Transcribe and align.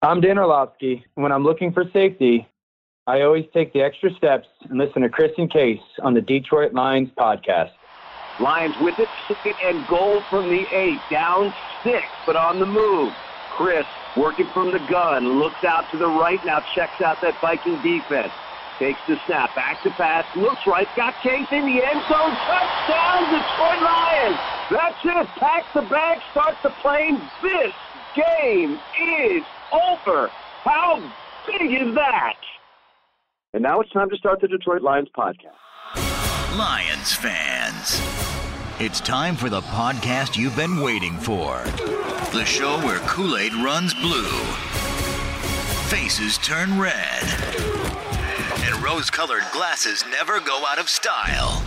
I'm 0.00 0.20
Dan 0.20 0.38
Orlovsky. 0.38 1.04
When 1.16 1.32
I'm 1.32 1.42
looking 1.42 1.72
for 1.72 1.82
safety, 1.92 2.46
I 3.08 3.22
always 3.22 3.46
take 3.52 3.72
the 3.72 3.82
extra 3.82 4.14
steps 4.14 4.46
and 4.70 4.78
listen 4.78 5.02
to 5.02 5.08
Chris 5.08 5.32
and 5.36 5.50
Case 5.50 5.82
on 6.04 6.14
the 6.14 6.20
Detroit 6.20 6.72
Lions 6.72 7.10
podcast. 7.18 7.72
Lions 8.38 8.76
with 8.80 8.94
it, 9.00 9.08
and 9.64 9.84
goal 9.88 10.22
from 10.30 10.50
the 10.50 10.64
eight, 10.70 11.00
down 11.10 11.52
six, 11.82 12.04
but 12.26 12.36
on 12.36 12.60
the 12.60 12.66
move. 12.66 13.12
Chris 13.56 13.84
working 14.16 14.46
from 14.54 14.70
the 14.70 14.78
gun, 14.88 15.40
looks 15.40 15.64
out 15.66 15.90
to 15.90 15.98
the 15.98 16.06
right, 16.06 16.38
now 16.46 16.62
checks 16.76 17.02
out 17.02 17.20
that 17.20 17.34
Viking 17.40 17.82
defense. 17.82 18.30
Takes 18.78 19.00
the 19.08 19.18
snap, 19.26 19.52
back 19.56 19.82
to 19.82 19.90
pass, 19.90 20.24
looks 20.36 20.64
right, 20.64 20.86
got 20.94 21.12
Case 21.24 21.50
in 21.50 21.66
the 21.66 21.82
end 21.82 22.02
zone, 22.06 22.34
touchdown, 22.46 23.34
Detroit 23.34 23.82
Lions! 23.82 24.38
That's 24.70 25.02
it, 25.02 25.26
pack 25.40 25.64
the 25.74 25.82
bag, 25.90 26.22
start 26.30 26.54
the 26.62 26.70
plane. 26.82 27.20
This 27.42 27.74
game 28.14 28.78
is 29.02 29.42
over. 29.72 30.28
How 30.62 31.00
big 31.46 31.72
is 31.72 31.94
that? 31.94 32.36
And 33.52 33.62
now 33.62 33.80
it's 33.80 33.90
time 33.92 34.10
to 34.10 34.16
start 34.16 34.40
the 34.40 34.48
Detroit 34.48 34.82
Lions 34.82 35.08
podcast. 35.16 35.56
Lions 36.56 37.12
fans. 37.14 38.00
It's 38.80 39.00
time 39.00 39.36
for 39.36 39.48
the 39.48 39.60
podcast 39.62 40.36
you've 40.36 40.56
been 40.56 40.80
waiting 40.80 41.16
for. 41.16 41.58
The 42.32 42.44
show 42.44 42.78
where 42.84 42.98
Kool 43.00 43.36
Aid 43.36 43.52
runs 43.54 43.94
blue, 43.94 44.30
faces 45.88 46.38
turn 46.38 46.78
red, 46.78 47.22
and 48.60 48.82
rose 48.82 49.10
colored 49.10 49.44
glasses 49.52 50.04
never 50.10 50.40
go 50.40 50.62
out 50.68 50.78
of 50.78 50.88
style. 50.88 51.62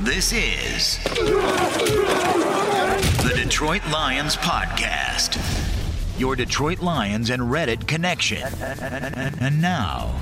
This 0.00 0.32
is 0.32 0.98
the 3.22 3.32
Detroit 3.36 3.82
Lions 3.92 4.36
Podcast, 4.36 5.36
your 6.20 6.36
Detroit 6.36 6.80
Lions 6.80 7.30
and 7.30 7.40
Reddit 7.40 7.88
connection. 7.88 8.42
And 9.40 9.62
now, 9.62 10.14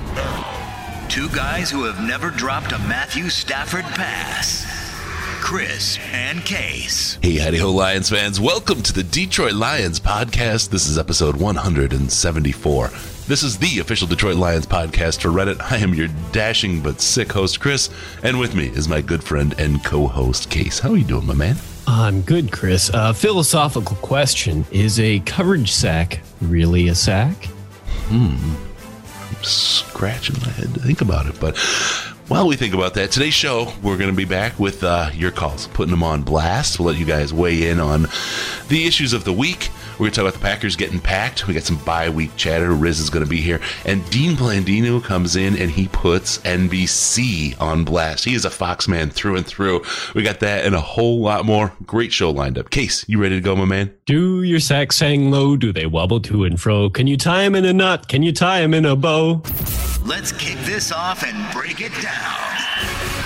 two 1.09 1.27
guys 1.29 1.69
who 1.69 1.83
have 1.83 2.01
never 2.07 2.29
dropped 2.29 2.71
a 2.71 2.79
Matthew 2.79 3.27
Stafford 3.27 3.83
pass. 3.83 4.65
Chris 5.41 5.99
and 6.13 6.45
Case. 6.45 7.19
Hey, 7.21 7.37
howdy 7.37 7.57
ho, 7.57 7.71
Lions 7.71 8.09
fans. 8.09 8.39
Welcome 8.39 8.81
to 8.83 8.93
the 8.93 9.03
Detroit 9.03 9.53
Lions 9.53 9.99
podcast. 9.99 10.69
This 10.69 10.87
is 10.87 10.97
episode 10.97 11.35
174. 11.35 12.87
This 13.27 13.43
is 13.43 13.57
the 13.57 13.79
official 13.79 14.07
Detroit 14.07 14.37
Lions 14.37 14.65
podcast 14.65 15.19
for 15.19 15.29
Reddit. 15.29 15.59
I 15.69 15.77
am 15.77 15.93
your 15.93 16.07
dashing 16.31 16.81
but 16.81 17.01
sick 17.01 17.33
host, 17.33 17.59
Chris, 17.59 17.89
and 18.23 18.39
with 18.39 18.55
me 18.55 18.67
is 18.67 18.87
my 18.87 19.01
good 19.01 19.23
friend 19.23 19.53
and 19.57 19.83
co 19.83 20.07
host, 20.07 20.49
Case. 20.49 20.79
How 20.79 20.91
are 20.91 20.97
you 20.97 21.03
doing, 21.03 21.25
my 21.25 21.33
man? 21.33 21.57
I'm 21.91 22.21
good, 22.21 22.51
Chris. 22.51 22.91
Uh, 22.93 23.13
philosophical 23.13 23.95
question 23.95 24.63
Is 24.71 24.99
a 24.99 25.19
coverage 25.21 25.71
sack 25.71 26.21
really 26.39 26.87
a 26.87 26.93
sack? 26.93 27.45
Hmm. 28.09 28.55
I'm 29.35 29.43
scratching 29.43 30.35
my 30.39 30.49
head 30.49 30.71
to 30.75 30.79
think 30.79 31.01
about 31.01 31.25
it, 31.25 31.39
but 31.39 31.57
while 32.27 32.47
we 32.47 32.55
think 32.55 32.75
about 32.75 32.93
that, 32.93 33.09
today's 33.09 33.33
show, 33.33 33.73
we're 33.81 33.97
going 33.97 34.11
to 34.11 34.15
be 34.15 34.25
back 34.25 34.59
with 34.59 34.83
uh, 34.83 35.09
your 35.15 35.31
calls, 35.31 35.65
putting 35.69 35.89
them 35.89 36.03
on 36.03 36.21
blast. 36.21 36.79
We'll 36.79 36.89
let 36.89 36.99
you 36.99 37.05
guys 37.05 37.33
weigh 37.33 37.69
in 37.69 37.79
on 37.79 38.05
the 38.67 38.85
issues 38.85 39.13
of 39.13 39.23
the 39.23 39.33
week. 39.33 39.69
We're 39.99 40.05
going 40.05 40.11
to 40.13 40.21
talk 40.21 40.29
about 40.29 40.39
the 40.39 40.45
Packers 40.45 40.77
getting 40.77 41.01
packed. 41.01 41.45
We 41.45 41.53
got 41.53 41.63
some 41.63 41.75
bye 41.83 42.09
week 42.09 42.33
chatter. 42.37 42.71
Riz 42.71 43.01
is 43.01 43.09
going 43.09 43.25
to 43.25 43.29
be 43.29 43.41
here. 43.41 43.59
And 43.83 44.09
Dean 44.09 44.37
Blandino 44.37 45.03
comes 45.03 45.35
in 45.35 45.57
and 45.57 45.69
he 45.69 45.89
puts 45.89 46.37
NBC 46.37 47.59
on 47.59 47.83
blast. 47.83 48.23
He 48.23 48.33
is 48.33 48.45
a 48.45 48.49
Fox 48.49 48.87
man 48.87 49.09
through 49.09 49.35
and 49.35 49.45
through. 49.45 49.83
We 50.15 50.23
got 50.23 50.39
that 50.39 50.63
and 50.63 50.73
a 50.73 50.79
whole 50.79 51.19
lot 51.19 51.43
more. 51.43 51.73
Great 51.85 52.13
show 52.13 52.31
lined 52.31 52.57
up. 52.57 52.69
Case, 52.69 53.03
you 53.09 53.21
ready 53.21 53.35
to 53.35 53.41
go, 53.41 53.57
my 53.57 53.65
man? 53.65 53.93
Do 54.05 54.41
your 54.41 54.61
sacks 54.61 54.97
hang 55.01 55.31
low? 55.31 55.57
Do 55.57 55.73
they 55.73 55.85
wobble 55.85 56.21
to 56.21 56.45
and 56.45 56.57
fro? 56.57 56.89
Can 56.89 57.07
you 57.07 57.17
tie 57.17 57.43
them 57.43 57.55
in 57.55 57.65
a 57.65 57.73
knot? 57.73 58.07
Can 58.07 58.23
you 58.23 58.31
tie 58.31 58.61
them 58.61 58.73
in 58.73 58.85
a 58.85 58.95
bow? 58.95 59.41
Let's 60.05 60.31
kick 60.31 60.59
this 60.59 60.93
off 60.93 61.25
and 61.25 61.53
break 61.53 61.81
it 61.81 61.91
down. 62.01 63.18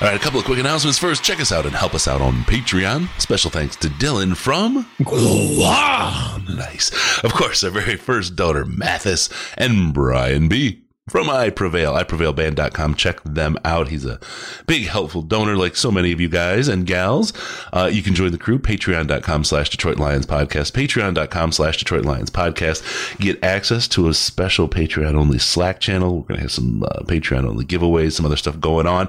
All 0.00 0.06
right, 0.06 0.14
a 0.16 0.22
couple 0.22 0.38
of 0.38 0.46
quick 0.46 0.60
announcements 0.60 0.96
first. 0.96 1.24
Check 1.24 1.40
us 1.40 1.50
out 1.50 1.66
and 1.66 1.74
help 1.74 1.92
us 1.92 2.06
out 2.06 2.20
on 2.20 2.42
Patreon. 2.44 3.08
Special 3.20 3.50
thanks 3.50 3.74
to 3.76 3.88
Dylan 3.88 4.36
from 4.36 4.86
Guam. 5.02 6.44
Nice. 6.56 6.92
Of 7.24 7.32
course, 7.32 7.64
our 7.64 7.70
very 7.70 7.96
first 7.96 8.36
daughter, 8.36 8.64
Mathis, 8.64 9.28
and 9.56 9.92
Brian 9.92 10.46
B. 10.46 10.84
From 11.08 11.30
I 11.30 11.50
Prevail, 11.50 11.94
iprevailband.com. 11.94 12.94
Check 12.94 13.22
them 13.24 13.58
out. 13.64 13.88
He's 13.88 14.04
a 14.04 14.20
big, 14.66 14.86
helpful 14.86 15.22
donor 15.22 15.56
like 15.56 15.76
so 15.76 15.90
many 15.90 16.12
of 16.12 16.20
you 16.20 16.28
guys 16.28 16.68
and 16.68 16.86
gals. 16.86 17.32
Uh, 17.72 17.88
you 17.92 18.02
can 18.02 18.14
join 18.14 18.32
the 18.32 18.38
crew, 18.38 18.58
patreon.com 18.58 19.44
slash 19.44 19.70
Detroit 19.70 19.98
Lions 19.98 20.26
Podcast, 20.26 20.72
patreon.com 20.72 21.52
slash 21.52 21.78
Detroit 21.78 22.04
Lions 22.04 22.30
Podcast. 22.30 23.18
Get 23.18 23.42
access 23.42 23.88
to 23.88 24.08
a 24.08 24.14
special 24.14 24.68
Patreon 24.68 25.14
only 25.14 25.38
Slack 25.38 25.80
channel. 25.80 26.16
We're 26.16 26.28
going 26.28 26.36
to 26.36 26.42
have 26.42 26.52
some 26.52 26.82
uh, 26.82 27.00
Patreon 27.04 27.44
only 27.44 27.64
giveaways, 27.64 28.12
some 28.12 28.26
other 28.26 28.36
stuff 28.36 28.60
going 28.60 28.86
on. 28.86 29.08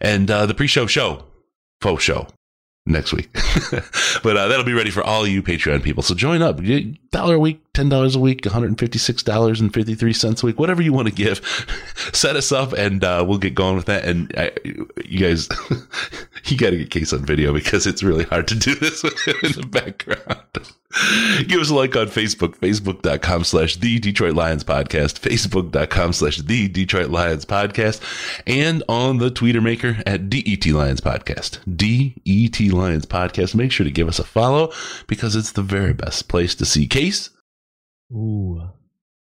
And 0.00 0.30
uh, 0.30 0.46
the 0.46 0.54
pre 0.54 0.66
show 0.66 0.86
show, 0.86 1.24
faux 1.80 2.02
show 2.02 2.28
next 2.86 3.12
week. 3.12 3.30
but 4.22 4.36
uh, 4.36 4.48
that'll 4.48 4.64
be 4.64 4.72
ready 4.72 4.90
for 4.90 5.02
all 5.02 5.26
you 5.26 5.42
Patreon 5.42 5.82
people. 5.82 6.02
So 6.02 6.14
join 6.14 6.42
up. 6.42 6.60
Dollar 7.10 7.34
a 7.36 7.38
week, 7.38 7.69
ten 7.74 7.88
dollars 7.88 8.16
a 8.16 8.20
week, 8.20 8.44
one 8.44 8.52
hundred 8.52 8.78
fifty 8.78 8.98
six 8.98 9.22
dollars 9.22 9.60
and 9.60 9.72
fifty 9.72 9.94
three 9.94 10.12
cents 10.12 10.42
a 10.42 10.46
week, 10.46 10.58
whatever 10.58 10.82
you 10.82 10.92
want 10.92 11.08
to 11.08 11.14
give. 11.14 11.40
Set 12.12 12.36
us 12.36 12.52
up, 12.52 12.72
and 12.72 13.04
uh, 13.04 13.24
we'll 13.26 13.38
get 13.38 13.54
going 13.54 13.76
with 13.76 13.86
that. 13.86 14.04
And 14.04 14.32
I, 14.36 14.52
you 14.64 15.18
guys, 15.18 15.48
you 16.46 16.56
got 16.56 16.70
to 16.70 16.78
get 16.78 16.90
Case 16.90 17.12
on 17.12 17.24
video 17.24 17.52
because 17.52 17.86
it's 17.86 18.02
really 18.02 18.24
hard 18.24 18.48
to 18.48 18.54
do 18.54 18.74
this 18.76 19.04
in 19.04 19.52
the 19.52 19.66
background. 19.66 20.40
Give 21.46 21.60
us 21.60 21.70
a 21.70 21.74
like 21.74 21.94
on 21.94 22.08
Facebook, 22.08 22.56
facebook.com 22.56 23.44
slash 23.44 23.76
the 23.76 24.00
Detroit 24.00 24.34
Lions 24.34 24.64
podcast, 24.64 25.20
facebook.com 25.20 26.12
slash 26.12 26.38
the 26.38 26.66
Detroit 26.66 27.10
Lions 27.10 27.44
podcast, 27.44 28.00
and 28.44 28.82
on 28.88 29.18
the 29.18 29.30
Tweeter 29.30 29.62
maker 29.62 29.98
at 30.04 30.28
DET 30.28 30.66
Lions 30.66 31.00
podcast, 31.00 31.60
DET 31.76 32.72
Lions 32.72 33.06
podcast. 33.06 33.54
Make 33.54 33.70
sure 33.70 33.84
to 33.84 33.90
give 33.92 34.08
us 34.08 34.18
a 34.18 34.24
follow 34.24 34.72
because 35.06 35.36
it's 35.36 35.52
the 35.52 35.62
very 35.62 35.92
best 35.92 36.28
place 36.28 36.56
to 36.56 36.64
see 36.64 36.88
Case. 36.88 37.30
Ooh, 38.12 38.60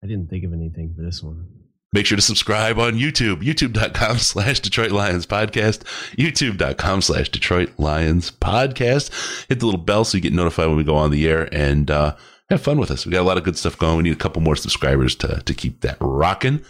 I 0.03 0.07
didn't 0.07 0.29
think 0.29 0.43
of 0.43 0.53
anything 0.53 0.93
for 0.95 1.03
this 1.03 1.23
one. 1.23 1.47
Make 1.93 2.05
sure 2.05 2.17
to 2.17 2.21
subscribe 2.21 2.77
on 2.77 2.95
YouTube, 2.95 3.41
youtube.com 3.41 4.17
slash 4.17 4.59
Detroit 4.59 4.91
Lions 4.91 5.25
podcast, 5.25 5.83
youtube.com 6.17 7.01
slash 7.01 7.29
Detroit 7.29 7.71
Lions 7.77 8.31
podcast. 8.31 9.47
Hit 9.47 9.61
the 9.61 9.65
little 9.65 9.79
bell 9.79 10.03
so 10.03 10.17
you 10.17 10.21
get 10.21 10.33
notified 10.33 10.67
when 10.67 10.75
we 10.75 10.83
go 10.83 10.97
on 10.97 11.11
the 11.11 11.25
air 11.25 11.47
and 11.53 11.89
uh, 11.89 12.17
have 12.49 12.61
fun 12.61 12.79
with 12.79 12.91
us. 12.91 13.05
We 13.05 13.13
got 13.13 13.21
a 13.21 13.23
lot 13.23 13.37
of 13.37 13.45
good 13.45 13.57
stuff 13.57 13.77
going. 13.77 13.97
We 13.97 14.03
need 14.03 14.13
a 14.13 14.17
couple 14.17 14.41
more 14.41 14.57
subscribers 14.57 15.15
to, 15.15 15.41
to 15.45 15.53
keep 15.53 15.81
that 15.81 15.97
rocking. 16.01 16.65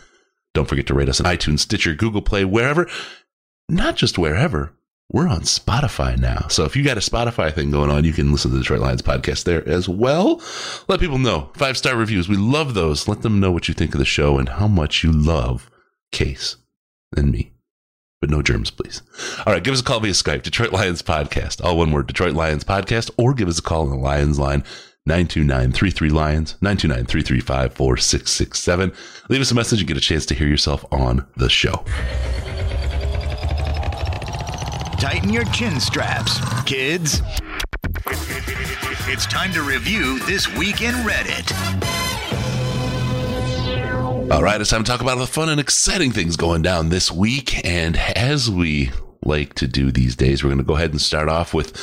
Don't 0.53 0.67
forget 0.69 0.85
to 0.87 0.93
rate 0.93 1.09
us 1.09 1.19
on 1.19 1.25
iTunes, 1.25 1.59
Stitcher, 1.59 1.95
Google 1.95 2.21
Play, 2.21 2.45
wherever. 2.45 2.87
Not 3.67 3.95
just 3.95 4.19
wherever. 4.19 4.73
We're 5.11 5.27
on 5.27 5.41
Spotify 5.41 6.17
now. 6.17 6.47
So 6.49 6.63
if 6.65 6.75
you 6.75 6.83
got 6.83 6.97
a 6.97 7.01
Spotify 7.01 7.53
thing 7.53 7.69
going 7.71 7.91
on, 7.91 8.03
you 8.03 8.11
can 8.11 8.31
listen 8.31 8.49
to 8.51 8.57
the 8.57 8.63
Detroit 8.63 8.81
Lions 8.81 9.03
podcast 9.03 9.43
there 9.43 9.67
as 9.67 9.87
well. 9.87 10.41
Let 10.87 10.99
people 10.99 11.19
know. 11.19 11.51
Five 11.55 11.77
star 11.77 11.95
reviews. 11.95 12.27
We 12.27 12.37
love 12.37 12.73
those. 12.73 13.07
Let 13.07 13.21
them 13.21 13.39
know 13.39 13.51
what 13.51 13.67
you 13.67 13.73
think 13.73 13.93
of 13.93 13.99
the 13.99 14.05
show 14.05 14.39
and 14.39 14.49
how 14.49 14.67
much 14.67 15.03
you 15.03 15.11
love 15.11 15.69
Case 16.11 16.57
and 17.15 17.31
me. 17.31 17.51
But 18.21 18.29
no 18.29 18.41
germs, 18.41 18.71
please. 18.71 19.01
All 19.45 19.53
right, 19.53 19.63
give 19.63 19.73
us 19.73 19.81
a 19.81 19.83
call 19.83 19.99
via 19.99 20.13
Skype, 20.13 20.41
Detroit 20.41 20.71
Lions 20.71 21.01
Podcast. 21.01 21.63
All 21.63 21.77
one 21.77 21.91
word, 21.91 22.07
Detroit 22.07 22.33
Lions 22.33 22.63
Podcast, 22.63 23.11
or 23.17 23.33
give 23.33 23.47
us 23.47 23.59
a 23.59 23.61
call 23.61 23.83
on 23.83 23.89
the 23.89 23.97
Lions 23.97 24.39
line, 24.39 24.63
929-33 25.07 26.11
Lions, 26.11 26.55
929-335-4667. 26.61 28.95
Leave 29.29 29.41
us 29.41 29.51
a 29.51 29.55
message 29.55 29.79
and 29.79 29.87
get 29.87 29.97
a 29.97 30.01
chance 30.01 30.25
to 30.25 30.33
hear 30.33 30.47
yourself 30.47 30.85
on 30.91 31.27
the 31.35 31.49
show. 31.49 31.83
Tighten 34.99 35.29
your 35.29 35.43
chin 35.45 35.79
straps, 35.79 36.39
kids. 36.63 37.21
It's 39.07 39.25
time 39.25 39.51
to 39.53 39.61
review 39.61 40.19
this 40.19 40.51
week 40.57 40.81
in 40.81 40.93
Reddit. 40.95 41.51
All 44.31 44.41
right, 44.41 44.59
it's 44.59 44.69
time 44.69 44.83
to 44.83 44.89
talk 44.89 45.01
about 45.01 45.17
the 45.17 45.27
fun 45.27 45.49
and 45.49 45.59
exciting 45.59 46.11
things 46.11 46.35
going 46.37 46.61
down 46.61 46.89
this 46.89 47.11
week. 47.11 47.65
And 47.65 47.97
as 47.97 48.49
we 48.49 48.91
like 49.23 49.53
to 49.55 49.67
do 49.67 49.91
these 49.91 50.15
days, 50.15 50.43
we're 50.43 50.49
going 50.49 50.57
to 50.57 50.63
go 50.63 50.75
ahead 50.75 50.91
and 50.91 51.01
start 51.01 51.29
off 51.29 51.53
with 51.53 51.77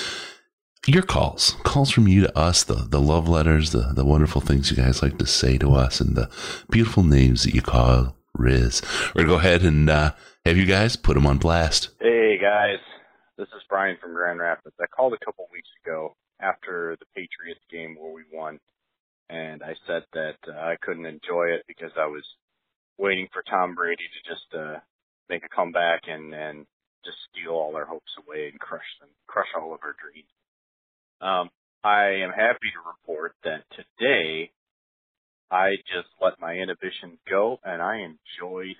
your 0.86 1.02
calls, 1.02 1.56
calls 1.62 1.90
from 1.90 2.08
you 2.08 2.22
to 2.22 2.38
us, 2.38 2.64
the, 2.64 2.74
the 2.74 3.00
love 3.00 3.28
letters, 3.28 3.70
the, 3.70 3.92
the 3.94 4.04
wonderful 4.04 4.40
things 4.40 4.70
you 4.70 4.76
guys 4.76 5.02
like 5.02 5.18
to 5.18 5.26
say 5.26 5.58
to 5.58 5.74
us, 5.74 6.00
and 6.00 6.16
the 6.16 6.28
beautiful 6.70 7.04
names 7.04 7.44
that 7.44 7.54
you 7.54 7.62
call 7.62 8.16
Riz. 8.34 8.82
We're 9.14 9.24
going 9.24 9.26
to 9.26 9.32
go 9.34 9.38
ahead 9.38 9.62
and 9.62 9.88
uh, 9.88 10.12
have 10.44 10.56
you 10.56 10.66
guys 10.66 10.96
put 10.96 11.14
them 11.14 11.26
on 11.26 11.38
blast. 11.38 11.90
Hey, 12.00 12.38
guys. 12.40 12.78
This 13.42 13.58
is 13.58 13.66
Brian 13.68 13.96
from 14.00 14.14
Grand 14.14 14.38
Rapids. 14.38 14.76
I 14.80 14.86
called 14.86 15.14
a 15.14 15.24
couple 15.24 15.48
weeks 15.50 15.66
ago 15.82 16.14
after 16.38 16.96
the 17.00 17.06
Patriots 17.06 17.66
game 17.72 17.96
where 17.98 18.12
we 18.12 18.22
won, 18.32 18.60
and 19.28 19.64
I 19.64 19.74
said 19.84 20.04
that 20.12 20.38
uh, 20.46 20.60
I 20.60 20.76
couldn't 20.80 21.06
enjoy 21.06 21.50
it 21.50 21.64
because 21.66 21.90
I 21.98 22.06
was 22.06 22.22
waiting 22.98 23.26
for 23.32 23.42
Tom 23.42 23.74
Brady 23.74 24.04
to 24.06 24.30
just 24.30 24.46
uh, 24.54 24.78
make 25.28 25.42
a 25.42 25.48
comeback 25.48 26.02
and, 26.06 26.32
and 26.32 26.66
just 27.04 27.16
steal 27.34 27.50
all 27.50 27.74
our 27.74 27.84
hopes 27.84 28.14
away 28.24 28.46
and 28.48 28.60
crush 28.60 28.86
them, 29.00 29.08
crush 29.26 29.50
all 29.60 29.74
of 29.74 29.80
our 29.82 29.96
dreams. 29.98 30.30
Um, 31.20 31.50
I 31.82 32.22
am 32.22 32.30
happy 32.30 32.70
to 32.70 32.90
report 32.94 33.34
that 33.42 33.64
today 33.74 34.52
I 35.50 35.82
just 35.90 36.14
let 36.22 36.38
my 36.38 36.54
inhibitions 36.54 37.18
go 37.28 37.58
and 37.64 37.82
I 37.82 38.06
enjoyed 38.06 38.78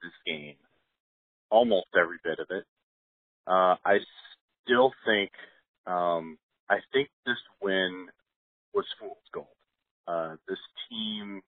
this 0.00 0.14
game. 0.24 0.62
Almost 1.50 1.88
every 1.98 2.18
bit 2.22 2.38
of 2.38 2.46
it. 2.50 2.66
Uh, 3.46 3.76
I 3.84 3.98
still 4.64 4.92
think, 5.04 5.30
um, 5.86 6.38
I 6.68 6.78
think 6.92 7.08
this 7.24 7.36
win 7.62 8.08
was 8.74 8.84
fool's 9.00 9.16
gold. 9.32 9.46
Uh, 10.08 10.36
this 10.48 10.58
team, 10.88 11.42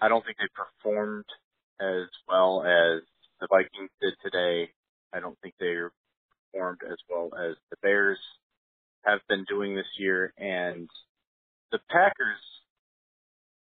I 0.00 0.08
don't 0.08 0.24
think 0.24 0.36
they 0.38 0.48
performed 0.54 1.24
as 1.80 2.08
well 2.28 2.62
as 2.62 3.02
the 3.40 3.48
Vikings 3.50 3.90
did 4.00 4.14
today. 4.22 4.70
I 5.12 5.20
don't 5.20 5.38
think 5.42 5.54
they 5.58 5.74
performed 6.52 6.80
as 6.90 6.98
well 7.10 7.30
as 7.34 7.56
the 7.70 7.76
Bears 7.82 8.18
have 9.04 9.20
been 9.28 9.44
doing 9.48 9.74
this 9.74 9.86
year, 9.98 10.32
and 10.38 10.88
the 11.72 11.80
Packers 11.90 12.40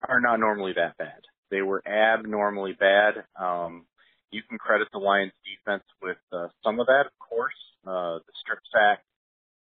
are 0.08 0.20
not 0.20 0.40
normally 0.40 0.72
that 0.74 0.96
bad. 0.98 1.20
They 1.50 1.62
were 1.62 1.82
abnormally 1.86 2.72
bad. 2.78 3.24
Um, 3.38 3.86
you 4.30 4.42
can 4.48 4.58
credit 4.58 4.88
the 4.92 4.98
Lions 4.98 5.32
defense 5.44 5.84
with 6.02 6.18
uh, 6.32 6.48
some 6.64 6.80
of 6.80 6.86
that, 6.86 7.06
of 7.06 7.18
course. 7.18 7.54
Uh, 7.86 8.18
the 8.18 8.32
strip 8.40 8.60
sack, 8.72 9.02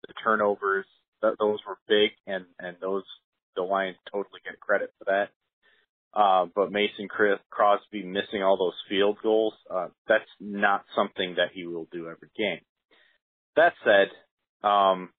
the 0.06 0.14
turnovers, 0.24 0.86
th- 1.22 1.34
those 1.38 1.58
were 1.66 1.78
big, 1.88 2.10
and 2.26 2.44
and 2.58 2.76
those 2.80 3.04
the 3.56 3.62
Lions 3.62 3.96
totally 4.10 4.40
get 4.44 4.58
credit 4.60 4.92
for 4.98 5.04
that. 5.04 5.28
Uh, 6.12 6.46
but 6.54 6.72
Mason 6.72 7.06
Chris 7.08 7.38
Crosby 7.50 8.02
missing 8.02 8.42
all 8.42 8.56
those 8.56 8.74
field 8.88 9.18
goals, 9.22 9.54
uh, 9.72 9.88
that's 10.08 10.24
not 10.40 10.84
something 10.96 11.34
that 11.36 11.50
he 11.54 11.66
will 11.66 11.86
do 11.92 12.08
every 12.08 12.30
game. 12.36 12.60
That 13.54 13.74
said, 13.84 14.66
um, 14.66 15.10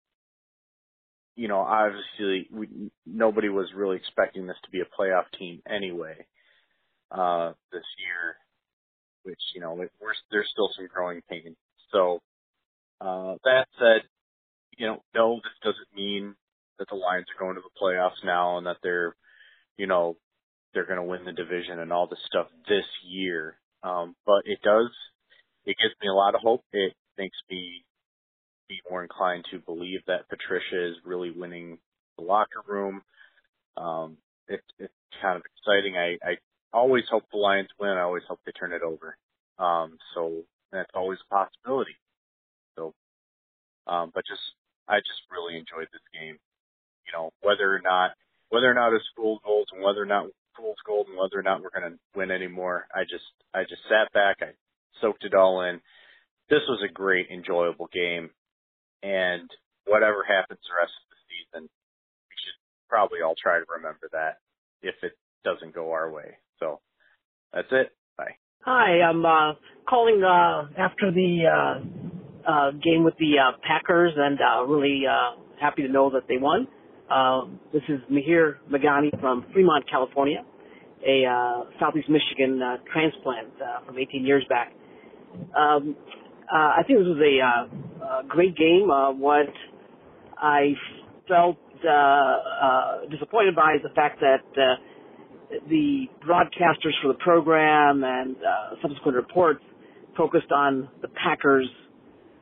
you 1.36 1.48
know, 1.48 1.60
obviously 1.60 2.50
we, 2.52 2.92
nobody 3.06 3.48
was 3.48 3.68
really 3.76 3.98
expecting 3.98 4.48
this 4.48 4.58
to 4.66 4.72
be 4.72 4.82
a 4.82 5.02
playoff 5.02 5.26
team 5.40 5.62
anyway, 5.70 6.26
uh, 7.10 7.54
this 7.72 7.86
year, 8.00 8.36
which, 9.24 9.40
you 9.56 9.62
know, 9.62 9.78
there's 10.32 10.50
still 10.52 10.70
some 10.76 10.88
growing 10.88 11.22
pains. 11.30 11.56
So, 11.92 12.20
uh, 13.00 13.36
that 13.44 13.66
said, 13.80 14.04
you 14.78 14.88
know, 14.88 15.04
no, 15.14 15.36
this 15.36 15.54
doesn't 15.64 15.96
mean 15.96 16.36
that 16.80 16.88
the 16.90 16.96
Lions 16.96 17.26
are 17.30 17.44
going 17.44 17.56
to 17.56 17.62
the 17.62 17.80
playoffs 17.82 18.24
now 18.24 18.58
and 18.58 18.68
that 18.68 18.78
they're, 18.84 19.16
you 19.78 19.88
know, 19.88 20.18
they're 20.74 20.86
going 20.86 20.98
to 20.98 21.04
win 21.04 21.26
the 21.26 21.34
division 21.34 21.80
and 21.80 21.92
all 21.92 22.08
this 22.08 22.20
stuff 22.28 22.48
this 22.68 22.86
year. 23.08 23.58
Um, 23.84 24.16
but 24.26 24.44
it 24.46 24.60
does, 24.64 24.90
it 25.66 25.76
gives 25.82 25.96
me 26.02 26.08
a 26.10 26.14
lot 26.14 26.36
of 26.36 26.42
hope. 26.42 26.64
It 26.72 26.94
makes 27.18 27.38
me 27.50 27.84
be 28.70 28.80
more 28.90 29.04
inclined 29.04 29.46
to 29.52 29.60
believe 29.60 30.00
that 30.08 30.30
Patricia 30.30 30.90
is 30.90 30.96
really 31.04 31.32
winning 31.32 31.78
the 32.18 32.24
locker 32.24 32.62
room. 32.68 33.02
Um, 33.78 34.18
it, 34.48 34.62
it's 34.80 34.94
kind 35.22 35.36
of 35.38 35.44
exciting. 35.46 35.98
I, 35.98 36.18
I 36.24 36.34
always 36.74 37.04
hope 37.10 37.24
the 37.32 37.38
Lions 37.38 37.70
win. 37.80 37.92
I 37.92 38.02
always 38.02 38.24
hope 38.28 38.40
they 38.46 38.52
turn 38.52 38.74
it 38.74 38.82
over. 38.82 39.18
Um, 39.60 39.98
so 40.16 40.44
that's 40.72 40.90
always 40.94 41.20
a 41.26 41.34
possibility. 41.34 41.96
So, 42.78 42.94
um, 43.88 44.12
but 44.14 44.24
just, 44.26 44.42
I 44.88 45.00
just 45.00 45.22
really 45.32 45.58
enjoyed 45.58 45.88
this 45.92 46.02
game. 46.14 46.38
You 47.06 47.12
know, 47.14 47.32
whether 47.42 47.74
or 47.74 47.82
not, 47.84 48.12
whether 48.50 48.70
or 48.70 48.74
not 48.74 48.94
it's 48.94 49.06
fool's 49.16 49.42
goals 49.46 49.68
and 49.74 49.84
whether 49.84 50.02
or 50.02 50.06
not 50.06 50.28
fool's 50.58 50.78
gold 50.86 51.08
and 51.08 51.18
whether 51.18 51.40
or 51.40 51.44
not 51.44 51.62
we're 51.62 51.78
going 51.78 51.92
to 51.92 52.00
win 52.16 52.32
anymore, 52.32 52.88
I 52.94 53.04
just, 53.04 53.26
I 53.54 53.64
just 53.64 53.82
sat 53.90 54.12
back. 54.14 54.38
I 54.42 54.52
soaked 55.02 55.24
it 55.24 55.34
all 55.34 55.62
in. 55.62 55.82
This 56.50 56.62
was 56.68 56.84
a 56.84 56.92
great, 56.92 57.28
enjoyable 57.32 57.90
game 57.92 58.30
and 59.04 59.50
whatever 59.86 60.24
happens 60.24 60.60
the 60.64 60.78
rest 60.78 60.94
of 60.94 61.10
the 61.10 61.20
season, 61.30 61.64
we 61.66 62.36
should 62.38 62.58
probably 62.90 63.22
all 63.22 63.36
try 63.36 63.58
to 63.58 63.66
remember 63.76 64.10
that 64.14 64.38
if 64.82 64.96
it 65.04 65.14
doesn't 65.44 65.74
go 65.74 65.92
our 65.92 66.10
way. 66.10 66.38
So 66.62 66.80
that's 67.54 67.68
it. 67.72 67.92
Bye. 68.18 68.36
Hi, 68.66 69.02
I'm 69.02 69.26
uh, 69.26 69.54
calling 69.90 70.24
uh, 70.24 70.68
after 70.78 71.12
the 71.12 71.42
uh, 71.50 72.50
uh, 72.50 72.72
game 72.72 73.04
with 73.04 73.16
the 73.20 73.40
uh, 73.40 73.58
Packers, 73.68 74.14
and 74.16 74.40
uh, 74.40 74.64
really 74.64 75.02
uh, 75.10 75.42
happy 75.60 75.82
to 75.82 75.90
know 75.90 76.10
that 76.12 76.24
they 76.30 76.38
won. 76.38 76.68
Uh, 77.10 77.48
this 77.74 77.82
is 77.90 78.00
Mahir 78.10 78.56
Magani 78.72 79.20
from 79.20 79.46
Fremont, 79.52 79.90
California, 79.90 80.46
a 81.06 81.26
uh, 81.26 81.64
Southeast 81.80 82.08
Michigan 82.08 82.62
uh, 82.62 82.78
transplant 82.94 83.50
uh, 83.60 83.86
from 83.86 83.98
18 83.98 84.26
years 84.26 84.46
back. 84.48 84.72
Um, 85.58 85.96
uh, 86.54 86.58
I 86.58 86.84
think 86.86 87.00
this 87.00 87.08
was 87.08 87.20
a, 87.20 88.06
uh, 88.06 88.22
great 88.28 88.56
game. 88.56 88.90
Uh, 88.90 89.12
what 89.12 89.48
I 90.38 90.74
felt 91.28 91.58
uh, 91.84 91.90
uh, 91.90 93.06
disappointed 93.10 93.56
by 93.56 93.74
is 93.76 93.82
the 93.84 93.94
fact 93.96 94.22
that 94.22 94.44
uh, 94.62 94.76
the 95.70 96.06
broadcasters 96.26 96.94
for 97.02 97.08
the 97.08 97.20
program 97.20 98.04
and 98.04 98.36
uh, 98.38 98.76
subsequent 98.82 99.16
reports 99.16 99.62
focused 100.18 100.52
on 100.52 100.90
the 101.02 101.08
Packers 101.10 101.70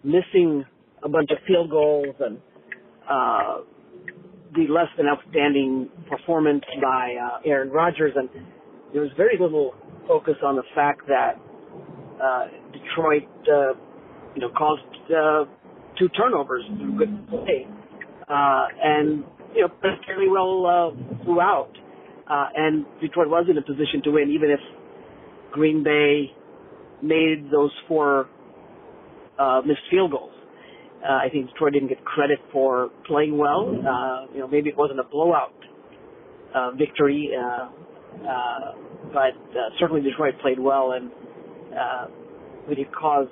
missing 0.03 0.65
a 1.03 1.09
bunch 1.09 1.29
of 1.31 1.37
field 1.47 1.69
goals 1.69 2.15
and 2.19 2.37
uh, 3.09 3.57
the 4.55 4.65
less 4.71 4.87
than 4.97 5.07
outstanding 5.07 5.89
performance 6.09 6.63
by 6.81 7.15
uh, 7.21 7.39
Aaron 7.45 7.69
Rodgers, 7.69 8.13
and 8.15 8.29
there 8.93 9.01
was 9.01 9.11
very 9.15 9.37
little 9.39 9.73
focus 10.07 10.35
on 10.43 10.55
the 10.55 10.63
fact 10.73 11.01
that 11.07 11.39
uh, 12.21 12.47
Detroit 12.73 13.29
uh, 13.47 13.73
you 14.35 14.41
know, 14.41 14.49
caused 14.57 14.81
uh, 15.11 15.45
two 15.97 16.09
turnovers 16.09 16.63
through 16.77 16.97
good 16.97 17.29
play, 17.29 17.67
uh, 18.27 18.65
and 18.83 19.23
you 19.55 19.61
know, 19.61 19.69
fairly 20.05 20.29
well 20.29 20.65
uh, 20.65 21.23
throughout. 21.23 21.71
Uh, 22.29 22.47
and 22.55 22.85
Detroit 23.01 23.27
was 23.27 23.47
in 23.49 23.57
a 23.57 23.61
position 23.61 24.01
to 24.03 24.11
win, 24.11 24.29
even 24.29 24.51
if 24.51 24.59
Green 25.51 25.83
Bay 25.83 26.31
made 27.01 27.49
those 27.51 27.71
four 27.87 28.29
uh, 29.39 29.61
missed 29.65 29.81
field 29.89 30.11
goals. 30.11 30.33
Uh, 31.03 31.13
I 31.13 31.29
think 31.31 31.47
Detroit 31.47 31.73
didn't 31.73 31.87
get 31.89 32.03
credit 32.03 32.39
for 32.51 32.89
playing 33.07 33.37
well. 33.37 33.69
Uh, 33.69 34.31
you 34.33 34.39
know, 34.39 34.47
maybe 34.47 34.69
it 34.69 34.77
wasn't 34.77 34.99
a 34.99 35.03
blowout 35.03 35.53
uh, 36.53 36.71
victory, 36.71 37.31
uh, 37.37 37.69
uh, 38.27 38.71
but 39.13 39.33
uh, 39.57 39.69
certainly 39.79 40.01
Detroit 40.01 40.33
played 40.41 40.59
well, 40.59 40.91
and 40.91 41.09
uh, 41.73 42.05
when 42.65 42.77
you 42.77 42.85
cause 42.87 43.27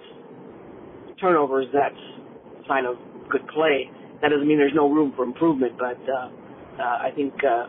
turnovers, 1.20 1.66
that's 1.74 2.64
a 2.64 2.68
sign 2.68 2.86
of 2.86 2.96
good 3.30 3.46
play. 3.54 3.90
That 4.22 4.30
doesn't 4.30 4.48
mean 4.48 4.58
there's 4.58 4.76
no 4.76 4.90
room 4.90 5.14
for 5.16 5.24
improvement, 5.24 5.74
but 5.78 6.00
uh, 6.10 6.30
uh, 6.82 6.82
I 6.82 7.12
think 7.16 7.34
uh, 7.44 7.68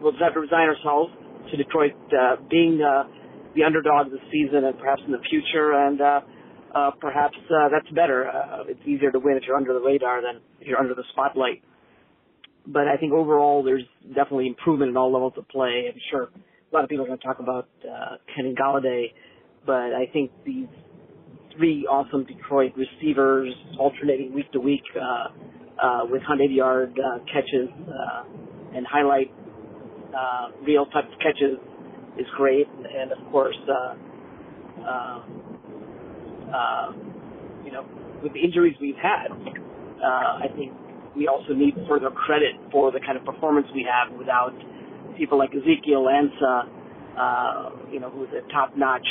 we'll 0.00 0.12
just 0.12 0.22
have 0.22 0.34
to 0.34 0.40
resign 0.40 0.68
ourselves 0.68 1.12
to 1.50 1.56
Detroit 1.56 1.92
uh, 2.12 2.36
being 2.48 2.80
uh, 2.80 3.04
the 3.54 3.64
underdog 3.64 4.10
this 4.10 4.20
season 4.30 4.64
and 4.64 4.78
perhaps 4.78 5.02
in 5.04 5.12
the 5.12 5.20
future, 5.28 5.72
and 5.72 6.00
uh, 6.00 6.20
uh, 6.74 6.90
perhaps 7.00 7.36
uh, 7.50 7.68
that's 7.70 7.88
better. 7.94 8.28
Uh, 8.28 8.64
it's 8.68 8.80
easier 8.86 9.10
to 9.10 9.18
win 9.18 9.36
if 9.36 9.42
you're 9.46 9.56
under 9.56 9.72
the 9.72 9.80
radar 9.80 10.22
than 10.22 10.40
if 10.60 10.66
you're 10.66 10.78
under 10.78 10.94
the 10.94 11.04
spotlight. 11.12 11.62
But 12.66 12.86
I 12.86 12.96
think 12.96 13.12
overall, 13.12 13.62
there's 13.62 13.82
definitely 14.08 14.46
improvement 14.46 14.90
in 14.90 14.96
all 14.96 15.12
levels 15.12 15.34
of 15.36 15.48
play. 15.48 15.90
I'm 15.92 16.00
sure 16.10 16.22
a 16.24 16.74
lot 16.74 16.84
of 16.84 16.90
people 16.90 17.04
are 17.04 17.08
going 17.08 17.18
to 17.18 17.24
talk 17.24 17.40
about 17.40 17.68
uh, 17.84 18.16
Kenny 18.34 18.54
Golladay, 18.54 19.12
but 19.66 19.92
I 19.92 20.06
think 20.12 20.30
these 20.46 20.68
three 21.56 21.86
awesome 21.86 22.24
Detroit 22.24 22.72
receivers 22.76 23.52
alternating 23.78 24.32
week 24.32 24.50
to 24.52 24.60
week 24.60 24.82
uh, 24.96 25.84
uh, 25.84 26.04
with 26.04 26.22
100 26.22 26.50
yard 26.50 26.98
uh, 26.98 27.18
catches 27.26 27.68
uh, 27.88 28.24
and 28.74 28.86
highlight 28.86 29.30
uh, 30.16 30.48
real 30.64 30.86
type 30.86 31.04
of 31.04 31.18
catches 31.18 31.58
is 32.18 32.26
great. 32.36 32.68
And 32.68 33.12
of 33.12 33.18
course, 33.30 33.56
uh, 33.68 33.94
uh, 34.84 35.22
uh, 36.54 36.92
you 37.64 37.72
know, 37.72 37.84
with 38.22 38.32
the 38.32 38.40
injuries 38.40 38.76
we've 38.80 38.96
had, 38.96 39.30
uh, 39.32 40.44
I 40.44 40.46
think 40.56 40.72
we 41.16 41.28
also 41.28 41.54
need 41.54 41.74
further 41.88 42.10
credit 42.10 42.56
for 42.70 42.90
the 42.92 43.00
kind 43.00 43.16
of 43.16 43.24
performance 43.24 43.66
we 43.74 43.86
have 43.88 44.16
without 44.18 44.52
people 45.16 45.38
like 45.38 45.50
Ezekiel 45.50 46.06
Ansah, 46.08 46.68
uh, 47.18 47.70
you 47.90 48.00
know, 48.00 48.10
who's 48.10 48.28
a 48.30 48.50
top-notch 48.52 49.06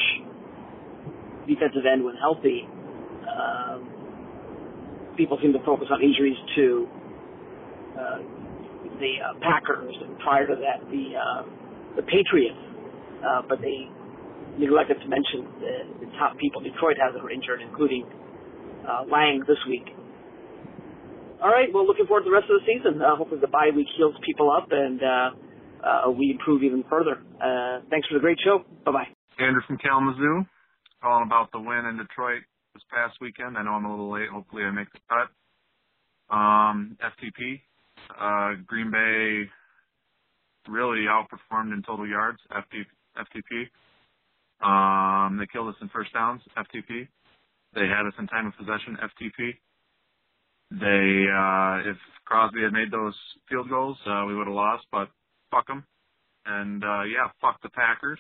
defensive 1.48 1.86
end 1.92 2.04
when 2.04 2.16
healthy. 2.16 2.68
Um, 3.22 3.88
people 5.18 5.38
seem 5.42 5.54
to 5.54 5.60
focus 5.66 5.88
on 5.92 6.02
injuries 6.02 6.38
to 6.56 6.88
uh, 8.00 8.20
the 9.00 9.14
uh, 9.22 9.40
Packers 9.42 9.96
and 10.02 10.18
prior 10.20 10.48
to 10.48 10.56
that 10.56 10.82
the 10.90 11.06
uh, 11.18 11.42
the 11.96 12.04
Patriots, 12.04 12.60
uh, 13.22 13.42
but 13.48 13.62
they 13.62 13.90
neglected 14.58 15.00
to 15.00 15.08
mention 15.08 15.48
the, 15.60 16.06
the 16.06 16.10
top 16.18 16.38
people 16.38 16.62
Detroit 16.62 16.98
has 17.00 17.14
that 17.14 17.24
were 17.24 17.32
injured, 17.32 17.62
including 17.62 18.06
uh, 18.88 19.04
Lang 19.10 19.44
this 19.48 19.60
week. 19.68 19.88
All 21.42 21.50
right, 21.50 21.74
well, 21.74 21.88
looking 21.88 22.06
forward 22.06 22.22
to 22.24 22.30
the 22.30 22.36
rest 22.36 22.46
of 22.54 22.62
the 22.62 22.66
season. 22.70 23.02
Uh, 23.02 23.16
hopefully, 23.16 23.42
the 23.42 23.50
bye 23.50 23.74
week 23.76 23.88
heals 23.98 24.14
people 24.26 24.52
up 24.52 24.70
and 24.70 25.02
uh, 25.02 25.30
uh, 25.82 26.12
we 26.12 26.30
improve 26.32 26.64
even 26.64 26.84
further. 26.90 27.18
Uh, 27.42 27.82
thanks 27.90 28.08
for 28.08 28.14
the 28.14 28.22
great 28.22 28.38
show. 28.44 28.64
Bye 28.86 28.92
bye. 28.92 29.10
Andrew 29.40 29.62
from 29.66 29.78
Kalamazoo, 29.78 30.46
calling 31.02 31.26
about 31.26 31.52
the 31.52 31.60
win 31.60 31.86
in 31.90 31.98
Detroit 31.98 32.44
this 32.74 32.84
past 32.94 33.18
weekend. 33.22 33.58
I 33.58 33.64
know 33.64 33.72
I'm 33.72 33.86
a 33.86 33.90
little 33.90 34.12
late. 34.12 34.30
Hopefully, 34.30 34.64
I 34.64 34.72
make 34.72 34.92
the 34.94 35.00
cut. 35.10 35.30
Um, 36.30 36.98
FTP, 37.02 37.62
uh, 38.20 38.54
Green 38.66 38.92
Bay 38.92 39.50
really 40.68 41.06
outperformed 41.06 41.74
in 41.74 41.84
total 41.86 42.08
yards. 42.08 42.40
FTP. 42.52 42.86
FTP. 43.18 43.68
Um, 44.62 45.38
they 45.38 45.48
killed 45.52 45.70
us 45.70 45.76
in 45.82 45.90
first 45.90 46.14
downs. 46.14 46.42
FTP. 46.58 47.08
They 47.74 47.88
had 47.88 48.06
us 48.06 48.14
in 48.20 48.28
time 48.28 48.48
of 48.48 48.54
possession. 48.58 48.98
FTP. 49.02 49.54
They, 50.72 51.26
uh, 51.28 51.90
if 51.90 51.98
Crosby 52.26 52.62
had 52.64 52.72
made 52.72 52.92
those 52.92 53.16
field 53.50 53.70
goals, 53.70 53.98
uh, 54.08 54.24
we 54.28 54.36
would 54.36 54.48
have 54.48 54.56
lost, 54.56 54.86
but 54.92 55.10
fuck 55.52 55.68
them. 55.68 55.86
And, 56.46 56.84
uh, 56.84 57.04
yeah, 57.04 57.28
fuck 57.42 57.62
the 57.62 57.70
Packers. 57.70 58.20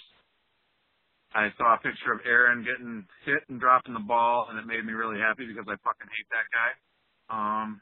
I 1.34 1.48
saw 1.58 1.76
a 1.76 1.78
picture 1.78 2.12
of 2.12 2.20
Aaron 2.26 2.66
getting 2.66 3.08
hit 3.24 3.48
and 3.48 3.60
dropping 3.60 3.94
the 3.94 4.04
ball, 4.04 4.48
and 4.50 4.60
it 4.60 4.66
made 4.66 4.84
me 4.84 4.92
really 4.92 5.20
happy 5.20 5.48
because 5.48 5.64
I 5.64 5.80
fucking 5.80 6.12
hate 6.12 6.28
that 6.28 6.48
guy. 6.52 6.72
Um, 7.32 7.82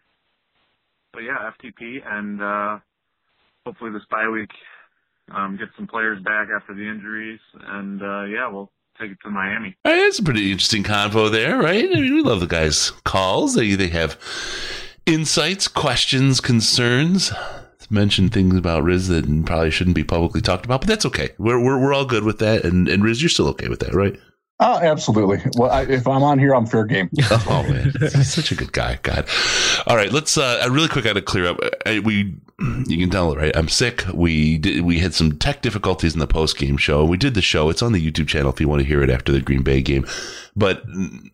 but 1.13 1.24
yeah, 1.24 1.51
FTP, 1.60 2.01
and, 2.06 2.42
uh, 2.42 2.80
hopefully 3.66 3.92
this 3.92 4.04
bye 4.10 4.30
week, 4.30 4.51
um, 5.32 5.58
get 5.58 5.70
some 5.75 5.88
players 5.88 6.22
back 6.24 6.48
after 6.56 6.74
the 6.74 6.88
injuries, 6.88 7.39
and, 7.62 8.01
uh, 8.01 8.24
yeah, 8.24 8.48
we'll 8.50 8.72
take 9.00 9.12
it 9.12 9.18
to 9.24 9.30
Miami. 9.30 9.75
Right, 9.86 10.18
a 10.18 10.24
pretty 10.24 10.51
interesting 10.51 10.84
convo 10.84 11.32
there, 11.32 11.58
right? 11.58 11.86
I 11.86 12.00
mean, 12.00 12.13
we 12.16 12.22
love 12.22 12.39
the 12.39 12.48
guys' 12.48 12.92
calls. 13.06 13.56
They 13.56 13.75
they 13.75 13.88
have 13.88 14.20
insights, 15.06 15.68
questions, 15.68 16.42
concerns. 16.42 17.32
Mention 17.92 18.30
things 18.30 18.56
about 18.56 18.84
Riz 18.84 19.08
that 19.08 19.25
probably 19.48 19.72
shouldn't 19.72 19.96
be 19.96 20.04
publicly 20.04 20.42
talked 20.42 20.63
about, 20.63 20.82
but 20.82 20.88
that's 20.88 21.08
okay. 21.08 21.30
We're 21.39 21.60
we're, 21.60 21.80
we're 21.80 21.94
all 21.94 22.06
good 22.06 22.24
with 22.24 22.38
that. 22.39 22.63
And 22.63 22.88
and 22.88 23.04
Riz, 23.04 23.20
you're 23.22 23.30
still 23.30 23.48
okay 23.50 23.68
with 23.68 23.80
that, 23.80 23.96
right? 23.96 24.20
Oh, 24.62 24.78
absolutely. 24.78 25.39
Well, 25.56 25.72
I, 25.72 25.84
if 25.84 26.06
I'm 26.06 26.22
on 26.22 26.38
here, 26.38 26.54
I'm 26.54 26.66
fair 26.66 26.84
game. 26.84 27.10
oh 27.32 27.66
man, 27.70 27.94
he's 28.00 28.34
such 28.34 28.51
a 28.51 28.56
good 28.56 28.74
guy. 28.74 29.00
God. 29.04 29.25
All 29.88 29.96
right, 29.96 30.12
let's 30.12 30.38
uh, 30.38 30.68
really 30.70 30.89
quick. 30.89 31.06
I 31.06 31.10
got 31.10 31.13
to 31.13 31.22
clear 31.22 31.48
up. 31.48 31.60
I, 31.86 32.00
we, 32.00 32.36
you 32.60 32.98
can 32.98 33.10
tell, 33.10 33.34
right? 33.38 33.56
I'm 33.56 33.70
sick. 33.70 34.04
We 34.13 34.58
did, 34.58 34.82
we 34.82 35.00
had 35.00 35.13
some 35.13 35.38
tech 35.38 35.62
difficulties 35.62 36.13
in 36.13 36.20
the 36.20 36.28
post 36.28 36.58
game 36.58 36.75
show. 36.75 37.06
We 37.06 37.16
did 37.16 37.36
the 37.36 37.42
show. 37.42 37.70
It's 37.70 37.82
on 37.82 37.94
the 37.94 38.12
YouTube 38.12 38.28
channel 38.28 38.51
if 38.51 38.60
you 38.60 38.68
want 38.68 38.82
to 38.82 38.88
hear 38.88 39.01
it 39.01 39.10
after 39.10 39.32
the 39.32 39.39
Green 39.39 39.63
Bay 39.63 39.82
game. 39.82 40.06
But 40.58 40.84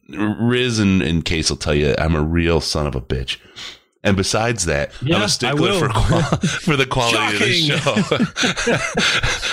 Riz 0.10 0.77
and, 0.77 1.01
and 1.01 1.25
Case 1.25 1.50
will 1.50 1.58
tell 1.58 1.74
you 1.74 1.96
I'm 1.98 2.13
a 2.13 2.22
real 2.22 2.62
son 2.62 2.86
of 2.86 2.94
a 2.94 3.01
bitch. 3.01 3.38
And 4.05 4.15
besides 4.15 4.65
that, 4.65 4.91
Yeah, 5.01 5.15
I'm 5.17 5.24
a 5.24 5.29
stickler 5.29 5.74
for 5.79 5.89
qual- 5.93 6.21
for 6.62 6.75
the 6.77 6.85
quality 6.85 7.33
of 7.33 7.39
the 7.39 7.55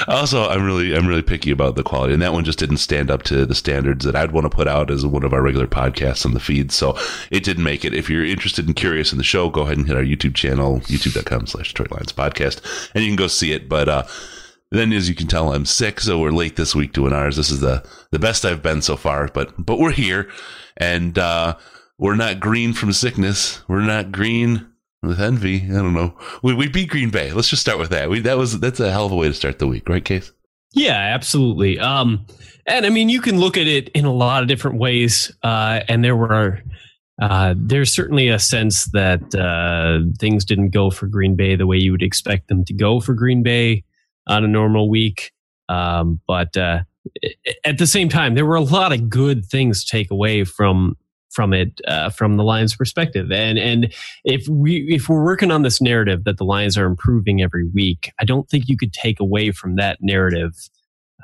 show. 0.04 0.06
also, 0.12 0.48
I'm 0.48 0.64
really 0.64 0.94
I'm 0.94 1.06
really 1.06 1.22
picky 1.22 1.50
about 1.50 1.74
the 1.74 1.82
quality, 1.82 2.12
and 2.12 2.22
that 2.22 2.32
one 2.32 2.44
just 2.44 2.58
didn't 2.58 2.76
stand 2.76 3.10
up 3.10 3.22
to 3.24 3.46
the 3.46 3.54
standards 3.54 4.04
that 4.04 4.14
I'd 4.14 4.32
want 4.32 4.44
to 4.44 4.50
put 4.54 4.68
out 4.68 4.90
as 4.90 5.06
one 5.06 5.24
of 5.24 5.32
our 5.32 5.42
regular 5.42 5.66
podcasts 5.66 6.26
on 6.26 6.34
the 6.34 6.40
feed. 6.40 6.70
So 6.70 6.96
it 7.30 7.44
didn't 7.44 7.64
make 7.64 7.84
it. 7.84 7.94
If 7.94 8.10
you're 8.10 8.24
interested 8.24 8.66
and 8.66 8.76
curious 8.76 9.12
in 9.12 9.18
the 9.18 9.24
show, 9.24 9.48
go 9.48 9.62
ahead 9.62 9.78
and 9.78 9.86
hit 9.86 9.96
our 9.96 10.02
YouTube 10.04 10.34
channel, 10.34 10.80
youtube.com/slash 10.80 11.68
Detroit 11.68 11.90
Lions 11.90 12.12
Podcast, 12.12 12.60
and 12.94 13.04
you 13.04 13.10
can 13.10 13.16
go 13.16 13.28
see 13.28 13.52
it. 13.52 13.68
But 13.68 13.88
uh, 13.88 14.04
then, 14.70 14.92
as 14.92 15.08
you 15.08 15.14
can 15.14 15.28
tell, 15.28 15.52
I'm 15.52 15.66
sick, 15.66 16.00
so 16.00 16.18
we're 16.18 16.30
late 16.30 16.56
this 16.56 16.74
week 16.74 16.92
doing 16.92 17.12
ours. 17.12 17.36
This 17.36 17.50
is 17.50 17.60
the 17.60 17.86
the 18.10 18.18
best 18.18 18.44
I've 18.44 18.62
been 18.62 18.82
so 18.82 18.96
far, 18.96 19.28
but 19.32 19.64
but 19.64 19.78
we're 19.78 19.92
here, 19.92 20.28
and 20.76 21.18
uh, 21.18 21.56
we're 21.98 22.16
not 22.16 22.40
green 22.40 22.72
from 22.72 22.92
sickness. 22.92 23.62
We're 23.68 23.80
not 23.80 24.12
green 24.12 24.68
with 25.02 25.20
envy. 25.20 25.64
I 25.64 25.74
don't 25.74 25.94
know. 25.94 26.16
We 26.42 26.54
we 26.54 26.68
beat 26.68 26.90
Green 26.90 27.10
Bay. 27.10 27.32
Let's 27.32 27.48
just 27.48 27.62
start 27.62 27.78
with 27.78 27.90
that. 27.90 28.10
We 28.10 28.20
that 28.20 28.38
was 28.38 28.60
that's 28.60 28.80
a 28.80 28.90
hell 28.90 29.06
of 29.06 29.12
a 29.12 29.16
way 29.16 29.28
to 29.28 29.34
start 29.34 29.58
the 29.58 29.66
week, 29.66 29.88
right, 29.88 30.04
Case? 30.04 30.32
Yeah, 30.72 30.96
absolutely. 30.96 31.78
Um, 31.78 32.26
and 32.66 32.86
I 32.86 32.88
mean, 32.88 33.08
you 33.08 33.20
can 33.20 33.38
look 33.38 33.56
at 33.56 33.66
it 33.66 33.88
in 33.90 34.04
a 34.04 34.12
lot 34.12 34.42
of 34.42 34.48
different 34.48 34.78
ways. 34.78 35.30
Uh, 35.42 35.80
and 35.88 36.02
there 36.04 36.16
were, 36.16 36.62
uh, 37.20 37.54
there's 37.56 37.92
certainly 37.92 38.28
a 38.28 38.38
sense 38.38 38.86
that 38.92 39.34
uh, 39.34 40.08
things 40.18 40.44
didn't 40.44 40.70
go 40.70 40.90
for 40.90 41.06
Green 41.06 41.36
Bay 41.36 41.56
the 41.56 41.66
way 41.66 41.76
you 41.76 41.92
would 41.92 42.02
expect 42.02 42.48
them 42.48 42.64
to 42.64 42.72
go 42.72 43.00
for 43.00 43.14
Green 43.14 43.42
Bay 43.42 43.84
on 44.26 44.44
a 44.44 44.48
normal 44.48 44.88
week. 44.88 45.32
Um, 45.68 46.20
but 46.26 46.56
uh, 46.56 46.80
at 47.64 47.78
the 47.78 47.86
same 47.86 48.08
time, 48.08 48.34
there 48.34 48.46
were 48.46 48.56
a 48.56 48.62
lot 48.62 48.92
of 48.92 49.10
good 49.10 49.44
things 49.44 49.84
to 49.84 49.90
take 49.90 50.10
away 50.10 50.44
from 50.44 50.96
from 51.32 51.52
it 51.52 51.80
uh, 51.88 52.10
from 52.10 52.36
the 52.36 52.44
Lions' 52.44 52.76
perspective. 52.76 53.32
And 53.32 53.58
and 53.58 53.92
if 54.24 54.46
we 54.48 54.86
if 54.88 55.08
we're 55.08 55.24
working 55.24 55.50
on 55.50 55.62
this 55.62 55.80
narrative 55.80 56.24
that 56.24 56.36
the 56.36 56.44
Lions 56.44 56.76
are 56.78 56.86
improving 56.86 57.42
every 57.42 57.66
week, 57.68 58.10
I 58.20 58.24
don't 58.24 58.48
think 58.48 58.68
you 58.68 58.76
could 58.76 58.92
take 58.92 59.18
away 59.18 59.50
from 59.50 59.76
that 59.76 59.98
narrative 60.00 60.68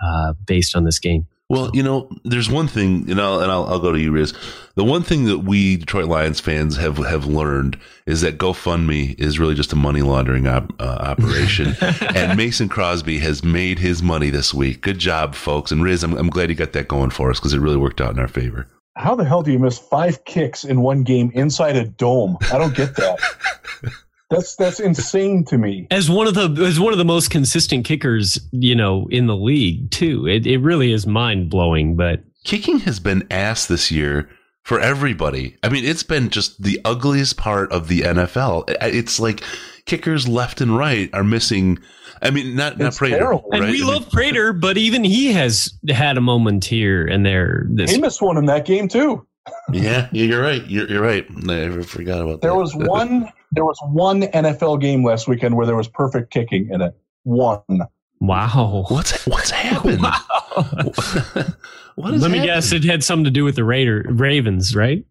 uh, 0.02 0.34
based 0.46 0.74
on 0.74 0.84
this 0.84 0.98
game. 0.98 1.26
Well, 1.50 1.70
you 1.72 1.82
know, 1.82 2.10
there's 2.24 2.50
one 2.50 2.68
thing, 2.68 3.08
you 3.08 3.14
know, 3.14 3.40
and 3.40 3.50
I'll, 3.50 3.64
I'll 3.64 3.78
go 3.78 3.90
to 3.90 3.98
you, 3.98 4.12
Riz. 4.12 4.34
The 4.74 4.84
one 4.84 5.02
thing 5.02 5.24
that 5.24 5.38
we 5.38 5.78
Detroit 5.78 6.04
Lions 6.04 6.40
fans 6.40 6.76
have 6.76 6.98
have 6.98 7.24
learned 7.24 7.78
is 8.06 8.20
that 8.20 8.36
GoFundMe 8.36 9.18
is 9.18 9.38
really 9.38 9.54
just 9.54 9.72
a 9.72 9.76
money 9.76 10.02
laundering 10.02 10.46
op, 10.46 10.70
uh, 10.78 10.84
operation, 10.84 11.74
and 12.14 12.36
Mason 12.36 12.68
Crosby 12.68 13.18
has 13.20 13.42
made 13.42 13.78
his 13.78 14.02
money 14.02 14.28
this 14.28 14.52
week. 14.52 14.82
Good 14.82 14.98
job, 14.98 15.34
folks. 15.34 15.72
And 15.72 15.82
Riz, 15.82 16.04
I'm, 16.04 16.14
I'm 16.18 16.28
glad 16.28 16.50
you 16.50 16.54
got 16.54 16.74
that 16.74 16.86
going 16.86 17.10
for 17.10 17.30
us 17.30 17.40
because 17.40 17.54
it 17.54 17.60
really 17.60 17.78
worked 17.78 18.02
out 18.02 18.12
in 18.12 18.18
our 18.18 18.28
favor. 18.28 18.68
How 18.98 19.14
the 19.14 19.24
hell 19.24 19.42
do 19.42 19.52
you 19.52 19.60
miss 19.60 19.78
five 19.78 20.24
kicks 20.24 20.64
in 20.64 20.80
one 20.80 21.04
game 21.04 21.30
inside 21.32 21.76
a 21.76 21.84
dome? 21.84 22.36
I 22.52 22.58
don't 22.58 22.74
get 22.74 22.96
that. 22.96 23.20
that's 24.30 24.56
that's 24.56 24.80
insane 24.80 25.44
to 25.46 25.56
me. 25.56 25.86
As 25.92 26.10
one 26.10 26.26
of 26.26 26.34
the 26.34 26.64
as 26.64 26.80
one 26.80 26.92
of 26.92 26.98
the 26.98 27.04
most 27.04 27.30
consistent 27.30 27.84
kickers, 27.84 28.40
you 28.50 28.74
know, 28.74 29.06
in 29.10 29.28
the 29.28 29.36
league 29.36 29.92
too. 29.92 30.26
It 30.26 30.48
it 30.48 30.58
really 30.58 30.92
is 30.92 31.06
mind 31.06 31.48
blowing. 31.48 31.94
But 31.94 32.24
Kicking 32.42 32.80
has 32.80 32.98
been 32.98 33.26
ass 33.30 33.66
this 33.66 33.90
year 33.90 34.28
for 34.64 34.80
everybody. 34.80 35.56
I 35.62 35.68
mean, 35.68 35.84
it's 35.84 36.02
been 36.02 36.28
just 36.28 36.60
the 36.60 36.80
ugliest 36.84 37.36
part 37.36 37.70
of 37.70 37.86
the 37.86 38.00
NFL. 38.00 38.64
It's 38.82 39.20
like 39.20 39.42
kickers 39.84 40.26
left 40.26 40.60
and 40.60 40.76
right 40.76 41.08
are 41.12 41.24
missing. 41.24 41.78
I 42.22 42.30
mean, 42.30 42.54
not 42.56 42.78
not 42.78 42.94
Prater, 42.94 43.16
terrible. 43.18 43.48
and 43.52 43.62
we 43.64 43.68
I 43.68 43.72
mean, 43.72 43.86
love 43.86 44.10
Prater, 44.10 44.52
but 44.52 44.76
even 44.78 45.04
he 45.04 45.32
has 45.32 45.72
had 45.88 46.16
a 46.16 46.20
moment 46.20 46.64
here 46.64 47.06
and 47.06 47.24
there. 47.24 47.66
This 47.70 47.90
He 47.90 48.00
missed 48.00 48.20
one 48.22 48.36
in 48.36 48.46
that 48.46 48.64
game 48.64 48.88
too. 48.88 49.26
Yeah, 49.72 50.08
yeah, 50.12 50.24
you're 50.24 50.42
right. 50.42 50.64
You're, 50.66 50.86
you're 50.88 51.02
right. 51.02 51.26
I 51.48 51.82
forgot 51.82 52.20
about 52.20 52.42
There 52.42 52.50
that. 52.50 52.56
was 52.56 52.74
one. 52.74 53.30
There 53.52 53.64
was 53.64 53.78
one 53.86 54.22
NFL 54.22 54.80
game 54.80 55.04
last 55.04 55.26
weekend 55.26 55.56
where 55.56 55.66
there 55.66 55.76
was 55.76 55.88
perfect 55.88 56.30
kicking 56.32 56.68
in 56.70 56.82
it. 56.82 56.94
One. 57.22 57.62
wow. 58.20 58.84
What's 58.88 59.26
what's 59.26 59.50
happened? 59.50 60.02
Wow. 60.02 60.20
what 61.94 62.14
is 62.14 62.22
Let 62.22 62.30
me 62.30 62.38
happening? 62.38 62.44
guess, 62.44 62.72
it 62.72 62.84
had 62.84 63.02
something 63.04 63.24
to 63.24 63.30
do 63.30 63.44
with 63.44 63.56
the 63.56 63.64
Raider 63.64 64.04
Ravens, 64.08 64.74
right? 64.76 65.04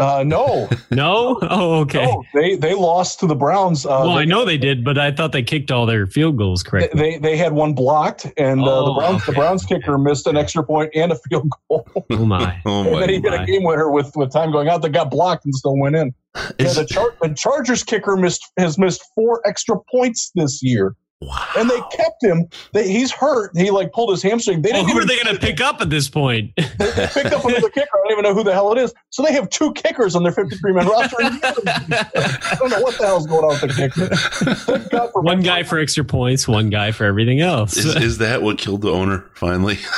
Uh, 0.00 0.24
no, 0.26 0.68
No. 0.90 1.38
Oh, 1.42 1.80
okay. 1.82 2.04
no, 2.04 2.24
they 2.34 2.56
they 2.56 2.74
lost 2.74 3.20
to 3.20 3.26
the 3.28 3.34
Browns. 3.36 3.86
Uh, 3.86 3.90
well, 3.90 4.14
they, 4.16 4.22
I 4.22 4.24
know 4.24 4.44
they 4.44 4.58
did, 4.58 4.84
but 4.84 4.98
I 4.98 5.12
thought 5.12 5.30
they 5.30 5.42
kicked 5.44 5.70
all 5.70 5.86
their 5.86 6.06
field 6.08 6.36
goals 6.36 6.64
correctly. 6.64 7.00
they 7.00 7.18
they 7.18 7.36
had 7.36 7.52
one 7.52 7.74
blocked, 7.74 8.26
and 8.36 8.60
uh, 8.62 8.64
the 8.64 8.90
Oh, 8.90 8.94
Browns 8.98 9.24
the. 9.26 9.32
Browns 9.32 9.64
kicker 9.64 9.96
missed 9.96 10.26
an 10.26 10.36
extra 10.36 10.64
point 10.64 10.90
and 10.96 11.12
a 11.12 11.16
field 11.28 11.48
goal. 11.68 11.86
oh 12.10 12.24
my. 12.26 12.60
Oh 12.66 12.84
and 12.92 13.02
then 13.02 13.08
he 13.08 13.20
my! 13.20 13.30
hit 13.30 13.40
a 13.42 13.46
game 13.46 13.62
winner 13.62 13.88
with, 13.90 14.10
with 14.16 14.32
time 14.32 14.50
going 14.50 14.68
out 14.68 14.82
that 14.82 14.90
got 14.90 15.10
blocked 15.10 15.44
and 15.44 15.54
still 15.54 15.76
went 15.78 15.94
in. 15.94 16.12
Yeah, 16.58 16.72
the, 16.72 16.86
Char- 16.90 17.14
the 17.22 17.32
Chargers 17.32 17.84
kicker 17.84 18.16
missed 18.16 18.42
has 18.58 18.76
missed 18.78 19.04
four 19.14 19.40
extra 19.46 19.76
points 19.92 20.32
this 20.34 20.60
year, 20.60 20.96
wow. 21.26 21.46
and 21.56 21.68
they 21.70 21.80
kept 21.92 22.22
him. 22.22 22.46
They, 22.72 22.88
he's 22.88 23.10
hurt. 23.12 23.50
He 23.56 23.70
like 23.70 23.92
pulled 23.92 24.10
his 24.10 24.22
hamstring. 24.22 24.62
They 24.62 24.72
Well, 24.72 24.84
didn't 24.84 24.96
who 24.96 25.02
are 25.02 25.06
they 25.06 25.22
going 25.22 25.34
to 25.34 25.40
pick 25.40 25.60
up 25.60 25.80
at 25.80 25.90
this 25.90 26.08
point? 26.08 26.52
they 26.56 26.66
picked 26.68 27.32
up 27.32 27.44
another 27.44 27.68
kicker. 27.70 27.88
I 27.94 28.08
don't 28.08 28.12
even 28.12 28.22
know 28.24 28.34
who 28.34 28.44
the 28.44 28.52
hell 28.52 28.72
it 28.72 28.78
is. 28.78 28.92
So 29.10 29.22
they 29.22 29.32
have 29.32 29.48
two 29.50 29.72
kickers 29.74 30.14
on 30.16 30.22
their 30.22 30.32
53 30.32 30.72
man 30.72 30.86
roster. 30.86 31.16
I 31.20 32.56
don't 32.58 32.70
know 32.70 32.80
what 32.80 32.98
the 32.98 33.06
hell's 33.06 33.26
going 33.26 33.44
on 33.44 33.50
with 33.60 33.60
the 33.60 33.68
kicker. 33.68 34.54
Thank 34.56 34.90
God 34.90 35.10
for 35.12 35.22
one 35.22 35.42
guy 35.42 35.62
for 35.62 35.78
extra 35.78 36.04
points, 36.04 36.46
one 36.48 36.70
guy 36.70 36.92
for 36.92 37.04
everything 37.04 37.40
else. 37.40 37.76
Is, 37.76 37.94
is 37.96 38.18
that 38.18 38.42
what 38.42 38.58
killed 38.58 38.82
the 38.82 38.90
owner 38.90 39.24
finally? 39.34 39.78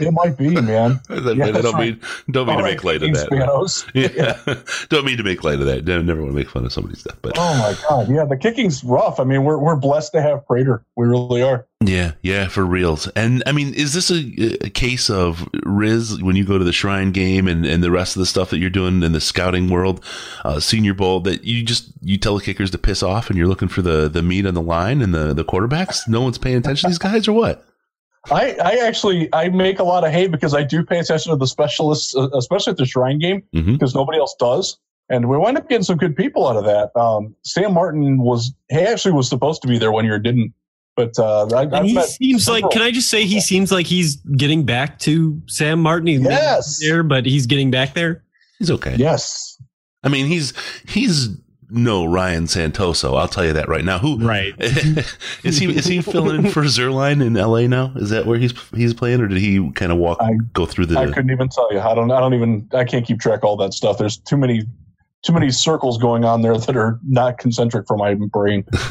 It 0.00 0.10
might 0.12 0.38
be, 0.38 0.48
man. 0.58 0.98
I 1.10 1.16
Yeah, 1.32 1.50
that's 1.50 1.62
don't 1.62 1.74
right. 1.74 1.92
mean 1.92 2.00
don't 2.30 2.46
mean 2.46 2.54
All 2.56 2.62
to 2.62 2.64
right, 2.64 2.70
make 2.76 2.84
light 2.84 3.02
of 3.02 3.12
that. 3.12 3.28
Spanos. 3.28 3.84
Yeah, 3.94 4.62
don't 4.88 5.04
mean 5.04 5.18
to 5.18 5.22
make 5.22 5.44
light 5.44 5.60
of 5.60 5.66
that. 5.66 5.84
Never, 5.84 6.02
never 6.02 6.22
want 6.22 6.32
to 6.32 6.36
make 6.36 6.48
fun 6.48 6.64
of 6.64 6.72
somebody's 6.72 7.00
stuff, 7.00 7.18
but 7.20 7.34
Oh 7.36 7.58
my 7.58 7.76
God. 7.86 8.08
Yeah, 8.10 8.24
the 8.24 8.38
kicking's 8.38 8.82
rough. 8.82 9.20
I 9.20 9.24
mean, 9.24 9.44
we're 9.44 9.58
we're 9.58 9.76
blessed 9.76 10.12
to 10.12 10.22
have 10.22 10.39
Prater. 10.46 10.84
We 10.96 11.06
really 11.06 11.42
are. 11.42 11.66
Yeah, 11.82 12.12
yeah, 12.22 12.48
for 12.48 12.64
reals. 12.64 13.08
And 13.08 13.42
I 13.46 13.52
mean, 13.52 13.72
is 13.74 13.94
this 13.94 14.10
a, 14.10 14.66
a, 14.66 14.70
case 14.70 15.08
of 15.08 15.48
Riz 15.64 16.22
when 16.22 16.36
you 16.36 16.44
go 16.44 16.58
to 16.58 16.64
the 16.64 16.72
Shrine 16.72 17.10
game 17.12 17.48
and, 17.48 17.64
and 17.64 17.82
the 17.82 17.90
rest 17.90 18.16
of 18.16 18.20
the 18.20 18.26
stuff 18.26 18.50
that 18.50 18.58
you're 18.58 18.68
doing 18.68 19.02
in 19.02 19.12
the 19.12 19.20
scouting 19.20 19.70
world, 19.70 20.04
uh, 20.44 20.60
Senior 20.60 20.94
Bowl, 20.94 21.20
that 21.20 21.44
you 21.44 21.62
just 21.62 21.92
you 22.02 22.18
tell 22.18 22.36
the 22.36 22.44
kickers 22.44 22.70
to 22.72 22.78
piss 22.78 23.02
off 23.02 23.30
and 23.30 23.38
you're 23.38 23.48
looking 23.48 23.68
for 23.68 23.82
the 23.82 24.08
the 24.08 24.22
meat 24.22 24.46
on 24.46 24.54
the 24.54 24.62
line 24.62 25.00
and 25.00 25.14
the 25.14 25.32
the 25.32 25.44
quarterbacks? 25.44 26.06
No 26.06 26.20
one's 26.20 26.38
paying 26.38 26.56
attention 26.56 26.88
to 26.88 26.90
these 26.90 26.98
guys 26.98 27.26
or 27.26 27.32
what? 27.32 27.64
I, 28.30 28.56
I 28.62 28.86
actually 28.86 29.30
I 29.32 29.48
make 29.48 29.78
a 29.78 29.84
lot 29.84 30.04
of 30.04 30.12
hay 30.12 30.26
because 30.26 30.54
I 30.54 30.62
do 30.62 30.84
pay 30.84 30.98
attention 30.98 31.30
to 31.30 31.36
the 31.36 31.46
specialists, 31.46 32.14
uh, 32.14 32.28
especially 32.34 32.72
at 32.72 32.76
the 32.76 32.84
Shrine 32.84 33.18
game, 33.18 33.42
Mhm. 33.54 33.72
because 33.72 33.94
nobody 33.94 34.18
else 34.18 34.34
does. 34.38 34.78
And 35.10 35.28
we 35.28 35.36
wind 35.36 35.58
up 35.58 35.68
getting 35.68 35.82
some 35.84 35.98
good 35.98 36.16
people 36.16 36.46
out 36.46 36.56
of 36.56 36.64
that. 36.64 36.96
Um, 36.98 37.34
Sam 37.42 37.74
Martin 37.74 38.18
was 38.18 38.52
he 38.70 38.78
actually 38.78 39.12
was 39.12 39.28
supposed 39.28 39.60
to 39.62 39.68
be 39.68 39.76
there 39.78 39.90
one 39.92 40.04
year, 40.04 40.18
didn't. 40.18 40.54
But 40.96 41.18
uh, 41.18 41.46
I, 41.54 41.62
And 41.64 41.86
he 41.86 41.94
met 41.94 42.08
seems 42.08 42.48
like, 42.48 42.64
can 42.70 42.82
I 42.82 42.90
just 42.90 43.08
say, 43.08 43.24
he 43.24 43.40
seems 43.40 43.72
like 43.72 43.86
he's 43.86 44.16
getting 44.36 44.64
back 44.64 44.98
to 45.00 45.40
Sam 45.46 45.80
Martin. 45.82 46.06
He's 46.08 46.20
maybe 46.20 46.34
Yes. 46.34 46.78
there, 46.80 47.02
but 47.02 47.26
he's 47.26 47.46
getting 47.46 47.70
back 47.70 47.94
there. 47.94 48.22
He's 48.58 48.70
okay. 48.70 48.94
Yes. 48.96 49.56
I 50.04 50.08
mean, 50.08 50.26
he's 50.26 50.52
he's 50.88 51.28
no 51.70 52.04
Ryan 52.04 52.44
Santoso. 52.44 53.18
I'll 53.18 53.28
tell 53.28 53.44
you 53.44 53.52
that 53.54 53.68
right 53.68 53.84
now. 53.84 53.98
Who 53.98 54.18
Right. 54.18 54.54
is 54.58 55.58
he? 55.58 55.74
Is 55.74 55.86
he 55.86 56.00
filling 56.02 56.44
in 56.46 56.50
for 56.50 56.62
Zuerlein 56.62 57.24
in 57.24 57.36
L.A. 57.36 57.68
now? 57.68 57.92
Is 57.96 58.10
that 58.10 58.26
where 58.26 58.38
he's 58.38 58.52
he's 58.74 58.92
playing, 58.94 59.20
or 59.20 59.28
did 59.28 59.38
he 59.38 59.70
kind 59.72 59.92
of 59.92 59.98
walk 59.98 60.18
I- 60.20 60.34
go 60.52 60.66
through 60.66 60.86
the? 60.86 60.98
I 60.98 61.06
couldn't 61.06 61.30
even 61.30 61.48
tell 61.48 61.72
you. 61.72 61.80
I 61.80 61.94
don't. 61.94 62.10
I 62.10 62.18
don't 62.20 62.34
even. 62.34 62.68
I 62.74 62.84
can't 62.84 63.06
keep 63.06 63.20
track 63.20 63.40
of 63.40 63.44
all 63.44 63.56
that 63.58 63.72
stuff. 63.74 63.98
There's 63.98 64.16
too 64.16 64.36
many, 64.36 64.62
too 65.22 65.32
many 65.34 65.50
circles 65.50 65.98
going 65.98 66.24
on 66.24 66.40
there 66.42 66.56
that 66.56 66.76
are 66.76 66.98
not 67.06 67.36
concentric 67.38 67.86
for 67.86 67.96
my 67.96 68.14
brain. 68.14 68.64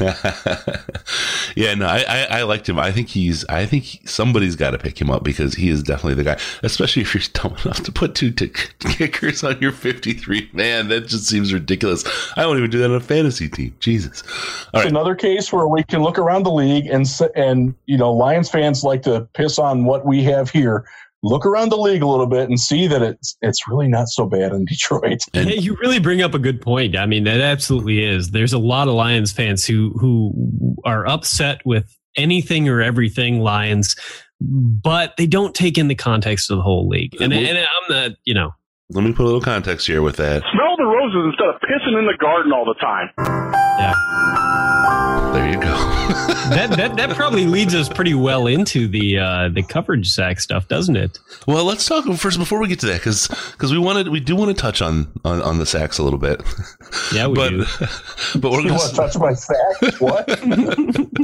yeah, 1.56 1.74
no, 1.74 1.86
I, 1.86 2.04
I, 2.08 2.26
I 2.30 2.42
liked 2.44 2.68
him. 2.68 2.78
I 2.78 2.92
think 2.92 3.08
he's. 3.08 3.44
I 3.48 3.66
think 3.66 3.84
he- 3.84 4.06
somebody's 4.06 4.56
got 4.56 4.70
to 4.70 4.78
pick 4.78 5.00
him 5.00 5.10
up 5.10 5.24
because 5.24 5.54
he 5.54 5.68
is 5.68 5.82
definitely 5.82 6.14
the 6.14 6.24
guy. 6.24 6.38
Especially 6.62 7.02
if 7.02 7.14
you're 7.14 7.22
dumb 7.32 7.56
enough 7.64 7.82
to 7.82 7.92
put 7.92 8.14
two 8.14 8.30
tick 8.30 8.74
kickers 8.80 9.42
on 9.42 9.60
your 9.60 9.72
53 9.72 10.50
man. 10.52 10.88
That 10.88 11.06
just 11.08 11.26
seems 11.26 11.52
ridiculous. 11.52 12.04
I 12.36 12.46
won't 12.46 12.58
even 12.58 12.70
do 12.70 12.78
that 12.78 12.90
on 12.90 12.96
a 12.96 13.00
fantasy 13.00 13.48
team. 13.48 13.74
Jesus. 13.80 14.22
All 14.22 14.28
It's 14.28 14.74
right. 14.74 14.86
another 14.86 15.14
case 15.14 15.52
where 15.52 15.66
we 15.66 15.82
can 15.82 16.02
look 16.02 16.18
around 16.18 16.44
the 16.44 16.52
league 16.52 16.86
and 16.86 17.06
and 17.34 17.74
you 17.86 17.98
know 17.98 18.12
Lions 18.12 18.48
fans 18.48 18.84
like 18.84 19.02
to 19.02 19.22
piss 19.34 19.58
on 19.58 19.84
what 19.84 20.06
we 20.06 20.22
have 20.24 20.50
here. 20.50 20.84
Look 21.22 21.44
around 21.44 21.68
the 21.68 21.76
league 21.76 22.02
a 22.02 22.06
little 22.06 22.26
bit 22.26 22.48
and 22.48 22.58
see 22.58 22.86
that 22.86 23.02
it's 23.02 23.36
it's 23.42 23.68
really 23.68 23.88
not 23.88 24.08
so 24.08 24.26
bad 24.26 24.52
in 24.52 24.64
Detroit. 24.68 25.20
And- 25.34 25.50
yeah, 25.50 25.56
you 25.56 25.76
really 25.80 25.98
bring 25.98 26.22
up 26.22 26.34
a 26.34 26.38
good 26.38 26.60
point. 26.60 26.96
I 26.96 27.06
mean, 27.06 27.24
that 27.24 27.40
absolutely 27.40 28.04
is. 28.04 28.30
There's 28.30 28.52
a 28.52 28.58
lot 28.58 28.88
of 28.88 28.94
Lions 28.94 29.32
fans 29.32 29.66
who 29.66 29.90
who 29.98 30.76
are 30.84 31.06
upset 31.06 31.60
with 31.64 31.94
anything 32.16 32.68
or 32.68 32.80
everything 32.80 33.40
Lions, 33.40 33.96
but 34.40 35.16
they 35.16 35.26
don't 35.26 35.54
take 35.54 35.76
in 35.78 35.88
the 35.88 35.94
context 35.94 36.50
of 36.50 36.56
the 36.56 36.62
whole 36.62 36.88
league. 36.88 37.14
And, 37.20 37.32
and 37.32 37.58
I'm 37.58 37.66
not, 37.88 38.10
you 38.24 38.34
know, 38.34 38.50
Let 38.88 39.04
me 39.04 39.12
put 39.12 39.22
a 39.22 39.26
little 39.26 39.40
context 39.40 39.86
here 39.86 40.02
with 40.02 40.16
that. 40.16 40.42
Smell 40.52 40.69
the 41.12 41.18
roses 41.18 41.32
instead 41.32 41.48
of 41.48 41.60
pissing 41.60 41.98
in 41.98 42.06
the 42.06 42.16
garden 42.18 42.52
all 42.52 42.64
the 42.64 42.74
time. 42.74 43.10
Yeah. 43.78 43.94
There 45.32 45.48
you 45.48 45.60
go. 45.60 45.70
that 46.50 46.74
that 46.76 46.96
that 46.96 47.10
probably 47.10 47.46
leads 47.46 47.72
us 47.72 47.88
pretty 47.88 48.14
well 48.14 48.48
into 48.48 48.88
the 48.88 49.18
uh, 49.18 49.48
the 49.48 49.62
coverage 49.62 50.10
sack 50.10 50.40
stuff, 50.40 50.66
doesn't 50.66 50.96
it? 50.96 51.20
Well, 51.46 51.64
let's 51.64 51.86
talk 51.86 52.04
first 52.16 52.38
before 52.38 52.60
we 52.60 52.66
get 52.66 52.80
to 52.80 52.86
that 52.86 52.98
because 52.98 53.28
because 53.28 53.70
we 53.70 53.78
wanted 53.78 54.08
we 54.08 54.18
do 54.18 54.34
want 54.34 54.54
to 54.54 54.60
touch 54.60 54.82
on, 54.82 55.12
on 55.24 55.40
on 55.40 55.58
the 55.58 55.66
sacks 55.66 55.98
a 55.98 56.02
little 56.02 56.18
bit. 56.18 56.42
Yeah, 57.14 57.28
we 57.28 57.34
but 57.34 57.50
do. 57.50 57.58
but 58.40 58.50
we're 58.50 58.62
going 58.62 58.74
want 58.74 58.90
to 58.90 58.96
touch 58.96 59.16
my 59.18 59.32
sack? 59.34 60.00
What? 60.00 60.28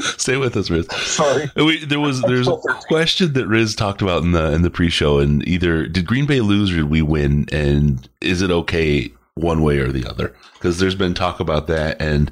stay 0.21 0.37
with 0.37 0.57
us, 0.57 0.71
Riz. 0.71 0.87
Sorry. 0.93 1.51
We, 1.57 1.85
there 1.85 2.01
was 2.01 2.23
there's 2.23 2.47
a 2.47 2.57
question 2.87 3.33
that 3.33 3.49
Riz 3.49 3.75
talked 3.75 4.03
about 4.03 4.23
in 4.23 4.33
the 4.33 4.53
in 4.53 4.63
the 4.63 4.71
pre-show, 4.71 5.19
and 5.19 5.47
either 5.49 5.89
did 5.89 6.07
Green 6.07 6.27
Bay 6.27 6.41
lose 6.41 6.71
or 6.71 6.77
did 6.77 6.91
we 6.91 7.03
win, 7.03 7.47
and 7.51 8.09
is 8.21 8.41
it 8.41 8.53
okay 8.53 9.11
one 9.37 9.63
way 9.63 9.79
or 9.79 9.93
the 9.93 10.07
other? 10.07 10.35
Because 10.55 10.79
there's 10.79 10.95
been 10.97 11.15
talk 11.15 11.39
about 11.39 11.69
that, 11.69 12.01
and 12.01 12.31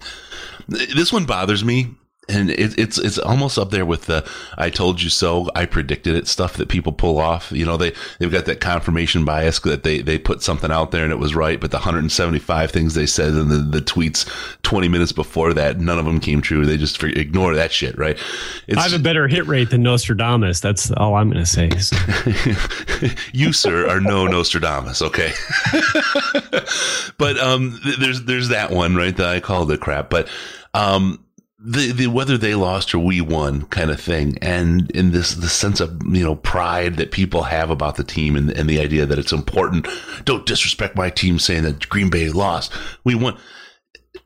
this 0.68 1.12
one 1.12 1.26
bothers 1.26 1.64
me. 1.64 1.94
And 2.28 2.50
it, 2.50 2.78
it's 2.78 2.98
it's 2.98 3.18
almost 3.18 3.58
up 3.58 3.70
there 3.70 3.84
with 3.84 4.06
the 4.06 4.28
"I 4.56 4.70
told 4.70 5.02
you 5.02 5.10
so," 5.10 5.50
"I 5.54 5.66
predicted 5.66 6.14
it" 6.14 6.26
stuff 6.26 6.54
that 6.54 6.68
people 6.68 6.92
pull 6.92 7.18
off. 7.18 7.52
You 7.52 7.66
know, 7.66 7.76
they 7.76 7.92
they've 8.18 8.32
got 8.32 8.46
that 8.46 8.60
confirmation 8.60 9.24
bias 9.24 9.58
that 9.60 9.82
they 9.82 10.00
they 10.00 10.18
put 10.18 10.42
something 10.42 10.70
out 10.70 10.90
there 10.90 11.04
and 11.04 11.12
it 11.12 11.18
was 11.18 11.34
right, 11.34 11.60
but 11.60 11.70
the 11.70 11.78
175 11.78 12.70
things 12.70 12.94
they 12.94 13.06
said 13.06 13.28
in 13.28 13.48
the, 13.48 13.58
the 13.58 13.80
tweets 13.80 14.28
20 14.62 14.88
minutes 14.88 15.12
before 15.12 15.52
that, 15.54 15.78
none 15.80 15.98
of 15.98 16.04
them 16.04 16.20
came 16.20 16.40
true. 16.40 16.64
They 16.64 16.76
just 16.76 17.02
ignore 17.02 17.54
that 17.54 17.72
shit, 17.72 17.96
right? 17.98 18.18
It's, 18.66 18.78
I 18.78 18.82
have 18.82 18.98
a 18.98 19.02
better 19.02 19.28
hit 19.28 19.46
rate 19.46 19.70
than 19.70 19.82
Nostradamus. 19.82 20.60
That's 20.60 20.90
all 20.92 21.14
I'm 21.14 21.30
going 21.30 21.44
to 21.44 21.50
say. 21.50 21.70
you, 23.32 23.52
sir, 23.52 23.88
are 23.88 24.00
no 24.00 24.26
Nostradamus. 24.26 25.02
Okay, 25.02 25.32
but 27.18 27.38
um, 27.38 27.78
th- 27.82 27.98
there's 27.98 28.24
there's 28.24 28.48
that 28.48 28.70
one 28.70 28.96
right 28.96 29.16
that 29.16 29.26
I 29.26 29.40
called 29.40 29.70
it 29.70 29.80
crap. 29.80 30.10
But 30.10 30.28
um, 30.72 31.24
the 31.64 31.92
the 31.92 32.07
whether 32.09 32.37
they 32.37 32.55
lost 32.55 32.94
or 32.94 32.98
we 32.98 33.20
won 33.20 33.62
kind 33.66 33.90
of 33.90 33.98
thing, 33.98 34.37
and 34.42 34.90
in 34.90 35.12
this 35.12 35.35
the 35.35 35.48
sense 35.48 35.81
of 35.81 36.03
you 36.07 36.22
know 36.22 36.37
pride 36.37 36.96
that 36.96 37.11
people 37.11 37.44
have 37.44 37.70
about 37.70 37.96
the 37.96 38.05
team, 38.05 38.37
and, 38.37 38.50
and 38.50 38.68
the 38.68 38.81
idea 38.81 39.07
that 39.07 39.18
it's 39.18 39.33
important. 39.33 39.88
Don't 40.24 40.46
disrespect 40.46 40.94
my 40.94 41.09
team 41.09 41.38
saying 41.38 41.62
that 41.62 41.88
Green 41.88 42.11
Bay 42.11 42.29
lost. 42.29 42.72
We 43.03 43.14
won 43.14 43.38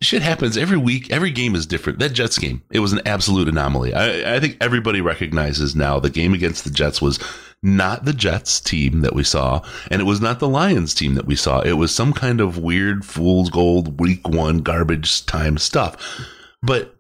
shit 0.01 0.22
happens 0.22 0.57
every 0.57 0.77
week. 0.77 1.11
Every 1.11 1.31
game 1.31 1.55
is 1.55 1.66
different. 1.66 1.98
That 2.01 2.12
Jets 2.12 2.38
game, 2.38 2.62
it 2.70 2.81
was 2.81 2.92
an 2.92 3.01
absolute 3.07 3.48
anomaly. 3.48 3.94
I, 3.94 4.37
I 4.37 4.40
think 4.40 4.57
everybody 4.61 5.01
recognizes 5.01 5.74
now 5.74 6.01
the 6.01 6.11
game 6.11 6.35
against 6.35 6.64
the 6.64 6.70
Jets 6.70 7.01
was 7.01 7.18
not 7.62 8.05
the 8.05 8.12
Jets 8.12 8.61
team 8.61 9.01
that 9.01 9.14
we 9.14 9.24
saw, 9.24 9.62
and 9.90 10.01
it 10.01 10.05
was 10.05 10.20
not 10.20 10.40
the 10.40 10.48
Lions 10.48 10.94
team 10.94 11.14
that 11.14 11.27
we 11.27 11.37
saw. 11.37 11.61
It 11.61 11.74
was 11.74 11.94
some 11.94 12.12
kind 12.12 12.40
of 12.40 12.59
weird 12.59 13.05
fool's 13.05 13.51
gold 13.51 14.01
week 14.01 14.29
one 14.29 14.59
garbage 14.59 15.24
time 15.27 15.57
stuff. 15.59 15.96
But 16.62 16.97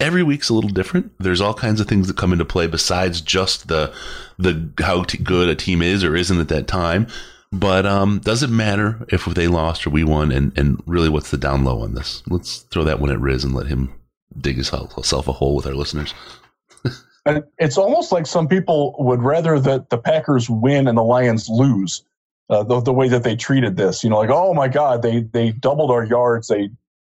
every 0.00 0.22
week's 0.22 0.48
a 0.48 0.54
little 0.54 0.70
different. 0.70 1.12
There's 1.18 1.40
all 1.40 1.54
kinds 1.54 1.80
of 1.80 1.88
things 1.88 2.08
that 2.08 2.16
come 2.16 2.32
into 2.32 2.44
play 2.44 2.66
besides 2.66 3.20
just 3.20 3.68
the 3.68 3.94
the 4.38 4.70
how 4.78 5.04
t- 5.04 5.18
good 5.18 5.48
a 5.48 5.54
team 5.54 5.82
is 5.82 6.04
or 6.04 6.16
isn't 6.16 6.38
at 6.38 6.48
that 6.48 6.66
time. 6.66 7.06
But 7.52 7.86
um, 7.86 8.18
does 8.18 8.42
it 8.42 8.50
matter 8.50 9.06
if 9.10 9.26
they 9.26 9.46
lost 9.46 9.86
or 9.86 9.90
we 9.90 10.02
won? 10.02 10.32
And, 10.32 10.56
and 10.58 10.82
really, 10.86 11.08
what's 11.08 11.30
the 11.30 11.36
down 11.36 11.64
low 11.64 11.82
on 11.82 11.94
this? 11.94 12.22
Let's 12.26 12.58
throw 12.58 12.82
that 12.84 12.98
one 12.98 13.10
at 13.10 13.20
Riz 13.20 13.44
and 13.44 13.54
let 13.54 13.68
him 13.68 13.94
dig 14.36 14.56
himself 14.56 15.28
a 15.28 15.32
hole 15.32 15.54
with 15.54 15.66
our 15.66 15.74
listeners. 15.74 16.12
It's 17.58 17.78
almost 17.78 18.12
like 18.12 18.26
some 18.26 18.48
people 18.48 18.94
would 18.98 19.22
rather 19.22 19.58
that 19.58 19.88
the 19.88 19.96
Packers 19.98 20.50
win 20.50 20.88
and 20.88 20.98
the 20.98 21.02
Lions 21.02 21.48
lose. 21.48 22.04
Uh, 22.50 22.62
the, 22.62 22.80
the 22.80 22.92
way 22.92 23.08
that 23.08 23.22
they 23.22 23.36
treated 23.36 23.74
this, 23.74 24.04
you 24.04 24.10
know, 24.10 24.18
like 24.18 24.28
oh 24.28 24.52
my 24.52 24.68
God, 24.68 25.00
they 25.00 25.20
they 25.20 25.50
doubled 25.50 25.90
our 25.90 26.04
yards. 26.04 26.48
They, 26.48 26.68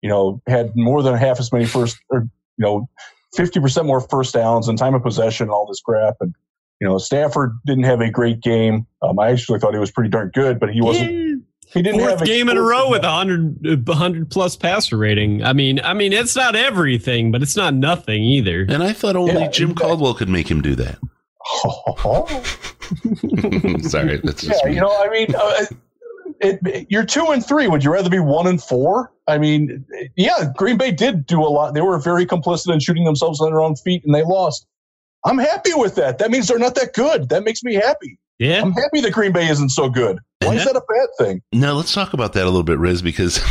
you 0.01 0.09
know, 0.09 0.41
had 0.47 0.73
more 0.73 1.03
than 1.03 1.15
half 1.15 1.41
as 1.41 1.51
many 1.51 1.65
first, 1.65 1.97
or 2.09 2.29
you 2.57 2.65
know, 2.65 2.89
fifty 3.35 3.59
percent 3.59 3.87
more 3.87 4.01
first 4.01 4.33
downs 4.33 4.67
and 4.67 4.77
time 4.77 4.95
of 4.95 5.03
possession, 5.03 5.45
and 5.45 5.51
all 5.51 5.67
this 5.67 5.81
crap. 5.81 6.15
And 6.21 6.33
you 6.79 6.87
know, 6.87 6.97
Stafford 6.97 7.53
didn't 7.65 7.85
have 7.85 8.01
a 8.01 8.09
great 8.09 8.41
game. 8.41 8.87
Um, 9.01 9.19
I 9.19 9.31
actually 9.31 9.59
thought 9.59 9.73
he 9.73 9.79
was 9.79 9.91
pretty 9.91 10.09
darn 10.09 10.31
good, 10.33 10.59
but 10.59 10.73
he 10.73 10.81
wasn't. 10.81 11.43
He 11.69 11.81
didn't 11.81 11.99
Fourth 11.99 12.19
have 12.19 12.25
game 12.25 12.47
in 12.47 12.55
a 12.55 12.61
row 12.61 12.89
with 12.89 13.03
a 13.03 13.11
hundred 13.11 13.85
hundred 13.89 14.31
plus 14.31 14.55
passer 14.55 14.95
rating. 14.95 15.43
I 15.43 15.51
mean, 15.51 15.81
I 15.81 15.93
mean, 15.93 16.13
it's 16.13 16.35
not 16.35 16.55
everything, 16.55 17.31
but 17.31 17.41
it's 17.41 17.57
not 17.57 17.73
nothing 17.73 18.23
either. 18.23 18.65
And 18.69 18.81
I 18.81 18.93
thought 18.93 19.17
only 19.17 19.33
Yeah, 19.33 19.49
Jim 19.49 19.71
exactly. 19.71 19.89
Caldwell 19.89 20.13
could 20.13 20.29
make 20.29 20.49
him 20.49 20.61
do 20.61 20.75
that. 20.75 20.97
Sorry, 23.89 24.17
that's 24.23 24.43
just 24.43 24.61
yeah, 24.63 24.69
me. 24.69 24.75
you 24.75 24.81
know, 24.81 24.95
I 24.97 25.09
mean, 25.09 25.27
uh, 25.35 25.65
it, 26.41 26.87
you're 26.89 27.05
two 27.05 27.25
and 27.27 27.45
three. 27.45 27.67
Would 27.67 27.83
you 27.83 27.91
rather 27.91 28.09
be 28.09 28.19
one 28.19 28.47
and 28.47 28.61
four? 28.61 29.11
I 29.27 29.37
mean, 29.37 29.85
yeah, 30.15 30.51
Green 30.55 30.77
Bay 30.77 30.91
did 30.91 31.25
do 31.25 31.41
a 31.41 31.49
lot. 31.49 31.73
They 31.73 31.81
were 31.81 31.99
very 31.99 32.25
complicit 32.25 32.71
in 32.73 32.79
shooting 32.79 33.03
themselves 33.03 33.41
on 33.41 33.49
their 33.49 33.61
own 33.61 33.75
feet, 33.75 34.03
and 34.05 34.13
they 34.15 34.23
lost. 34.23 34.65
I'm 35.25 35.37
happy 35.37 35.73
with 35.73 35.95
that. 35.95 36.19
That 36.19 36.31
means 36.31 36.47
they're 36.47 36.59
not 36.59 36.75
that 36.75 36.93
good. 36.93 37.29
That 37.29 37.43
makes 37.43 37.63
me 37.63 37.73
happy. 37.73 38.17
Yeah, 38.39 38.61
I'm 38.61 38.71
happy 38.71 39.01
that 39.01 39.13
Green 39.13 39.31
Bay 39.31 39.47
isn't 39.49 39.69
so 39.69 39.89
good. 39.89 40.19
Why 40.43 40.53
is 40.53 40.65
that 40.65 40.75
a 40.75 40.81
bad 40.87 41.09
thing? 41.17 41.41
Now 41.51 41.73
let's 41.73 41.93
talk 41.93 42.13
about 42.13 42.33
that 42.33 42.43
a 42.43 42.45
little 42.45 42.63
bit, 42.63 42.77
Riz, 42.77 43.01
because 43.01 43.41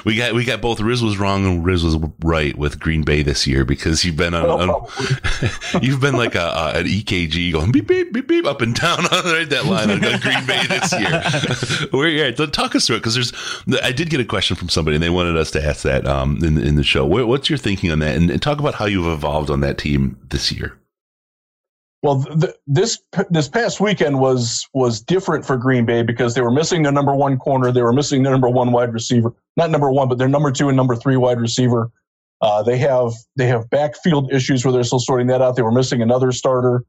we 0.04 0.14
got 0.16 0.34
we 0.34 0.44
got 0.44 0.60
both 0.60 0.80
Riz 0.80 1.02
was 1.02 1.18
wrong 1.18 1.44
and 1.44 1.64
Riz 1.64 1.82
was 1.82 1.96
right 2.22 2.56
with 2.56 2.78
Green 2.78 3.02
Bay 3.02 3.22
this 3.22 3.46
year 3.46 3.64
because 3.64 4.04
you've 4.04 4.16
been 4.16 4.34
on, 4.34 4.46
Well, 4.46 4.90
on 4.98 5.82
you've 5.82 6.00
been 6.00 6.14
like 6.14 6.36
a, 6.36 6.46
a 6.46 6.78
an 6.78 6.86
EKG 6.86 7.52
going 7.52 7.72
beep 7.72 7.88
beep 7.88 8.12
beep 8.12 8.28
beep 8.28 8.46
up 8.46 8.62
and 8.62 8.74
down 8.74 9.00
on 9.12 9.24
right 9.24 9.50
that 9.50 9.66
line 9.66 9.90
on 9.90 9.98
Green 9.98 10.46
Bay 10.46 10.64
this 10.68 10.92
year. 10.92 11.88
We're 11.92 12.08
yeah, 12.08 12.34
so 12.34 12.46
talk 12.46 12.76
us 12.76 12.86
through 12.86 12.96
it 12.96 13.00
because 13.00 13.14
there's 13.14 13.82
I 13.82 13.90
did 13.90 14.08
get 14.08 14.20
a 14.20 14.24
question 14.24 14.56
from 14.56 14.68
somebody 14.68 14.94
and 14.94 15.02
they 15.02 15.10
wanted 15.10 15.36
us 15.36 15.50
to 15.52 15.64
ask 15.64 15.82
that 15.82 16.06
um 16.06 16.38
in 16.44 16.56
in 16.56 16.76
the 16.76 16.84
show. 16.84 17.04
What's 17.04 17.50
your 17.50 17.58
thinking 17.58 17.90
on 17.90 17.98
that 17.98 18.16
and, 18.16 18.30
and 18.30 18.40
talk 18.40 18.60
about 18.60 18.74
how 18.74 18.84
you've 18.86 19.08
evolved 19.08 19.50
on 19.50 19.60
that 19.60 19.76
team 19.76 20.16
this 20.30 20.52
year? 20.52 20.78
Well, 22.02 22.22
th- 22.22 22.54
this 22.66 23.00
this 23.28 23.48
past 23.48 23.80
weekend 23.80 24.20
was 24.20 24.68
was 24.72 25.00
different 25.00 25.44
for 25.44 25.56
Green 25.56 25.84
Bay 25.84 26.02
because 26.02 26.34
they 26.34 26.40
were 26.40 26.50
missing 26.50 26.82
their 26.84 26.92
number 26.92 27.14
one 27.14 27.38
corner, 27.38 27.72
they 27.72 27.82
were 27.82 27.92
missing 27.92 28.22
their 28.22 28.32
number 28.32 28.48
one 28.48 28.70
wide 28.70 28.92
receiver, 28.92 29.34
not 29.56 29.70
number 29.70 29.90
one, 29.90 30.08
but 30.08 30.18
their 30.18 30.28
number 30.28 30.52
two 30.52 30.68
and 30.68 30.76
number 30.76 30.94
three 30.94 31.16
wide 31.16 31.40
receiver. 31.40 31.90
Uh, 32.40 32.62
they 32.62 32.78
have 32.78 33.12
they 33.34 33.48
have 33.48 33.68
backfield 33.70 34.32
issues 34.32 34.64
where 34.64 34.70
they're 34.70 34.84
still 34.84 35.00
sorting 35.00 35.26
that 35.26 35.42
out. 35.42 35.56
They 35.56 35.62
were 35.62 35.72
missing 35.72 36.00
another 36.00 36.30
starter, 36.30 36.84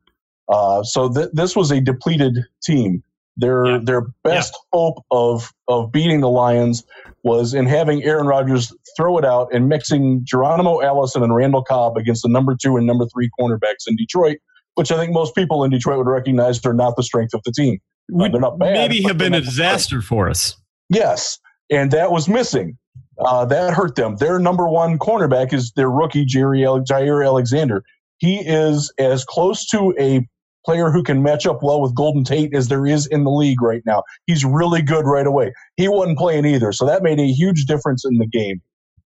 uh, 0.48 0.84
so 0.84 1.12
th- 1.12 1.30
this 1.34 1.56
was 1.56 1.72
a 1.72 1.82
depleted 1.82 2.45
team. 2.62 3.04
Their 3.36 3.65
yeah. 3.65 3.80
their 3.82 4.02
best 4.24 4.54
yeah. 4.54 4.78
hope 4.78 5.04
of 5.10 5.52
of 5.67 5.91
beating 5.91 6.22
the 6.22 6.30
Lions 6.30 6.84
was 7.24 7.56
in 7.56 7.65
having 7.65 8.04
Aaron 8.04 8.28
Rodgers 8.28 8.72
throw 8.95 9.17
it 9.17 9.26
out 9.26 9.48
and 9.52 9.67
mixing 9.67 10.22
Geronimo 10.24 10.82
Allison 10.84 11.24
and 11.24 11.34
Randall 11.34 11.63
Cobb 11.63 11.98
against 11.98 12.22
the 12.22 12.30
number 12.30 12.56
two 12.56 12.78
and 12.78 12.86
number 12.86 13.08
three 13.08 13.30
cornerbacks 13.39 13.88
in 13.88 13.95
Detroit, 13.95 14.38
which 14.75 14.91
I 14.91 14.97
think 14.97 15.12
most 15.12 15.36
people 15.36 15.63
in 15.63 15.71
Detroit 15.71 15.97
would 15.97 16.08
recognize 16.08 16.63
are 16.65 16.73
not 16.73 16.95
the 16.95 17.03
strength 17.03 17.34
of 17.34 17.41
the 17.43 17.51
team. 17.51 17.79
Would 18.12 18.36
uh, 18.36 18.51
bad, 18.51 18.73
maybe 18.73 19.01
have 19.03 19.17
been 19.17 19.34
a 19.34 19.41
disaster 19.41 20.01
for 20.01 20.29
us. 20.29 20.55
Yes, 20.89 21.38
and 21.69 21.91
that 21.91 22.12
was 22.12 22.27
missing. 22.27 22.77
Uh, 23.19 23.45
that 23.45 23.73
hurt 23.73 23.95
them. 23.95 24.15
Their 24.15 24.39
number 24.39 24.67
one 24.67 24.97
cornerback 24.97 25.53
is 25.53 25.71
their 25.75 25.89
rookie 25.89 26.25
Jerry 26.25 26.62
Jaire 26.62 27.25
Alexander. 27.25 27.84
He 28.17 28.38
is 28.38 28.91
as 28.97 29.25
close 29.25 29.65
to 29.67 29.93
a 29.99 30.25
player 30.65 30.89
who 30.89 31.03
can 31.03 31.21
match 31.23 31.45
up 31.45 31.60
well 31.62 31.82
with 31.82 31.95
Golden 31.95 32.23
Tate 32.23 32.53
as 32.53 32.67
there 32.67 32.86
is 32.86 33.08
in 33.08 33.23
the 33.23 33.32
league 33.32 33.62
right 33.62 33.82
now. 33.86 34.03
He's 34.25 34.45
really 34.45 34.82
good 34.82 35.05
right 35.05 35.27
away. 35.27 35.53
He 35.77 35.88
wasn't 35.88 36.17
playing 36.17 36.45
either, 36.45 36.71
so 36.71 36.86
that 36.86 37.03
made 37.03 37.19
a 37.19 37.27
huge 37.27 37.65
difference 37.65 38.05
in 38.05 38.17
the 38.17 38.27
game. 38.27 38.62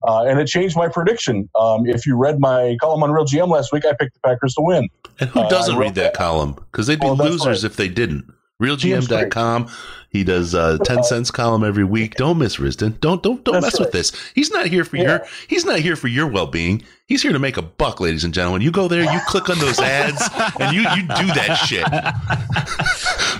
Uh, 0.05 0.25
and 0.25 0.39
it 0.39 0.47
changed 0.47 0.75
my 0.75 0.87
prediction. 0.87 1.49
Um, 1.59 1.85
if 1.87 2.05
you 2.05 2.15
read 2.15 2.39
my 2.39 2.77
column 2.79 3.03
on 3.03 3.11
Real 3.11 3.25
GM 3.25 3.47
last 3.47 3.71
week, 3.73 3.85
I 3.85 3.93
picked 3.99 4.13
the 4.13 4.19
Packers 4.19 4.53
to 4.55 4.61
win. 4.61 4.89
And 5.19 5.29
who 5.29 5.47
doesn't 5.49 5.75
uh, 5.75 5.79
read 5.79 5.95
that, 5.95 6.13
that 6.13 6.13
column? 6.13 6.53
Because 6.53 6.87
they'd 6.87 6.99
be 6.99 7.07
oh, 7.07 7.13
losers 7.13 7.63
right. 7.63 7.71
if 7.71 7.77
they 7.77 7.87
didn't. 7.87 8.31
RealGM.com. 8.61 9.69
He 10.09 10.23
does 10.23 10.55
uh, 10.55 10.77
ten 10.83 11.03
cents 11.03 11.29
column 11.29 11.63
every 11.63 11.83
week. 11.83 12.15
Don't 12.15 12.39
miss 12.39 12.57
Risdon. 12.57 12.99
Don't 13.01 13.21
don't 13.21 13.43
don't 13.43 13.53
That's 13.53 13.65
mess 13.65 13.73
right. 13.79 13.85
with 13.85 13.91
this. 13.91 14.31
He's 14.33 14.49
not 14.49 14.67
here 14.67 14.83
for 14.83 14.97
yeah. 14.97 15.03
your 15.03 15.25
he's 15.47 15.65
not 15.65 15.79
here 15.79 15.95
for 15.95 16.07
your 16.07 16.27
well 16.27 16.47
being. 16.47 16.81
He's 17.07 17.21
here 17.21 17.33
to 17.33 17.39
make 17.39 17.57
a 17.57 17.61
buck, 17.61 17.99
ladies 17.99 18.23
and 18.23 18.33
gentlemen. 18.33 18.61
You 18.61 18.71
go 18.71 18.87
there, 18.87 19.03
you 19.03 19.19
click 19.27 19.49
on 19.49 19.59
those 19.59 19.79
ads, 19.79 20.21
and 20.59 20.75
you 20.75 20.81
you 20.81 21.01
do 21.01 21.27
that 21.35 21.55
shit. 21.67 21.85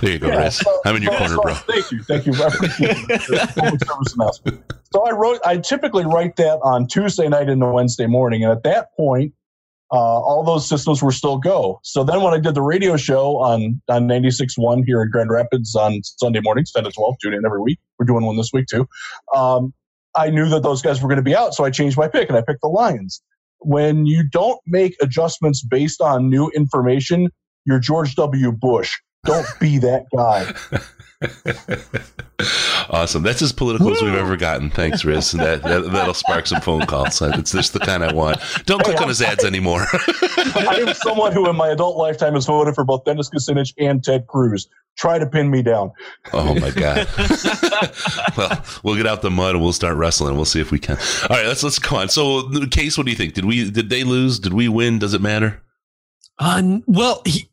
there 0.02 0.12
you 0.12 0.18
go, 0.18 0.28
yeah, 0.28 0.44
Riz. 0.44 0.56
So, 0.58 0.80
I'm 0.84 0.96
in 0.96 1.02
your 1.02 1.12
so, 1.12 1.18
corner, 1.18 1.34
so, 1.34 1.42
bro. 1.42 1.54
Thank 1.54 1.90
you, 1.90 2.02
thank 2.04 2.26
you. 2.26 2.34
I. 4.46 4.62
So 4.90 5.06
I 5.06 5.10
wrote. 5.10 5.38
I 5.44 5.58
typically 5.58 6.06
write 6.06 6.36
that 6.36 6.60
on 6.62 6.86
Tuesday 6.86 7.28
night 7.28 7.50
into 7.50 7.66
Wednesday 7.66 8.06
morning, 8.06 8.42
and 8.42 8.50
at 8.50 8.62
that 8.62 8.96
point, 8.96 9.34
uh, 9.90 9.96
all 10.20 10.44
those 10.44 10.68
systems 10.68 11.02
were 11.02 11.12
still 11.12 11.38
go. 11.38 11.80
So 11.82 12.04
then 12.04 12.22
when 12.22 12.34
I 12.34 12.38
did 12.38 12.54
the 12.54 12.62
radio 12.62 12.96
show 12.96 13.38
on, 13.38 13.80
on 13.88 14.06
96.1 14.06 14.84
here 14.84 15.02
in 15.02 15.10
Grand 15.10 15.30
Rapids 15.30 15.74
on 15.74 16.02
Sunday 16.02 16.40
mornings, 16.42 16.72
10 16.72 16.84
to 16.84 16.90
12, 16.90 17.16
tune 17.22 17.34
in 17.34 17.44
every 17.44 17.60
week. 17.60 17.78
We're 17.98 18.06
doing 18.06 18.24
one 18.24 18.36
this 18.36 18.50
week 18.52 18.66
too. 18.66 18.86
Um, 19.34 19.72
I 20.14 20.30
knew 20.30 20.48
that 20.48 20.62
those 20.62 20.82
guys 20.82 21.00
were 21.00 21.08
going 21.08 21.16
to 21.16 21.22
be 21.22 21.34
out, 21.34 21.54
so 21.54 21.64
I 21.64 21.70
changed 21.70 21.96
my 21.96 22.08
pick 22.08 22.28
and 22.28 22.36
I 22.36 22.42
picked 22.42 22.60
the 22.60 22.68
Lions. 22.68 23.22
When 23.60 24.06
you 24.06 24.28
don't 24.28 24.60
make 24.66 24.96
adjustments 25.00 25.62
based 25.62 26.00
on 26.00 26.28
new 26.28 26.50
information, 26.50 27.28
you're 27.64 27.78
George 27.78 28.14
W. 28.16 28.52
Bush. 28.52 28.94
Don't 29.24 29.46
be 29.60 29.78
that 29.78 30.06
guy. 30.14 30.54
awesome. 32.90 33.22
That's 33.22 33.42
as 33.42 33.52
political 33.52 33.92
as 33.92 34.00
we've 34.00 34.14
ever 34.14 34.36
gotten. 34.36 34.70
Thanks, 34.70 35.04
Riz. 35.04 35.32
That, 35.32 35.62
that 35.62 36.06
will 36.06 36.14
spark 36.14 36.46
some 36.46 36.60
phone 36.60 36.86
calls. 36.86 37.20
It's 37.20 37.52
just 37.52 37.72
the 37.72 37.80
kind 37.80 38.04
I 38.04 38.12
want. 38.12 38.38
Don't 38.66 38.82
click 38.82 39.00
on 39.00 39.08
his 39.08 39.20
ads 39.20 39.44
anymore. 39.44 39.86
I 39.92 40.84
am 40.86 40.94
someone 40.94 41.32
who, 41.32 41.48
in 41.50 41.56
my 41.56 41.68
adult 41.68 41.96
lifetime, 41.96 42.34
has 42.34 42.46
voted 42.46 42.74
for 42.74 42.84
both 42.84 43.04
Dennis 43.04 43.28
Kucinich 43.30 43.74
and 43.78 44.02
Ted 44.02 44.26
Cruz. 44.28 44.68
Try 44.96 45.18
to 45.18 45.26
pin 45.26 45.50
me 45.50 45.62
down. 45.62 45.92
Oh 46.32 46.54
my 46.54 46.70
god. 46.70 47.06
well, 48.36 48.64
we'll 48.82 48.96
get 48.96 49.06
out 49.06 49.22
the 49.22 49.30
mud 49.30 49.54
and 49.54 49.62
we'll 49.62 49.72
start 49.72 49.96
wrestling. 49.96 50.34
We'll 50.34 50.44
see 50.44 50.60
if 50.60 50.72
we 50.72 50.80
can. 50.80 50.96
All 51.30 51.36
right, 51.36 51.46
let's 51.46 51.62
let's 51.62 51.78
go 51.78 51.96
on. 51.96 52.08
So, 52.08 52.50
case, 52.70 52.98
what 52.98 53.04
do 53.04 53.12
you 53.12 53.16
think? 53.16 53.34
Did 53.34 53.44
we 53.44 53.70
did 53.70 53.90
they 53.90 54.02
lose? 54.02 54.40
Did 54.40 54.54
we 54.54 54.68
win? 54.68 54.98
Does 54.98 55.14
it 55.14 55.20
matter? 55.20 55.62
Uh, 56.38 56.78
well, 56.86 57.22
he, 57.24 57.48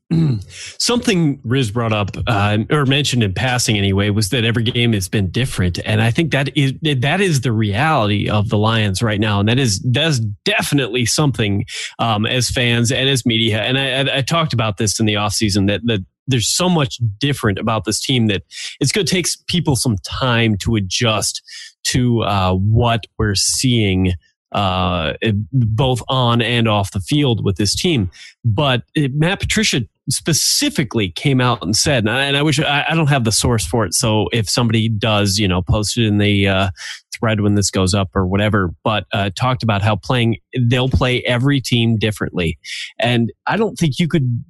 something 0.77 1.39
Riz 1.43 1.71
brought 1.71 1.93
up 1.93 2.11
uh, 2.27 2.59
or 2.69 2.85
mentioned 2.85 3.23
in 3.23 3.33
passing 3.33 3.77
anyway 3.77 4.11
was 4.11 4.29
that 4.29 4.45
every 4.45 4.63
game 4.63 4.93
has 4.93 5.07
been 5.07 5.31
different, 5.31 5.79
and 5.85 6.01
I 6.01 6.11
think 6.11 6.31
that 6.31 6.55
is 6.55 6.73
that 6.83 7.21
is 7.21 7.41
the 7.41 7.51
reality 7.51 8.29
of 8.29 8.49
the 8.49 8.57
Lions 8.57 9.01
right 9.01 9.19
now, 9.19 9.39
and 9.39 9.49
that 9.49 9.57
is 9.57 9.79
that's 9.79 10.19
definitely 10.19 11.05
something 11.05 11.65
um, 11.97 12.25
as 12.25 12.49
fans 12.49 12.91
and 12.91 13.09
as 13.09 13.25
media. 13.25 13.61
And 13.61 13.77
I, 13.77 14.01
I, 14.01 14.17
I 14.17 14.21
talked 14.21 14.53
about 14.53 14.77
this 14.77 14.99
in 14.99 15.07
the 15.07 15.15
offseason 15.15 15.67
that 15.67 15.81
that 15.85 16.05
there's 16.27 16.47
so 16.47 16.69
much 16.69 16.99
different 17.19 17.59
about 17.59 17.85
this 17.85 17.99
team 17.99 18.27
that 18.27 18.43
it's 18.79 18.91
going 18.91 19.05
to 19.05 19.11
take 19.11 19.27
people 19.47 19.75
some 19.75 19.97
time 20.03 20.57
to 20.57 20.75
adjust 20.75 21.41
to 21.85 22.21
uh, 22.23 22.53
what 22.53 23.05
we're 23.17 23.35
seeing 23.35 24.13
uh, 24.55 25.13
both 25.51 26.01
on 26.07 26.41
and 26.41 26.67
off 26.67 26.91
the 26.91 27.01
field 27.01 27.43
with 27.43 27.57
this 27.57 27.75
team. 27.75 28.09
But 28.45 28.83
it, 28.95 29.13
Matt 29.13 29.41
Patricia 29.41 29.81
specifically 30.09 31.09
came 31.09 31.41
out 31.41 31.61
and 31.61 31.75
said, 31.75 32.05
and 32.05 32.09
I, 32.09 32.23
and 32.23 32.37
I 32.37 32.41
wish 32.41 32.59
I, 32.59 32.85
I, 32.87 32.95
don't 32.95 33.09
have 33.09 33.25
the 33.25 33.33
source 33.33 33.65
for 33.65 33.85
it. 33.85 33.93
So 33.93 34.29
if 34.31 34.49
somebody 34.49 34.87
does, 34.87 35.39
you 35.39 35.47
know, 35.47 35.61
post 35.61 35.97
it 35.97 36.05
in 36.05 36.19
the 36.19 36.47
uh, 36.47 36.69
thread 37.13 37.41
when 37.41 37.55
this 37.55 37.69
goes 37.69 37.93
up 37.93 38.15
or 38.15 38.25
whatever, 38.25 38.73
but 38.81 39.05
uh, 39.11 39.29
talked 39.35 39.61
about 39.61 39.81
how 39.81 39.97
playing, 39.97 40.37
they'll 40.57 40.89
play 40.89 41.21
every 41.23 41.59
team 41.59 41.97
differently. 41.97 42.57
And 42.97 43.33
I 43.45 43.57
don't 43.57 43.75
think 43.75 43.99
you 43.99 44.07
could 44.07 44.45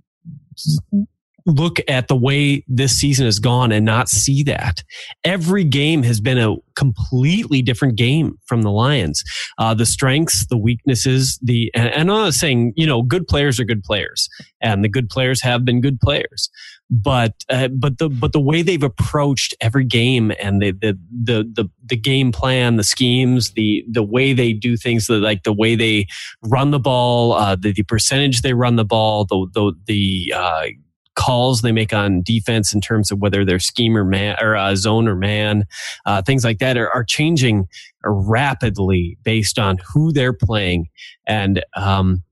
look 1.46 1.80
at 1.88 2.08
the 2.08 2.16
way 2.16 2.64
this 2.68 2.98
season 2.98 3.26
has 3.26 3.40
gone 3.40 3.72
and 3.72 3.86
not 3.86 4.10
see 4.10 4.44
that. 4.44 4.84
Every 5.24 5.64
game 5.64 6.04
has 6.04 6.20
been 6.20 6.38
a 6.38 6.56
completely 6.76 7.62
different 7.62 7.96
game 7.96 8.38
from 8.46 8.64
the 8.64 8.72
Lions. 8.72 9.24
Uh, 9.58 9.74
the 9.74 9.86
strengths, 9.86 10.46
the 10.48 10.58
weaknesses, 10.58 11.40
the 11.42 11.72
and, 11.76 11.88
and 11.90 12.12
I'm 12.12 12.18
not 12.18 12.34
saying 12.34 12.74
you 12.76 12.88
know 12.88 13.02
good 13.02 13.28
players 13.28 13.60
are 13.60 13.66
good 13.66 13.84
players, 13.84 14.28
and 14.62 14.84
the 14.84 14.90
good 14.90 15.10
players 15.10 15.42
have 15.42 15.66
been 15.66 15.82
good 15.82 16.00
players. 16.00 16.50
But 16.90 17.34
uh, 17.50 17.70
but 17.70 17.98
the 17.98 18.10
but 18.10 18.32
the 18.32 18.40
way 18.40 18.62
they've 18.62 18.84
approached 18.84 19.56
every 19.60 19.86
game 19.86 20.32
and 20.40 20.62
the 20.62 20.72
the 20.72 20.98
the 21.12 21.52
the, 21.52 21.70
the 21.84 21.98
game 21.98 22.32
plan, 22.32 22.76
the 22.76 22.84
schemes, 22.84 23.52
the 23.52 23.84
the 23.90 24.04
way 24.04 24.34
they 24.34 24.54
do 24.54 24.78
things, 24.78 25.08
the, 25.08 25.18
like 25.18 25.44
the 25.44 25.54
way 25.54 25.76
they 25.76 26.08
run 26.44 26.72
the 26.72 26.80
ball, 26.80 27.34
uh, 27.34 27.56
the, 27.56 27.72
the 27.72 27.84
percentage 27.84 28.42
they 28.42 28.54
run 28.54 28.76
the 28.76 28.86
ball, 28.86 29.26
the 29.26 29.48
the 29.54 29.74
the 29.86 30.34
uh, 30.36 30.66
calls 31.16 31.62
they 31.62 31.72
make 31.72 31.94
on 31.94 32.22
defense 32.22 32.74
in 32.74 32.82
terms 32.82 33.12
of 33.12 33.20
whether 33.20 33.44
they're 33.44 33.60
scheme 33.60 33.98
or 33.98 34.04
man 34.04 34.36
or 34.42 34.56
uh, 34.56 34.76
zone 34.76 35.08
or 35.08 35.16
man, 35.16 35.66
uh, 36.06 36.22
things 36.22 36.44
like 36.44 36.60
that 36.60 36.78
are, 36.78 36.90
are, 36.94 37.04
changing 37.04 37.68
rapidly 38.04 39.18
based 39.24 39.58
on 39.58 39.78
who 39.94 40.12
they're 40.12 40.34
playing, 40.34 40.90
and 41.26 41.64
um, 41.76 42.24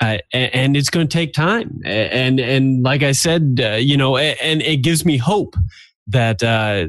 uh, 0.00 0.18
and 0.32 0.76
it's 0.76 0.90
going 0.90 1.06
to 1.06 1.12
take 1.12 1.32
time. 1.32 1.80
And 1.84 2.40
and 2.40 2.82
like 2.82 3.02
I 3.02 3.12
said, 3.12 3.60
uh, 3.62 3.76
you 3.76 3.96
know, 3.96 4.16
and 4.16 4.62
it 4.62 4.78
gives 4.78 5.04
me 5.04 5.18
hope 5.18 5.54
that 6.06 6.42
uh, 6.42 6.88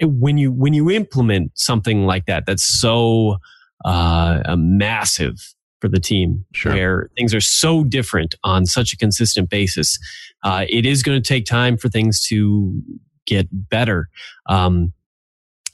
when 0.00 0.38
you 0.38 0.52
when 0.52 0.72
you 0.72 0.90
implement 0.90 1.52
something 1.54 2.06
like 2.06 2.26
that, 2.26 2.46
that's 2.46 2.64
so 2.64 3.38
uh, 3.84 4.56
massive 4.56 5.54
for 5.80 5.88
the 5.88 6.00
team, 6.00 6.44
sure. 6.52 6.72
where 6.72 7.10
things 7.16 7.32
are 7.32 7.40
so 7.40 7.84
different 7.84 8.34
on 8.42 8.66
such 8.66 8.92
a 8.92 8.96
consistent 8.96 9.48
basis 9.48 9.98
uh, 10.44 10.64
it 10.68 10.86
is 10.86 11.02
going 11.02 11.20
to 11.20 11.26
take 11.26 11.44
time 11.44 11.76
for 11.76 11.88
things 11.88 12.22
to 12.26 12.80
get 13.26 13.48
better. 13.50 14.08
Um, 14.48 14.92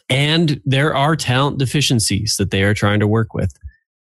and 0.09 0.61
there 0.65 0.95
are 0.95 1.17
talent 1.17 1.59
deficiencies 1.59 2.37
that 2.39 2.51
they 2.51 2.63
are 2.63 2.75
trying 2.75 3.01
to 3.01 3.07
work 3.07 3.35
with. 3.35 3.53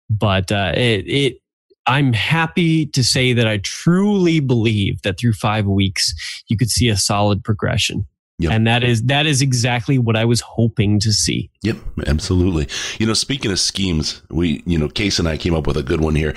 But 0.09 0.53
uh, 0.53 0.73
it, 0.75 1.05
it, 1.07 1.39
I'm 1.87 2.13
happy 2.13 2.87
to 2.87 3.03
say 3.03 3.33
that 3.33 3.47
I 3.47 3.59
truly 3.59 4.41
believe 4.41 5.03
that 5.03 5.19
through 5.19 5.33
five 5.33 5.67
weeks, 5.67 6.15
you 6.49 6.57
could 6.57 6.71
see 6.71 6.89
a 6.89 6.97
solid 6.97 7.43
progression. 7.45 8.07
Yep. 8.39 8.53
And 8.53 8.67
that 8.67 8.85
is 8.85 9.03
that 9.05 9.25
is 9.25 9.41
exactly 9.41 9.99
what 9.99 10.15
I 10.15 10.27
was 10.27 10.43
hoping 10.43 11.01
to 11.01 11.11
see. 11.11 11.51
Yep, 11.67 11.79
absolutely. 12.07 12.69
You 13.01 13.07
know, 13.07 13.15
speaking 13.15 13.51
of 13.51 13.59
schemes, 13.59 14.23
we 14.31 14.63
you 14.67 14.79
know, 14.79 14.89
Case 14.89 15.19
and 15.19 15.27
I 15.27 15.37
came 15.37 15.53
up 15.53 15.67
with 15.67 15.77
a 15.77 15.83
good 15.83 16.01
one 16.01 16.15
here. 16.15 16.33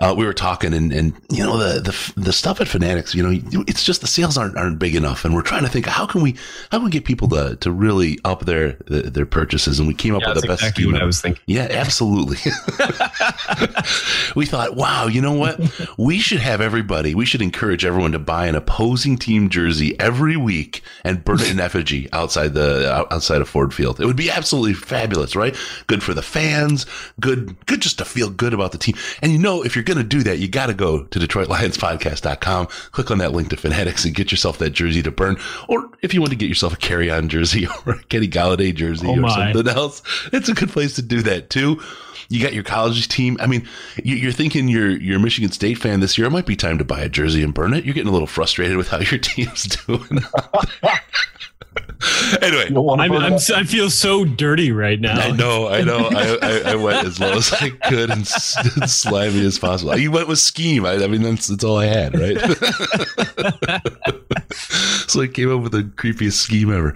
Uh, 0.00 0.12
we 0.18 0.26
were 0.26 0.34
talking, 0.34 0.74
and 0.74 0.92
and 0.92 1.12
you 1.30 1.44
know 1.44 1.56
the 1.56 1.78
the 1.78 2.20
the 2.20 2.32
stuff 2.32 2.60
at 2.60 2.66
Fanatics, 2.66 3.14
you 3.14 3.22
know, 3.22 3.62
it's 3.68 3.84
just 3.84 4.00
the 4.00 4.08
sales 4.08 4.36
aren't 4.36 4.56
aren't 4.56 4.80
big 4.80 4.96
enough, 4.96 5.24
and 5.24 5.36
we're 5.36 5.42
trying 5.42 5.62
to 5.62 5.68
think 5.68 5.86
how 5.86 6.04
can 6.04 6.20
we 6.20 6.32
how 6.72 6.78
can 6.78 6.86
we 6.86 6.90
get 6.90 7.04
people 7.04 7.28
to 7.28 7.54
to 7.60 7.70
really 7.70 8.18
up 8.24 8.44
their 8.44 8.72
their 8.88 9.24
purchases, 9.24 9.78
and 9.78 9.86
we 9.86 9.94
came 9.94 10.16
up 10.16 10.22
yeah, 10.22 10.32
with 10.32 10.42
the 10.42 10.48
best 10.48 10.62
exactly 10.62 10.82
scheme. 10.82 10.94
What 10.94 11.02
I 11.02 11.04
was 11.04 11.20
thinking. 11.20 11.40
Yeah, 11.46 11.68
absolutely. 11.70 12.38
we 14.34 14.46
thought, 14.46 14.74
wow, 14.74 15.06
you 15.06 15.20
know 15.20 15.34
what? 15.34 15.60
We 15.96 16.18
should 16.18 16.40
have 16.40 16.60
everybody. 16.60 17.14
We 17.14 17.24
should 17.24 17.42
encourage 17.42 17.84
everyone 17.84 18.10
to 18.12 18.18
buy 18.18 18.48
an 18.48 18.56
opposing 18.56 19.16
team 19.16 19.48
jersey 19.48 19.94
every 20.00 20.36
week 20.36 20.82
and 21.04 21.24
burn 21.24 21.42
an 21.42 21.60
effigy 21.60 22.08
outside 22.12 22.54
the 22.54 23.06
outside 23.12 23.40
of 23.40 23.48
Ford 23.48 23.72
Field. 23.72 24.00
It 24.00 24.06
would 24.06 24.16
be 24.16 24.28
absolutely 24.28 24.71
fabulous, 24.74 25.34
right? 25.36 25.56
Good 25.86 26.02
for 26.02 26.14
the 26.14 26.22
fans, 26.22 26.86
good 27.20 27.54
good 27.66 27.80
just 27.82 27.98
to 27.98 28.04
feel 28.04 28.30
good 28.30 28.54
about 28.54 28.72
the 28.72 28.78
team. 28.78 28.96
And 29.22 29.32
you 29.32 29.38
know, 29.38 29.62
if 29.64 29.74
you're 29.76 29.84
going 29.84 29.98
to 29.98 30.04
do 30.04 30.22
that, 30.22 30.38
you 30.38 30.48
got 30.48 30.66
to 30.66 30.74
go 30.74 31.04
to 31.04 31.18
DetroitLionsPodcast.com, 31.18 32.66
click 32.92 33.10
on 33.10 33.18
that 33.18 33.32
link 33.32 33.50
to 33.50 33.56
Fanatics, 33.56 34.04
and 34.04 34.14
get 34.14 34.30
yourself 34.30 34.58
that 34.58 34.70
jersey 34.70 35.02
to 35.02 35.10
burn. 35.10 35.36
Or 35.68 35.88
if 36.02 36.14
you 36.14 36.20
want 36.20 36.30
to 36.30 36.36
get 36.36 36.48
yourself 36.48 36.72
a 36.74 36.76
Kerryon 36.76 37.28
jersey 37.28 37.66
or 37.86 37.94
a 37.94 38.02
Kenny 38.04 38.28
Golladay 38.28 38.74
jersey 38.74 39.06
oh 39.08 39.22
or 39.22 39.28
something 39.30 39.68
else, 39.68 40.02
it's 40.32 40.48
a 40.48 40.54
good 40.54 40.70
place 40.70 40.94
to 40.94 41.02
do 41.02 41.22
that 41.22 41.50
too. 41.50 41.80
You 42.28 42.42
got 42.42 42.54
your 42.54 42.62
college 42.64 43.08
team. 43.08 43.36
I 43.40 43.46
mean, 43.46 43.68
you- 44.02 44.28
are 44.28 44.32
thinking 44.32 44.68
you're 44.68 44.90
you're 44.90 45.16
a 45.18 45.20
Michigan 45.20 45.50
State 45.52 45.76
fan 45.78 46.00
this 46.00 46.16
year. 46.16 46.26
It 46.26 46.30
might 46.30 46.46
be 46.46 46.56
time 46.56 46.78
to 46.78 46.84
buy 46.84 47.00
a 47.00 47.08
jersey 47.08 47.42
and 47.42 47.52
burn 47.52 47.74
it. 47.74 47.84
You're 47.84 47.94
getting 47.94 48.08
a 48.08 48.12
little 48.12 48.26
frustrated 48.26 48.76
with 48.76 48.88
how 48.88 48.98
your 49.00 49.18
team's 49.18 49.64
doing. 49.64 50.20
anyway, 52.42 52.66
I'm, 52.98 53.12
I'm, 53.12 53.38
si 53.38 53.62
feel 53.64 53.90
so 53.90 54.24
dirty 54.24 54.72
right 54.72 55.00
now. 55.00 55.20
I 55.20 55.30
know, 55.30 55.68
I 55.68 55.82
know. 55.82 55.98
I, 56.12 56.38
I, 56.42 56.72
I 56.72 56.74
went 56.74 57.06
as 57.06 57.20
low 57.20 57.32
as 57.32 57.52
I 57.52 57.70
could 57.70 58.10
and, 58.10 58.22
s- 58.22 58.56
as 58.82 58.94
slimy 58.94 59.44
as 59.44 59.58
possible. 59.58 59.96
You 59.96 60.10
went 60.10 60.28
with 60.28 60.38
scheme. 60.38 60.84
I, 60.84 60.94
I 60.94 61.06
mean, 61.06 61.22
that's 61.22 61.46
that's 61.46 61.64
all 61.64 61.78
I 61.78 61.86
had, 61.86 62.18
right? 62.18 62.38
so 65.08 65.20
I 65.22 65.26
came 65.28 65.54
up 65.54 65.62
with 65.62 65.72
the 65.72 65.84
creepiest 65.96 66.34
scheme 66.34 66.72
ever. 66.72 66.94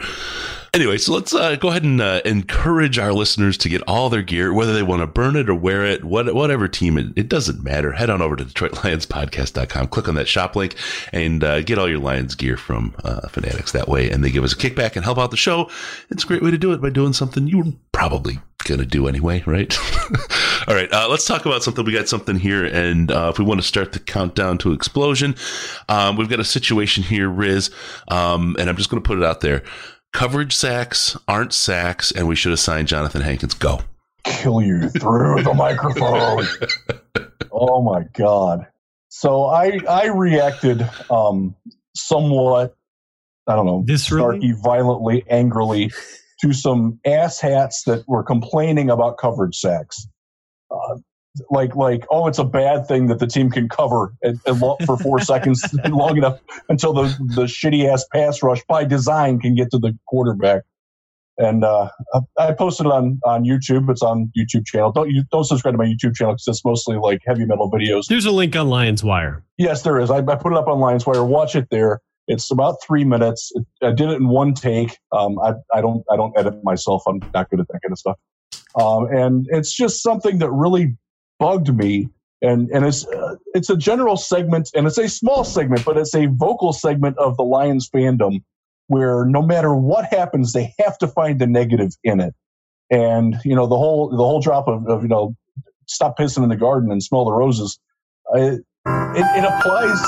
Anyway, 0.77 0.99
so 0.99 1.15
let's 1.15 1.35
uh, 1.35 1.57
go 1.57 1.69
ahead 1.69 1.85
and 1.85 2.03
uh, 2.03 2.21
encourage 2.27 2.99
our 2.99 3.15
listeners 3.15 3.57
to 3.57 3.71
get 3.71 3.81
all 3.89 4.11
their 4.11 4.21
gear, 4.21 4.53
whether 4.53 4.75
they 4.75 4.83
want 4.83 5.01
to 5.01 5.07
burn 5.07 5.35
it 5.35 5.49
or 5.49 5.55
wear 5.55 5.87
it, 5.87 6.05
what, 6.05 6.35
whatever 6.35 6.69
team, 6.69 6.99
it, 6.99 7.07
it 7.17 7.31
doesn't 7.31 7.65
matter. 7.65 7.93
Head 7.93 8.11
on 8.11 8.21
over 8.21 8.37
to 8.37 8.45
DetroitLionsPodcast.com, 8.45 9.87
click 9.87 10.07
on 10.07 10.17
that 10.17 10.29
shop 10.29 10.55
link, 10.55 10.75
and 11.15 11.43
uh, 11.43 11.63
get 11.63 11.79
all 11.79 11.89
your 11.89 12.01
Lions 12.01 12.35
gear 12.35 12.59
from 12.59 12.95
uh, 13.05 13.27
Fanatics 13.29 13.73
that 13.73 13.89
way. 13.89 14.11
And 14.11 14.23
they 14.23 14.31
give 14.31 14.45
us 14.45 14.53
a 14.53 14.57
kickback 14.57 14.97
and 14.97 15.05
help 15.07 15.17
out 15.17 15.31
the 15.31 15.39
show. 15.39 15.71
It's 16.11 16.25
a 16.25 16.27
great 16.27 16.43
way 16.43 16.51
to 16.51 16.59
do 16.59 16.75
it 16.75 16.83
by 16.83 16.91
doing 16.91 17.15
something 17.15 17.47
you 17.47 17.79
probably 17.93 18.39
going 18.65 18.81
to 18.81 18.85
do 18.85 19.09
anyway, 19.09 19.43
right? 19.47 19.75
all 20.69 20.75
right, 20.75 20.93
uh, 20.93 21.09
let's 21.09 21.25
talk 21.25 21.47
about 21.47 21.63
something. 21.63 21.87
We 21.87 21.93
got 21.93 22.09
something 22.09 22.37
here, 22.37 22.67
and 22.67 23.11
uh, 23.11 23.31
if 23.33 23.39
we 23.39 23.47
want 23.47 23.63
to 23.63 23.67
start 23.67 23.93
the 23.93 23.99
countdown 23.99 24.59
to 24.59 24.73
explosion, 24.73 25.37
um, 25.89 26.17
we've 26.17 26.29
got 26.29 26.41
a 26.41 26.45
situation 26.45 27.03
here, 27.03 27.31
Riz, 27.31 27.71
um, 28.09 28.57
and 28.59 28.69
I'm 28.69 28.77
just 28.77 28.91
going 28.91 29.03
to 29.03 29.07
put 29.07 29.17
it 29.17 29.25
out 29.25 29.41
there 29.41 29.63
coverage 30.17 30.57
sacks 30.57 31.15
aren't 31.29 31.53
sacks, 31.53 32.11
and 32.11 32.27
we 32.27 32.35
should 32.35 32.49
have 32.49 32.59
signed 32.59 32.89
Johnathan 32.89 33.21
Hankins. 33.21 33.53
Go. 33.53 33.81
Kill 34.25 34.63
you 34.63 34.89
through 34.89 35.43
the 35.43 35.53
microphone. 35.53 36.47
oh 37.53 37.83
my 37.83 38.05
god. 38.15 38.67
So 39.11 39.45
I 39.45 39.79
I 39.89 40.07
reacted 40.07 40.89
um 41.11 41.55
somewhat 41.95 42.75
I 43.47 43.55
don't 43.57 43.67
know 43.67 43.85
Viscerally? 43.87 44.41
snarky, 44.41 44.63
violently, 44.65 45.23
angrily 45.29 45.93
to 46.41 46.55
some 46.55 46.99
asshats 47.07 47.85
that 47.85 48.03
were 48.09 48.23
complaining 48.23 48.89
about 48.89 49.19
coverage 49.19 49.57
sacks. 49.57 50.09
Like 51.51 51.77
like 51.77 52.05
oh 52.11 52.27
it's 52.27 52.39
a 52.39 52.45
bad 52.45 52.87
thing 52.87 53.07
that 53.09 53.19
the 53.19 53.27
team 53.27 53.51
can 53.51 53.69
cover 53.69 54.15
and, 54.23 54.39
and 54.47 54.61
lo- 54.61 54.77
for 54.87 54.97
four 54.99 55.21
seconds 55.21 55.63
long 55.89 56.17
enough 56.17 56.41
until 56.69 56.93
the 56.93 57.03
the 57.35 57.45
shitty 57.45 57.91
ass 57.91 58.05
pass 58.13 58.43
rush 58.43 58.63
by 58.69 58.85
design 58.85 59.39
can 59.39 59.55
get 59.55 59.71
to 59.71 59.79
the 59.79 59.97
quarterback 60.07 60.63
and 61.39 61.65
uh, 61.65 61.91
I 62.39 62.53
posted 62.53 62.87
it 62.87 62.93
on 62.93 63.21
on 63.25 63.45
YouTube. 63.45 63.91
It's 63.91 64.03
on 64.03 64.33
YouTube 64.37 64.67
channel. 64.67 64.91
Don't 64.93 65.11
you 65.11 65.25
don't 65.31 65.45
subscribe 65.45 65.75
to 65.75 65.79
my 65.79 65.85
YouTube 65.85 66.15
channel 66.15 66.35
because 66.35 66.49
it's 66.49 66.65
mostly 66.65 66.97
like 66.97 67.21
heavy 67.27 67.45
metal 67.45 67.71
videos. 67.71 68.07
There's 68.07 68.25
a 68.25 68.31
link 68.31 68.57
on 68.57 68.69
Lions 68.69 69.05
Wire. 69.05 69.45
Yes, 69.59 69.83
there 69.83 69.99
is. 69.99 70.11
I, 70.11 70.19
I 70.19 70.37
put 70.37 70.53
it 70.53 70.59
up 70.59 70.69
on 70.69 70.81
Lions 70.81 71.07
Wire. 71.07 71.25
Watch 71.25 71.55
it 71.55 71.69
there. 71.71 72.01
It's 72.29 72.51
about 72.51 72.77
three 72.83 73.05
minutes. 73.05 73.53
I 73.83 73.93
did 73.93 74.11
it 74.11 74.17
in 74.17 74.29
one 74.29 74.55
take. 74.55 74.99
Um, 75.13 75.39
I, 75.41 75.53
I 75.75 75.81
don't 75.81 76.05
I 76.11 76.17
don't 76.17 76.37
edit 76.39 76.65
myself. 76.65 77.03
I'm 77.07 77.21
not 77.35 77.51
good 77.51 77.61
at 77.61 77.69
that 77.69 77.81
kind 77.83 77.93
of 77.93 77.99
stuff. 77.99 78.17
Um, 78.75 79.07
and 79.07 79.47
it's 79.51 79.75
just 79.75 80.03
something 80.03 80.39
that 80.39 80.51
really 80.51 80.97
bugged 81.39 81.75
me. 81.75 82.09
And 82.43 82.69
and 82.71 82.85
it's 82.85 83.07
uh, 83.07 83.37
it's 83.55 83.71
a 83.71 83.77
general 83.77 84.17
segment, 84.19 84.69
and 84.75 84.87
it's 84.87 84.99
a 84.99 85.09
small 85.09 85.43
segment, 85.43 85.87
but 85.87 85.97
it's 85.97 86.15
a 86.15 86.27
vocal 86.27 86.75
segment 86.75 87.17
of 87.17 87.37
the 87.39 87.43
Lions 87.43 87.89
fandom 87.89 88.43
where 88.89 89.25
no 89.25 89.43
matter 89.43 89.75
what 89.75 90.05
happens, 90.05 90.53
they 90.53 90.75
have 90.79 90.99
to 90.99 91.09
find 91.09 91.41
the 91.41 91.47
negative 91.47 91.93
in 92.05 92.21
it. 92.21 92.35
And 92.91 93.37
you 93.45 93.55
know 93.55 93.67
the 93.67 93.77
whole 93.77 94.11
the 94.11 94.17
whole 94.19 94.41
drop 94.41 94.69
of, 94.69 94.87
of 94.87 95.03
you 95.03 95.09
know 95.09 95.35
stop 95.87 96.19
pissing 96.19 96.43
in 96.43 96.49
the 96.49 96.57
garden 96.57 96.93
and 96.93 97.03
smell 97.03 97.25
the 97.25 97.33
roses. 97.33 97.79
Uh, 98.33 98.39
it, 98.39 98.65
it 98.87 99.45
applies. 99.45 100.01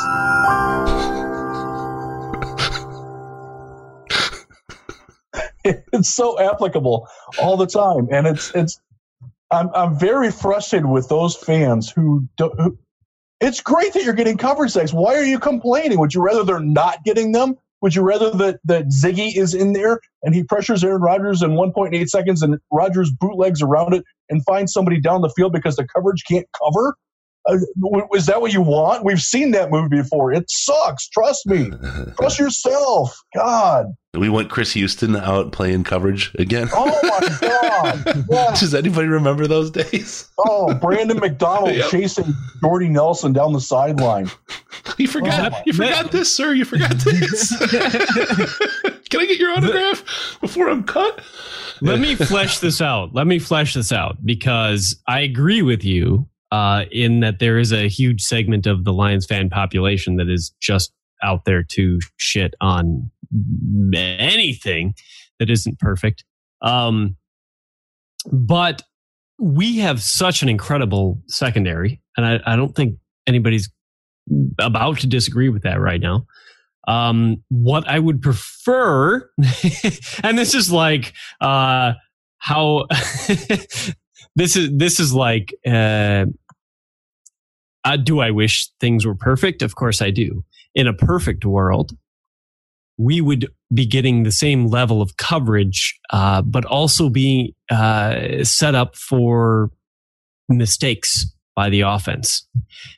it's 5.92 6.14
so 6.14 6.38
applicable 6.38 7.08
all 7.40 7.56
the 7.56 7.66
time, 7.66 8.08
and 8.12 8.26
it's 8.26 8.54
it's. 8.54 8.80
I'm 9.50 9.70
I'm 9.74 9.98
very 9.98 10.30
frustrated 10.30 10.88
with 10.88 11.08
those 11.08 11.36
fans 11.36 11.90
who, 11.90 12.28
do, 12.36 12.50
who 12.58 12.78
it's 13.40 13.60
great 13.60 13.92
that 13.92 14.04
you're 14.04 14.14
getting 14.14 14.36
coverage 14.36 14.72
sacks. 14.72 14.92
Why 14.92 15.14
are 15.14 15.24
you 15.24 15.38
complaining? 15.38 15.98
Would 15.98 16.14
you 16.14 16.22
rather 16.22 16.44
they're 16.44 16.60
not 16.60 17.04
getting 17.04 17.32
them? 17.32 17.56
Would 17.80 17.94
you 17.94 18.02
rather 18.02 18.30
that, 18.30 18.58
that 18.64 18.86
Ziggy 18.88 19.36
is 19.36 19.54
in 19.54 19.72
there 19.72 20.00
and 20.22 20.34
he 20.34 20.42
pressures 20.42 20.82
Aaron 20.82 21.00
Rodgers 21.00 21.42
in 21.42 21.52
1.8 21.52 22.08
seconds 22.08 22.42
and 22.42 22.58
Rodgers 22.72 23.12
bootlegs 23.12 23.62
around 23.62 23.94
it 23.94 24.04
and 24.28 24.44
finds 24.44 24.72
somebody 24.72 25.00
down 25.00 25.22
the 25.22 25.30
field 25.30 25.52
because 25.52 25.76
the 25.76 25.86
coverage 25.86 26.24
can't 26.28 26.46
cover? 26.60 26.96
Uh, 27.48 27.56
is 28.14 28.26
that 28.26 28.40
what 28.40 28.52
you 28.52 28.60
want? 28.60 29.04
We've 29.04 29.20
seen 29.20 29.52
that 29.52 29.70
movie 29.70 29.96
before. 29.96 30.32
It 30.32 30.50
sucks. 30.50 31.08
Trust 31.08 31.46
me. 31.46 31.70
Trust 32.20 32.38
yourself. 32.38 33.18
God. 33.34 33.86
We 34.14 34.28
want 34.28 34.50
Chris 34.50 34.72
Houston 34.72 35.16
out 35.16 35.52
playing 35.52 35.84
coverage 35.84 36.34
again. 36.38 36.68
Oh 36.72 36.86
my 37.02 37.38
God. 37.48 38.24
Yes. 38.30 38.60
Does 38.60 38.74
anybody 38.74 39.06
remember 39.06 39.46
those 39.46 39.70
days? 39.70 40.28
Oh, 40.38 40.74
Brandon 40.74 41.18
McDonald 41.18 41.74
Yep. 41.74 41.90
chasing 41.90 42.34
Jordy 42.60 42.88
Nelson 42.88 43.32
down 43.32 43.52
the 43.52 43.60
sideline. 43.60 44.28
You 44.96 45.06
forgot. 45.08 45.52
Oh, 45.54 45.62
you 45.64 45.72
forgot 45.72 46.10
this, 46.10 46.34
sir. 46.34 46.52
You 46.52 46.64
forgot 46.64 46.96
this. 46.98 47.56
Can 49.08 49.20
I 49.20 49.26
get 49.26 49.38
your 49.38 49.52
autograph 49.52 50.04
before 50.40 50.68
I'm 50.68 50.82
cut? 50.84 51.20
Let 51.80 52.00
me 52.00 52.14
flesh 52.16 52.58
this 52.58 52.80
out. 52.80 53.14
Let 53.14 53.26
me 53.26 53.38
flesh 53.38 53.74
this 53.74 53.92
out 53.92 54.16
because 54.24 55.00
I 55.06 55.20
agree 55.20 55.62
with 55.62 55.84
you 55.84 56.26
uh, 56.50 56.84
in 56.90 57.20
that 57.20 57.38
there 57.38 57.58
is 57.58 57.72
a 57.72 57.88
huge 57.88 58.22
segment 58.22 58.66
of 58.66 58.84
the 58.84 58.92
Lions 58.92 59.26
fan 59.26 59.50
population 59.50 60.16
that 60.16 60.28
is 60.28 60.52
just 60.60 60.92
out 61.22 61.44
there 61.44 61.62
to 61.62 61.98
shit 62.16 62.54
on 62.60 63.10
anything 63.94 64.94
that 65.38 65.50
isn't 65.50 65.78
perfect. 65.78 66.24
Um, 66.62 67.16
but 68.32 68.82
we 69.38 69.78
have 69.78 70.02
such 70.02 70.42
an 70.42 70.48
incredible 70.48 71.22
secondary, 71.26 72.00
and 72.16 72.26
I, 72.26 72.40
I 72.44 72.56
don't 72.56 72.74
think 72.74 72.96
anybody's 73.26 73.70
about 74.58 74.98
to 74.98 75.06
disagree 75.06 75.48
with 75.48 75.62
that 75.62 75.80
right 75.80 76.00
now. 76.00 76.26
Um, 76.86 77.44
what 77.48 77.86
I 77.86 77.98
would 77.98 78.22
prefer, 78.22 79.30
and 80.22 80.38
this 80.38 80.54
is 80.54 80.72
like 80.72 81.12
uh, 81.40 81.92
how 82.38 82.86
this 84.38 84.56
is 84.56 84.70
this 84.72 85.00
is 85.00 85.12
like 85.12 85.52
uh, 85.66 86.26
uh, 87.84 87.96
do 87.96 88.20
I 88.20 88.30
wish 88.30 88.68
things 88.80 89.04
were 89.04 89.14
perfect? 89.14 89.62
Of 89.62 89.74
course 89.74 90.00
I 90.00 90.10
do. 90.10 90.44
In 90.74 90.86
a 90.86 90.92
perfect 90.92 91.44
world, 91.44 91.96
we 92.96 93.20
would 93.20 93.48
be 93.72 93.86
getting 93.86 94.22
the 94.22 94.32
same 94.32 94.66
level 94.66 95.02
of 95.02 95.16
coverage, 95.16 95.98
uh, 96.10 96.42
but 96.42 96.64
also 96.64 97.08
being 97.08 97.52
uh, 97.70 98.44
set 98.44 98.74
up 98.74 98.96
for 98.96 99.70
mistakes 100.48 101.26
by 101.56 101.68
the 101.68 101.80
offense. 101.80 102.46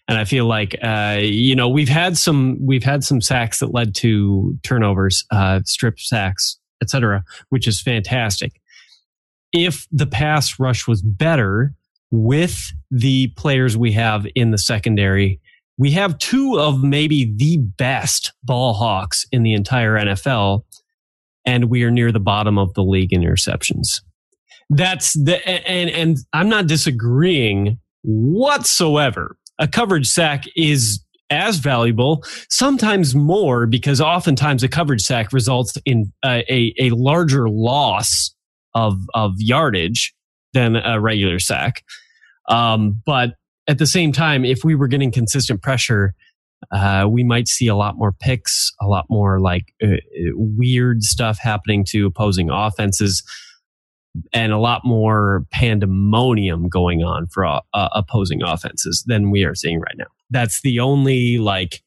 And 0.08 0.18
I 0.18 0.24
feel 0.24 0.44
like 0.44 0.76
uh, 0.82 1.18
you 1.20 1.56
know 1.56 1.68
we've 1.68 1.88
had 1.88 2.18
some 2.18 2.58
we've 2.60 2.84
had 2.84 3.02
some 3.02 3.20
sacks 3.20 3.60
that 3.60 3.72
led 3.72 3.94
to 3.96 4.58
turnovers, 4.62 5.24
uh, 5.30 5.60
strip 5.64 5.98
sacks, 5.98 6.58
etc., 6.82 7.24
which 7.48 7.66
is 7.66 7.80
fantastic. 7.80 8.59
If 9.52 9.86
the 9.90 10.06
pass 10.06 10.58
rush 10.58 10.86
was 10.86 11.02
better 11.02 11.74
with 12.10 12.72
the 12.90 13.28
players 13.36 13.76
we 13.76 13.92
have 13.92 14.26
in 14.34 14.50
the 14.50 14.58
secondary, 14.58 15.40
we 15.78 15.90
have 15.92 16.18
two 16.18 16.58
of 16.60 16.82
maybe 16.82 17.32
the 17.36 17.56
best 17.56 18.32
ball 18.44 18.74
hawks 18.74 19.24
in 19.32 19.42
the 19.42 19.54
entire 19.54 19.94
NFL, 19.94 20.64
and 21.46 21.70
we 21.70 21.84
are 21.84 21.90
near 21.90 22.12
the 22.12 22.20
bottom 22.20 22.58
of 22.58 22.74
the 22.74 22.82
league 22.82 23.12
in 23.12 23.22
interceptions. 23.22 24.02
That's 24.68 25.14
the 25.14 25.46
and 25.48 25.90
and 25.90 26.18
I'm 26.32 26.48
not 26.48 26.66
disagreeing 26.66 27.78
whatsoever. 28.02 29.36
A 29.58 29.66
coverage 29.66 30.06
sack 30.06 30.44
is 30.54 31.00
as 31.30 31.56
valuable, 31.56 32.24
sometimes 32.48 33.14
more, 33.14 33.66
because 33.66 34.00
oftentimes 34.00 34.62
a 34.62 34.68
coverage 34.68 35.02
sack 35.02 35.32
results 35.32 35.78
in 35.84 36.12
uh, 36.22 36.42
a 36.48 36.74
a 36.78 36.90
larger 36.90 37.48
loss 37.48 38.34
of 38.74 38.98
of 39.14 39.32
yardage 39.38 40.14
than 40.52 40.76
a 40.76 41.00
regular 41.00 41.38
sack. 41.38 41.84
Um, 42.48 43.00
but 43.06 43.34
at 43.68 43.78
the 43.78 43.86
same 43.86 44.12
time, 44.12 44.44
if 44.44 44.64
we 44.64 44.74
were 44.74 44.88
getting 44.88 45.12
consistent 45.12 45.62
pressure, 45.62 46.14
uh, 46.72 47.06
we 47.08 47.22
might 47.22 47.48
see 47.48 47.68
a 47.68 47.76
lot 47.76 47.96
more 47.96 48.12
picks, 48.12 48.72
a 48.80 48.86
lot 48.86 49.06
more 49.08 49.40
like 49.40 49.72
uh, 49.82 49.96
weird 50.34 51.02
stuff 51.02 51.38
happening 51.38 51.84
to 51.84 52.06
opposing 52.06 52.50
offenses, 52.50 53.22
and 54.32 54.52
a 54.52 54.58
lot 54.58 54.82
more 54.84 55.46
pandemonium 55.52 56.68
going 56.68 57.02
on 57.02 57.28
for 57.28 57.44
uh, 57.46 57.60
opposing 57.72 58.42
offenses 58.42 59.04
than 59.06 59.30
we 59.30 59.44
are 59.44 59.54
seeing 59.54 59.80
right 59.80 59.96
now. 59.96 60.06
That's 60.30 60.60
the 60.62 60.80
only 60.80 61.38
like. 61.38 61.82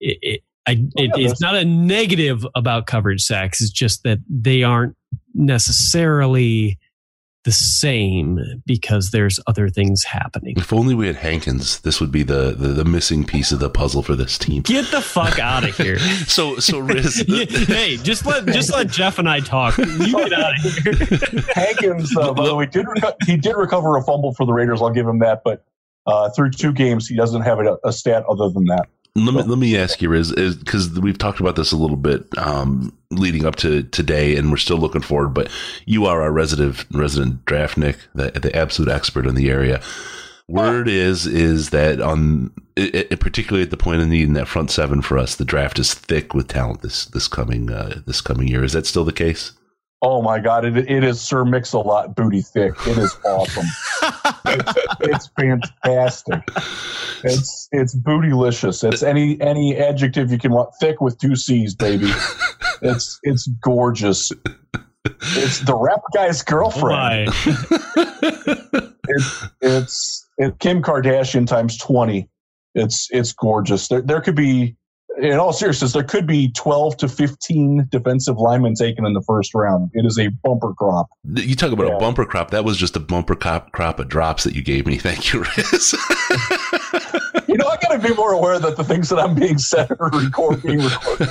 It, 0.00 0.18
it, 0.22 0.40
I, 0.66 0.72
it, 0.94 1.10
it's 1.16 1.40
not 1.40 1.56
a 1.56 1.64
negative 1.64 2.46
about 2.54 2.86
coverage 2.86 3.22
sacks. 3.22 3.60
It's 3.60 3.70
just 3.70 4.02
that 4.04 4.18
they 4.28 4.62
aren't 4.62 4.94
necessarily 5.34 6.78
the 7.44 7.52
same 7.52 8.38
because 8.66 9.10
there's 9.12 9.40
other 9.46 9.70
things 9.70 10.04
happening. 10.04 10.54
If 10.58 10.72
only 10.72 10.94
we 10.94 11.06
had 11.06 11.16
Hankins, 11.16 11.80
this 11.80 12.00
would 12.00 12.12
be 12.12 12.22
the, 12.22 12.54
the, 12.56 12.68
the 12.68 12.84
missing 12.84 13.24
piece 13.24 13.50
of 13.50 13.60
the 13.60 13.70
puzzle 13.70 14.02
for 14.02 14.14
this 14.14 14.36
team. 14.36 14.62
Get 14.62 14.90
the 14.90 15.00
fuck 15.00 15.38
out 15.38 15.64
of 15.64 15.76
here. 15.76 15.98
so 15.98 16.58
so 16.58 16.78
Riz, 16.80 17.24
hey, 17.66 17.96
just 17.96 18.26
let 18.26 18.46
just 18.46 18.72
let 18.72 18.88
Jeff 18.88 19.18
and 19.18 19.28
I 19.28 19.40
talk. 19.40 19.78
You 19.78 20.12
get 20.12 20.32
out 20.32 20.54
of 20.54 20.72
here. 20.74 21.42
Hankins, 21.54 22.14
uh, 22.16 22.34
by 22.34 22.46
the 22.46 22.54
way, 22.54 22.66
did 22.66 22.86
reco- 22.86 23.16
he 23.24 23.36
did 23.36 23.56
recover 23.56 23.96
a 23.96 24.02
fumble 24.02 24.34
for 24.34 24.44
the 24.44 24.52
Raiders. 24.52 24.82
I'll 24.82 24.90
give 24.90 25.06
him 25.06 25.20
that, 25.20 25.42
but 25.42 25.64
uh, 26.06 26.30
through 26.30 26.50
two 26.50 26.72
games, 26.72 27.08
he 27.08 27.16
doesn't 27.16 27.42
have 27.42 27.58
a, 27.60 27.78
a 27.84 27.92
stat 27.92 28.24
other 28.28 28.50
than 28.50 28.66
that. 28.66 28.86
Let 29.16 29.34
me 29.34 29.42
let 29.42 29.58
me 29.58 29.76
ask 29.76 30.00
you, 30.00 30.12
is 30.12 30.30
is 30.32 30.56
because 30.56 30.98
we've 31.00 31.18
talked 31.18 31.40
about 31.40 31.56
this 31.56 31.72
a 31.72 31.76
little 31.76 31.96
bit 31.96 32.26
um, 32.38 32.96
leading 33.10 33.44
up 33.44 33.56
to 33.56 33.82
today, 33.82 34.36
and 34.36 34.50
we're 34.50 34.56
still 34.56 34.78
looking 34.78 35.00
forward. 35.00 35.34
But 35.34 35.50
you 35.84 36.06
are 36.06 36.22
our 36.22 36.30
resident 36.30 36.84
resident 36.92 37.44
draft 37.44 37.76
Nick, 37.76 37.98
the 38.14 38.30
the 38.30 38.54
absolute 38.54 38.90
expert 38.90 39.26
in 39.26 39.34
the 39.34 39.50
area. 39.50 39.82
Word 40.46 40.88
is 40.88 41.26
is 41.26 41.70
that 41.70 42.00
on 42.00 42.52
it, 42.76 43.12
it, 43.12 43.20
particularly 43.20 43.64
at 43.64 43.70
the 43.70 43.76
point 43.76 44.00
of 44.00 44.08
need 44.08 44.28
in 44.28 44.34
that 44.34 44.48
front 44.48 44.70
seven 44.70 45.02
for 45.02 45.18
us, 45.18 45.36
the 45.36 45.44
draft 45.44 45.78
is 45.78 45.92
thick 45.92 46.32
with 46.32 46.48
talent 46.48 46.82
this 46.82 47.06
this 47.06 47.26
coming 47.26 47.70
uh, 47.70 48.02
this 48.06 48.20
coming 48.20 48.46
year. 48.46 48.62
Is 48.62 48.74
that 48.74 48.86
still 48.86 49.04
the 49.04 49.12
case? 49.12 49.52
Oh 50.02 50.22
my 50.22 50.38
God! 50.38 50.64
It, 50.64 50.76
it 50.90 51.04
is 51.04 51.20
Sir 51.20 51.44
Mix-a-Lot 51.44 52.16
booty 52.16 52.40
thick. 52.40 52.72
It 52.86 52.96
is 52.96 53.14
awesome. 53.24 53.66
it's, 54.46 54.72
it's 55.00 55.28
fantastic. 55.38 56.42
It's 57.22 57.68
it's 57.70 57.94
bootylicious. 57.94 58.90
It's 58.90 59.02
any 59.02 59.38
any 59.42 59.76
adjective 59.76 60.32
you 60.32 60.38
can 60.38 60.52
want. 60.52 60.70
Thick 60.80 61.02
with 61.02 61.18
two 61.18 61.36
C's, 61.36 61.74
baby. 61.74 62.10
It's 62.80 63.20
it's 63.24 63.46
gorgeous. 63.62 64.32
It's 65.04 65.60
the 65.60 65.76
rap 65.76 66.00
guy's 66.14 66.42
girlfriend. 66.42 67.28
Oh 67.30 68.92
it's 69.08 69.48
it's 69.60 70.28
it, 70.38 70.58
Kim 70.60 70.82
Kardashian 70.82 71.46
times 71.46 71.76
twenty. 71.76 72.30
It's 72.74 73.08
it's 73.10 73.32
gorgeous. 73.32 73.88
There 73.88 74.00
there 74.00 74.22
could 74.22 74.36
be 74.36 74.76
in 75.20 75.38
all 75.38 75.52
seriousness, 75.52 75.92
there 75.92 76.04
could 76.04 76.26
be 76.26 76.50
12 76.52 76.96
to 76.98 77.08
15 77.08 77.88
defensive 77.90 78.38
linemen 78.38 78.74
taken 78.74 79.04
in 79.04 79.12
the 79.12 79.22
first 79.22 79.54
round. 79.54 79.90
It 79.94 80.06
is 80.06 80.18
a 80.18 80.28
bumper 80.28 80.74
crop. 80.74 81.08
You 81.34 81.54
talk 81.54 81.72
about 81.72 81.88
yeah. 81.88 81.96
a 81.96 81.98
bumper 81.98 82.24
crop. 82.24 82.50
That 82.50 82.64
was 82.64 82.76
just 82.76 82.96
a 82.96 83.00
bumper 83.00 83.34
crop, 83.34 83.72
crop 83.72 84.00
of 84.00 84.08
drops 84.08 84.44
that 84.44 84.54
you 84.54 84.62
gave 84.62 84.86
me. 84.86 84.98
Thank 85.10 85.32
you, 85.32 85.44
Riz. 85.56 85.94
you 87.46 87.56
know, 87.56 87.66
I 87.66 87.76
got 87.76 87.88
to 87.92 87.98
be 87.98 88.14
more 88.14 88.32
aware 88.32 88.58
that 88.58 88.76
the 88.76 88.84
things 88.84 89.08
that 89.08 89.18
I'm 89.18 89.34
being 89.34 89.58
said 89.58 89.90
are 89.98 90.10
record, 90.10 90.62
being 90.62 90.80
recorded. 90.80 91.28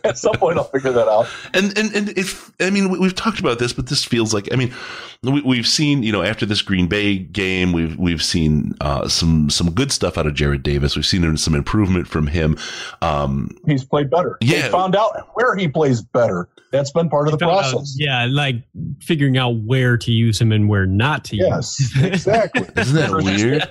At 0.04 0.18
some 0.18 0.34
point, 0.34 0.58
I'll 0.58 0.64
figure 0.64 0.92
that 0.92 1.08
out. 1.08 1.28
And, 1.54 1.76
and, 1.78 1.94
and 1.94 2.08
if, 2.10 2.52
I 2.60 2.70
mean, 2.70 2.90
we've 2.90 3.14
talked 3.14 3.40
about 3.40 3.58
this, 3.58 3.72
but 3.72 3.86
this 3.86 4.04
feels 4.04 4.34
like, 4.34 4.52
I 4.52 4.56
mean, 4.56 4.74
we, 5.22 5.56
have 5.56 5.66
seen, 5.66 6.02
you 6.02 6.12
know, 6.12 6.22
after 6.22 6.46
this 6.46 6.62
Green 6.62 6.88
Bay 6.88 7.18
game, 7.18 7.72
we've, 7.72 7.96
we've 7.96 8.22
seen 8.22 8.74
uh, 8.80 9.08
some, 9.08 9.50
some 9.50 9.70
good 9.70 9.92
stuff 9.92 10.18
out 10.18 10.26
of 10.26 10.34
Jarrad 10.34 10.62
Davis. 10.62 10.96
We've 10.96 11.06
seen 11.06 11.36
some 11.36 11.54
improvement 11.54 12.08
from 12.08 12.26
him. 12.26 12.58
Um, 13.00 13.50
He's 13.66 13.84
played 13.84 14.10
better. 14.10 14.38
Yeah. 14.40 14.62
They 14.62 14.68
found 14.70 14.96
out 14.96 15.28
where 15.34 15.54
he 15.54 15.68
plays 15.68 16.02
better. 16.02 16.48
That's 16.72 16.90
been 16.90 17.10
part 17.10 17.28
of 17.28 17.32
the 17.32 17.38
process. 17.38 17.74
Out, 17.74 17.86
yeah, 17.96 18.26
like 18.30 18.56
figuring 19.00 19.36
out 19.36 19.56
where 19.56 19.98
to 19.98 20.10
use 20.10 20.40
him 20.40 20.52
and 20.52 20.70
where 20.70 20.86
not 20.86 21.22
to 21.26 21.36
yes, 21.36 21.78
use. 21.78 21.96
Yes, 21.96 22.04
exactly. 22.14 22.62
Isn't 22.76 22.96
that 22.96 23.22
weird? 23.22 23.68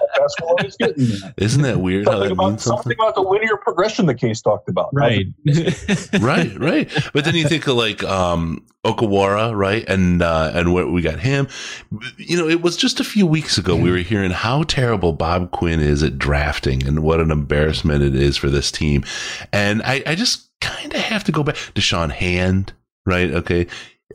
Isn't 1.41 1.63
that 1.63 1.79
weird? 1.79 2.05
Something, 2.05 2.21
that 2.21 2.31
about, 2.31 2.61
something? 2.61 2.93
about 2.93 3.15
the 3.15 3.21
linear 3.21 3.57
progression 3.57 4.05
the 4.05 4.13
case 4.13 4.41
talked 4.41 4.69
about. 4.69 4.89
Right. 5.01 5.25
right, 6.19 6.59
right. 6.59 7.09
But 7.13 7.25
then 7.25 7.33
you 7.33 7.47
think 7.47 7.65
of 7.65 7.75
like 7.75 8.03
um, 8.03 8.63
Okwara, 8.85 9.55
right? 9.55 9.83
And 9.87 10.21
uh, 10.21 10.51
and 10.53 10.73
where 10.73 10.85
we 10.85 11.01
got 11.01 11.19
him. 11.19 11.47
You 12.17 12.37
know, 12.37 12.47
it 12.47 12.61
was 12.61 12.77
just 12.77 12.99
a 12.99 13.03
few 13.03 13.25
weeks 13.25 13.57
ago 13.57 13.75
we 13.75 13.89
were 13.89 13.97
hearing 13.97 14.31
how 14.31 14.63
terrible 14.63 15.13
Bob 15.13 15.51
Quinn 15.51 15.79
is 15.79 16.03
at 16.03 16.19
drafting 16.19 16.85
and 16.85 17.01
what 17.01 17.19
an 17.19 17.31
embarrassment 17.31 18.03
it 18.03 18.15
is 18.15 18.37
for 18.37 18.49
this 18.49 18.71
team. 18.71 19.03
And 19.51 19.81
I, 19.81 20.03
I 20.05 20.15
just 20.15 20.49
kind 20.59 20.93
of 20.93 20.99
have 20.99 21.23
to 21.23 21.31
go 21.31 21.41
back 21.41 21.55
to 21.73 21.81
Sean 21.81 22.11
Hand 22.11 22.73
right? 23.05 23.31
Okay. 23.31 23.67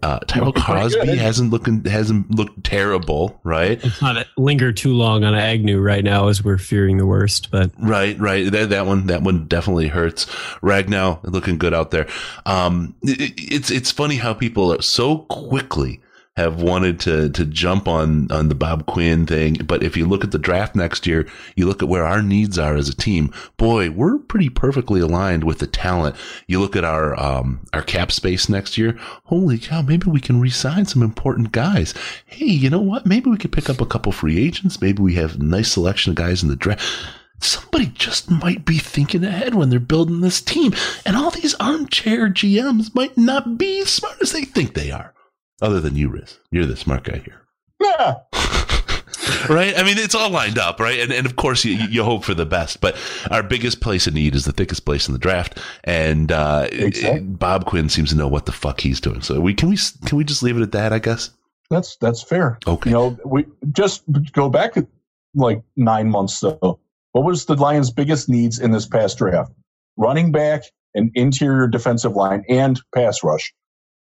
Uh, 0.02 0.18
Tyrell 0.20 0.52
Crosby 0.52 1.16
hasn't 1.16 1.50
looking 1.50 1.84
hasn't 1.84 2.30
looked 2.30 2.64
terrible, 2.64 3.40
right? 3.44 3.82
It's 3.84 4.00
not 4.00 4.26
linger 4.36 4.72
too 4.72 4.92
long 4.92 5.24
on 5.24 5.34
Agnew 5.34 5.80
right 5.80 6.04
now 6.04 6.28
as 6.28 6.44
we're 6.44 6.58
fearing 6.58 6.98
the 6.98 7.06
worst, 7.06 7.50
but 7.50 7.70
right, 7.78 8.18
right. 8.18 8.50
That, 8.50 8.70
that 8.70 8.86
one 8.86 9.06
that 9.06 9.22
one 9.22 9.46
definitely 9.46 9.88
hurts. 9.88 10.26
Ragnow 10.62 11.22
looking 11.24 11.58
good 11.58 11.74
out 11.74 11.90
there. 11.90 12.06
Um, 12.44 12.94
it, 13.02 13.34
it's 13.36 13.70
it's 13.70 13.90
funny 13.90 14.16
how 14.16 14.34
people 14.34 14.72
are 14.72 14.82
so 14.82 15.18
quickly 15.18 16.00
have 16.36 16.60
wanted 16.60 17.00
to 17.00 17.30
to 17.30 17.46
jump 17.46 17.88
on 17.88 18.30
on 18.30 18.48
the 18.48 18.54
Bob 18.54 18.86
Quinn 18.86 19.26
thing. 19.26 19.54
But 19.54 19.82
if 19.82 19.96
you 19.96 20.06
look 20.06 20.22
at 20.22 20.32
the 20.32 20.38
draft 20.38 20.76
next 20.76 21.06
year, 21.06 21.26
you 21.54 21.66
look 21.66 21.82
at 21.82 21.88
where 21.88 22.04
our 22.04 22.22
needs 22.22 22.58
are 22.58 22.76
as 22.76 22.88
a 22.88 22.94
team. 22.94 23.32
Boy, 23.56 23.90
we're 23.90 24.18
pretty 24.18 24.50
perfectly 24.50 25.00
aligned 25.00 25.44
with 25.44 25.58
the 25.58 25.66
talent. 25.66 26.16
You 26.46 26.60
look 26.60 26.76
at 26.76 26.84
our 26.84 27.18
um, 27.18 27.66
our 27.72 27.82
cap 27.82 28.12
space 28.12 28.48
next 28.48 28.76
year. 28.76 28.98
Holy 29.24 29.58
cow! 29.58 29.82
Maybe 29.82 30.10
we 30.10 30.20
can 30.20 30.40
resign 30.40 30.84
some 30.84 31.02
important 31.02 31.52
guys. 31.52 31.94
Hey, 32.26 32.46
you 32.46 32.68
know 32.68 32.80
what? 32.80 33.06
Maybe 33.06 33.30
we 33.30 33.38
could 33.38 33.52
pick 33.52 33.70
up 33.70 33.80
a 33.80 33.86
couple 33.86 34.12
free 34.12 34.38
agents. 34.38 34.80
Maybe 34.80 35.02
we 35.02 35.14
have 35.14 35.36
a 35.36 35.42
nice 35.42 35.72
selection 35.72 36.10
of 36.10 36.16
guys 36.16 36.42
in 36.42 36.48
the 36.48 36.56
draft 36.56 36.84
somebody 37.38 37.86
just 37.88 38.30
might 38.30 38.64
be 38.64 38.78
thinking 38.78 39.22
ahead 39.22 39.54
when 39.54 39.68
they're 39.68 39.78
building 39.78 40.22
this 40.22 40.40
team. 40.40 40.72
And 41.04 41.16
all 41.16 41.30
these 41.30 41.54
armchair 41.56 42.30
GMs 42.30 42.94
might 42.94 43.18
not 43.18 43.58
be 43.58 43.80
as 43.80 43.90
smart 43.90 44.16
as 44.22 44.32
they 44.32 44.44
think 44.44 44.72
they 44.72 44.90
are. 44.90 45.12
Other 45.62 45.80
than 45.80 45.96
you, 45.96 46.08
Riz. 46.08 46.38
You're 46.50 46.66
the 46.66 46.76
smart 46.76 47.04
guy 47.04 47.18
here. 47.18 47.40
Yeah. 47.80 48.16
right? 49.48 49.76
I 49.78 49.82
mean, 49.82 49.98
it's 49.98 50.14
all 50.14 50.30
lined 50.30 50.58
up, 50.58 50.80
right? 50.80 51.00
And, 51.00 51.12
and 51.12 51.26
of 51.26 51.36
course, 51.36 51.64
you, 51.64 51.74
you 51.74 52.04
hope 52.04 52.24
for 52.24 52.34
the 52.34 52.46
best. 52.46 52.80
But 52.80 52.96
our 53.30 53.42
biggest 53.42 53.80
place 53.80 54.06
of 54.06 54.14
need 54.14 54.34
is 54.34 54.44
the 54.44 54.52
thickest 54.52 54.84
place 54.84 55.08
in 55.08 55.12
the 55.12 55.18
draft, 55.18 55.58
and 55.84 56.30
uh, 56.32 56.68
exactly. 56.70 57.20
Bob 57.20 57.66
Quinn 57.66 57.88
seems 57.88 58.10
to 58.10 58.16
know 58.16 58.28
what 58.28 58.46
the 58.46 58.52
fuck 58.52 58.80
he's 58.80 59.00
doing. 59.00 59.22
So 59.22 59.40
we 59.40 59.54
can 59.54 59.68
we 59.68 59.78
can 60.04 60.18
we 60.18 60.24
just 60.24 60.42
leave 60.42 60.56
it 60.56 60.62
at 60.62 60.72
that? 60.72 60.92
I 60.92 60.98
guess 60.98 61.30
that's 61.70 61.96
that's 61.96 62.22
fair. 62.22 62.58
Okay, 62.66 62.90
you 62.90 62.94
know, 62.94 63.18
we 63.24 63.46
just 63.72 64.04
go 64.32 64.48
back 64.48 64.76
like 65.34 65.62
nine 65.76 66.08
months 66.08 66.40
though. 66.40 66.78
What 67.12 67.24
was 67.24 67.46
the 67.46 67.54
Lions' 67.54 67.90
biggest 67.90 68.28
needs 68.28 68.58
in 68.58 68.72
this 68.72 68.86
past 68.86 69.18
draft? 69.18 69.52
Running 69.96 70.32
back, 70.32 70.64
an 70.94 71.10
interior 71.14 71.66
defensive 71.66 72.12
line, 72.12 72.44
and 72.48 72.80
pass 72.94 73.24
rush. 73.24 73.54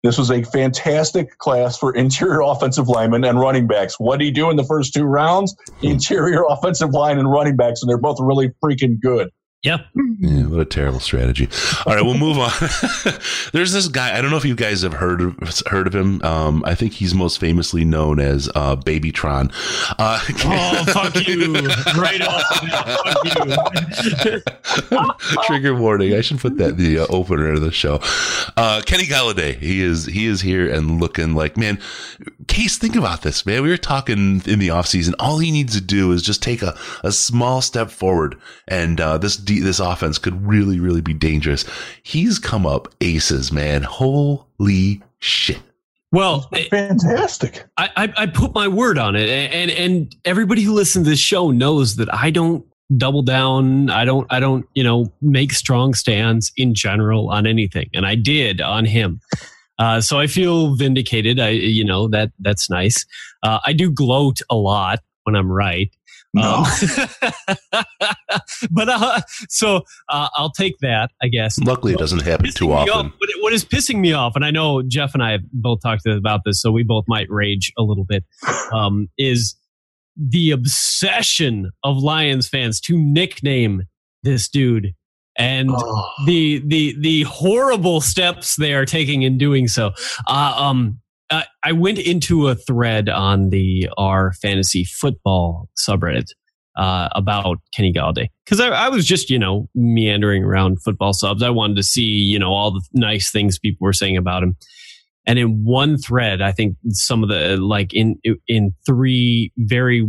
This 0.03 0.19
was 0.19 0.31
a 0.31 0.43
fantastic 0.43 1.39
class 1.39 1.77
for 1.77 1.95
interior 1.95 2.41
offensive 2.45 2.89
linemen 2.89 3.25
and 3.25 3.41
running 3.41 3.67
backs. 3.67 3.99
What 3.99 4.19
did 4.19 4.27
he 4.27 4.31
do 4.31 4.51
in 4.51 4.57
the 4.57 4.65
first 4.65 4.95
two 4.95 5.05
rounds? 5.05 5.57
Interior 5.83 6.45
offensive 6.49 6.91
line 6.91 7.19
and 7.19 7.31
running 7.31 7.57
backs, 7.57 7.83
and 7.83 7.89
they're 7.89 7.99
both 7.99 8.19
really 8.21 8.51
freaking 8.63 9.01
good. 9.01 9.31
Yep. 9.62 9.81
Yeah, 10.21 10.47
what 10.47 10.61
a 10.61 10.64
terrible 10.64 11.01
strategy. 11.01 11.49
All 11.87 11.95
right, 11.95 12.05
we'll 12.05 12.16
move 12.16 12.38
on. 12.38 12.51
There's 13.53 13.73
this 13.73 13.88
guy. 13.88 14.16
I 14.16 14.21
don't 14.21 14.31
know 14.31 14.37
if 14.37 14.45
you 14.45 14.55
guys 14.55 14.83
have 14.83 14.92
heard 14.92 15.21
of, 15.21 15.37
heard 15.66 15.88
of 15.88 15.95
him. 15.95 16.23
Um, 16.23 16.62
I 16.64 16.75
think 16.77 16.92
he's 16.92 17.14
most 17.14 17.40
famously 17.40 17.85
known 17.85 18.21
as 18.21 18.49
uh, 18.55 18.77
Babytron. 18.77 19.53
Uh, 19.99 20.21
oh, 20.45 20.85
fuck 20.92 21.27
you! 21.27 21.55
Right 22.01 22.21
off. 22.23 22.42
fuck 24.21 24.25
you. 24.25 25.42
Trigger 25.47 25.75
warning. 25.75 26.14
I 26.14 26.21
should 26.21 26.38
put 26.38 26.59
that 26.59 26.71
in 26.71 26.77
the 26.77 26.99
uh, 27.01 27.07
opener 27.09 27.53
of 27.53 27.61
the 27.61 27.73
show. 27.73 27.99
Uh, 28.57 28.83
Kenny 28.87 29.05
Golladay. 29.05 29.59
He 29.59 29.83
is 29.83 30.07
he 30.07 30.27
is 30.27 30.42
here 30.42 30.73
and 30.73 31.01
looking 31.01 31.35
like 31.35 31.57
man. 31.57 31.81
Case, 32.47 32.79
think 32.79 32.95
about 32.95 33.23
this, 33.23 33.45
man. 33.45 33.62
We 33.62 33.71
were 33.71 33.77
talking 33.77 34.40
in 34.47 34.59
the 34.61 34.69
offseason. 34.69 35.14
All 35.19 35.38
he 35.38 35.51
needs 35.51 35.75
to 35.75 35.81
do 35.81 36.12
is 36.12 36.23
just 36.23 36.42
take 36.42 36.62
a, 36.62 36.79
a 37.03 37.11
small 37.11 37.61
step 37.61 37.90
forward, 37.90 38.37
and 38.69 39.01
uh, 39.01 39.19
this 39.47 39.77
this 39.77 39.81
offense 39.81 40.19
could 40.19 40.47
really, 40.47 40.81
really 40.81 41.01
be 41.01 41.15
dangerous. 41.15 41.65
He's 42.03 42.39
come 42.39 42.67
up 42.67 42.89
aces, 43.01 43.53
man. 43.53 43.83
Holy 43.83 45.03
shit. 45.19 45.61
Well, 46.13 46.49
fantastic. 46.71 47.65
I, 47.77 47.91
I, 47.97 48.13
I 48.17 48.27
put 48.27 48.55
my 48.55 48.69
word 48.69 48.97
on 48.97 49.17
it, 49.17 49.29
and 49.29 49.71
and 49.71 50.17
everybody 50.25 50.63
who 50.63 50.73
listens 50.73 51.05
to 51.05 51.11
this 51.11 51.19
show 51.19 51.51
knows 51.51 51.97
that 51.97 52.13
I 52.15 52.31
don't 52.31 52.65
double 52.97 53.23
down. 53.23 53.91
I 53.91 54.05
don't 54.05 54.27
I 54.31 54.41
don't 54.41 54.67
you 54.75 54.85
know 54.85 55.13
make 55.21 55.53
strong 55.53 55.95
stands 55.95 56.53
in 56.57 56.75
general 56.75 57.31
on 57.31 57.47
anything, 57.47 57.91
and 57.93 58.07
I 58.07 58.15
did 58.15 58.61
on 58.61 58.85
him. 58.85 59.21
Uh, 59.79 60.01
so 60.01 60.19
I 60.19 60.27
feel 60.27 60.75
vindicated. 60.75 61.39
I 61.39 61.51
you 61.51 61.85
know 61.85 62.09
that 62.09 62.31
that's 62.39 62.71
nice. 62.71 63.05
Uh, 63.42 63.59
I 63.67 63.73
do 63.73 63.90
gloat 63.90 64.40
a 64.49 64.55
lot 64.55 65.01
when 65.25 65.35
I'm 65.35 65.51
right. 65.51 65.90
No. 66.37 66.65
Um, 66.65 66.65
but 68.71 68.89
uh, 68.89 69.21
so 69.49 69.83
uh, 70.09 70.29
I'll 70.35 70.53
take 70.53 70.79
that, 70.81 71.11
I 71.23 71.29
guess. 71.29 71.59
Luckily, 71.59 71.95
it 71.95 71.99
doesn't 71.99 72.23
happen 72.23 72.51
too 72.53 72.73
often. 72.73 73.07
Off, 73.07 73.13
what 73.41 73.53
is 73.53 73.65
pissing 73.65 74.01
me 74.01 74.13
off, 74.13 74.37
and 74.37 74.45
I 74.45 74.51
know 74.51 74.83
Jeff 74.83 75.15
and 75.15 75.23
I 75.23 75.33
have 75.33 75.41
both 75.53 75.81
talked 75.83 76.07
about 76.07 76.43
this, 76.45 76.61
so 76.61 76.71
we 76.71 76.83
both 76.83 77.05
might 77.09 77.27
rage 77.31 77.73
a 77.79 77.83
little 77.83 78.05
bit, 78.05 78.25
um, 78.73 79.09
is 79.19 79.57
the 80.17 80.51
obsession 80.51 81.71
of 81.83 81.99
Lions 81.99 82.49
fans 82.49 82.81
to 82.83 82.99
nickname 82.99 83.85
this 84.23 84.49
dude 84.49 84.95
and 85.39 85.71
oh. 85.73 86.11
the 86.27 86.63
the 86.67 86.97
the 86.99 87.23
horrible 87.25 88.01
steps 88.01 88.57
they 88.57 88.75
are 88.75 88.87
taking 88.87 89.23
in 89.23 89.39
doing 89.39 89.69
so. 89.69 89.93
Uh, 90.27 90.55
um, 90.57 90.99
uh, 91.31 91.42
I 91.62 91.72
went 91.72 91.98
into 91.98 92.48
a 92.48 92.54
thread 92.54 93.08
on 93.08 93.50
the 93.50 93.88
our 93.98 94.33
fantasy 94.35 94.85
football 94.85 95.68
subreddit 95.77 96.29
uh, 96.77 97.08
about 97.12 97.58
Kenny 97.74 97.92
Golladay 97.92 98.29
because 98.44 98.60
I, 98.60 98.68
I, 98.68 98.88
was 98.90 99.06
just 99.06 99.31
you 99.31 99.38
know 99.38 99.68
meandering 99.74 100.44
around 100.44 100.83
football 100.83 101.12
subs. 101.12 101.42
I 101.42 101.50
wanted 101.50 101.77
to 101.77 101.83
see 101.83 102.02
you 102.02 102.38
know 102.38 102.52
all 102.52 102.70
the 102.70 102.83
nice 102.92 103.31
things 103.31 103.58
people 103.58 103.85
were 103.85 103.92
saying 103.92 104.16
about 104.16 104.42
him. 104.42 104.56
And 105.27 105.38
in 105.38 105.64
one 105.64 105.98
thread, 105.98 106.40
I 106.40 106.52
think 106.52 106.77
some 106.90 107.22
of 107.22 107.29
the 107.29 107.56
like 107.56 107.92
in 107.92 108.20
in 108.46 108.74
three 108.87 109.52
very 109.56 110.08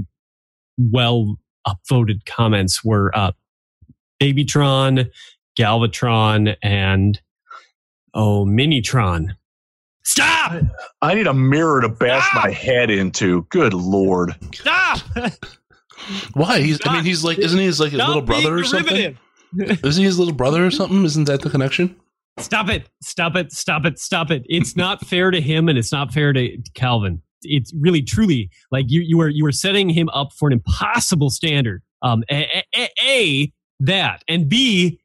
well 0.77 1.37
upvoted 1.67 2.25
comments 2.25 2.83
were 2.83 3.15
uh, 3.15 3.31
Babytron, 4.21 5.09
Galvatron, 5.57 6.55
and 6.61 7.19
oh 8.13 8.45
Minitron. 8.45 9.35
Stop! 10.07 10.63
I 11.01 11.13
need 11.15 11.27
a 11.27 11.33
mirror 11.33 11.81
to 11.81 11.89
bash 11.89 12.25
Stop! 12.29 12.45
my 12.45 12.51
head 12.51 12.89
into. 12.89 13.43
Good 13.49 13.73
lord! 13.73 14.35
Stop! 14.55 14.99
Why? 16.33 16.61
He's. 16.61 16.77
Stop. 16.77 16.93
I 16.93 16.95
mean, 16.95 17.03
he's 17.03 17.25
like. 17.25 17.37
Isn't 17.37 17.59
he 17.59 17.65
his 17.65 17.81
like 17.81 17.91
his 17.91 17.99
little 17.99 18.21
brother 18.21 18.57
or 18.57 18.63
something? 18.63 19.17
Isn't 19.59 20.01
he 20.01 20.03
his 20.03 20.17
little 20.17 20.33
brother 20.33 20.65
or 20.65 20.71
something? 20.71 21.03
Isn't 21.03 21.25
that 21.25 21.41
the 21.41 21.49
connection? 21.49 21.93
Stop 22.39 22.69
it! 22.69 22.87
Stop 23.01 23.35
it! 23.35 23.51
Stop 23.51 23.85
it! 23.85 23.99
Stop 23.99 24.31
it! 24.31 24.43
It's 24.45 24.77
not 24.77 25.05
fair 25.05 25.29
to 25.29 25.41
him, 25.41 25.67
and 25.67 25.77
it's 25.77 25.91
not 25.91 26.13
fair 26.13 26.31
to 26.31 26.57
Calvin. 26.73 27.21
It's 27.41 27.73
really, 27.77 28.01
truly 28.01 28.49
like 28.71 28.85
you. 28.87 29.01
You 29.01 29.19
are 29.19 29.29
you 29.29 29.43
were 29.43 29.51
setting 29.51 29.89
him 29.89 30.07
up 30.09 30.31
for 30.31 30.47
an 30.47 30.53
impossible 30.53 31.31
standard. 31.31 31.83
Um, 32.01 32.23
a, 32.31 32.63
a, 32.77 32.89
a 33.03 33.53
that 33.81 34.23
and 34.29 34.47
B, 34.47 35.01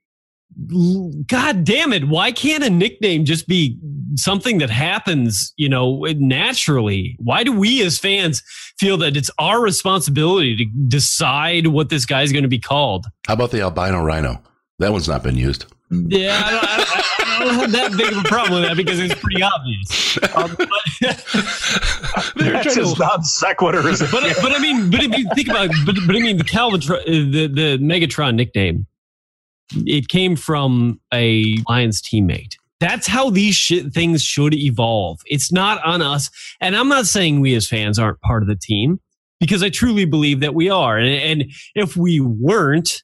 God 1.26 1.64
damn 1.64 1.92
it! 1.92 2.08
Why 2.08 2.32
can't 2.32 2.62
a 2.62 2.70
nickname 2.70 3.24
just 3.24 3.48
be 3.48 3.78
something 4.16 4.58
that 4.58 4.70
happens, 4.70 5.52
you 5.56 5.68
know, 5.68 6.04
naturally? 6.16 7.16
Why 7.18 7.42
do 7.44 7.52
we 7.52 7.82
as 7.82 7.98
fans 7.98 8.42
feel 8.78 8.96
that 8.98 9.16
it's 9.16 9.30
our 9.38 9.60
responsibility 9.60 10.56
to 10.56 10.64
decide 10.88 11.68
what 11.68 11.88
this 11.88 12.04
guy's 12.04 12.32
going 12.32 12.42
to 12.42 12.48
be 12.48 12.60
called? 12.60 13.06
How 13.26 13.34
about 13.34 13.50
the 13.50 13.62
albino 13.62 14.02
rhino? 14.02 14.42
That 14.78 14.92
one's 14.92 15.08
not 15.08 15.22
been 15.22 15.36
used. 15.36 15.66
Yeah, 15.90 16.42
I 16.42 16.50
don't, 16.50 16.64
I, 16.64 17.04
I 17.18 17.44
don't, 17.44 17.54
have 17.54 17.72
that 17.72 17.96
big 17.98 18.12
of 18.12 18.18
a 18.24 18.28
problem 18.28 18.60
with 18.60 18.68
that 18.68 18.76
because 18.78 18.98
it's 18.98 19.14
pretty 19.14 19.42
obvious. 19.42 20.18
Um, 20.34 20.54
but, 20.56 20.68
That's 22.36 22.74
just 22.74 22.98
non 22.98 23.22
sequitur. 23.22 23.82
But, 23.82 24.10
but 24.10 24.52
I 24.52 24.58
mean, 24.58 24.90
but 24.90 25.02
if 25.02 25.16
you 25.16 25.28
think 25.34 25.48
about, 25.48 25.66
it, 25.66 25.72
but, 25.84 25.96
but 26.06 26.16
I 26.16 26.20
mean, 26.20 26.38
the 26.38 26.44
Calvatron, 26.44 27.00
uh, 27.00 27.04
the 27.04 27.46
the 27.46 27.78
Megatron 27.78 28.36
nickname, 28.36 28.86
it 29.86 30.08
came 30.08 30.36
from 30.36 31.00
a 31.12 31.56
Lions 31.68 32.02
teammate. 32.02 32.54
That's 32.80 33.06
how 33.06 33.30
these 33.30 33.54
shit 33.54 33.92
things 33.92 34.22
should 34.22 34.54
evolve. 34.54 35.20
It's 35.26 35.52
not 35.52 35.82
on 35.84 36.02
us, 36.02 36.30
and 36.60 36.76
I'm 36.76 36.88
not 36.88 37.06
saying 37.06 37.40
we 37.40 37.54
as 37.54 37.68
fans 37.68 37.98
aren't 37.98 38.20
part 38.20 38.42
of 38.42 38.48
the 38.48 38.56
team 38.56 39.00
because 39.38 39.62
I 39.62 39.70
truly 39.70 40.04
believe 40.04 40.40
that 40.40 40.54
we 40.54 40.68
are, 40.68 40.98
and, 40.98 41.08
and 41.08 41.52
if 41.74 41.96
we 41.96 42.20
weren't 42.20 43.02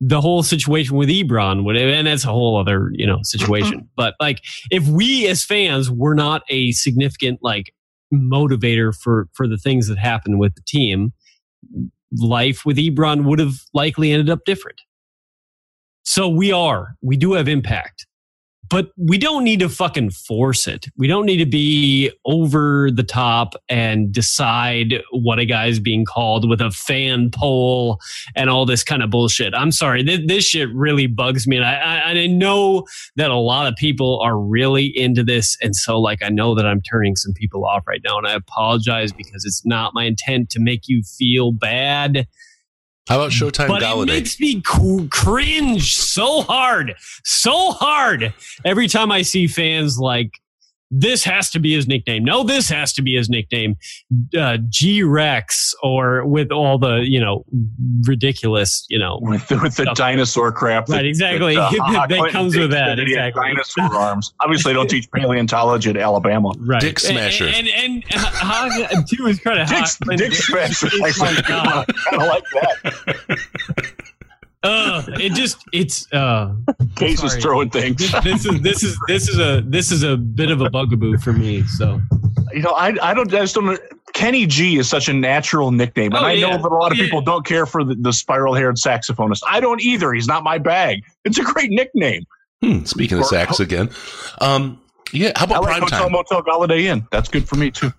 the 0.00 0.20
whole 0.20 0.42
situation 0.42 0.96
with 0.96 1.10
Ebron 1.10 1.64
would, 1.64 1.76
have 1.76 1.88
and 1.88 2.06
that's 2.06 2.24
a 2.24 2.28
whole 2.28 2.58
other, 2.58 2.90
you 2.94 3.06
know, 3.06 3.18
situation. 3.22 3.88
but 3.96 4.14
like, 4.18 4.40
if 4.70 4.88
we 4.88 5.28
as 5.28 5.44
fans 5.44 5.90
were 5.90 6.14
not 6.14 6.42
a 6.48 6.72
significant 6.72 7.38
like 7.42 7.74
motivator 8.12 8.94
for 8.94 9.28
for 9.32 9.46
the 9.46 9.58
things 9.58 9.88
that 9.88 9.98
happen 9.98 10.38
with 10.38 10.54
the 10.54 10.62
team, 10.66 11.12
life 12.16 12.64
with 12.64 12.78
Ebron 12.78 13.24
would 13.24 13.38
have 13.38 13.54
likely 13.74 14.10
ended 14.10 14.30
up 14.30 14.44
different. 14.44 14.80
So 16.02 16.28
we 16.28 16.52
are, 16.52 16.96
we 17.02 17.16
do 17.16 17.32
have 17.34 17.48
impact. 17.48 18.06
But 18.68 18.92
we 18.96 19.18
don't 19.18 19.42
need 19.42 19.58
to 19.60 19.68
fucking 19.68 20.10
force 20.10 20.68
it. 20.68 20.86
We 20.96 21.08
don't 21.08 21.26
need 21.26 21.38
to 21.38 21.46
be 21.46 22.12
over 22.24 22.88
the 22.92 23.02
top 23.02 23.56
and 23.68 24.12
decide 24.12 25.02
what 25.10 25.40
a 25.40 25.44
guy's 25.44 25.80
being 25.80 26.04
called 26.04 26.48
with 26.48 26.60
a 26.60 26.70
fan 26.70 27.32
poll 27.32 27.98
and 28.36 28.48
all 28.48 28.64
this 28.66 28.84
kind 28.84 29.02
of 29.02 29.10
bullshit. 29.10 29.54
I'm 29.56 29.72
sorry, 29.72 30.04
this, 30.04 30.20
this 30.24 30.44
shit 30.44 30.68
really 30.72 31.08
bugs 31.08 31.48
me, 31.48 31.56
and 31.56 31.66
I, 31.66 31.74
I, 31.74 32.10
I 32.12 32.26
know 32.28 32.84
that 33.16 33.32
a 33.32 33.36
lot 33.36 33.66
of 33.66 33.74
people 33.74 34.20
are 34.20 34.38
really 34.38 34.86
into 34.86 35.24
this, 35.24 35.56
and 35.60 35.74
so 35.74 36.00
like 36.00 36.22
I 36.22 36.28
know 36.28 36.54
that 36.54 36.64
I'm 36.64 36.80
turning 36.80 37.16
some 37.16 37.32
people 37.32 37.66
off 37.66 37.82
right 37.88 38.02
now, 38.04 38.18
and 38.18 38.26
I 38.28 38.34
apologize 38.34 39.12
because 39.12 39.44
it's 39.44 39.66
not 39.66 39.94
my 39.94 40.04
intent 40.04 40.48
to 40.50 40.60
make 40.60 40.82
you 40.86 41.02
feel 41.02 41.50
bad 41.50 42.28
how 43.10 43.16
about 43.16 43.32
Showtime 43.32 43.66
but 43.66 43.82
Golladay? 43.82 44.02
It 44.02 44.06
makes 44.06 44.38
me 44.38 44.62
cringe 45.10 45.96
so 45.96 46.42
hard, 46.42 46.94
so 47.24 47.72
hard 47.72 48.32
every 48.64 48.86
time 48.86 49.10
I 49.10 49.22
see 49.22 49.48
fans 49.48 49.98
like 49.98 50.30
this 50.90 51.24
has 51.24 51.50
to 51.50 51.60
be 51.60 51.74
his 51.74 51.86
nickname. 51.86 52.24
No, 52.24 52.42
this 52.42 52.68
has 52.68 52.92
to 52.94 53.02
be 53.02 53.14
his 53.16 53.28
nickname. 53.28 53.76
Uh, 54.36 54.58
G 54.68 55.02
Rex, 55.02 55.74
or 55.82 56.26
with 56.26 56.50
all 56.50 56.78
the 56.78 56.96
you 56.96 57.20
know 57.20 57.44
ridiculous 58.06 58.86
you 58.88 58.98
know 58.98 59.18
with 59.22 59.46
the, 59.48 59.58
with 59.58 59.76
the 59.76 59.92
dinosaur 59.94 60.52
crap. 60.52 60.86
That, 60.86 60.96
right, 60.96 61.06
exactly. 61.06 61.54
That, 61.54 61.78
uh, 61.80 62.06
that 62.06 62.30
comes 62.30 62.56
with 62.56 62.70
that. 62.72 62.98
Exactly. 62.98 63.42
Dinosaur 63.42 63.96
arms. 63.96 64.32
Obviously, 64.40 64.72
they 64.72 64.76
don't 64.76 64.90
teach 64.90 65.10
paleontology 65.10 65.90
at 65.90 65.96
Alabama. 65.96 66.52
Right. 66.58 66.80
Dick 66.80 66.98
Smasher. 66.98 67.46
And 67.46 67.68
and, 67.68 68.04
and 68.10 68.24
uh, 68.42 69.02
two 69.08 69.26
is 69.26 69.38
kind 69.38 69.60
of 69.60 69.68
Dick, 69.68 69.84
Dick 70.18 70.34
Smasher. 70.34 70.88
I 71.02 71.12
kind 71.12 72.22
of 72.22 72.28
like 72.28 72.44
that. 72.52 73.94
Uh, 74.62 75.02
it 75.14 75.32
just 75.32 75.64
it's 75.72 76.12
uh 76.12 76.54
Case 76.96 77.22
is 77.22 77.36
throwing 77.36 77.70
things. 77.70 77.96
This, 77.96 78.22
this, 78.22 78.44
is 78.44 78.60
this 78.60 78.82
is 78.82 78.98
this 79.08 79.28
is 79.28 79.38
a 79.38 79.62
this 79.62 79.90
is 79.90 80.02
a 80.02 80.18
bit 80.18 80.50
of 80.50 80.60
a 80.60 80.68
bugaboo 80.68 81.16
for 81.18 81.32
me. 81.32 81.62
So 81.64 82.00
you 82.52 82.60
know, 82.60 82.72
I 82.72 82.88
I 83.00 83.14
don't 83.14 83.32
I 83.32 83.40
just 83.40 83.54
don't. 83.54 83.80
Kenny 84.12 84.44
G 84.44 84.76
is 84.76 84.88
such 84.88 85.08
a 85.08 85.14
natural 85.14 85.70
nickname, 85.70 86.12
and 86.12 86.24
oh, 86.24 86.28
I 86.28 86.32
yeah. 86.32 86.50
know 86.50 86.62
that 86.62 86.72
a 86.72 86.74
lot 86.74 86.92
of 86.92 86.98
yeah. 86.98 87.04
people 87.04 87.22
don't 87.22 87.46
care 87.46 87.64
for 87.64 87.84
the, 87.84 87.94
the 87.94 88.12
spiral 88.12 88.54
haired 88.54 88.76
saxophonist. 88.76 89.40
I 89.48 89.60
don't 89.60 89.80
either. 89.80 90.12
He's 90.12 90.26
not 90.26 90.44
my 90.44 90.58
bag. 90.58 91.04
It's 91.24 91.38
a 91.38 91.42
great 91.42 91.70
nickname. 91.70 92.24
Hmm, 92.62 92.84
speaking 92.84 93.18
of 93.18 93.24
sax 93.26 93.60
again, 93.60 93.88
um, 94.42 94.78
yeah. 95.12 95.32
How 95.36 95.46
about 95.46 95.56
I 95.56 95.60
like 95.60 95.68
prime 95.68 95.82
Hotel 95.82 96.00
time? 96.00 96.12
Motel 96.12 96.42
Golladay 96.42 96.82
Inn. 96.82 97.06
That's 97.10 97.30
good 97.30 97.48
for 97.48 97.56
me 97.56 97.70
too. 97.70 97.92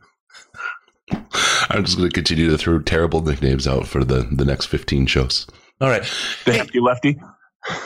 I'm 1.69 1.83
just 1.85 1.97
going 1.97 2.09
to 2.09 2.13
continue 2.13 2.49
to 2.49 2.57
throw 2.57 2.79
terrible 2.79 3.23
nicknames 3.23 3.67
out 3.67 3.87
for 3.87 4.03
the 4.03 4.27
the 4.31 4.45
next 4.45 4.65
15 4.67 5.07
shows. 5.07 5.47
All 5.81 5.89
right. 5.89 6.03
The 6.45 6.53
hefty 6.53 6.79
lefty. 6.79 7.19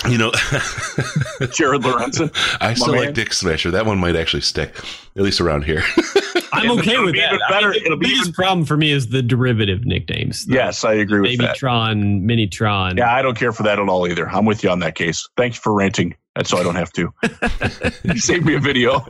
You 0.07 0.17
know, 0.17 0.31
Jared 1.51 1.81
Lorenzen. 1.81 2.31
I 2.61 2.73
still 2.75 2.93
man. 2.93 3.05
like 3.05 3.13
Dick 3.13 3.33
Smasher. 3.33 3.71
That 3.71 3.85
one 3.85 3.97
might 3.99 4.15
actually 4.15 4.41
stick, 4.41 4.73
at 5.17 5.21
least 5.21 5.41
around 5.41 5.65
here. 5.65 5.83
I'm 6.53 6.71
okay 6.79 6.97
with 6.99 7.15
that. 7.15 7.39
Better. 7.49 7.71
I 7.71 7.73
mean, 7.73 7.89
the 7.91 7.97
biggest 7.97 8.33
problem 8.33 8.65
for 8.65 8.77
me 8.77 8.91
is 8.91 9.07
the 9.07 9.21
derivative 9.21 9.85
nicknames. 9.85 10.45
Yes, 10.47 10.85
I 10.85 10.93
agree 10.93 11.19
with 11.19 11.37
that. 11.39 11.57
Babytron, 11.57 12.21
Minitron. 12.21 12.97
Yeah, 12.97 13.13
I 13.13 13.21
don't 13.21 13.37
care 13.37 13.51
for 13.51 13.63
that 13.63 13.77
at 13.77 13.89
all 13.89 14.07
either. 14.07 14.29
I'm 14.29 14.45
with 14.45 14.63
you 14.63 14.69
on 14.69 14.79
that 14.79 14.95
case. 14.95 15.27
Thank 15.35 15.55
you 15.55 15.59
for 15.59 15.73
ranting. 15.73 16.15
That's 16.35 16.49
so 16.49 16.57
I 16.57 16.63
don't 16.63 16.75
have 16.75 16.91
to. 16.93 17.13
save 18.19 18.43
me 18.45 18.55
a 18.55 18.59
video. 18.59 18.99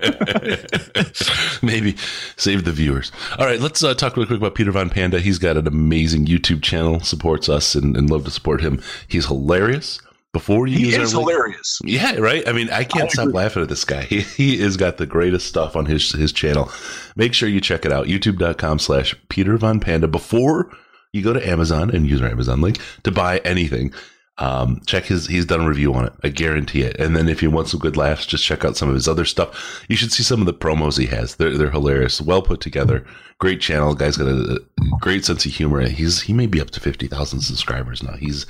Maybe 1.63 1.95
save 2.37 2.65
the 2.65 2.71
viewers. 2.71 3.11
All 3.39 3.45
right, 3.45 3.59
let's 3.59 3.83
uh, 3.83 3.95
talk 3.95 4.15
real 4.15 4.27
quick 4.27 4.37
about 4.37 4.53
Peter 4.53 4.71
Von 4.71 4.91
Panda. 4.91 5.19
He's 5.19 5.39
got 5.39 5.57
an 5.57 5.67
amazing 5.67 6.27
YouTube 6.27 6.61
channel, 6.61 6.99
supports 6.99 7.49
us, 7.49 7.73
and, 7.73 7.97
and 7.97 8.09
love 8.09 8.25
to 8.25 8.31
support 8.31 8.61
him. 8.61 8.79
He's 9.07 9.25
hilarious 9.25 9.99
before 10.33 10.67
you 10.67 10.77
he 10.77 10.85
use 10.87 10.97
is 10.97 11.11
hilarious. 11.13 11.79
Yeah, 11.85 12.17
right. 12.17 12.45
I 12.45 12.51
mean, 12.51 12.69
I 12.69 12.83
can't 12.83 13.05
I 13.05 13.07
stop 13.07 13.33
laughing 13.33 13.63
at 13.63 13.69
this 13.69 13.85
guy. 13.85 14.03
He 14.09 14.19
he 14.19 14.57
has 14.57 14.77
got 14.77 14.97
the 14.97 15.05
greatest 15.05 15.47
stuff 15.47 15.75
on 15.75 15.85
his 15.85 16.11
his 16.11 16.31
channel. 16.31 16.69
Make 17.15 17.33
sure 17.33 17.49
you 17.49 17.61
check 17.61 17.85
it 17.85 17.91
out. 17.91 18.07
YouTube.com 18.07 18.79
slash 18.79 19.15
Peter 19.29 19.57
Von 19.57 19.79
Panda 19.79 20.07
before 20.07 20.69
you 21.13 21.23
go 21.23 21.31
to 21.33 21.47
Amazon 21.47 21.89
and 21.89 22.05
use 22.05 22.21
our 22.21 22.27
Amazon 22.27 22.61
link 22.61 22.77
to 23.03 23.11
buy 23.11 23.39
anything. 23.39 23.93
Um, 24.37 24.81
check 24.85 25.05
his 25.05 25.27
he's 25.27 25.45
done 25.45 25.61
a 25.61 25.67
review 25.67 25.93
on 25.93 26.05
it. 26.05 26.13
I 26.23 26.29
guarantee 26.29 26.81
it. 26.81 26.99
And 26.99 27.15
then 27.15 27.29
if 27.29 27.41
you 27.41 27.49
want 27.49 27.69
some 27.69 27.79
good 27.79 27.95
laughs, 27.95 28.25
just 28.25 28.43
check 28.43 28.65
out 28.65 28.75
some 28.75 28.89
of 28.89 28.95
his 28.95 29.07
other 29.07 29.23
stuff. 29.23 29.85
You 29.87 29.95
should 29.95 30.11
see 30.11 30.23
some 30.23 30.41
of 30.41 30.45
the 30.45 30.53
promos 30.53 30.97
he 30.97 31.05
has. 31.05 31.35
They're 31.35 31.57
they're 31.57 31.71
hilarious. 31.71 32.19
Well 32.19 32.41
put 32.41 32.59
together. 32.59 33.05
Great 33.39 33.61
channel. 33.61 33.95
Guy's 33.95 34.17
got 34.17 34.27
a, 34.27 34.59
great 34.99 35.23
sense 35.23 35.45
of 35.45 35.53
humor. 35.53 35.87
He's 35.87 36.21
he 36.21 36.33
may 36.33 36.47
be 36.47 36.59
up 36.59 36.71
to 36.71 36.81
fifty 36.81 37.07
thousand 37.07 37.41
subscribers 37.41 38.03
now. 38.03 38.15
He's 38.17 38.45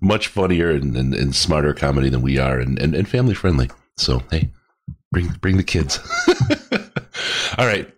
much 0.00 0.28
funnier 0.28 0.70
and, 0.70 0.96
and, 0.96 1.14
and, 1.14 1.34
smarter 1.34 1.72
comedy 1.72 2.10
than 2.10 2.20
we 2.20 2.38
are 2.38 2.60
and, 2.60 2.78
and, 2.78 2.94
and 2.94 3.08
family 3.08 3.34
friendly. 3.34 3.70
So, 3.96 4.22
hey, 4.30 4.50
bring, 5.10 5.28
bring 5.40 5.56
the 5.56 5.64
kids. 5.64 5.98
all 7.58 7.66
right. 7.66 7.90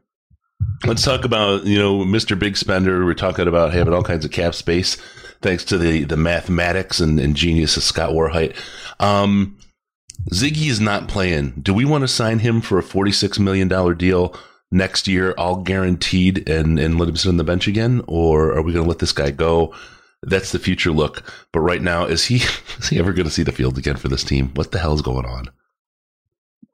Let's 0.86 1.02
talk 1.02 1.24
about, 1.24 1.64
you 1.64 1.76
know, 1.76 1.98
Mr. 2.04 2.38
Big 2.38 2.56
Spender. 2.56 3.04
We're 3.04 3.14
talking 3.14 3.48
about 3.48 3.72
having 3.72 3.92
all 3.92 4.04
kinds 4.04 4.24
of 4.24 4.30
cap 4.30 4.54
space 4.54 4.96
thanks 5.42 5.64
to 5.66 5.78
the, 5.78 6.04
the 6.04 6.16
mathematics 6.16 7.00
and, 7.00 7.18
and 7.20 7.34
genius 7.34 7.76
of 7.76 7.82
Scott 7.82 8.10
Warhite. 8.10 8.56
Um, 9.00 9.58
Ziggy 10.32 10.68
is 10.68 10.80
not 10.80 11.08
playing. 11.08 11.60
Do 11.62 11.72
we 11.72 11.84
want 11.84 12.02
to 12.02 12.08
sign 12.08 12.40
him 12.40 12.60
for 12.60 12.78
a 12.78 12.82
$46 12.82 13.38
million 13.38 13.68
deal 13.96 14.36
next 14.70 15.08
year, 15.08 15.32
all 15.38 15.56
guaranteed, 15.56 16.48
and, 16.48 16.78
and 16.78 16.98
let 16.98 17.08
him 17.08 17.16
sit 17.16 17.28
on 17.28 17.36
the 17.36 17.44
bench 17.44 17.66
again? 17.68 18.02
Or 18.06 18.52
are 18.52 18.62
we 18.62 18.72
going 18.72 18.84
to 18.84 18.88
let 18.88 18.98
this 18.98 19.12
guy 19.12 19.30
go? 19.30 19.74
that's 20.22 20.52
the 20.52 20.58
future 20.58 20.90
look. 20.90 21.22
But 21.52 21.60
right 21.60 21.82
now, 21.82 22.04
is 22.04 22.24
he 22.24 22.36
is 22.78 22.88
he 22.88 22.98
ever 22.98 23.12
going 23.12 23.26
to 23.26 23.32
see 23.32 23.42
the 23.42 23.52
field 23.52 23.78
again 23.78 23.96
for 23.96 24.08
this 24.08 24.24
team? 24.24 24.50
What 24.54 24.72
the 24.72 24.78
hell 24.78 24.94
is 24.94 25.02
going 25.02 25.26
on? 25.26 25.50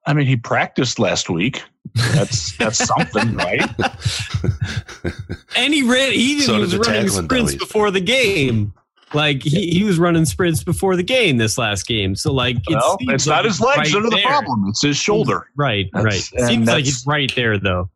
I 0.06 0.12
mean, 0.12 0.26
he 0.26 0.36
practiced 0.36 0.98
last 0.98 1.30
week. 1.30 1.62
That's 1.94 2.56
that's 2.56 2.78
something, 2.84 3.34
right? 3.36 3.60
and 5.56 5.72
he 5.74 5.82
ran. 5.82 6.12
He 6.12 6.40
So 6.40 6.54
did 6.54 6.60
was 6.60 6.76
running 6.76 7.08
sprints 7.08 7.52
dummies. 7.52 7.54
before 7.56 7.90
the 7.90 8.00
game. 8.00 8.72
Like 9.12 9.42
he, 9.44 9.70
he 9.70 9.84
was 9.84 9.98
running 9.98 10.24
sprints 10.24 10.64
before 10.64 10.96
the 10.96 11.04
game 11.04 11.36
this 11.36 11.56
last 11.56 11.86
game. 11.86 12.16
So 12.16 12.32
like 12.32 12.56
it 12.56 12.62
Well, 12.70 12.98
seems 12.98 13.12
it's 13.12 13.26
like 13.28 13.36
not 13.36 13.44
his 13.44 13.58
he's 13.58 13.66
legs 13.66 13.78
right 13.78 13.92
that 13.92 13.98
are 13.98 14.10
the 14.10 14.16
there. 14.16 14.26
problem. 14.26 14.64
It's 14.68 14.82
his 14.82 14.96
shoulder. 14.96 15.46
Right, 15.54 15.88
That's- 15.92 16.32
right. 16.32 16.40
and 16.40 16.48
Seems 16.48 16.66
like 16.68 16.84
he's 16.84 17.04
right 17.06 17.32
there 17.36 17.58
though. 17.58 17.90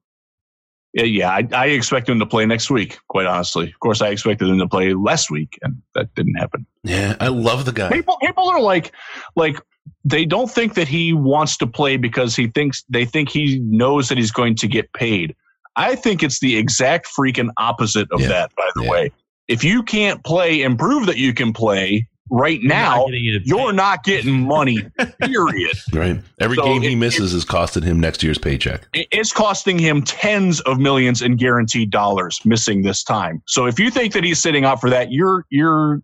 Yeah, 0.95 1.03
yeah 1.05 1.31
I, 1.31 1.49
I 1.53 1.67
expect 1.67 2.09
him 2.09 2.19
to 2.21 2.27
play 2.27 2.47
next 2.47 2.71
week. 2.71 2.99
Quite 3.09 3.27
honestly, 3.27 3.69
of 3.69 3.79
course, 3.81 4.01
I 4.01 4.09
expected 4.09 4.49
him 4.49 4.59
to 4.59 4.69
play 4.69 4.95
last 4.95 5.29
week, 5.31 5.59
and 5.63 5.83
that 5.95 6.15
didn't 6.15 6.37
happen. 6.37 6.67
Yeah, 6.85 7.17
I 7.21 7.29
love 7.29 7.65
the 7.65 7.73
guy. 7.73 7.91
People, 7.91 8.17
people 8.23 8.49
are 8.49 8.61
like, 8.61 8.93
like 9.37 9.61
they 10.05 10.25
don't 10.25 10.51
think 10.51 10.75
that 10.75 10.89
he 10.89 11.13
wants 11.13 11.57
to 11.59 11.67
play 11.67 11.97
because 11.97 12.35
he 12.37 12.49
thinks 12.49 12.85
they 12.89 13.05
think 13.05 13.29
he 13.29 13.59
knows 13.61 14.09
that 14.09 14.19
he's 14.19 14.31
going 14.33 14.55
to 14.57 14.69
get 14.69 14.93
paid. 14.93 15.35
I 15.77 15.95
think 15.95 16.23
it's 16.23 16.41
the 16.41 16.57
exact 16.57 17.09
freaking 17.17 17.51
opposite 17.59 18.09
of 18.13 18.21
Yeah. 18.21 18.29
that. 18.29 18.51
By 18.57 18.69
the 18.75 18.83
Yeah. 18.85 18.91
way, 18.91 19.13
if 19.49 19.63
you 19.65 19.83
can't 19.83 20.23
play 20.25 20.63
and 20.63 20.79
prove 20.79 21.07
that 21.07 21.17
you 21.19 21.33
can 21.33 21.53
play 21.53 22.09
right 22.31 22.61
now, 22.63 22.97
not 22.97 23.07
getting 23.07 23.25
it 23.25 23.43
you're 23.47 23.73
not 23.73 24.05
getting 24.05 24.41
money. 24.47 24.79
period. 25.23 25.79
Right. 25.95 26.21
Every 26.41 26.57
So 26.57 26.65
game 26.65 26.83
he 26.83 26.93
it- 26.93 26.97
misses 26.97 27.33
is 27.33 27.45
costing 27.45 27.85
him 27.85 27.99
next 28.01 28.23
year's 28.23 28.37
paycheck. 28.37 28.87
It's 28.93 29.33
costing 29.33 29.79
him 29.79 30.03
tens 30.03 30.61
of 30.63 30.79
millions 30.79 31.23
in 31.23 31.37
guaranteed 31.37 31.91
dollars 31.91 32.39
missing 32.45 32.83
this 32.83 33.03
time. 33.03 33.41
So 33.47 33.65
if 33.67 33.79
you 33.81 33.91
think 33.91 34.13
that 34.13 34.25
he's 34.25 34.41
sitting 34.43 34.65
out 34.67 34.79
for 34.81 34.91
that, 34.91 35.11
you're 35.13 35.47
you're 35.49 36.03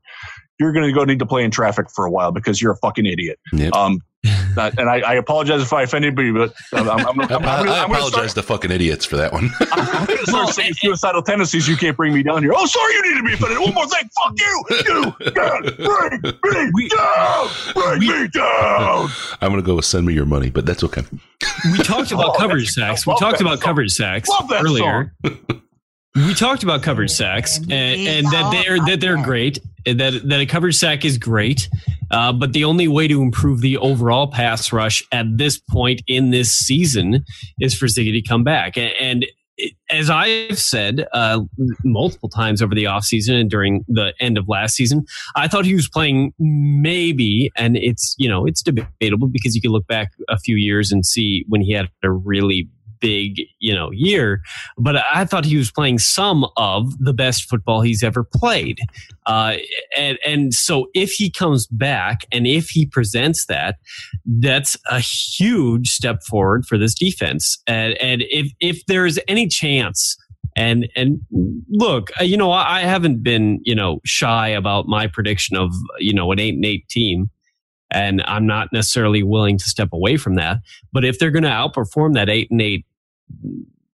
you're 0.61 0.73
going 0.73 0.87
to 0.87 0.93
go 0.93 1.05
need 1.05 1.19
to 1.19 1.27
play 1.27 1.43
in 1.45 1.51
traffic 1.51 1.87
for 1.91 2.05
a 2.05 2.11
while 2.11 2.33
because 2.33 2.61
you're 2.63 2.73
a 2.73 2.77
fucking 2.77 3.07
idiot. 3.07 3.39
Yep. 3.53 3.73
Um, 3.75 4.01
that- 4.55 4.79
and 4.79 4.89
I, 4.89 5.01
I 5.01 5.15
apologize 5.15 5.61
if 5.61 5.73
I 5.73 5.83
offend 5.83 6.05
anybody, 6.05 6.31
but 6.33 6.55
I'm, 6.73 6.89
I'm, 6.89 6.99
I'm, 7.07 7.21
I, 7.21 7.25
I'm, 7.25 7.33
I'm, 7.33 7.45
I 7.45 7.57
gonna- 7.59 7.73
I'm 7.73 7.91
apologize 7.91 8.31
start, 8.31 8.31
to 8.31 8.43
fucking 8.43 8.71
idiots 8.71 9.05
for 9.05 9.17
that 9.19 9.33
one. 9.33 9.51
I'm 9.61 10.07
gonna 10.07 10.27
start 10.27 10.49
saying 10.55 10.73
suicidal 10.75 11.23
tendencies. 11.23 11.69
You 11.69 11.77
can't 11.77 11.97
bring 11.97 12.15
me 12.15 12.23
down 12.23 12.43
here. 12.43 12.53
Oh, 12.55 12.65
sorry, 12.67 12.95
you 12.95 13.03
need 13.03 13.17
to 13.21 13.23
be 13.27 13.35
offended. 13.35 13.59
One 13.59 13.75
more 13.75 13.87
thing. 13.89 14.09
Fuck 14.25 14.35
you. 14.39 14.65
You 15.25 15.31
can't 15.33 16.41
bring 16.41 16.71
me 16.75 16.89
down. 16.89 17.49
Bring 17.75 18.01
me 18.01 18.29
down. 18.29 19.11
I'm 19.43 19.51
going 19.51 19.57
to 19.57 19.63
go 19.67 19.75
with 19.77 19.85
send 19.85 20.07
me 20.07 20.15
your 20.15 20.25
money, 20.27 20.49
but 20.51 20.65
that's 20.65 20.83
okay. 20.85 21.03
We 21.73 21.79
talked 21.79 22.13
about 22.13 22.37
Oh, 22.37 22.39
coverage 22.39 22.71
sacks. 22.71 23.07
We 23.07 23.15
talked 23.19 23.41
about 23.43 23.59
song. 23.59 23.67
coverage 23.67 23.93
sacks 23.93 24.29
Love 24.31 24.49
that 24.49 24.63
earlier. 24.65 25.13
we 26.15 26.35
talked 26.35 26.62
about 26.62 26.83
coverage 26.83 27.11
sacks 27.11 27.59
and, 27.59 27.73
and 27.73 28.27
that 28.27 28.51
they're 28.53 28.79
that 28.87 29.01
they're 29.01 29.23
great. 29.23 29.59
That 29.85 30.21
that 30.29 30.41
a 30.41 30.47
coverage 30.47 30.77
sack 30.77 31.05
is 31.05 31.19
great, 31.19 31.69
uh, 32.11 32.33
but 32.33 32.53
the 32.53 32.65
only 32.65 32.89
way 32.89 33.07
to 33.09 33.21
improve 33.21 33.61
the 33.61 33.77
overall 33.79 34.29
pass 34.29 34.73
rush 34.73 35.03
at 35.12 35.27
this 35.37 35.59
point 35.59 36.03
in 36.07 36.31
this 36.31 36.53
season 36.53 37.25
is 37.61 37.75
for 37.77 37.87
Ziggy 37.87 38.12
to 38.12 38.23
come 38.23 38.45
back. 38.45 38.77
And, 38.79 38.93
and 39.01 39.25
it- 39.25 39.75
as 39.89 40.11
I've 40.11 40.59
said 40.59 41.07
uh, 41.12 41.41
multiple 41.85 42.29
times 42.29 42.61
over 42.61 42.75
the 42.75 42.85
offseason 42.85 43.41
and 43.41 43.49
during 43.49 43.85
the 43.87 44.12
end 44.19 44.37
of 44.37 44.49
last 44.49 44.75
season, 44.75 45.05
I 45.37 45.47
thought 45.47 45.65
he 45.65 45.75
was 45.77 45.89
playing 45.89 46.33
maybe, 46.41 47.51
and 47.57 47.77
it's 47.77 48.17
you 48.19 48.29
know 48.29 48.47
it's 48.47 48.62
debatable 48.62 49.29
because 49.29 49.55
you 49.55 49.61
can 49.61 49.71
look 49.71 49.87
back 49.87 50.11
a 50.29 50.39
few 50.39 50.57
years 50.57 50.91
and 50.91 51.05
see 51.07 51.45
when 51.49 51.61
he 51.61 51.73
had 51.73 51.89
a 52.03 52.11
really 52.11 52.69
big 53.01 53.43
you 53.59 53.75
know 53.75 53.91
year 53.93 54.41
but 54.79 54.97
i 55.13 55.25
thought 55.25 55.45
he 55.45 55.57
was 55.57 55.71
playing 55.71 55.99
some 55.99 56.47
of 56.57 56.99
the 56.99 57.13
best 57.13 57.49
football 57.49 57.81
he's 57.81 58.03
ever 58.03 58.25
played. 58.25 58.79
Uh, 59.27 59.57
and 59.97 60.19
and 60.27 60.55
so 60.55 60.89
if 60.95 61.13
he 61.13 61.31
comes 61.31 61.67
back 61.67 62.21
and 62.31 62.47
if 62.47 62.69
he 62.69 62.85
presents 62.85 63.47
that 63.47 63.77
that's 64.41 64.77
a 64.91 65.01
huge 65.01 65.89
step 65.89 66.23
forward 66.23 66.67
for 66.67 66.77
this 66.77 66.95
defense. 66.95 67.59
And 67.67 67.95
and 67.95 68.23
if 68.29 68.53
if 68.61 68.85
there's 68.87 69.19
any 69.29 69.49
chance 69.49 70.17
and 70.57 70.89
and 70.95 71.21
look, 71.71 72.11
uh, 72.21 72.25
you 72.25 72.37
know, 72.37 72.51
I 72.51 72.79
I 72.79 72.81
haven't 72.81 73.23
been 73.23 73.61
you 73.65 73.75
know 73.75 74.01
shy 74.05 74.49
about 74.49 74.87
my 74.87 75.07
prediction 75.07 75.57
of 75.57 75.73
you 75.99 76.13
know 76.13 76.31
an 76.33 76.39
eight 76.39 76.55
and 76.55 76.65
eight 76.65 76.89
team, 76.89 77.31
and 77.95 78.23
I'm 78.27 78.47
not 78.47 78.73
necessarily 78.73 79.23
willing 79.23 79.57
to 79.59 79.65
step 79.65 79.91
away 79.93 80.17
from 80.17 80.35
that. 80.35 80.59
But 80.93 81.05
if 81.05 81.19
they're 81.19 81.31
going 81.31 81.45
to 81.45 81.49
outperform 81.49 82.15
that 82.15 82.29
eight 82.29 82.51
and 82.51 82.61
eight 82.61 82.85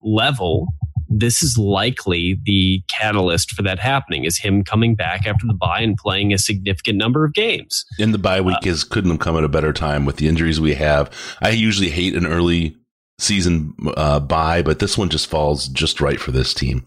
level, 0.01 0.67
this 1.09 1.43
is 1.43 1.57
likely 1.57 2.39
the 2.45 2.81
catalyst 2.87 3.51
for 3.51 3.61
that 3.63 3.79
happening. 3.79 4.23
Is 4.23 4.37
him 4.37 4.63
coming 4.63 4.95
back 4.95 5.27
after 5.27 5.45
the 5.45 5.53
bye 5.53 5.81
and 5.81 5.97
playing 5.97 6.33
a 6.33 6.37
significant 6.37 6.97
number 6.97 7.25
of 7.25 7.33
games. 7.33 7.85
In 7.97 8.11
the 8.11 8.17
bye 8.17 8.41
week 8.41 8.65
is 8.65 8.83
couldn't 8.83 9.11
have 9.11 9.19
come 9.19 9.35
at 9.37 9.43
a 9.43 9.49
better 9.49 9.73
time 9.73 10.05
with 10.05 10.17
the 10.17 10.27
injuries 10.27 10.61
we 10.61 10.75
have. 10.75 11.11
I 11.41 11.49
usually 11.49 11.89
hate 11.89 12.15
an 12.15 12.25
early 12.25 12.77
season 13.17 13.75
uh, 13.97 14.19
bye, 14.19 14.61
but 14.61 14.79
this 14.79 14.97
one 14.97 15.09
just 15.09 15.27
falls 15.27 15.67
just 15.67 15.99
right 15.99 16.19
for 16.19 16.31
this 16.31 16.53
team. 16.53 16.85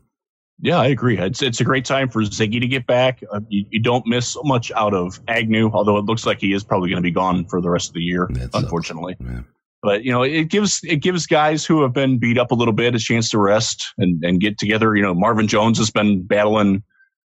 Yeah, 0.64 0.78
I 0.78 0.86
agree. 0.86 1.18
It's 1.18 1.42
it's 1.42 1.60
a 1.60 1.64
great 1.64 1.84
time 1.84 2.08
for 2.08 2.22
Ziggy 2.22 2.60
to 2.60 2.68
get 2.68 2.86
back. 2.86 3.22
Uh, 3.32 3.40
you, 3.48 3.66
you 3.70 3.80
don't 3.80 4.06
miss 4.06 4.36
much 4.44 4.70
out 4.72 4.94
of 4.94 5.20
Agnew, 5.26 5.70
although 5.72 5.98
it 5.98 6.04
looks 6.04 6.24
like 6.24 6.40
he 6.40 6.52
is 6.52 6.62
probably 6.62 6.88
going 6.88 7.02
to 7.02 7.06
be 7.06 7.10
gone 7.10 7.44
for 7.46 7.60
the 7.60 7.68
rest 7.68 7.88
of 7.88 7.94
the 7.94 8.00
year, 8.00 8.28
That 8.30 8.52
sucks. 8.52 8.64
unfortunately. 8.64 9.16
Yeah. 9.18 9.40
But 9.82 10.04
you 10.04 10.12
know, 10.12 10.22
it 10.22 10.44
gives 10.44 10.80
it 10.84 10.96
gives 10.98 11.26
guys 11.26 11.66
who 11.66 11.82
have 11.82 11.92
been 11.92 12.18
beat 12.18 12.38
up 12.38 12.52
a 12.52 12.54
little 12.54 12.72
bit 12.72 12.94
a 12.94 13.00
chance 13.00 13.28
to 13.30 13.38
rest 13.38 13.84
and, 13.98 14.22
and 14.22 14.40
get 14.40 14.56
together. 14.56 14.94
You 14.94 15.02
know, 15.02 15.14
Marvin 15.14 15.48
Jones 15.48 15.78
has 15.78 15.90
been 15.90 16.22
battling. 16.22 16.84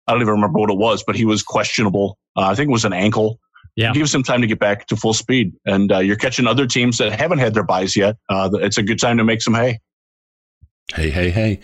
I 0.08 0.12
don't 0.12 0.22
even 0.22 0.34
remember 0.34 0.60
what 0.60 0.70
it 0.70 0.78
was, 0.78 1.02
but 1.08 1.16
he 1.16 1.24
was 1.24 1.42
questionable. 1.44 2.18
Uh, 2.36 2.42
I 2.42 2.56
think 2.56 2.68
it 2.68 2.74
was 2.74 2.84
an 2.84 2.92
ankle. 2.92 3.40
Yeah. 3.78 3.92
It 3.92 3.94
gives 3.94 4.14
him 4.14 4.22
time 4.22 4.42
to 4.42 4.48
get 4.48 4.60
back 4.60 4.86
to 4.88 4.98
full 4.98 5.14
speed, 5.14 5.54
and 5.66 5.94
uh, 5.94 6.00
you're 6.00 6.18
catching 6.18 6.46
other 6.46 6.68
teams 6.68 6.98
that 6.98 7.14
haven't 7.14 7.40
had 7.40 7.54
their 7.54 7.64
byes 7.64 7.96
yet. 7.96 8.18
Uh, 8.28 8.50
it's 8.56 8.78
a 8.78 8.84
good 8.84 9.00
time 9.00 9.18
to 9.18 9.24
make 9.24 9.42
some 9.42 9.54
hay. 9.54 9.80
Hey, 10.92 11.10
hey, 11.10 11.30
hey. 11.30 11.60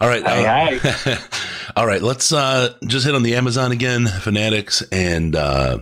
All 0.00 0.08
right. 0.08 0.22
Hey, 0.26 0.80
uh, 0.84 1.16
all 1.76 1.86
right. 1.86 2.02
Let's 2.02 2.32
uh, 2.32 2.74
just 2.86 3.06
hit 3.06 3.14
on 3.14 3.22
the 3.22 3.36
Amazon 3.36 3.72
again, 3.72 4.06
Fanatics 4.06 4.82
and 4.92 5.34
uh, 5.34 5.78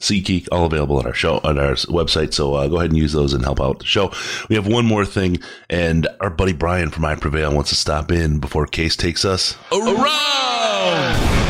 SeatGeek, 0.00 0.48
all 0.50 0.66
available 0.66 0.98
on 0.98 1.06
our 1.06 1.14
show, 1.14 1.40
on 1.44 1.58
our 1.58 1.74
website. 1.74 2.34
So 2.34 2.54
uh, 2.54 2.66
go 2.66 2.78
ahead 2.78 2.90
and 2.90 2.98
use 2.98 3.12
those 3.12 3.34
and 3.34 3.44
help 3.44 3.60
out 3.60 3.78
the 3.78 3.84
show. 3.84 4.12
We 4.48 4.56
have 4.56 4.66
one 4.66 4.84
more 4.84 5.04
thing, 5.04 5.38
and 5.70 6.08
our 6.20 6.30
buddy 6.30 6.52
Brian 6.54 6.90
from 6.90 7.04
I 7.04 7.14
Prevail 7.14 7.54
wants 7.54 7.70
to 7.70 7.76
stop 7.76 8.10
in 8.10 8.40
before 8.40 8.66
Case 8.66 8.96
takes 8.96 9.24
us 9.24 9.56
around 9.70 9.94
the 9.94 11.43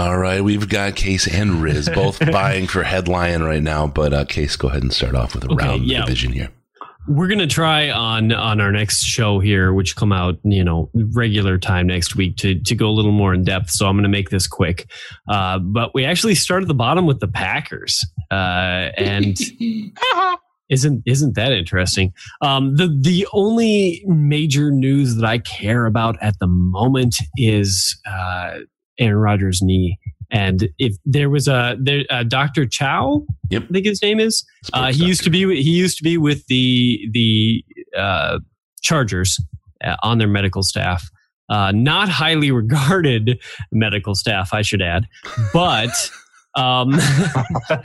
All 0.00 0.16
right, 0.16 0.42
we've 0.42 0.66
got 0.66 0.96
Case 0.96 1.26
and 1.26 1.60
Riz 1.60 1.86
both 1.94 2.18
vying 2.20 2.66
for 2.66 2.82
headline 2.82 3.42
right 3.42 3.62
now, 3.62 3.86
but 3.86 4.14
uh, 4.14 4.24
Case, 4.24 4.56
go 4.56 4.68
ahead 4.68 4.82
and 4.82 4.90
start 4.90 5.14
off 5.14 5.34
with 5.34 5.44
a 5.44 5.52
Okay, 5.52 5.66
round 5.66 5.84
yeah. 5.84 6.00
division 6.00 6.32
here. 6.32 6.48
We're 7.06 7.28
gonna 7.28 7.46
try 7.46 7.90
on 7.90 8.32
on 8.32 8.62
our 8.62 8.72
next 8.72 9.02
show 9.02 9.40
here, 9.40 9.74
which 9.74 9.96
come 9.96 10.10
out 10.10 10.38
you 10.42 10.64
know 10.64 10.88
regular 10.94 11.58
time 11.58 11.86
next 11.86 12.16
week 12.16 12.38
to 12.38 12.58
to 12.60 12.74
go 12.74 12.88
a 12.88 12.94
little 12.96 13.12
more 13.12 13.34
in 13.34 13.44
depth. 13.44 13.68
So 13.72 13.86
I'm 13.88 13.96
gonna 13.96 14.08
make 14.08 14.30
this 14.30 14.46
quick. 14.46 14.90
Uh, 15.28 15.58
but 15.58 15.92
we 15.92 16.06
actually 16.06 16.34
start 16.34 16.62
at 16.62 16.68
the 16.68 16.74
bottom 16.74 17.04
with 17.04 17.20
the 17.20 17.28
Packers, 17.28 18.02
uh, 18.30 18.88
and 18.96 19.36
isn't 20.70 21.02
isn't 21.04 21.34
that 21.34 21.52
interesting? 21.52 22.14
Um, 22.40 22.74
the 22.76 22.88
the 22.88 23.28
only 23.34 24.02
major 24.06 24.70
news 24.70 25.16
that 25.16 25.26
I 25.26 25.38
care 25.38 25.84
about 25.84 26.16
at 26.22 26.38
the 26.38 26.46
moment 26.46 27.16
is 27.36 28.00
uh, 28.10 28.60
Aaron 29.00 29.16
Rodgers' 29.16 29.60
knee. 29.62 29.98
And 30.30 30.68
if 30.78 30.94
there 31.04 31.28
was 31.28 31.48
a 31.48 31.76
there, 31.80 32.04
uh, 32.08 32.22
Dr. 32.22 32.64
Chao, 32.66 33.24
Yep. 33.50 33.64
I 33.64 33.72
think 33.72 33.86
his 33.86 34.00
name 34.00 34.20
is. 34.20 34.44
Uh, 34.72 34.92
he 34.92 35.04
used 35.04 35.24
to 35.24 35.30
be 35.30 35.40
he 35.60 35.70
used 35.72 35.96
to 35.98 36.04
be 36.04 36.16
with 36.18 36.46
the 36.46 37.00
the 37.12 37.64
uh, 37.98 38.38
Chargers 38.80 39.40
uh, 39.84 39.96
on 40.04 40.18
their 40.18 40.28
medical 40.28 40.62
staff. 40.62 41.08
Uh, 41.48 41.72
not 41.72 42.08
highly 42.08 42.50
regarded 42.52 43.40
medical 43.72 44.14
staff, 44.14 44.54
I 44.54 44.62
should 44.62 44.82
add, 44.82 45.06
but. 45.52 45.90
Um, 46.56 46.90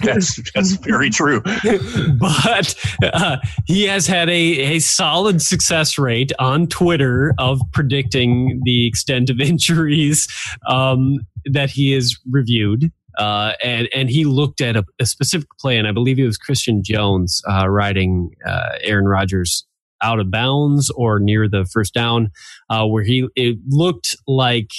that's 0.02 0.40
that's 0.54 0.74
very 0.78 1.10
true. 1.10 1.42
but 2.20 2.76
uh, 3.04 3.38
he 3.66 3.84
has 3.84 4.08
had 4.08 4.30
a, 4.30 4.34
a 4.34 4.80
solid 4.80 5.42
success 5.42 5.98
rate 5.98 6.32
on 6.40 6.68
Twitter 6.68 7.34
of 7.38 7.62
predicting 7.74 8.62
the 8.64 8.88
extent 8.88 9.30
of 9.30 9.40
injuries 9.42 10.28
um, 10.68 11.20
that 11.46 11.70
he 11.70 11.92
has 11.92 12.16
reviewed. 12.30 12.92
Uh, 13.18 13.54
and 13.64 13.88
and 13.96 14.10
he 14.10 14.26
looked 14.26 14.60
at 14.60 14.76
a, 14.76 14.84
a 15.00 15.06
specific 15.06 15.48
play, 15.60 15.78
and 15.78 15.88
I 15.88 15.94
believe 15.94 16.20
it 16.20 16.26
was 16.26 16.38
Christian 16.38 16.84
Jones 16.84 17.42
uh, 17.50 17.70
riding 17.70 18.32
uh, 18.46 18.72
Aaron 18.82 19.08
Rodgers 19.08 19.66
out 20.02 20.20
of 20.20 20.30
bounds 20.30 20.90
or 20.92 21.20
near 21.20 21.48
the 21.48 21.66
first 21.66 21.94
down, 21.94 22.30
uh, 22.70 22.86
where 22.86 23.04
he 23.04 23.30
it 23.38 23.58
looked 23.68 24.18
like 24.28 24.72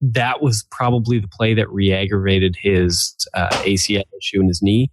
that 0.00 0.42
was 0.42 0.66
probably 0.70 1.18
the 1.18 1.28
play 1.28 1.54
that 1.54 1.70
re-aggravated 1.70 2.56
his 2.60 3.14
uh, 3.34 3.48
ACL 3.50 4.02
issue 4.18 4.40
in 4.40 4.48
his 4.48 4.62
knee. 4.62 4.90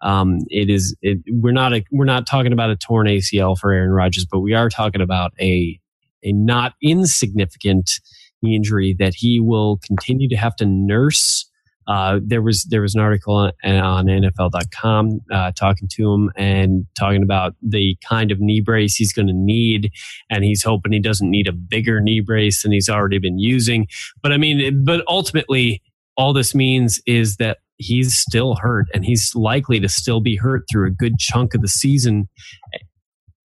Um, 0.00 0.40
it 0.48 0.68
is 0.70 0.96
it, 1.02 1.18
we're 1.28 1.52
not 1.52 1.72
a, 1.72 1.84
we're 1.90 2.04
not 2.04 2.26
talking 2.26 2.52
about 2.52 2.70
a 2.70 2.76
torn 2.76 3.06
ACL 3.06 3.58
for 3.58 3.72
Aaron 3.72 3.90
Rodgers, 3.90 4.26
but 4.30 4.40
we 4.40 4.54
are 4.54 4.68
talking 4.68 5.00
about 5.00 5.32
a 5.40 5.78
a 6.24 6.32
not 6.32 6.74
insignificant 6.82 8.00
injury 8.44 8.94
that 8.98 9.14
he 9.14 9.40
will 9.40 9.78
continue 9.78 10.28
to 10.28 10.36
have 10.36 10.56
to 10.56 10.66
nurse. 10.66 11.47
Uh, 11.88 12.20
there 12.22 12.42
was 12.42 12.64
there 12.64 12.82
was 12.82 12.94
an 12.94 13.00
article 13.00 13.34
on, 13.34 13.52
on 13.64 14.06
NFL.com 14.06 15.20
uh, 15.32 15.52
talking 15.52 15.88
to 15.90 16.12
him 16.12 16.30
and 16.36 16.84
talking 16.98 17.22
about 17.22 17.54
the 17.62 17.96
kind 18.06 18.30
of 18.30 18.38
knee 18.40 18.60
brace 18.60 18.94
he's 18.94 19.12
going 19.12 19.26
to 19.26 19.32
need, 19.34 19.90
and 20.28 20.44
he's 20.44 20.62
hoping 20.62 20.92
he 20.92 21.00
doesn't 21.00 21.30
need 21.30 21.48
a 21.48 21.52
bigger 21.52 21.98
knee 21.98 22.20
brace 22.20 22.62
than 22.62 22.72
he's 22.72 22.90
already 22.90 23.18
been 23.18 23.38
using. 23.38 23.86
But 24.22 24.32
I 24.32 24.36
mean, 24.36 24.84
but 24.84 25.02
ultimately, 25.08 25.82
all 26.14 26.34
this 26.34 26.54
means 26.54 27.00
is 27.06 27.36
that 27.36 27.58
he's 27.78 28.12
still 28.12 28.56
hurt, 28.56 28.86
and 28.92 29.02
he's 29.02 29.34
likely 29.34 29.80
to 29.80 29.88
still 29.88 30.20
be 30.20 30.36
hurt 30.36 30.64
through 30.70 30.88
a 30.88 30.90
good 30.90 31.18
chunk 31.18 31.54
of 31.54 31.62
the 31.62 31.68
season, 31.68 32.28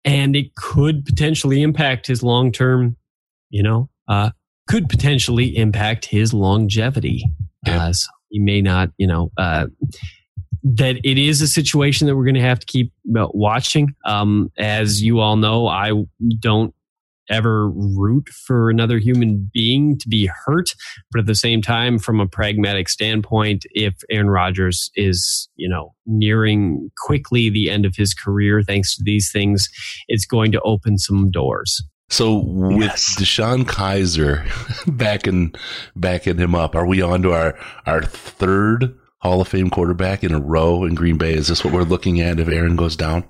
and 0.04 0.36
it 0.36 0.54
could 0.56 1.06
potentially 1.06 1.62
impact 1.62 2.06
his 2.06 2.22
long 2.22 2.52
term, 2.52 2.98
you 3.48 3.62
know, 3.62 3.88
uh, 4.08 4.28
could 4.68 4.90
potentially 4.90 5.56
impact 5.56 6.04
his 6.04 6.34
longevity. 6.34 7.24
Uh, 7.66 7.92
so 7.92 8.08
he 8.36 8.40
may 8.40 8.60
not, 8.60 8.90
you 8.98 9.06
know, 9.06 9.32
uh, 9.38 9.66
that 10.62 10.96
it 11.04 11.16
is 11.16 11.40
a 11.40 11.48
situation 11.48 12.06
that 12.06 12.14
we're 12.14 12.24
going 12.24 12.34
to 12.34 12.40
have 12.42 12.58
to 12.58 12.66
keep 12.66 12.92
uh, 13.18 13.28
watching. 13.32 13.94
Um, 14.04 14.52
as 14.58 15.02
you 15.02 15.20
all 15.20 15.36
know, 15.36 15.66
I 15.66 15.92
don't 16.38 16.74
ever 17.30 17.70
root 17.70 18.28
for 18.28 18.68
another 18.68 18.98
human 18.98 19.50
being 19.54 19.96
to 19.98 20.08
be 20.08 20.30
hurt, 20.44 20.74
but 21.10 21.20
at 21.20 21.26
the 21.26 21.34
same 21.34 21.62
time, 21.62 21.98
from 21.98 22.20
a 22.20 22.26
pragmatic 22.26 22.90
standpoint, 22.90 23.64
if 23.70 23.94
Aaron 24.10 24.28
Rodgers 24.28 24.90
is, 24.96 25.48
you 25.56 25.68
know, 25.68 25.94
nearing 26.04 26.90
quickly 27.06 27.48
the 27.48 27.70
end 27.70 27.86
of 27.86 27.96
his 27.96 28.12
career, 28.12 28.62
thanks 28.62 28.96
to 28.96 29.02
these 29.02 29.32
things, 29.32 29.66
it's 30.08 30.26
going 30.26 30.52
to 30.52 30.60
open 30.60 30.98
some 30.98 31.30
doors. 31.30 31.82
So 32.08 32.36
with 32.36 32.92
DeShone 32.92 33.64
Kizer 33.64 34.46
backing 34.96 35.54
backing 35.96 36.38
him 36.38 36.54
up, 36.54 36.74
are 36.76 36.86
we 36.86 37.02
on 37.02 37.22
to 37.22 37.32
our 37.32 37.58
our 37.84 38.02
third 38.02 38.96
Hall 39.18 39.40
of 39.40 39.48
Fame 39.48 39.70
quarterback 39.70 40.22
in 40.22 40.32
a 40.32 40.40
row 40.40 40.84
in 40.84 40.94
Green 40.94 41.18
Bay? 41.18 41.34
Is 41.34 41.48
this 41.48 41.64
what 41.64 41.74
we're 41.74 41.82
looking 41.82 42.20
at 42.20 42.38
if 42.38 42.48
Aaron 42.48 42.76
goes 42.76 42.96
down? 42.96 43.24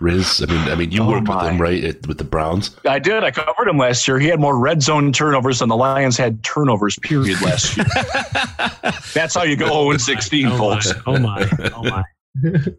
Riz, 0.00 0.42
I 0.42 0.46
mean, 0.46 0.68
I 0.70 0.74
mean, 0.76 0.90
you 0.92 1.02
Oh 1.02 1.08
worked 1.10 1.28
with 1.28 1.42
him, 1.42 1.60
right, 1.60 1.84
at, 1.84 2.06
with 2.06 2.16
the 2.16 2.24
Browns. 2.24 2.74
I 2.88 2.98
did. 2.98 3.22
I 3.22 3.30
covered 3.30 3.68
him 3.68 3.76
last 3.76 4.08
year. 4.08 4.18
He 4.18 4.28
had 4.28 4.40
more 4.40 4.58
red 4.58 4.82
zone 4.82 5.12
turnovers 5.12 5.58
than 5.58 5.68
the 5.68 5.76
Lions 5.76 6.16
had 6.16 6.42
turnovers, 6.42 6.98
period, 7.02 7.38
last 7.42 7.76
year. 7.76 7.84
That's 9.12 9.34
how 9.34 9.42
you 9.42 9.56
go 9.56 9.66
0 9.66 9.98
16, 9.98 10.46
Oh 10.46 10.50
my, 10.50 10.56
folks. 10.56 10.92
oh 11.06 11.18
my, 11.18 11.50
oh 11.76 11.82
my. 11.84 12.02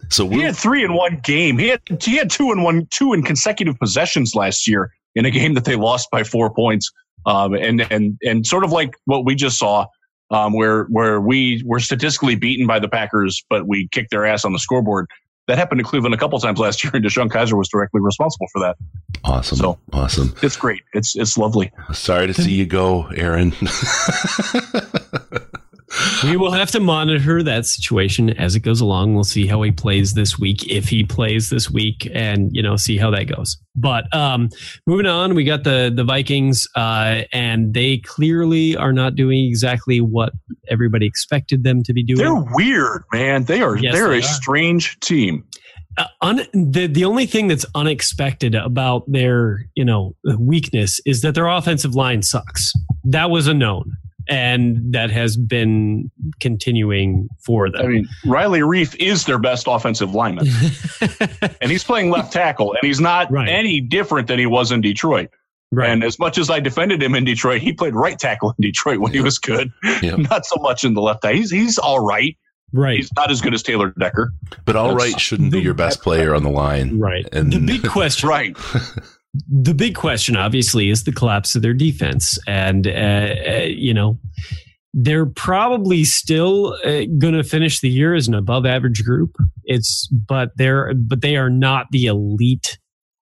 So 0.10 0.28
He 0.30 0.42
had 0.42 0.56
three 0.56 0.84
in 0.84 0.94
one 0.96 1.18
game. 1.18 1.60
He 1.60 1.68
had 1.68 1.82
he 2.02 2.18
had 2.18 2.32
two 2.32 2.52
in 2.52 2.64
one 2.64 2.88
two 2.90 3.14
in 3.14 3.22
consecutive 3.22 3.78
possessions 3.78 4.34
last 4.34 4.68
year 4.68 4.92
in 5.16 5.26
a 5.26 5.32
game 5.32 5.54
that 5.54 5.66
they 5.66 5.76
lost 5.76 6.10
by 6.12 6.24
four 6.24 6.54
points. 6.54 6.92
Um, 7.26 7.54
and 7.54 7.82
and 7.92 8.18
and 8.24 8.46
sort 8.48 8.64
of 8.64 8.72
like 8.72 8.96
what 9.06 9.26
we 9.26 9.36
just 9.36 9.60
saw, 9.60 9.86
um, 10.32 10.54
where 10.54 10.86
where 10.86 11.22
we 11.22 11.62
were 11.66 11.80
statistically 11.80 12.36
beaten 12.36 12.66
by 12.66 12.80
the 12.80 12.88
Packers, 12.88 13.44
but 13.50 13.68
we 13.68 13.88
kicked 13.90 14.10
their 14.10 14.26
ass 14.26 14.44
on 14.44 14.54
the 14.54 14.60
scoreboard. 14.60 15.06
That 15.48 15.58
happened 15.58 15.80
to 15.80 15.84
Cleveland 15.84 16.16
a 16.16 16.18
couple 16.18 16.40
times 16.40 16.60
last 16.60 16.84
year, 16.84 16.92
and 16.96 17.04
DeShone 17.04 17.30
Kizer 17.30 17.58
was 17.58 17.68
directly 17.70 18.00
responsible 18.02 18.48
for 18.54 18.60
that. 18.62 18.78
Awesome. 19.24 19.58
So 19.58 19.80
awesome. 19.94 20.34
it's 20.42 20.56
great. 20.56 20.82
It's 20.94 21.16
it's 21.16 21.38
lovely. 21.38 21.72
Sorry 21.94 22.28
to 22.28 22.34
see 22.34 22.54
you 22.54 22.66
go, 22.66 23.08
Aaron. 23.16 23.54
We 26.24 26.38
will 26.38 26.52
have 26.52 26.72
to 26.72 26.80
monitor 26.80 27.44
that 27.44 27.66
situation 27.66 28.30
as 28.32 28.56
it 28.56 28.62
goes 28.62 28.80
along. 28.80 29.14
We'll 29.14 29.24
see 29.26 29.46
how 29.46 29.62
he 29.62 29.72
plays 29.72 30.14
this 30.14 30.40
week, 30.40 30.66
if 30.68 30.88
he 30.88 31.04
plays 31.04 31.50
this 31.50 31.70
week, 31.70 32.08
and 32.14 32.50
you 32.54 32.62
know, 32.64 32.76
see 32.78 32.98
how 32.98 33.10
that 33.12 33.26
goes. 33.26 33.58
But 33.76 34.14
um, 34.16 34.50
moving 34.88 35.06
on, 35.06 35.36
we 35.36 35.44
got 35.44 35.64
the 35.64 35.92
the 35.94 36.04
Vikings, 36.04 36.68
uh, 36.76 37.24
and 37.34 37.74
they 37.74 37.98
clearly 37.98 38.76
are 38.78 38.94
not 38.94 39.16
doing 39.16 39.46
exactly 39.46 40.00
what 40.00 40.32
everybody 40.70 41.06
expected 41.06 41.64
them 41.64 41.84
to 41.84 41.94
be 41.94 42.04
doing. 42.04 42.20
They're 42.20 42.46
weird, 42.54 43.04
man. 43.12 43.44
They 43.44 43.62
are 43.62 43.76
Yes, 43.78 43.94
they're 43.94 44.10
they 44.10 44.16
a 44.16 44.20
are. 44.20 44.22
strange 44.24 45.00
team. 45.02 45.44
uh, 45.98 46.06
un- 46.22 46.48
the 46.54 46.88
the 46.88 47.04
only 47.04 47.26
thing 47.26 47.48
that's 47.50 47.66
unexpected 47.76 48.56
about 48.56 49.04
their 49.12 49.66
you 49.76 49.84
know 49.84 50.16
weakness 50.40 51.02
is 51.06 51.20
that 51.22 51.36
their 51.36 51.48
offensive 51.48 51.96
line 51.96 52.22
sucks. 52.22 52.72
That 53.04 53.30
was 53.30 53.48
a 53.48 53.54
known, 53.54 53.92
and 54.28 54.94
that 54.94 55.12
has 55.12 55.38
been 55.38 56.12
continuing 56.40 57.28
for 57.40 57.70
them. 57.70 57.82
I 57.82 57.88
mean, 57.88 58.08
Riley 58.26 58.62
Reiff 58.62 58.96
is 59.00 59.26
their 59.26 59.40
best 59.40 59.66
offensive 59.68 60.14
lineman, 60.14 60.48
and 61.62 61.72
he's 61.72 61.84
playing 61.84 62.10
left 62.10 62.34
tackle, 62.34 62.74
and 62.74 62.82
he's 62.82 63.00
not 63.00 63.36
any 63.48 63.82
different 63.82 64.28
than 64.28 64.40
he 64.40 64.46
was 64.46 64.72
in 64.72 64.82
Detroit. 64.82 65.30
And 65.74 66.04
as 66.04 66.20
much 66.20 66.38
as 66.38 66.50
I 66.50 66.60
defended 66.60 67.02
him 67.02 67.16
in 67.16 67.24
Detroit, 67.24 67.62
he 67.62 67.72
played 67.72 67.96
right 67.96 68.20
tackle 68.20 68.50
in 68.50 68.62
Detroit 68.62 69.00
when 69.00 69.14
he 69.14 69.22
was 69.22 69.40
good. 69.40 69.72
Not 70.04 70.46
so 70.46 70.58
much 70.60 70.84
in 70.84 70.96
the 70.96 71.02
left 71.02 71.24
side. 71.24 71.36
He's 71.36 71.50
he's 71.50 71.78
all 71.78 72.06
right. 72.06 72.38
Right. 72.74 72.98
He's 72.98 73.12
not 73.18 73.30
as 73.30 73.42
good 73.42 73.54
as 73.54 73.64
Taylor 73.64 73.94
Decker. 74.00 74.32
But 74.64 74.78
all 74.78 74.96
right 74.96 75.20
shouldn't 75.20 75.52
be 75.52 75.60
your 75.60 75.74
best 75.74 76.02
player 76.02 76.34
on 76.34 76.44
the 76.44 76.50
line. 76.50 77.00
Right. 77.00 77.28
And 77.34 77.52
the 77.52 77.60
big 77.60 77.86
question, 77.86 78.30
right? 78.30 78.56
The 79.50 79.74
big 79.74 79.96
question, 79.96 80.36
obviously, 80.36 80.90
is 80.90 81.04
the 81.04 81.12
collapse 81.12 81.56
of 81.56 81.62
their 81.62 81.74
defense, 81.74 82.38
and 82.48 82.86
uh, 82.86 83.36
uh, 83.48 83.66
you 83.68 83.94
know 83.94 84.20
they're 84.94 85.26
probably 85.26 86.04
still 86.04 86.78
uh, 86.84 87.06
going 87.18 87.34
to 87.34 87.44
finish 87.44 87.80
the 87.80 87.90
year 87.90 88.14
as 88.14 88.28
an 88.28 88.34
above-average 88.34 89.06
group. 89.06 89.38
It's 89.64 90.08
but 90.28 90.52
they're 90.58 90.94
but 90.94 91.22
they 91.22 91.38
are 91.38 91.50
not 91.50 91.88
the 91.92 92.08
elite 92.08 92.78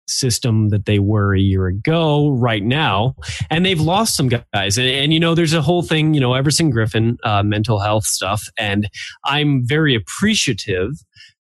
system 0.08 0.70
that 0.70 0.86
they 0.86 1.00
were 1.00 1.36
a 1.36 1.40
year 1.40 1.68
ago 1.68 2.30
right 2.30 2.64
now. 2.64 3.16
And 3.50 3.66
they've 3.66 3.80
lost 3.80 4.16
some 4.16 4.30
guys. 4.30 4.78
And, 4.78 4.88
and 4.88 5.14
you 5.14 5.20
know 5.20 5.36
there's 5.36 5.54
a 5.54 5.62
whole 5.62 5.84
thing 5.84 6.14
you 6.14 6.20
know 6.20 6.34
everson 6.34 6.72
griffen 6.72 7.18
uh, 7.24 7.44
mental 7.44 7.80
health 7.80 8.06
stuff. 8.06 8.44
And 8.58 8.90
i'm 9.26 9.64
very 9.66 9.96
appreciative 9.96 10.92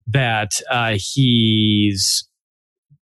that 0.07 0.51
uh, 0.69 0.97
he's 0.97 2.27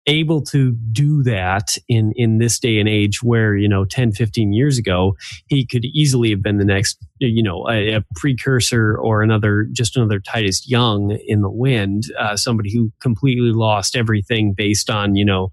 able 0.07 0.41
to 0.41 0.71
do 0.91 1.21
that 1.23 1.77
in 1.87 2.11
in 2.15 2.39
this 2.39 2.57
day 2.57 2.79
and 2.79 2.89
age 2.89 3.21
where 3.21 3.55
you 3.55 3.69
know 3.69 3.85
10 3.85 4.13
15 4.13 4.51
years 4.51 4.79
ago 4.79 5.15
he 5.47 5.65
could 5.65 5.85
easily 5.85 6.31
have 6.31 6.41
been 6.41 6.57
the 6.57 6.65
next 6.65 6.97
you 7.19 7.43
know 7.43 7.67
a, 7.69 7.95
a 7.95 8.05
precursor 8.15 8.97
or 8.97 9.21
another 9.21 9.67
just 9.71 9.95
another 9.95 10.19
titus 10.19 10.67
young 10.67 11.15
in 11.27 11.41
the 11.41 11.51
wind 11.51 12.05
uh, 12.19 12.35
somebody 12.35 12.73
who 12.73 12.91
completely 12.99 13.51
lost 13.51 13.95
everything 13.95 14.53
based 14.57 14.89
on 14.89 15.15
you 15.15 15.23
know 15.23 15.51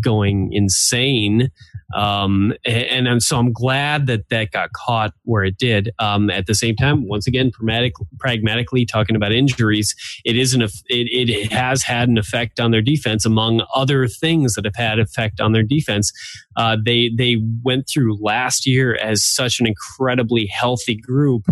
going 0.00 0.52
insane. 0.52 1.50
Um, 1.94 2.54
and, 2.64 3.06
and 3.06 3.22
so 3.22 3.36
i'm 3.36 3.52
glad 3.52 4.06
that 4.06 4.30
that 4.30 4.50
got 4.50 4.72
caught 4.72 5.12
where 5.24 5.44
it 5.44 5.58
did. 5.58 5.90
Um, 5.98 6.30
at 6.30 6.46
the 6.46 6.54
same 6.54 6.74
time 6.76 7.06
once 7.06 7.26
again 7.26 7.50
pragmatic, 7.50 7.92
pragmatically 8.18 8.86
talking 8.86 9.14
about 9.14 9.32
injuries 9.32 9.94
it 10.24 10.36
is 10.36 10.54
an 10.54 10.62
eff- 10.62 10.82
it, 10.88 11.08
it 11.28 11.52
has 11.52 11.82
had 11.82 12.08
an 12.08 12.18
effect 12.18 12.60
on 12.60 12.70
their 12.70 12.82
defense 12.82 13.24
among 13.24 13.64
other 13.74 14.06
things 14.08 14.54
that 14.54 14.64
have 14.64 14.76
had 14.76 14.98
effect 14.98 15.40
on 15.40 15.52
their 15.52 15.62
defense. 15.62 16.12
Uh, 16.56 16.76
they 16.82 17.10
they 17.16 17.38
went 17.62 17.88
through 17.88 18.16
last 18.22 18.66
year 18.66 18.94
as 18.96 19.24
such 19.24 19.60
an 19.60 19.66
incredibly 19.66 20.46
healthy 20.46 20.94
group 20.94 21.46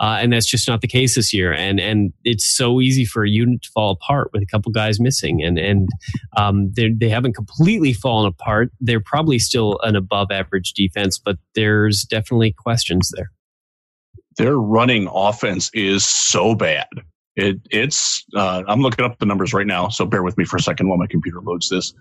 uh, 0.00 0.16
and 0.18 0.32
that's 0.32 0.46
just 0.46 0.66
not 0.66 0.80
the 0.80 0.88
case 0.88 1.14
this 1.14 1.32
year. 1.32 1.52
And 1.52 1.78
and 1.78 2.12
it's 2.24 2.46
so 2.46 2.80
easy 2.80 3.04
for 3.04 3.22
a 3.22 3.28
unit 3.28 3.62
to 3.62 3.70
fall 3.70 3.92
apart 3.92 4.30
with 4.32 4.42
a 4.42 4.46
couple 4.46 4.72
guys 4.72 4.98
missing. 4.98 5.42
And 5.44 5.58
and 5.58 5.88
um, 6.36 6.72
they 6.72 6.90
they 6.90 7.10
haven't 7.10 7.34
completely 7.34 7.92
fallen 7.92 8.26
apart. 8.26 8.70
They're 8.80 9.02
probably 9.04 9.38
still 9.38 9.78
an 9.82 9.96
above 9.96 10.30
average 10.30 10.72
defense, 10.72 11.18
but 11.18 11.36
there's 11.54 12.04
definitely 12.04 12.52
questions 12.52 13.12
there. 13.14 13.30
Their 14.38 14.56
running 14.56 15.06
offense 15.12 15.70
is 15.74 16.06
so 16.06 16.54
bad. 16.54 16.88
It 17.36 17.58
it's 17.70 18.24
uh, 18.34 18.62
I'm 18.66 18.80
looking 18.80 19.04
up 19.04 19.18
the 19.18 19.26
numbers 19.26 19.52
right 19.52 19.66
now, 19.66 19.88
so 19.88 20.06
bear 20.06 20.22
with 20.22 20.38
me 20.38 20.46
for 20.46 20.56
a 20.56 20.62
second 20.62 20.88
while 20.88 20.98
my 20.98 21.06
computer 21.06 21.40
loads 21.42 21.68
this. 21.68 21.92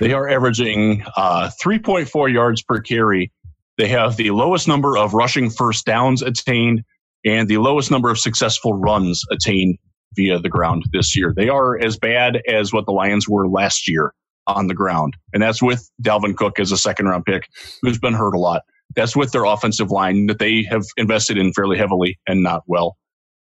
They 0.00 0.12
are 0.12 0.28
averaging 0.28 1.04
uh, 1.16 1.50
3.4 1.62 2.32
yards 2.32 2.60
per 2.60 2.80
carry. 2.80 3.32
They 3.78 3.88
have 3.88 4.16
the 4.16 4.30
lowest 4.32 4.66
number 4.66 4.96
of 4.96 5.14
rushing 5.14 5.48
first 5.48 5.86
downs 5.86 6.22
attained 6.22 6.82
and 7.26 7.48
the 7.48 7.58
lowest 7.58 7.90
number 7.90 8.08
of 8.08 8.18
successful 8.18 8.72
runs 8.74 9.22
attained 9.30 9.76
via 10.14 10.38
the 10.38 10.48
ground 10.48 10.84
this 10.92 11.16
year. 11.16 11.34
They 11.36 11.48
are 11.48 11.78
as 11.78 11.98
bad 11.98 12.40
as 12.48 12.72
what 12.72 12.86
the 12.86 12.92
Lions 12.92 13.28
were 13.28 13.48
last 13.48 13.88
year 13.88 14.14
on 14.46 14.68
the 14.68 14.74
ground. 14.74 15.14
And 15.34 15.42
that's 15.42 15.60
with 15.60 15.90
Dalvin 16.00 16.36
Cook 16.36 16.58
as 16.60 16.72
a 16.72 16.78
second 16.78 17.06
round 17.06 17.24
pick, 17.24 17.42
who's 17.82 17.98
been 17.98 18.14
hurt 18.14 18.34
a 18.34 18.38
lot. 18.38 18.62
That's 18.94 19.16
with 19.16 19.32
their 19.32 19.44
offensive 19.44 19.90
line 19.90 20.26
that 20.26 20.38
they 20.38 20.64
have 20.70 20.84
invested 20.96 21.36
in 21.36 21.52
fairly 21.52 21.76
heavily 21.76 22.18
and 22.26 22.42
not 22.42 22.62
well. 22.66 22.96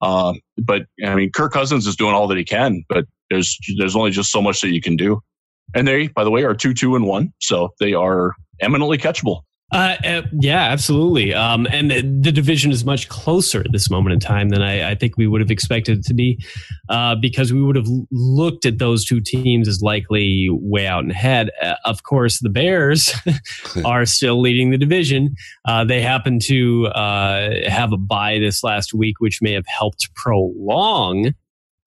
Um, 0.02 0.42
but 0.58 0.84
I 1.06 1.16
mean, 1.16 1.32
Kirk 1.32 1.54
Cousins 1.54 1.88
is 1.88 1.96
doing 1.96 2.14
all 2.14 2.28
that 2.28 2.38
he 2.38 2.44
can, 2.44 2.84
but 2.90 3.06
there's 3.30 3.58
there's 3.78 3.96
only 3.96 4.12
just 4.12 4.32
so 4.32 4.42
much 4.42 4.62
that 4.62 4.70
you 4.70 4.82
can 4.82 4.96
do. 4.96 5.22
And 5.76 5.88
they, 5.88 6.08
by 6.08 6.24
the 6.24 6.32
way, 6.32 6.44
are 6.44 6.54
two 6.54 6.74
two 6.74 6.96
and 6.96 7.06
one, 7.06 7.34
so 7.40 7.70
they 7.80 7.94
are 7.94 8.34
eminently 8.60 8.98
catchable. 8.98 9.42
Uh, 9.74 9.96
uh, 10.06 10.22
yeah, 10.40 10.64
absolutely. 10.64 11.34
Um, 11.34 11.68
and 11.70 11.92
the, 11.92 12.02
the 12.02 12.32
division 12.32 12.72
is 12.72 12.86
much 12.86 13.10
closer 13.10 13.60
at 13.60 13.74
this 13.74 13.90
moment 13.90 14.14
in 14.14 14.20
time 14.22 14.48
than 14.48 14.62
I, 14.62 14.92
I 14.92 14.96
think 14.96 15.18
we 15.18 15.28
would 15.28 15.42
have 15.42 15.52
expected 15.52 16.00
it 16.00 16.06
to 16.06 16.14
be, 16.14 16.42
uh, 16.88 17.16
because 17.16 17.52
we 17.52 17.62
would 17.62 17.76
have 17.76 17.88
looked 18.10 18.66
at 18.66 18.78
those 18.78 19.04
two 19.04 19.20
teams 19.20 19.68
as 19.68 19.82
likely 19.82 20.48
way 20.50 20.88
out 20.88 21.04
and 21.04 21.12
ahead. 21.12 21.50
Uh, 21.62 21.76
of 21.84 22.04
course, 22.04 22.40
the 22.40 22.50
Bears 22.50 23.14
are 23.86 24.06
still 24.06 24.40
leading 24.40 24.72
the 24.72 24.78
division. 24.78 25.36
Uh, 25.66 25.84
they 25.84 26.02
happen 26.02 26.40
to 26.44 26.88
uh, 26.88 27.70
have 27.70 27.92
a 27.92 27.98
bye 27.98 28.40
this 28.40 28.64
last 28.64 28.94
week, 28.94 29.20
which 29.20 29.42
may 29.42 29.52
have 29.52 29.68
helped 29.68 30.10
prolong 30.16 31.34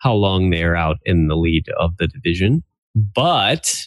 how 0.01 0.13
long 0.13 0.51
they're 0.51 0.77
out 0.77 0.99
in 1.07 1.29
the 1.29 1.37
lead 1.37 1.67
of 1.79 1.97
the 1.97 2.09
division. 2.09 2.63
But 2.95 3.87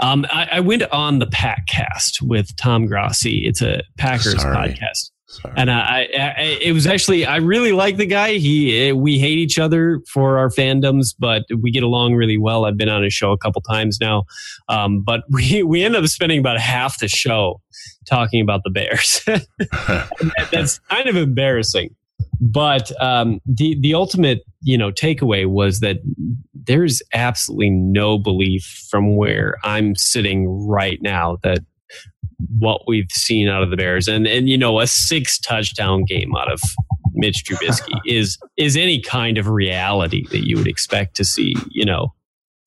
um, 0.00 0.26
I, 0.30 0.48
I, 0.52 0.60
went 0.60 0.82
on 0.90 1.18
the 1.18 1.26
Packcast 1.26 2.22
with 2.22 2.54
Tom 2.56 2.86
Grossi. 2.86 3.46
It's 3.46 3.62
a 3.62 3.82
Packers 3.98 4.40
Sorry. 4.40 4.56
podcast. 4.56 5.10
Sorry. 5.26 5.54
And 5.56 5.70
I, 5.70 6.08
I, 6.18 6.58
it 6.60 6.72
was 6.72 6.88
actually, 6.88 7.24
I 7.24 7.36
really 7.36 7.70
like 7.70 7.98
the 7.98 8.06
guy. 8.06 8.32
He, 8.32 8.88
eh, 8.88 8.92
we 8.92 9.18
hate 9.20 9.38
each 9.38 9.60
other 9.60 10.00
for 10.12 10.38
our 10.38 10.48
fandoms, 10.48 11.14
but 11.16 11.44
we 11.60 11.70
get 11.70 11.84
along 11.84 12.14
really 12.14 12.36
well. 12.36 12.64
I've 12.64 12.76
been 12.76 12.88
on 12.88 13.04
his 13.04 13.14
show 13.14 13.30
a 13.30 13.38
couple 13.38 13.62
times 13.62 13.98
now. 14.00 14.24
Um, 14.68 15.02
but 15.02 15.22
we, 15.30 15.62
we 15.62 15.84
end 15.84 15.94
up 15.94 16.04
spending 16.06 16.40
about 16.40 16.58
half 16.58 16.98
the 16.98 17.08
show 17.08 17.60
talking 18.08 18.40
about 18.40 18.62
the 18.64 18.70
Bears. 18.70 19.20
That's 20.50 20.80
kind 20.80 21.08
of 21.08 21.14
embarrassing. 21.14 21.94
But 22.40 22.90
um, 23.02 23.40
the 23.44 23.76
the 23.80 23.94
ultimate 23.94 24.44
you 24.62 24.78
know 24.78 24.90
takeaway 24.90 25.46
was 25.46 25.80
that 25.80 25.98
there's 26.54 27.02
absolutely 27.12 27.70
no 27.70 28.18
belief 28.18 28.86
from 28.90 29.16
where 29.16 29.56
I'm 29.62 29.94
sitting 29.94 30.48
right 30.66 31.00
now 31.02 31.38
that 31.42 31.58
what 32.58 32.82
we've 32.86 33.10
seen 33.10 33.48
out 33.48 33.62
of 33.62 33.70
the 33.70 33.76
Bears 33.76 34.08
and 34.08 34.26
and 34.26 34.48
you 34.48 34.56
know 34.56 34.80
a 34.80 34.86
six 34.86 35.38
touchdown 35.38 36.04
game 36.04 36.34
out 36.34 36.50
of 36.50 36.60
Mitch 37.12 37.44
Trubisky 37.44 37.98
is 38.06 38.38
is 38.56 38.76
any 38.76 39.00
kind 39.00 39.36
of 39.36 39.46
reality 39.46 40.24
that 40.30 40.46
you 40.46 40.56
would 40.56 40.68
expect 40.68 41.16
to 41.16 41.24
see 41.24 41.54
you 41.70 41.84
know 41.84 42.14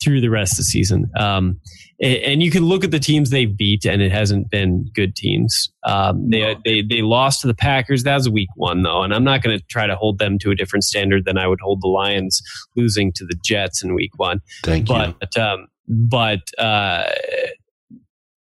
through 0.03 0.21
the 0.21 0.29
rest 0.29 0.53
of 0.53 0.57
the 0.57 0.63
season. 0.63 1.09
Um, 1.17 1.59
and 2.03 2.43
you 2.43 2.51
can 2.51 2.65
look 2.65 2.83
at 2.83 2.91
the 2.91 2.99
teams 2.99 3.29
they 3.29 3.45
beat, 3.45 3.85
and 3.85 4.01
it 4.01 4.11
hasn't 4.11 4.49
been 4.49 4.89
good 4.93 5.15
teams. 5.15 5.71
Um, 5.85 6.29
they, 6.29 6.55
they 6.65 6.81
they 6.81 7.01
lost 7.01 7.41
to 7.41 7.47
the 7.47 7.53
Packers. 7.53 8.03
That 8.03 8.15
was 8.15 8.27
a 8.27 8.31
week 8.31 8.49
one, 8.55 8.81
though, 8.81 9.03
and 9.03 9.13
I'm 9.13 9.23
not 9.23 9.41
going 9.41 9.57
to 9.57 9.63
try 9.67 9.87
to 9.87 9.95
hold 9.95 10.19
them 10.19 10.37
to 10.39 10.51
a 10.51 10.55
different 10.55 10.83
standard 10.83 11.23
than 11.25 11.37
I 11.37 11.47
would 11.47 11.61
hold 11.61 11.81
the 11.81 11.87
Lions 11.87 12.41
losing 12.75 13.13
to 13.13 13.25
the 13.25 13.35
Jets 13.43 13.83
in 13.83 13.95
week 13.95 14.11
one. 14.17 14.41
Thank 14.63 14.87
but, 14.87 15.15
you. 15.35 15.41
Um, 15.41 15.67
but 15.87 16.41
uh, 16.57 17.09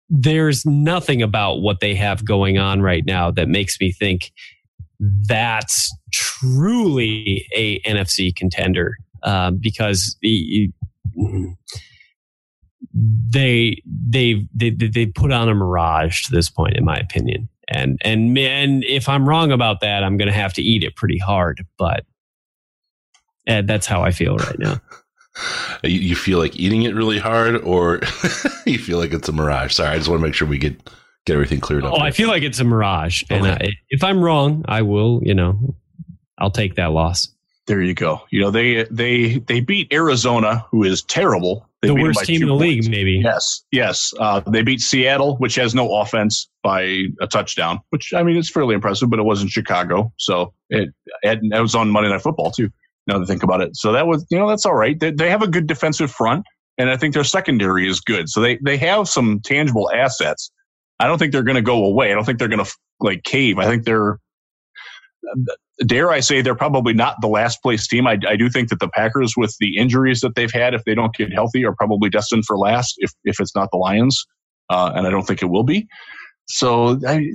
there's 0.10 0.64
nothing 0.66 1.24
about 1.24 1.62
what 1.62 1.80
they 1.80 1.96
have 1.96 2.24
going 2.24 2.60
on 2.60 2.82
right 2.82 3.06
now 3.06 3.32
that 3.32 3.50
makes 3.50 3.80
me 3.82 3.92
think 3.92 4.32
that's 5.28 5.92
truly 6.14 7.46
a 7.56 7.80
NFC 7.82 8.36
contender 8.36 8.98
uh, 9.24 9.52
because. 9.52 10.16
The, 10.22 10.72
they 13.30 13.82
they 13.86 14.48
they 14.56 14.70
they 14.72 15.06
put 15.06 15.32
on 15.32 15.50
a 15.50 15.56
mirage 15.56 16.24
to 16.24 16.32
this 16.32 16.50
point, 16.50 16.76
in 16.76 16.86
my 16.86 16.98
opinion. 16.98 17.50
And 17.68 18.02
and 18.02 18.38
and 18.38 18.84
if 18.86 19.10
I'm 19.10 19.28
wrong 19.28 19.52
about 19.52 19.82
that, 19.82 20.04
I'm 20.04 20.18
going 20.18 20.30
to 20.30 20.34
have 20.34 20.54
to 20.54 20.62
eat 20.62 20.84
it 20.84 20.96
pretty 20.96 21.18
hard. 21.18 21.66
But 21.78 22.06
uh, 23.48 23.62
that's 23.64 23.86
how 23.86 24.04
I 24.04 24.12
feel 24.12 24.38
right 24.38 24.60
now. 24.60 24.82
You, 25.84 26.00
you 26.00 26.16
feel 26.16 26.40
like 26.40 26.56
eating 26.56 26.82
it 26.82 26.96
really 26.96 27.20
hard, 27.20 27.58
or 27.58 28.02
you 28.66 28.80
feel 28.80 28.98
like 28.98 29.14
it's 29.14 29.30
a 29.30 29.32
mirage? 29.32 29.76
Sorry, 29.76 29.90
I 29.90 29.98
just 29.98 30.10
want 30.10 30.20
to 30.20 30.26
make 30.26 30.34
sure 30.34 30.48
we 30.48 30.58
get 30.58 30.90
get 31.28 31.34
everything 31.34 31.60
cleared 31.60 31.86
up. 31.86 31.94
Oh, 31.94 32.00
I 32.00 32.10
feel 32.10 32.28
like 32.28 32.42
it's 32.42 32.60
a 32.60 32.64
mirage, 32.64 33.22
okay. 33.22 33.36
and 33.36 33.46
I, 33.46 33.70
if 33.90 34.04
I'm 34.04 34.24
wrong, 34.24 34.66
I 34.68 34.82
will. 34.82 35.22
You 35.24 35.36
know, 35.36 35.76
I'll 36.40 36.50
take 36.50 36.74
that 36.78 36.92
loss. 36.92 37.30
There 37.68 37.84
you 37.84 37.94
go. 37.94 38.24
You 38.32 38.42
know 38.42 38.50
they 38.50 38.86
they 38.86 39.38
they 39.38 39.60
beat 39.60 39.94
Arizona, 39.94 40.66
who 40.72 40.84
is 40.84 41.04
terrible. 41.04 41.67
They 41.82 41.90
the 41.90 41.96
worst 41.96 42.26
team 42.26 42.42
in 42.42 42.48
the 42.48 42.56
points. 42.56 42.88
league, 42.88 42.90
maybe. 42.90 43.22
Yes, 43.24 43.64
yes. 43.72 44.12
Uh, 44.20 44.40
they 44.40 44.64
beat 44.64 44.82
Seattle, 44.82 45.38
which 45.38 45.56
has 45.56 45.76
no 45.76 45.98
offense, 45.98 46.50
by 46.64 47.06
a 47.22 47.28
touchdown. 47.28 47.80
Which 47.92 48.14
I 48.14 48.24
mean, 48.24 48.36
it's 48.36 48.50
fairly 48.50 48.74
impressive, 48.74 49.10
but 49.10 49.20
it 49.20 49.24
wasn't 49.24 49.52
Chicago, 49.52 50.12
so 50.18 50.54
it 50.70 50.90
it, 51.22 51.40
it 51.44 51.62
was 51.62 51.76
on 51.76 51.92
Monday 51.92 52.10
Night 52.10 52.22
Football 52.22 52.52
too. 52.52 52.70
Now 53.06 53.20
to 53.20 53.26
think 53.26 53.44
about 53.44 53.62
it, 53.62 53.76
so 53.76 53.92
that 53.92 54.08
was 54.08 54.26
you 54.32 54.40
know 54.40 54.50
that's 54.50 54.66
all 54.66 54.74
right. 54.74 55.00
They, 55.00 55.12
they 55.12 55.30
have 55.30 55.44
a 55.44 55.48
good 55.48 55.68
defensive 55.68 56.12
front, 56.12 56.46
and 56.80 56.90
I 56.90 56.98
think 56.98 57.14
their 57.14 57.24
secondary 57.24 57.88
is 57.88 58.02
good. 58.02 58.28
So 58.28 58.42
they 58.42 58.58
they 58.58 58.78
have 58.78 59.08
some 59.08 59.40
tangible 59.42 59.92
assets. 59.94 60.52
I 61.00 61.06
don't 61.06 61.20
think 61.20 61.32
they're 61.32 61.44
going 61.44 61.56
to 61.56 61.62
go 61.62 61.86
away. 61.86 62.12
I 62.12 62.16
don't 62.16 62.26
think 62.26 62.40
they're 62.40 62.48
going 62.48 62.66
to 62.66 62.72
like 63.00 63.24
cave. 63.24 63.60
I 63.60 63.66
think 63.66 63.84
they're 63.84 64.20
dare 65.86 66.12
I 66.12 66.20
say 66.20 66.42
they're 66.42 66.56
probably 66.56 66.94
not 66.94 67.22
the 67.22 67.28
last 67.28 67.62
place 67.62 67.88
team. 67.88 68.08
I, 68.08 68.18
I, 68.28 68.36
do 68.36 68.50
think 68.50 68.70
that 68.70 68.80
the 68.80 68.90
Packers, 68.90 69.36
with 69.38 69.56
the 69.60 69.78
injuries 69.78 70.22
that 70.22 70.36
they've 70.36 70.52
had, 70.52 70.74
if 70.74 70.84
they 70.86 70.96
don't 70.96 71.14
get 71.16 71.32
healthy, 71.32 71.66
are 71.66 71.76
probably 71.76 72.10
destined 72.10 72.46
for 72.46 72.58
last. 72.58 72.96
If 72.98 73.12
if 73.24 73.40
it's 73.40 73.56
not 73.56 73.70
the 73.72 73.78
Lions, 73.78 74.26
uh, 74.70 74.92
and 74.96 75.06
I 75.06 75.10
don't 75.10 75.24
think 75.24 75.42
it 75.42 75.48
will 75.48 75.64
be. 75.64 75.88
So 76.50 76.98
I, 77.06 77.30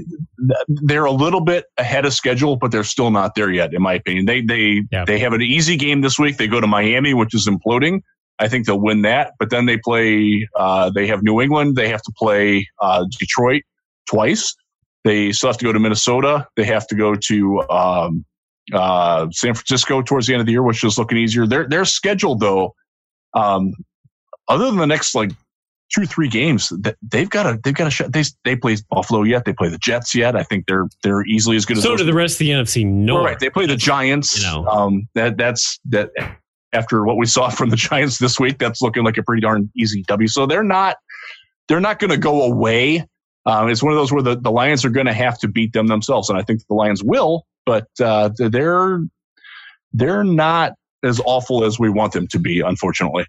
they're 0.68 1.04
a 1.04 1.12
little 1.12 1.42
bit 1.42 1.66
ahead 1.76 2.06
of 2.06 2.14
schedule, 2.14 2.56
but 2.56 2.72
they're 2.72 2.82
still 2.82 3.10
not 3.10 3.34
there 3.34 3.50
yet, 3.50 3.74
in 3.74 3.82
my 3.82 3.92
opinion. 3.94 4.24
They 4.24 4.40
they 4.40 4.82
yeah. 4.90 5.04
they 5.04 5.18
have 5.18 5.34
an 5.34 5.42
easy 5.42 5.76
game 5.76 6.00
this 6.00 6.18
week. 6.18 6.38
They 6.38 6.48
go 6.48 6.60
to 6.60 6.66
Miami, 6.66 7.14
which 7.14 7.34
is 7.34 7.46
imploding. 7.46 8.00
I 8.38 8.48
think 8.48 8.66
they'll 8.66 8.80
win 8.80 9.02
that, 9.02 9.34
but 9.38 9.50
then 9.50 9.66
they 9.66 9.76
play. 9.76 10.48
Uh, 10.56 10.90
they 10.90 11.06
have 11.06 11.22
New 11.22 11.40
England. 11.40 11.76
They 11.76 11.88
have 11.88 12.02
to 12.02 12.12
play 12.16 12.66
uh, 12.80 13.04
Detroit 13.18 13.62
twice. 14.08 14.54
They 15.04 15.32
still 15.32 15.50
have 15.50 15.58
to 15.58 15.64
go 15.64 15.72
to 15.72 15.78
Minnesota. 15.78 16.46
They 16.56 16.64
have 16.64 16.86
to 16.88 16.94
go 16.94 17.14
to 17.14 17.62
um, 17.68 18.24
uh, 18.72 19.26
San 19.30 19.54
Francisco 19.54 20.02
towards 20.02 20.26
the 20.26 20.34
end 20.34 20.40
of 20.40 20.46
the 20.46 20.52
year, 20.52 20.62
which 20.62 20.84
is 20.84 20.98
looking 20.98 21.18
easier. 21.18 21.46
Their 21.46 21.68
their 21.68 21.84
schedule 21.84 22.36
though, 22.36 22.74
um, 23.34 23.74
other 24.48 24.66
than 24.66 24.76
the 24.76 24.86
next 24.86 25.14
like 25.14 25.32
two 25.92 26.06
three 26.06 26.28
games, 26.28 26.72
they've 27.02 27.28
got 27.28 27.46
a 27.46 27.60
they've 27.62 27.74
got 27.74 27.88
a 27.88 27.90
shot. 27.90 28.12
They 28.12 28.22
they 28.44 28.56
play 28.56 28.76
Buffalo 28.90 29.22
yet. 29.22 29.44
They 29.44 29.52
play 29.52 29.68
the 29.68 29.78
Jets 29.78 30.14
yet. 30.14 30.36
I 30.36 30.42
think 30.42 30.66
they're 30.66 30.88
they're 31.02 31.24
easily 31.26 31.56
as 31.56 31.66
good 31.66 31.76
as. 31.76 31.82
So 31.82 31.96
do 31.96 32.04
the 32.04 32.14
rest 32.14 32.34
of 32.34 32.38
the 32.40 32.50
NFC 32.50 32.86
North. 32.86 33.24
Right, 33.24 33.38
they 33.38 33.50
play 33.50 33.66
the 33.66 33.76
Giants. 33.76 34.38
You 34.38 34.44
know, 34.44 34.66
um, 34.66 35.08
that 35.14 35.36
that's 35.36 35.78
that. 35.90 36.10
After 36.74 37.04
what 37.04 37.18
we 37.18 37.26
saw 37.26 37.50
from 37.50 37.68
the 37.68 37.76
Giants 37.76 38.18
this 38.18 38.40
week, 38.40 38.58
that's 38.58 38.80
looking 38.80 39.04
like 39.04 39.18
a 39.18 39.22
pretty 39.22 39.42
darn 39.42 39.70
easy 39.76 40.02
W. 40.04 40.26
So 40.26 40.46
they're 40.46 40.64
not 40.64 40.96
they're 41.68 41.80
not 41.80 41.98
going 41.98 42.10
to 42.10 42.16
go 42.16 42.42
away. 42.42 43.06
Um, 43.44 43.68
it's 43.68 43.82
one 43.82 43.92
of 43.92 43.98
those 43.98 44.12
where 44.12 44.22
the, 44.22 44.36
the 44.36 44.52
Lions 44.52 44.84
are 44.84 44.90
going 44.90 45.06
to 45.06 45.12
have 45.12 45.38
to 45.40 45.48
beat 45.48 45.72
them 45.72 45.88
themselves, 45.88 46.30
and 46.30 46.38
I 46.38 46.42
think 46.42 46.64
the 46.68 46.74
Lions 46.74 47.02
will 47.02 47.44
but 47.66 47.86
uh, 48.00 48.30
they're 48.36 49.00
they're 49.92 50.24
not 50.24 50.72
as 51.02 51.20
awful 51.24 51.64
as 51.64 51.78
we 51.78 51.90
want 51.90 52.12
them 52.12 52.26
to 52.28 52.38
be, 52.38 52.60
unfortunately. 52.60 53.26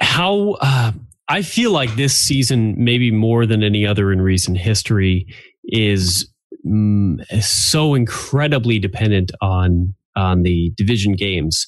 How 0.00 0.56
uh, 0.60 0.92
I 1.28 1.42
feel 1.42 1.72
like 1.72 1.94
this 1.96 2.16
season, 2.16 2.74
maybe 2.82 3.10
more 3.10 3.46
than 3.46 3.62
any 3.62 3.86
other 3.86 4.12
in 4.12 4.20
recent 4.20 4.58
history, 4.58 5.26
is 5.64 6.30
mm, 6.64 7.24
so 7.42 7.94
incredibly 7.94 8.78
dependent 8.78 9.32
on 9.40 9.94
on 10.14 10.42
the 10.42 10.72
division 10.76 11.12
games. 11.12 11.66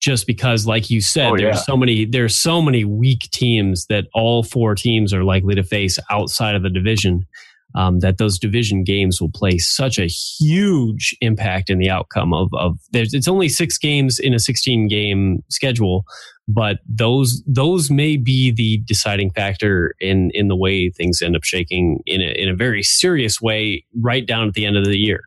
Just 0.00 0.26
because, 0.26 0.66
like 0.66 0.88
you 0.88 1.02
said, 1.02 1.32
oh, 1.32 1.36
there's 1.36 1.56
yeah. 1.56 1.62
so 1.62 1.76
many 1.76 2.06
there's 2.06 2.34
so 2.34 2.62
many 2.62 2.84
weak 2.84 3.28
teams 3.32 3.84
that 3.86 4.06
all 4.14 4.42
four 4.42 4.74
teams 4.74 5.12
are 5.12 5.24
likely 5.24 5.54
to 5.54 5.62
face 5.62 5.98
outside 6.10 6.54
of 6.54 6.62
the 6.62 6.70
division 6.70 7.26
um, 7.74 8.00
that 8.00 8.18
those 8.18 8.38
division 8.38 8.84
games 8.84 9.20
will 9.20 9.30
play 9.30 9.58
such 9.58 9.98
a 9.98 10.06
huge 10.06 11.16
impact 11.20 11.70
in 11.70 11.78
the 11.78 11.90
outcome 11.90 12.32
of, 12.32 12.48
of 12.54 12.78
there's 12.92 13.14
it's 13.14 13.28
only 13.28 13.48
six 13.48 13.78
games 13.78 14.18
in 14.18 14.34
a 14.34 14.38
16 14.38 14.88
game 14.88 15.42
schedule 15.48 16.04
but 16.52 16.78
those 16.88 17.42
those 17.46 17.90
may 17.90 18.16
be 18.16 18.50
the 18.50 18.78
deciding 18.78 19.30
factor 19.30 19.94
in 20.00 20.30
in 20.34 20.48
the 20.48 20.56
way 20.56 20.90
things 20.90 21.22
end 21.22 21.36
up 21.36 21.44
shaking 21.44 22.00
in 22.06 22.20
a, 22.20 22.32
in 22.32 22.48
a 22.48 22.56
very 22.56 22.82
serious 22.82 23.40
way 23.40 23.84
right 24.00 24.26
down 24.26 24.48
at 24.48 24.54
the 24.54 24.66
end 24.66 24.76
of 24.76 24.84
the 24.84 24.98
year. 24.98 25.20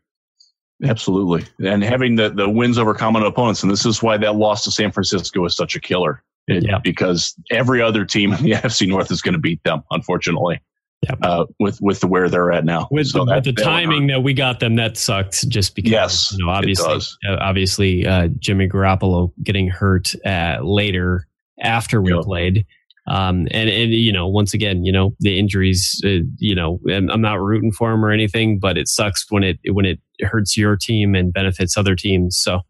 Absolutely. 0.84 1.46
And 1.66 1.84
having 1.84 2.18
the 2.18 2.30
the 2.30 2.50
wins 2.50 2.78
over 2.78 2.94
common 2.94 3.24
opponents 3.24 3.64
and 3.64 3.72
this 3.72 3.86
is 3.86 4.04
why 4.04 4.18
that 4.18 4.36
loss 4.36 4.66
to 4.66 4.72
san 4.72 4.92
francisco 4.92 5.46
is 5.46 5.56
such 5.56 5.76
a 5.76 5.80
killer 5.80 6.22
it, 6.48 6.66
yeah. 6.66 6.80
because 6.80 7.34
every 7.52 7.82
other 7.82 8.04
team 8.04 8.34
in 8.34 8.44
the 8.44 8.52
NFC 8.62 8.86
North 8.86 9.10
is 9.12 9.22
going 9.22 9.34
to 9.34 9.40
beat 9.40 9.64
them, 9.64 9.82
unfortunately 9.92 10.62
yeah. 11.04 11.16
uh, 11.22 11.46
with 11.60 11.80
with 11.82 12.00
the 12.00 12.08
where 12.08 12.30
they're 12.30 12.52
at 12.52 12.66
now. 12.66 12.88
With, 12.90 13.08
so 13.08 13.20
the, 13.20 13.26
that, 13.26 13.46
with 13.46 13.56
the 13.56 13.62
timing 13.62 14.08
that 14.08 14.22
we 14.22 14.34
got 14.34 14.60
them, 14.60 14.76
that 14.76 14.98
sucked. 14.98 15.48
Just 15.48 15.76
because, 15.76 15.92
yes, 15.92 16.32
you 16.32 16.44
know, 16.44 16.52
obviously, 16.52 17.00
uh, 17.28 17.38
obviously, 17.40 18.08
uh, 18.08 18.30
Jimmy 18.40 18.68
Garoppolo 18.68 19.32
getting 19.44 19.68
hurt 19.68 20.16
uh, 20.26 20.58
later 20.62 21.28
after 21.62 22.02
we 22.02 22.14
yep. 22.14 22.24
played. 22.24 22.66
Um, 23.06 23.50
and, 23.52 23.70
and, 23.70 23.92
you 23.92 24.14
know, 24.14 24.30
once 24.30 24.54
again, 24.54 24.86
you 24.86 24.92
know, 24.94 25.14
the 25.20 25.38
injuries, 25.38 26.02
uh, 26.06 26.24
you 26.38 26.56
know, 26.56 26.80
I'm 26.90 27.20
not 27.20 27.42
rooting 27.42 27.74
for 27.74 27.92
him 27.92 28.06
or 28.06 28.12
anything, 28.12 28.60
but 28.60 28.78
it 28.78 28.88
sucks 28.88 29.30
when 29.30 29.44
it, 29.44 29.60
when 29.68 29.84
it 29.84 30.00
hurts 30.22 30.56
your 30.56 30.78
team 30.78 31.14
and 31.14 31.34
benefits 31.34 31.76
other 31.76 31.98
teams. 31.98 32.38
So 32.38 32.62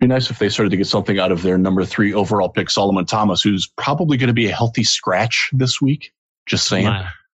be 0.00 0.06
nice 0.06 0.30
if 0.30 0.38
they 0.38 0.50
started 0.50 0.68
to 0.68 0.76
get 0.76 0.86
something 0.86 1.18
out 1.18 1.32
of 1.32 1.40
their 1.40 1.56
number 1.56 1.82
three 1.86 2.12
overall 2.12 2.50
pick, 2.50 2.68
Solomon 2.68 3.06
Thomas, 3.06 3.40
who's 3.40 3.66
probably 3.78 4.18
going 4.18 4.28
to 4.28 4.34
be 4.34 4.48
a 4.48 4.54
healthy 4.54 4.84
scratch 4.84 5.48
this 5.54 5.80
week. 5.80 6.12
Just 6.46 6.66
saying. 6.68 6.86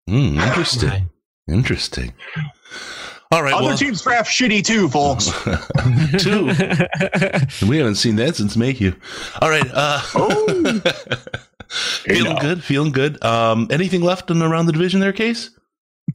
Mm, 0.08 0.42
interesting. 0.46 1.10
Interesting. 1.48 2.12
All 3.30 3.42
right. 3.42 3.54
Other 3.54 3.68
well, 3.68 3.76
teams 3.76 4.02
draft 4.02 4.30
shitty 4.30 4.64
too, 4.64 4.88
folks. 4.88 5.30
two. 6.22 6.46
we 7.68 7.78
haven't 7.78 7.94
seen 7.94 8.16
that 8.16 8.36
since 8.36 8.56
Mayhew. 8.56 8.94
All 9.40 9.48
right. 9.48 9.66
Uh, 9.72 10.00
feeling 12.04 12.36
good. 12.36 12.62
Feeling 12.62 12.92
good. 12.92 13.22
Um, 13.24 13.68
anything 13.70 14.02
left 14.02 14.30
in 14.30 14.42
around 14.42 14.66
the 14.66 14.72
division 14.72 15.00
there, 15.00 15.12
Case? 15.12 15.50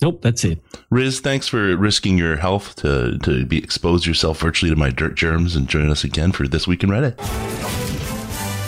Nope, 0.02 0.22
that's 0.22 0.44
it. 0.44 0.62
Riz, 0.92 1.20
thanks 1.22 1.48
for 1.48 1.76
risking 1.76 2.18
your 2.20 2.36
health 2.36 2.76
to 2.78 3.18
to 3.20 3.46
be 3.46 3.58
expose 3.58 4.06
yourself 4.06 4.40
virtually 4.40 4.70
to 4.70 4.76
my 4.76 4.92
dirt 4.92 5.16
germs 5.16 5.56
and 5.56 5.68
join 5.68 5.90
us 5.90 6.04
again 6.04 6.32
for 6.32 6.48
this 6.48 6.68
week 6.68 6.84
in 6.84 6.90
Reddit. 6.90 7.18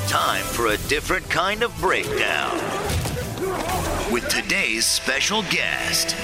Time 0.10 0.44
for 0.44 0.68
a 0.68 0.78
different 0.88 1.30
kind 1.30 1.62
of 1.62 1.78
breakdown 1.80 2.56
with 2.56 2.99
today's 4.42 4.86
special 4.86 5.44
guest. 5.44 6.16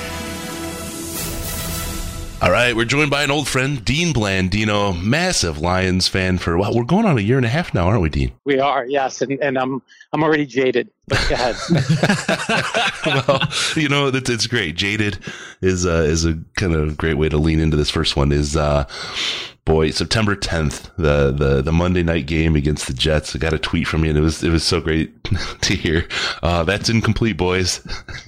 All 2.42 2.50
right, 2.52 2.74
we're 2.74 2.86
joined 2.86 3.12
by 3.12 3.24
an 3.24 3.32
old 3.32 3.48
friend, 3.48 3.84
Dean 3.84 4.14
Blandino, 4.14 4.98
massive 5.02 5.60
Lions 5.60 6.08
fan 6.08 6.38
for 6.38 6.58
what 6.58 6.74
we're 6.74 6.84
going 6.84 7.06
on 7.06 7.18
a 7.18 7.22
year 7.22 7.36
and 7.38 7.46
a 7.46 7.50
half 7.50 7.74
now, 7.74 7.88
aren't 7.88 8.02
we, 8.02 8.10
Dean? 8.10 8.32
We 8.46 8.60
are, 8.60 8.86
yes, 8.86 9.22
and, 9.22 9.34
and 9.42 9.58
I'm 9.58 9.82
I'm 10.14 10.24
already 10.24 10.46
jaded. 10.46 10.90
But 11.08 11.26
go 11.28 11.36
ahead. 11.36 11.56
well, 13.28 13.42
you 13.76 13.90
know, 13.90 14.08
it's, 14.08 14.30
it's 14.30 14.48
great. 14.48 14.76
Jaded 14.76 15.20
is 15.62 15.86
uh, 15.86 16.06
is 16.08 16.24
a 16.26 16.40
kind 16.56 16.74
of 16.74 16.96
great 16.96 17.18
way 17.18 17.28
to 17.28 17.38
lean 17.38 17.60
into 17.60 17.76
this 17.76 17.90
first 17.90 18.16
one. 18.16 18.32
Is 18.32 18.56
uh, 18.56 18.86
boy, 19.66 19.90
September 19.90 20.36
10th, 20.36 20.92
the, 20.96 21.32
the 21.32 21.62
the 21.62 21.72
Monday 21.72 22.04
night 22.04 22.28
game 22.28 22.56
against 22.56 22.88
the 22.88 22.94
Jets. 22.94 23.36
I 23.36 23.40
got 23.40 23.54
a 23.54 23.60
tweet 23.60 23.88
from 23.88 24.04
you, 24.04 24.12
and 24.12 24.18
it 24.18 24.22
was 24.22 24.44
it 24.44 24.52
was 24.52 24.64
so 24.64 24.80
great 24.80 25.24
to 25.62 25.76
hear. 25.76 26.08
Uh, 26.42 26.64
that's 26.64 26.90
incomplete, 26.90 27.38
boys. 27.38 27.86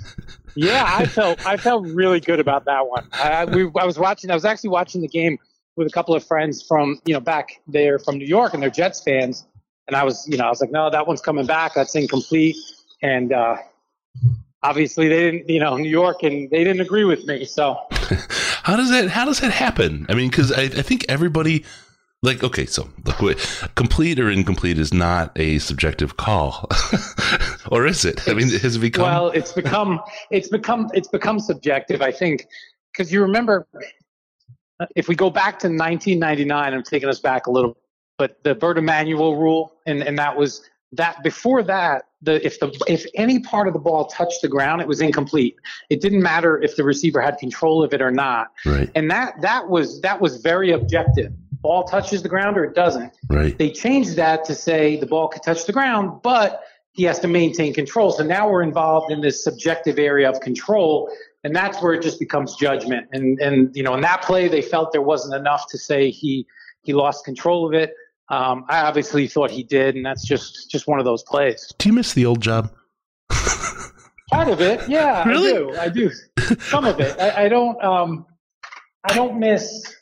yeah, 0.55 0.83
I 0.88 1.05
felt 1.05 1.45
I 1.45 1.57
felt 1.57 1.88
really 1.88 2.19
good 2.19 2.39
about 2.39 2.65
that 2.65 2.88
one. 2.88 3.07
I, 3.13 3.45
we, 3.45 3.71
I 3.79 3.85
was 3.85 3.97
watching. 3.97 4.31
I 4.31 4.33
was 4.33 4.45
actually 4.45 4.71
watching 4.71 5.01
the 5.01 5.07
game 5.07 5.38
with 5.75 5.88
a 5.88 5.91
couple 5.91 6.15
of 6.15 6.23
friends 6.25 6.61
from 6.61 6.99
you 7.05 7.13
know 7.13 7.19
back 7.21 7.61
there 7.67 7.99
from 7.99 8.17
New 8.17 8.25
York, 8.25 8.53
and 8.53 8.61
they're 8.61 8.69
Jets 8.69 9.01
fans. 9.01 9.45
And 9.88 9.95
I 9.95 10.03
was, 10.03 10.27
you 10.27 10.38
know, 10.38 10.43
I 10.43 10.49
was 10.49 10.59
like, 10.59 10.71
no, 10.71 10.89
that 10.89 11.07
one's 11.07 11.21
coming 11.21 11.45
back. 11.45 11.73
That's 11.73 11.95
incomplete. 11.95 12.57
And 13.01 13.31
uh, 13.31 13.55
obviously, 14.68 15.07
they 15.07 15.32
didn't, 15.32 15.49
you 15.49 15.59
know, 15.59 15.78
New 15.78 15.89
York, 15.89 16.24
and 16.24 16.49
they 16.49 16.63
didn't 16.63 16.82
agree 16.82 17.05
with 17.05 17.26
me. 17.26 17.45
So 17.45 17.80
how 18.63 18.76
does 18.76 18.89
that 18.89 19.09
how 19.09 19.26
does 19.26 19.39
that 19.39 19.51
happen? 19.51 20.05
I 20.09 20.13
mean, 20.13 20.30
because 20.30 20.51
I, 20.51 20.63
I 20.63 20.82
think 20.82 21.05
everybody 21.07 21.65
like 22.24 22.43
okay, 22.43 22.65
so 22.65 22.89
look, 23.05 23.22
wait, 23.22 23.38
complete 23.76 24.20
or 24.20 24.30
incomplete 24.30 24.78
is 24.78 24.93
not 24.93 25.32
a 25.38 25.59
subjective 25.59 26.18
call, 26.18 26.68
or 27.72 27.86
is 27.86 28.03
it? 28.05 28.28
I 28.28 28.34
mean, 28.34 28.49
has 28.49 28.76
it 28.76 28.80
become? 28.80 29.03
well, 29.03 29.30
it's 29.30 29.53
become 29.53 30.01
it's 30.32 30.49
become 30.49 30.89
it's 30.93 31.07
become 31.07 31.39
subjective. 31.39 32.01
I 32.01 32.11
think 32.11 32.47
because 32.91 33.11
you 33.13 33.22
remember 33.22 33.68
if 34.95 35.07
we 35.07 35.15
go 35.15 35.30
back 35.30 35.59
to 35.59 35.68
1999, 35.68 36.74
I'm 36.74 36.84
taking 36.84 37.09
us 37.09 37.20
back 37.20 37.47
a 37.47 37.51
little, 37.51 37.78
but 38.18 38.43
the 38.43 38.53
Bert 38.55 38.78
Emanuel 38.78 39.36
rule, 39.36 39.74
and 39.86 40.01
and 40.01 40.18
that 40.18 40.36
was 40.36 40.63
that 40.93 41.24
before 41.24 41.63
that 41.63 42.07
the 42.22 42.43
if 42.45 42.59
the 42.59 42.72
if 42.88 43.05
any 43.15 43.39
part 43.39 43.68
of 43.68 43.74
the 43.74 43.80
ball 43.80 44.05
touched 44.05 44.41
the 44.41 44.47
ground 44.47 44.82
it 44.82 44.88
was 44.88 45.01
incomplete. 45.01 45.55
It 45.89 46.01
didn't 46.01 46.22
matter 46.22 46.61
if 46.61 46.76
the 46.76 46.84
receiver 46.84 47.22
had 47.22 47.38
control 47.38 47.84
of 47.84 47.93
it 47.93 48.01
or 48.01 48.11
not. 48.11 48.47
Right. 48.65 48.89
and 48.95 49.09
that 49.11 49.41
that 49.41 49.70
was 49.70 50.01
that 50.01 50.20
was 50.20 50.38
very 50.41 50.72
objective. 50.72 51.34
Ball 51.61 51.84
touches 51.84 52.24
the 52.24 52.30
ground 52.30 52.57
or 52.57 52.63
it 52.63 52.76
doesn't. 52.76 53.13
Right. 53.30 53.57
they 53.57 53.72
changed 53.72 54.15
that 54.15 54.45
to 54.45 54.55
say 54.55 54.97
the 54.97 55.05
ball 55.05 55.28
could 55.28 55.43
touch 55.43 55.65
the 55.65 55.74
ground 55.74 56.22
but 56.24 56.63
he 56.91 57.03
has 57.03 57.20
to 57.20 57.28
maintain 57.28 57.76
control. 57.76 58.11
So 58.11 58.24
now 58.24 58.49
we're 58.49 58.63
involved 58.63 59.11
in 59.11 59.22
this 59.22 59.43
subjective 59.43 59.99
area 59.99 60.28
of 60.28 60.39
control 60.39 61.11
and 61.43 61.55
that's 61.55 61.80
where 61.82 61.93
it 61.93 62.01
just 62.01 62.20
becomes 62.20 62.55
judgment. 62.55 63.07
And 63.11 63.39
and 63.39 63.76
you 63.76 63.84
know 63.84 63.93
in 63.93 64.01
that 64.01 64.24
play 64.24 64.47
they 64.47 64.63
felt 64.63 64.91
there 64.91 65.03
wasn't 65.03 65.36
enough 65.36 65.68
to 65.70 65.78
say 65.78 66.09
he 66.09 66.47
he 66.82 66.93
lost 66.93 67.26
control 67.26 67.68
of 67.68 67.74
it 67.74 67.93
um, 68.30 68.65
I 68.69 68.82
obviously 68.82 69.28
thought 69.28 69.51
he 69.51 69.63
did, 69.63 69.95
and 69.95 70.05
that's 70.05 70.25
just 70.25 70.69
just 70.69 70.88
one 70.88 70.99
of 70.99 71.05
those 71.05 71.23
plays. 71.23 71.71
Do 71.78 71.89
you 71.89 71.93
miss 71.93 72.13
the 72.13 72.25
old 72.25 72.41
job? 72.41 72.71
Part 74.32 74.49
of 74.49 74.59
it, 74.59 74.88
yeah, 74.89 75.25
Really? 75.25 75.51
I 75.78 75.88
do. 75.88 76.11
I 76.41 76.41
do. 76.41 76.55
Some 76.59 76.84
of 76.86 76.99
it. 76.99 77.17
I, 77.19 77.45
I 77.45 77.49
don't. 77.49 77.82
Um, 77.82 78.25
I 79.09 79.13
don't 79.13 79.39
miss 79.39 79.95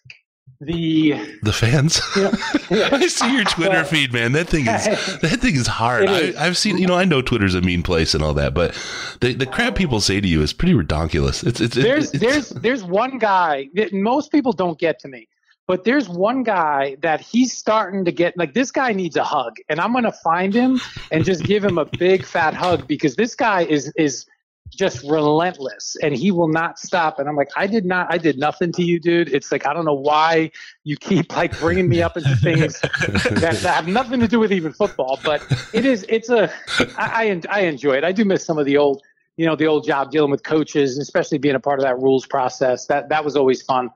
the. 0.60 1.14
The 1.44 1.54
fans. 1.54 2.02
Yeah. 2.18 2.32
I 2.92 3.06
see 3.06 3.32
your 3.36 3.44
Twitter 3.44 3.70
Well, 3.70 3.84
feed, 3.86 4.12
man. 4.14 4.32
That 4.32 4.48
thing 4.48 4.62
is 4.62 4.86
that 5.22 5.40
thing 5.42 5.56
is 5.56 5.68
hard. 5.68 6.10
Is. 6.10 6.36
I, 6.36 6.46
I've 6.48 6.58
seen, 6.58 6.80
you 6.80 6.88
know, 6.88 6.96
I 6.96 7.06
know 7.06 7.22
Twitter's 7.22 7.54
a 7.54 7.62
mean 7.62 7.84
place 7.84 8.16
and 8.16 8.24
all 8.24 8.34
that, 8.34 8.56
but 8.56 8.74
the 9.22 9.34
the 9.34 9.46
crap 9.46 9.76
people 9.76 10.02
say 10.02 10.20
to 10.20 10.28
you 10.28 10.42
is 10.42 10.54
pretty 10.54 10.74
redonkulous. 10.74 11.46
It's 11.46 11.62
it's 11.62 11.76
there's 11.76 12.12
it's, 12.12 12.20
there's 12.24 12.50
there's 12.50 12.84
one 12.84 13.20
guy 13.20 13.70
that 13.76 13.94
most 13.94 14.32
people 14.32 14.54
don't 14.54 14.80
get 14.80 14.98
to 15.02 15.08
me, 15.08 15.28
but 15.68 15.84
there's 15.84 16.08
one 16.08 16.44
guy 16.44 16.98
that 17.02 17.22
he's 17.22 17.58
starting 17.58 18.06
to 18.06 18.12
get 18.12 18.38
like 18.38 18.54
this 18.54 18.72
guy 18.72 18.94
needs 18.94 19.16
a 19.16 19.24
hug, 19.24 19.58
and 19.70 19.80
I'm 19.80 19.94
gonna 19.94 20.12
find 20.12 20.54
him 20.54 20.80
and 21.12 21.26
just 21.26 21.44
give 21.44 21.64
him 21.64 21.78
a 21.78 21.86
big 21.86 22.26
fat 22.26 22.54
hug 22.54 22.88
because 22.88 23.16
this 23.16 23.36
guy 23.36 23.64
is 23.64 23.92
is 23.96 24.26
just 24.72 25.04
relentless 25.04 25.96
and 26.02 26.16
he 26.16 26.32
will 26.32 26.48
not 26.48 26.80
stop. 26.80 27.20
And 27.20 27.30
i'm 27.30 27.36
like 27.36 27.50
i 27.56 27.68
did 27.68 27.86
not 27.86 28.08
i 28.10 28.18
did 28.18 28.38
nothing 28.38 28.72
to 28.74 28.84
you 28.84 29.00
dude. 29.00 29.34
It's 29.34 29.52
like 29.52 29.66
i 29.68 29.74
don't 29.74 29.86
know 29.86 29.94
why 29.94 30.52
you 30.84 30.98
keep 30.98 31.36
like 31.36 31.58
bringing 31.60 31.88
me 31.88 32.02
up 32.02 32.18
into 32.18 32.36
things 32.38 32.80
that, 32.82 33.60
that 33.62 33.76
have 33.76 33.88
nothing 33.88 34.20
to 34.22 34.28
do 34.28 34.40
with 34.40 34.52
even 34.52 34.74
football 34.74 35.20
but 35.24 35.44
it 35.72 35.86
is 35.86 36.06
it's 36.10 36.30
a 36.30 36.52
I, 36.98 37.42
I 37.50 37.62
enjoy 37.62 37.94
it. 37.94 38.04
I 38.04 38.12
do 38.12 38.26
miss 38.26 38.44
some 38.44 38.58
of 38.58 38.66
the 38.66 38.78
old 38.78 39.04
you 39.38 39.46
know 39.46 39.56
the 39.56 39.68
old 39.68 39.86
job 39.86 40.12
dealing 40.12 40.32
with 40.32 40.44
coaches 40.44 40.96
and 40.96 41.02
especially 41.02 41.38
being 41.38 41.56
a 41.56 41.60
part 41.60 41.80
of 41.80 41.84
that 41.84 42.00
rules 42.00 42.26
process. 42.26 42.88
That 42.88 43.10
that 43.10 43.24
was 43.24 43.36
always 43.36 43.62
fun 43.62 43.92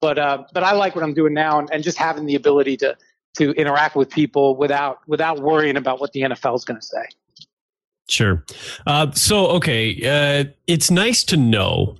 but 0.00 0.18
uh 0.18 0.42
but 0.52 0.62
i 0.62 0.72
like 0.72 0.94
what 0.94 1.04
i'm 1.04 1.14
doing 1.14 1.34
now 1.34 1.58
and, 1.58 1.68
and 1.72 1.82
just 1.82 1.98
having 1.98 2.26
the 2.26 2.34
ability 2.34 2.76
to 2.76 2.96
to 3.36 3.50
interact 3.52 3.96
with 3.96 4.10
people 4.10 4.56
without 4.56 4.98
without 5.08 5.40
worrying 5.40 5.76
about 5.76 6.00
what 6.00 6.12
the 6.12 6.22
nfl 6.22 6.54
is 6.54 6.64
going 6.64 6.78
to 6.78 6.86
say 6.86 7.04
Sure. 8.08 8.44
Uh, 8.86 9.10
so, 9.12 9.46
okay, 9.46 9.94
uh, 10.04 10.44
it's 10.66 10.90
nice 10.90 11.24
to 11.24 11.36
know. 11.36 11.96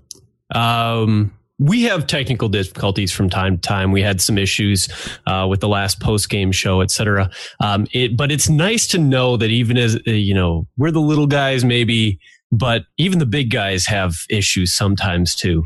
Um, 0.55 1.33
we 1.59 1.83
have 1.85 2.07
technical 2.07 2.49
difficulties 2.49 3.13
from 3.13 3.31
time 3.31 3.57
to 3.57 3.61
time. 3.61 3.93
We 3.93 4.03
had 4.03 4.21
some 4.21 4.37
issues 4.37 4.89
uh, 5.27 5.47
with 5.49 5.61
the 5.61 5.69
last 5.69 6.01
post 6.01 6.29
game 6.29 6.53
show, 6.53 6.81
et 6.81 6.91
cetera. 6.91 7.31
Um, 7.61 7.87
it, 7.93 8.17
but 8.17 8.31
it's 8.31 8.49
nice 8.49 8.87
to 8.89 8.99
know 8.99 9.37
that 9.37 9.51
even 9.51 9.79
as 9.79 9.97
uh, 10.07 10.11
you 10.11 10.35
know, 10.35 10.67
we're 10.77 10.91
the 10.91 11.01
little 11.01 11.27
guys, 11.27 11.65
maybe, 11.65 12.19
but 12.51 12.85
even 12.99 13.19
the 13.19 13.27
big 13.27 13.51
guys 13.51 13.87
have 13.87 14.17
issues 14.29 14.75
sometimes 14.75 15.35
too. 15.35 15.65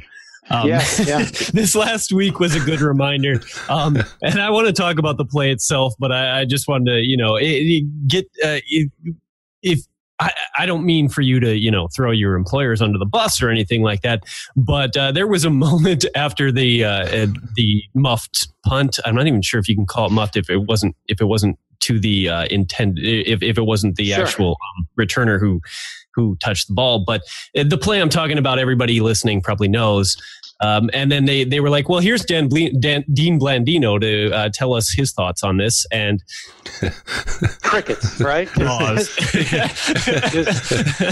Um, 0.50 0.68
Yeah, 0.68 0.84
yeah. 1.04 1.18
this 1.52 1.74
last 1.74 2.12
week 2.12 2.40
was 2.40 2.54
a 2.54 2.60
good 2.60 2.80
reminder. 2.80 3.40
Um, 3.68 3.98
and 4.22 4.40
I 4.40 4.50
want 4.50 4.66
to 4.66 4.72
talk 4.72 4.98
about 4.98 5.16
the 5.18 5.24
play 5.24 5.50
itself, 5.50 5.94
but 5.98 6.12
I, 6.12 6.40
I 6.40 6.44
just 6.44 6.68
wanted 6.68 6.92
to, 6.92 7.00
you 7.00 7.16
know, 7.16 7.36
it, 7.36 7.44
it 7.46 8.08
get 8.08 8.24
uh, 8.44 8.60
it, 8.68 8.90
if 9.62 9.80
I, 10.20 10.32
I 10.58 10.66
don't 10.66 10.84
mean 10.84 11.08
for 11.08 11.20
you 11.20 11.38
to, 11.40 11.56
you 11.56 11.70
know, 11.70 11.88
throw 11.94 12.10
your 12.10 12.34
employers 12.34 12.82
under 12.82 12.98
the 12.98 13.06
bus 13.06 13.40
or 13.40 13.50
anything 13.50 13.82
like 13.82 14.02
that, 14.02 14.24
but 14.56 14.96
uh, 14.96 15.12
there 15.12 15.26
was 15.28 15.44
a 15.44 15.50
moment 15.66 16.04
after 16.14 16.50
the 16.50 16.84
uh, 16.84 17.06
uh, 17.06 17.26
the 17.54 17.82
muffed 17.94 18.48
punt. 18.66 18.98
I'm 19.04 19.14
not 19.14 19.26
even 19.26 19.42
sure 19.42 19.60
if 19.60 19.68
you 19.68 19.76
can 19.76 19.86
call 19.86 20.06
it 20.06 20.12
muffed 20.12 20.36
if 20.36 20.50
it 20.50 20.58
wasn't 20.58 20.96
if 21.06 21.20
it 21.20 21.26
wasn't 21.26 21.58
to 21.80 22.00
the 22.00 22.28
uh, 22.28 22.46
intend 22.50 22.98
if 22.98 23.42
if 23.42 23.56
it 23.58 23.62
wasn't 23.62 23.94
the 23.96 24.06
Sure. 24.06 24.24
actual 24.24 24.56
um, 24.76 24.88
returner 24.98 25.38
who 25.38 25.60
who 26.18 26.36
touched 26.36 26.66
the 26.66 26.74
ball. 26.74 26.98
But 26.98 27.22
uh, 27.56 27.62
the 27.62 27.78
play 27.78 28.00
I'm 28.00 28.08
talking 28.08 28.38
about, 28.38 28.58
everybody 28.58 29.00
listening 29.00 29.40
probably 29.40 29.68
knows. 29.68 30.16
Um, 30.60 30.90
and 30.92 31.12
then 31.12 31.24
they, 31.24 31.44
they 31.44 31.60
were 31.60 31.70
like, 31.70 31.88
well, 31.88 32.00
here's 32.00 32.24
Dan, 32.24 32.48
Ble- 32.48 32.76
Dan 32.80 33.04
Dean 33.12 33.38
Blandino 33.38 34.00
to 34.00 34.32
uh, 34.32 34.48
tell 34.52 34.74
us 34.74 34.92
his 34.92 35.12
thoughts 35.12 35.44
on 35.44 35.56
this. 35.56 35.86
And 35.92 36.20
crickets, 37.62 38.20
right? 38.20 38.48
Pause. 38.54 39.14
Just- 39.14 40.64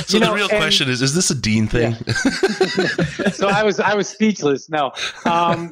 so 0.08 0.18
you 0.18 0.24
the 0.24 0.32
real 0.34 0.48
question 0.48 0.88
is: 0.88 1.00
Is 1.00 1.14
this 1.14 1.30
a 1.30 1.34
Dean 1.34 1.68
thing? 1.68 1.94
so 3.32 3.48
I 3.48 3.62
was 3.62 3.78
I 3.78 3.94
was 3.94 4.08
speechless. 4.08 4.68
No, 4.68 4.90
um, 5.24 5.70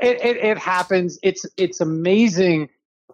it, 0.00 0.24
it 0.24 0.36
it 0.36 0.58
happens. 0.58 1.18
It's 1.24 1.44
it's 1.56 1.80
amazing 1.80 2.68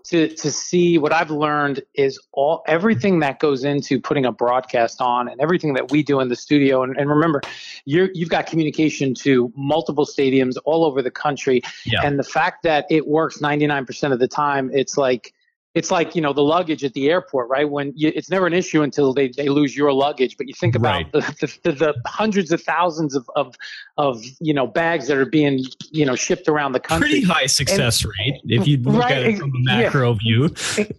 to 0.04 0.28
to 0.28 0.50
see 0.50 0.98
what 0.98 1.12
I've 1.12 1.30
learned 1.30 1.82
is 1.94 2.18
all 2.32 2.62
everything 2.66 3.20
that 3.20 3.38
goes 3.38 3.64
into 3.64 4.00
putting 4.00 4.24
a 4.24 4.32
broadcast 4.32 5.00
on 5.00 5.28
and 5.28 5.40
everything 5.40 5.74
that 5.74 5.90
we 5.90 6.02
do 6.02 6.20
in 6.20 6.28
the 6.28 6.36
studio. 6.36 6.82
And, 6.82 6.96
and 6.96 7.10
remember, 7.10 7.42
you 7.84 8.08
you've 8.14 8.28
got 8.30 8.46
communication 8.46 9.14
to 9.16 9.52
multiple 9.56 10.06
stadiums 10.06 10.54
all 10.64 10.84
over 10.84 11.02
the 11.02 11.10
country, 11.10 11.62
Yeah. 11.84 12.00
and 12.04 12.18
the 12.18 12.24
fact 12.24 12.62
that 12.62 12.86
it 12.90 13.06
works 13.06 13.40
ninety 13.40 13.66
nine 13.66 13.84
percent 13.84 14.12
of 14.12 14.18
the 14.18 14.28
time, 14.28 14.70
it's 14.72 14.96
like. 14.96 15.33
It's 15.74 15.90
like 15.90 16.14
you 16.14 16.22
know 16.22 16.32
the 16.32 16.42
luggage 16.42 16.84
at 16.84 16.92
the 16.94 17.10
airport, 17.10 17.48
right? 17.48 17.68
When 17.68 17.92
you, 17.96 18.12
it's 18.14 18.30
never 18.30 18.46
an 18.46 18.52
issue 18.52 18.82
until 18.82 19.12
they, 19.12 19.28
they 19.28 19.48
lose 19.48 19.76
your 19.76 19.92
luggage. 19.92 20.36
But 20.36 20.46
you 20.46 20.54
think 20.54 20.74
about 20.76 20.94
Right. 20.94 21.12
the, 21.12 21.58
the, 21.64 21.72
the, 21.72 21.94
hundreds 22.06 22.52
of 22.52 22.62
thousands 22.62 23.16
of, 23.16 23.28
of 23.34 23.56
of 23.96 24.22
you 24.40 24.54
know 24.54 24.66
bags 24.66 25.08
that 25.08 25.16
are 25.16 25.26
being 25.26 25.64
you 25.90 26.06
know 26.06 26.14
shipped 26.14 26.48
around 26.48 26.72
the 26.72 26.80
country. 26.80 27.08
pretty 27.10 27.26
high 27.26 27.46
success 27.46 28.04
rate 28.04 28.40
if 28.44 28.66
you 28.68 28.76
look 28.78 29.02
Right, 29.02 29.12
at 29.12 29.22
it 29.24 29.38
from 29.38 29.50
a 29.50 29.58
yeah. 29.58 29.82
macro 29.82 30.12
view. 30.14 30.44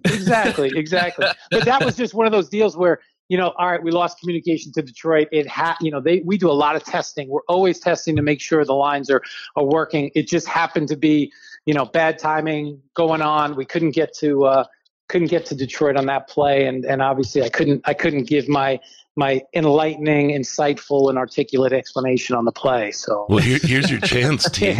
exactly, 0.03 0.71
exactly. 0.75 1.25
But 1.51 1.65
that 1.65 1.83
was 1.83 1.95
just 1.95 2.13
one 2.13 2.25
of 2.25 2.31
those 2.31 2.49
deals 2.49 2.75
where 2.75 2.99
you 3.27 3.37
know, 3.37 3.53
all 3.57 3.71
right, 3.71 3.81
we 3.81 3.89
lost 3.89 4.19
communication 4.19 4.71
to 4.73 4.83
Detroit. 4.83 5.27
It 5.31 5.47
ha- 5.47 5.77
you 5.81 5.89
know, 5.89 5.99
they 5.99 6.21
we 6.25 6.37
do 6.37 6.49
a 6.49 6.53
lot 6.53 6.75
of 6.75 6.83
testing. 6.83 7.27
We're 7.27 7.41
always 7.47 7.79
testing 7.79 8.15
to 8.17 8.21
make 8.21 8.39
sure 8.39 8.63
the 8.63 8.73
lines 8.75 9.09
are 9.09 9.21
are 9.55 9.63
working. 9.63 10.11
It 10.13 10.27
just 10.27 10.47
happened 10.47 10.87
to 10.89 10.95
be, 10.95 11.31
you 11.65 11.73
know, 11.73 11.85
bad 11.85 12.19
timing 12.19 12.81
going 12.95 13.21
on. 13.21 13.55
We 13.55 13.65
couldn't 13.65 13.91
get 13.91 14.13
to 14.17 14.45
uh, 14.45 14.65
couldn't 15.09 15.27
get 15.29 15.45
to 15.47 15.55
Detroit 15.55 15.97
on 15.97 16.05
that 16.07 16.27
play, 16.29 16.65
and 16.65 16.85
and 16.85 17.01
obviously 17.01 17.43
I 17.43 17.49
couldn't 17.49 17.81
I 17.85 17.93
couldn't 17.93 18.23
give 18.27 18.47
my 18.47 18.79
my 19.17 19.41
enlightening, 19.53 20.31
insightful, 20.31 21.07
and 21.09 21.17
articulate 21.17 21.71
explanation 21.71 22.35
on 22.35 22.43
the 22.43 22.51
play. 22.51 22.91
So, 22.91 23.25
well, 23.29 23.39
here, 23.39 23.59
here's 23.63 23.89
your 23.89 24.01
chance, 24.01 24.49
team. 24.51 24.75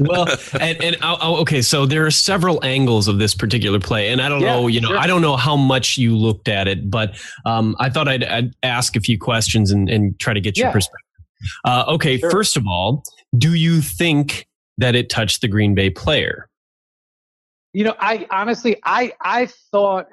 well, 0.00 0.26
and, 0.58 0.82
and 0.82 0.96
oh, 1.02 1.18
oh, 1.20 1.36
okay, 1.42 1.60
so 1.60 1.84
there 1.84 2.06
are 2.06 2.10
several 2.10 2.64
angles 2.64 3.08
of 3.08 3.18
this 3.18 3.34
particular 3.34 3.78
play, 3.78 4.08
and 4.08 4.22
I 4.22 4.30
don't 4.30 4.40
Yeah, 4.40 4.54
know, 4.54 4.68
you 4.68 4.80
know, 4.80 4.88
sure. 4.88 4.98
I 4.98 5.06
don't 5.06 5.20
know 5.20 5.36
how 5.36 5.54
much 5.54 5.98
you 5.98 6.16
looked 6.16 6.48
at 6.48 6.66
it, 6.66 6.90
but 6.90 7.18
um, 7.44 7.76
I 7.78 7.90
thought 7.90 8.08
I'd, 8.08 8.24
I'd 8.24 8.54
ask 8.62 8.96
a 8.96 9.00
few 9.00 9.18
questions 9.18 9.70
and, 9.70 9.90
and 9.90 10.18
try 10.18 10.32
to 10.32 10.40
get 10.40 10.56
your 10.56 10.68
Yeah. 10.68 10.72
perspective. 10.72 11.06
Uh, 11.66 11.84
okay, 11.88 12.16
Sure. 12.16 12.30
first 12.30 12.56
of 12.56 12.66
all, 12.66 13.02
do 13.36 13.52
you 13.54 13.82
think 13.82 14.46
that 14.80 14.94
it 14.94 15.08
touched 15.08 15.40
the 15.40 15.48
Green 15.48 15.74
Bay 15.74 15.90
player? 15.90 16.48
You 17.72 17.84
know, 17.84 17.94
I 18.00 18.26
honestly, 18.30 18.76
I 18.84 19.12
I 19.20 19.46
thought, 19.46 20.08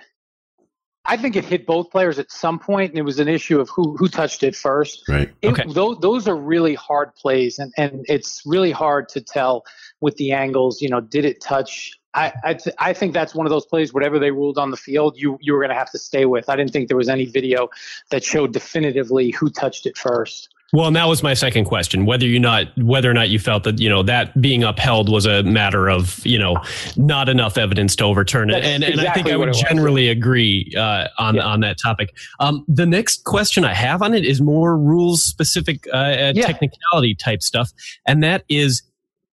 I 1.06 1.18
think 1.18 1.36
it 1.36 1.44
hit 1.44 1.66
both 1.66 1.90
players 1.90 2.20
at 2.20 2.30
some 2.32 2.60
point, 2.60 2.92
and 2.92 3.00
it 3.00 3.04
was 3.04 3.20
an 3.20 3.28
issue 3.28 3.60
of 3.60 3.70
who 3.70 3.98
who 3.98 4.08
touched 4.08 4.44
it 4.44 4.56
first. 4.56 5.04
Right. 5.10 5.34
It, 5.42 5.74
those, 5.74 5.98
those 6.00 6.28
are 6.28 6.36
really 6.36 6.76
hard 6.76 7.16
plays, 7.16 7.58
and, 7.58 7.74
and 7.78 8.06
it's 8.08 8.44
really 8.46 8.72
hard 8.72 9.10
to 9.10 9.22
tell 9.22 9.64
with 10.02 10.16
the 10.18 10.32
angles. 10.34 10.82
You 10.82 10.90
know, 10.90 11.02
did 11.02 11.26
it 11.26 11.42
touch? 11.42 11.98
I 12.18 12.34
I, 12.44 12.54
th- 12.56 12.76
I 12.80 12.94
think 12.94 13.14
that's 13.14 13.34
one 13.36 13.46
of 13.46 13.52
those 13.52 13.66
plays. 13.66 13.94
Whatever 13.94 14.20
they 14.20 14.32
ruled 14.32 14.58
on 14.58 14.72
the 14.72 14.78
field, 14.78 15.16
you 15.18 15.38
you 15.42 15.54
were 15.54 15.60
going 15.60 15.70
to 15.70 15.76
have 15.76 15.92
to 15.92 16.00
stay 16.00 16.26
with. 16.26 16.50
I 16.50 16.56
didn't 16.56 16.72
think 16.74 16.88
there 16.88 16.98
was 16.98 17.10
any 17.10 17.26
video 17.26 17.70
that 18.10 18.24
showed 18.24 18.52
definitively 18.54 19.32
who 19.32 19.50
touched 19.50 19.86
it 19.86 19.98
first. 19.98 20.50
Well, 20.74 20.88
and 20.88 20.96
that 20.98 21.06
was 21.06 21.24
my 21.24 21.34
second 21.34 21.64
question: 21.64 22.06
whether 22.06 22.26
you 22.26 22.40
not 22.40 22.68
whether 22.78 23.10
or 23.10 23.14
not 23.14 23.30
you 23.30 23.40
felt 23.40 23.64
that 23.64 23.80
you 23.80 23.88
know 23.88 24.04
that 24.04 24.40
being 24.42 24.66
upheld 24.66 25.10
was 25.10 25.26
a 25.26 25.44
matter 25.44 25.90
of 25.90 26.26
you 26.26 26.38
know 26.38 26.58
not 26.98 27.30
enough 27.30 27.58
evidence 27.58 27.96
to 27.98 28.04
overturn 28.04 28.50
it, 28.50 28.54
That's 28.54 28.68
and 28.68 28.84
and 28.84 29.00
I 29.00 29.14
think 29.14 29.30
I 29.30 29.38
would 29.38 29.54
generally 29.54 30.10
agree 30.10 30.74
uh, 30.78 31.08
on 31.18 31.40
on 31.40 31.62
that 31.62 31.78
topic. 31.82 32.14
Um, 32.42 32.66
the 32.68 32.86
next 32.86 33.24
question 33.24 33.64
I 33.64 33.74
have 33.74 34.02
on 34.02 34.14
it 34.14 34.26
is 34.26 34.42
more 34.42 34.78
rules 34.78 35.24
specific, 35.24 35.88
uh, 35.94 35.96
uh, 35.96 36.34
Yeah. 36.36 36.46
technicality 36.46 37.16
type 37.16 37.44
stuff, 37.44 37.72
and 38.06 38.22
that 38.24 38.44
is 38.50 38.84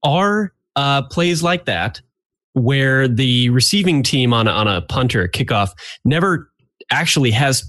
are 0.04 0.54
uh, 0.76 1.02
plays 1.04 1.42
like 1.42 1.66
that 1.66 2.00
where 2.54 3.08
the 3.08 3.50
receiving 3.50 4.04
team 4.04 4.34
on 4.34 4.48
a, 4.48 4.52
on 4.52 4.68
a 4.68 4.82
punt 4.82 5.16
or 5.16 5.24
a 5.24 5.30
kickoff 5.30 5.72
never 6.06 6.50
actually 6.92 7.32
has 7.32 7.64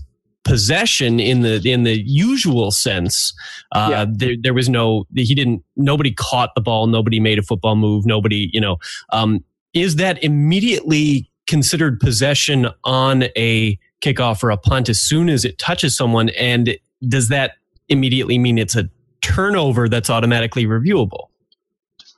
possession 0.45 1.18
in 1.20 1.41
the 1.41 1.61
in 1.64 1.85
the 1.85 2.03
usual 2.07 2.70
sense. 2.70 3.32
Uh, 3.72 3.89
Yeah. 3.91 4.07
there, 4.12 4.35
there 4.41 4.55
was 4.55 4.68
no 4.68 5.07
he 5.14 5.35
didn't 5.35 5.64
nobody 5.76 6.12
caught 6.12 6.51
the 6.55 6.61
ball, 6.61 6.87
nobody 6.87 7.18
made 7.18 7.39
a 7.39 7.43
football 7.43 7.76
move, 7.76 8.05
nobody 8.05 8.51
you 8.53 8.61
know. 8.61 8.76
Um, 9.11 9.43
is 9.72 9.97
that 9.97 10.22
immediately 10.22 11.30
considered 11.47 11.99
possession 11.99 12.68
on 12.85 13.24
a 13.37 13.78
kickoff 14.03 14.43
or 14.43 14.51
a 14.51 14.57
punt 14.57 14.89
as 14.89 15.01
soon 15.01 15.28
as 15.30 15.45
it 15.45 15.59
touches 15.59 15.97
someone? 15.97 16.28
And 16.30 16.76
does 17.09 17.28
that 17.28 17.53
immediately 17.89 18.39
mean 18.39 18.59
it's 18.59 18.76
a 18.76 18.89
turnover 19.22 19.89
that's 19.89 20.11
automatically 20.11 20.66
reviewable? 20.66 21.28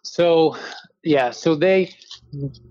So 0.02 0.56
yeah, 1.04 1.30
so 1.30 1.54
they 1.54 1.94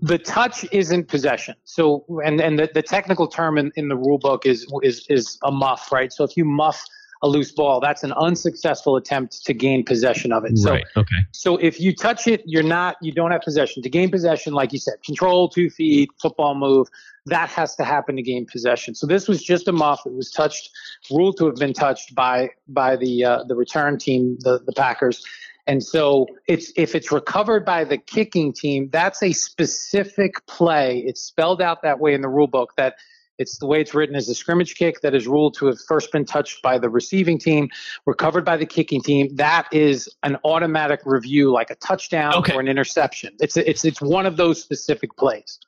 the 0.02 0.18
touch 0.18 0.64
isn't 0.72 1.08
possession. 1.08 1.54
So 1.64 2.04
and 2.24 2.40
and 2.40 2.58
the, 2.58 2.70
the 2.72 2.82
technical 2.82 3.26
term 3.26 3.58
in, 3.58 3.72
in 3.76 3.88
the 3.88 3.96
rule 3.96 4.18
book 4.18 4.46
is 4.46 4.66
is 4.82 5.06
is 5.08 5.38
a 5.44 5.50
muff, 5.50 5.90
right? 5.92 6.12
So 6.12 6.24
if 6.24 6.36
you 6.36 6.44
muff 6.44 6.82
a 7.22 7.28
loose 7.28 7.50
ball, 7.50 7.80
that's 7.80 8.02
an 8.02 8.12
unsuccessful 8.12 8.96
attempt 8.96 9.44
to 9.46 9.54
gain 9.54 9.84
possession 9.84 10.32
of 10.32 10.44
it. 10.44 10.58
So 10.58 10.72
right. 10.72 10.84
Okay. 10.96 11.16
so 11.32 11.56
if 11.56 11.80
you 11.80 11.94
touch 11.94 12.26
it, 12.26 12.42
you're 12.44 12.62
not 12.62 12.96
you 13.00 13.12
don't 13.12 13.30
have 13.30 13.42
possession. 13.42 13.82
To 13.82 13.88
gain 13.88 14.10
possession, 14.10 14.52
like 14.52 14.72
you 14.72 14.78
said, 14.78 14.94
control, 15.04 15.48
two 15.48 15.70
feet, 15.70 16.10
football 16.20 16.54
move, 16.54 16.88
that 17.26 17.48
has 17.50 17.74
to 17.76 17.84
happen 17.84 18.16
to 18.16 18.22
gain 18.22 18.46
possession. 18.46 18.94
So 18.94 19.06
this 19.06 19.28
was 19.28 19.42
just 19.42 19.66
a 19.66 19.72
muff. 19.72 20.02
It 20.06 20.12
was 20.12 20.30
touched, 20.30 20.70
ruled 21.10 21.38
to 21.38 21.46
have 21.46 21.56
been 21.56 21.72
touched 21.72 22.14
by 22.14 22.50
by 22.68 22.96
the 22.96 23.24
uh, 23.24 23.44
the 23.44 23.56
return 23.56 23.98
team, 23.98 24.36
the 24.40 24.60
the 24.64 24.72
Packers. 24.72 25.24
And 25.66 25.82
so 25.82 26.26
it's 26.46 26.72
if 26.76 26.94
it's 26.94 27.10
recovered 27.10 27.64
by 27.64 27.84
the 27.84 27.98
kicking 27.98 28.52
team, 28.52 28.88
that's 28.92 29.22
a 29.22 29.32
specific 29.32 30.44
play. 30.46 30.98
It's 31.06 31.20
spelled 31.20 31.60
out 31.60 31.82
that 31.82 31.98
way 31.98 32.14
in 32.14 32.20
the 32.20 32.28
rule 32.28 32.46
book 32.46 32.72
that 32.76 32.96
it's 33.38 33.58
the 33.58 33.66
way 33.66 33.80
it's 33.80 33.92
written 33.94 34.16
as 34.16 34.28
a 34.28 34.34
scrimmage 34.34 34.76
kick 34.76 35.02
that 35.02 35.14
is 35.14 35.26
ruled 35.26 35.54
to 35.58 35.66
have 35.66 35.78
first 35.86 36.10
been 36.10 36.24
touched 36.24 36.62
by 36.62 36.78
the 36.78 36.88
receiving 36.88 37.38
team, 37.38 37.68
recovered 38.06 38.44
by 38.44 38.56
the 38.56 38.64
kicking 38.64 39.02
team. 39.02 39.28
That 39.34 39.68
is 39.72 40.08
an 40.22 40.38
automatic 40.44 41.00
review, 41.04 41.52
like 41.52 41.70
a 41.70 41.74
touchdown 41.76 42.34
Okay. 42.34 42.54
or 42.54 42.60
an 42.60 42.68
interception. 42.68 43.34
It's 43.40 43.56
it's 43.56 43.84
it's 43.84 44.00
one 44.00 44.26
of 44.26 44.36
those 44.36 44.62
specific 44.62 45.16
plays. 45.16 45.58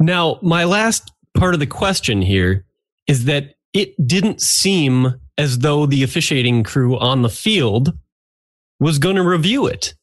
Now, 0.00 0.38
my 0.42 0.64
last 0.64 1.12
part 1.34 1.54
of 1.54 1.60
the 1.60 1.66
question 1.66 2.20
here 2.22 2.64
is 3.06 3.24
that 3.24 3.54
it 3.72 3.94
didn't 4.06 4.40
seem 4.40 5.14
as 5.38 5.60
though 5.60 5.86
the 5.86 6.02
officiating 6.02 6.62
crew 6.62 6.98
on 6.98 7.22
the 7.22 7.28
field 7.28 7.96
was 8.84 8.98
going 8.98 9.16
to 9.16 9.22
review 9.22 9.66
it. 9.66 9.94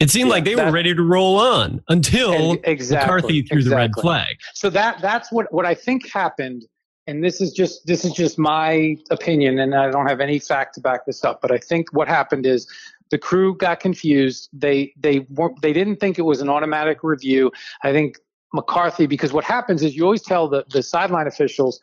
It 0.00 0.10
seemed 0.10 0.28
Yeah, 0.28 0.34
like 0.34 0.44
they 0.44 0.56
were 0.56 0.72
ready 0.72 0.94
to 0.94 1.02
roll 1.02 1.38
on 1.38 1.82
until 1.88 2.56
exactly, 2.64 3.06
McCarthy 3.06 3.42
threw 3.42 3.62
the 3.62 3.76
red 3.76 3.92
flag. 4.00 4.36
So 4.54 4.70
that 4.70 5.00
that's 5.02 5.30
what 5.30 5.52
what 5.52 5.66
I 5.66 5.74
think 5.74 6.10
happened, 6.10 6.64
and 7.06 7.22
this 7.22 7.40
is 7.40 7.52
just 7.52 7.86
this 7.86 8.04
is 8.04 8.12
just 8.12 8.38
my 8.38 8.96
opinion, 9.10 9.58
and 9.58 9.74
I 9.74 9.90
don't 9.90 10.08
have 10.08 10.20
any 10.20 10.38
fact 10.38 10.74
to 10.74 10.80
back 10.80 11.04
this 11.04 11.22
up. 11.22 11.40
But 11.42 11.52
I 11.52 11.58
think 11.58 11.92
what 11.92 12.08
happened 12.08 12.46
is 12.46 12.66
the 13.10 13.18
crew 13.18 13.54
got 13.56 13.78
confused. 13.78 14.48
They 14.54 14.94
they 14.96 15.20
weren't 15.30 15.60
they 15.60 15.74
didn't 15.74 15.96
think 15.96 16.18
it 16.18 16.22
was 16.22 16.40
an 16.40 16.48
automatic 16.48 17.04
review. 17.04 17.52
I 17.82 17.92
think 17.92 18.16
McCarthy 18.54 19.06
because 19.06 19.32
what 19.32 19.44
happens 19.44 19.82
is 19.82 19.94
you 19.94 20.04
always 20.04 20.22
tell 20.22 20.48
the 20.48 20.64
the 20.70 20.82
sideline 20.82 21.26
officials. 21.26 21.78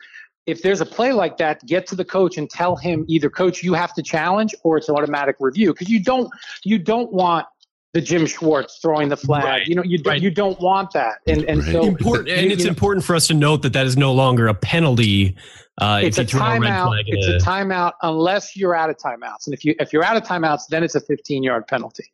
If 0.46 0.62
there's 0.62 0.80
a 0.80 0.86
play 0.86 1.12
like 1.12 1.36
that, 1.36 1.64
get 1.66 1.86
to 1.88 1.94
the 1.94 2.04
coach 2.04 2.38
and 2.38 2.48
tell 2.48 2.74
him 2.76 3.04
either 3.08 3.30
coach 3.30 3.62
you 3.62 3.74
have 3.74 3.92
to 3.94 4.02
challenge 4.02 4.54
or 4.64 4.78
it's 4.78 4.88
an 4.88 4.96
automatic 4.96 5.36
review 5.38 5.72
because 5.72 5.88
you 5.88 6.02
don't 6.02 6.30
you 6.64 6.78
don't 6.78 7.12
want 7.12 7.46
the 7.92 8.00
Jim 8.00 8.24
Schwartz 8.24 8.78
throwing 8.80 9.08
the 9.08 9.16
flag. 9.16 9.44
Right, 9.44 9.66
You 9.66 9.74
know 9.74 9.82
you 9.82 9.98
don't 9.98 10.12
right. 10.12 10.22
you 10.22 10.30
don't 10.30 10.58
want 10.60 10.92
that. 10.92 11.18
And 11.26 11.44
and 11.44 11.62
so 11.62 11.84
important, 11.84 12.28
and 12.30 12.46
you- 12.46 12.52
it's 12.52 12.60
you 12.60 12.66
know, 12.66 12.70
important 12.70 13.04
for 13.04 13.14
us 13.14 13.26
to 13.28 13.34
note 13.34 13.62
that 13.62 13.72
that 13.74 13.86
is 13.86 13.96
no 13.96 14.12
longer 14.12 14.46
a 14.46 14.54
penalty. 14.54 15.36
Uh, 15.78 16.00
it's 16.02 16.18
a 16.18 16.22
if 16.22 16.32
you 16.32 16.38
throw 16.38 16.46
a 16.48 16.58
timeout. 16.58 17.02
It's 17.06 17.26
a, 17.26 17.36
a 17.36 17.38
timeout 17.38 17.92
unless 18.02 18.54
you're 18.56 18.74
out 18.74 18.90
of 18.90 18.96
timeouts, 18.98 19.46
and 19.46 19.54
if 19.54 19.64
you 19.64 19.74
if 19.80 19.92
you're 19.92 20.04
out 20.04 20.16
of 20.16 20.22
timeouts, 20.22 20.62
then 20.68 20.82
it's 20.84 20.94
a 20.94 21.00
15 21.00 21.42
yard 21.42 21.66
penalty. 21.66 22.04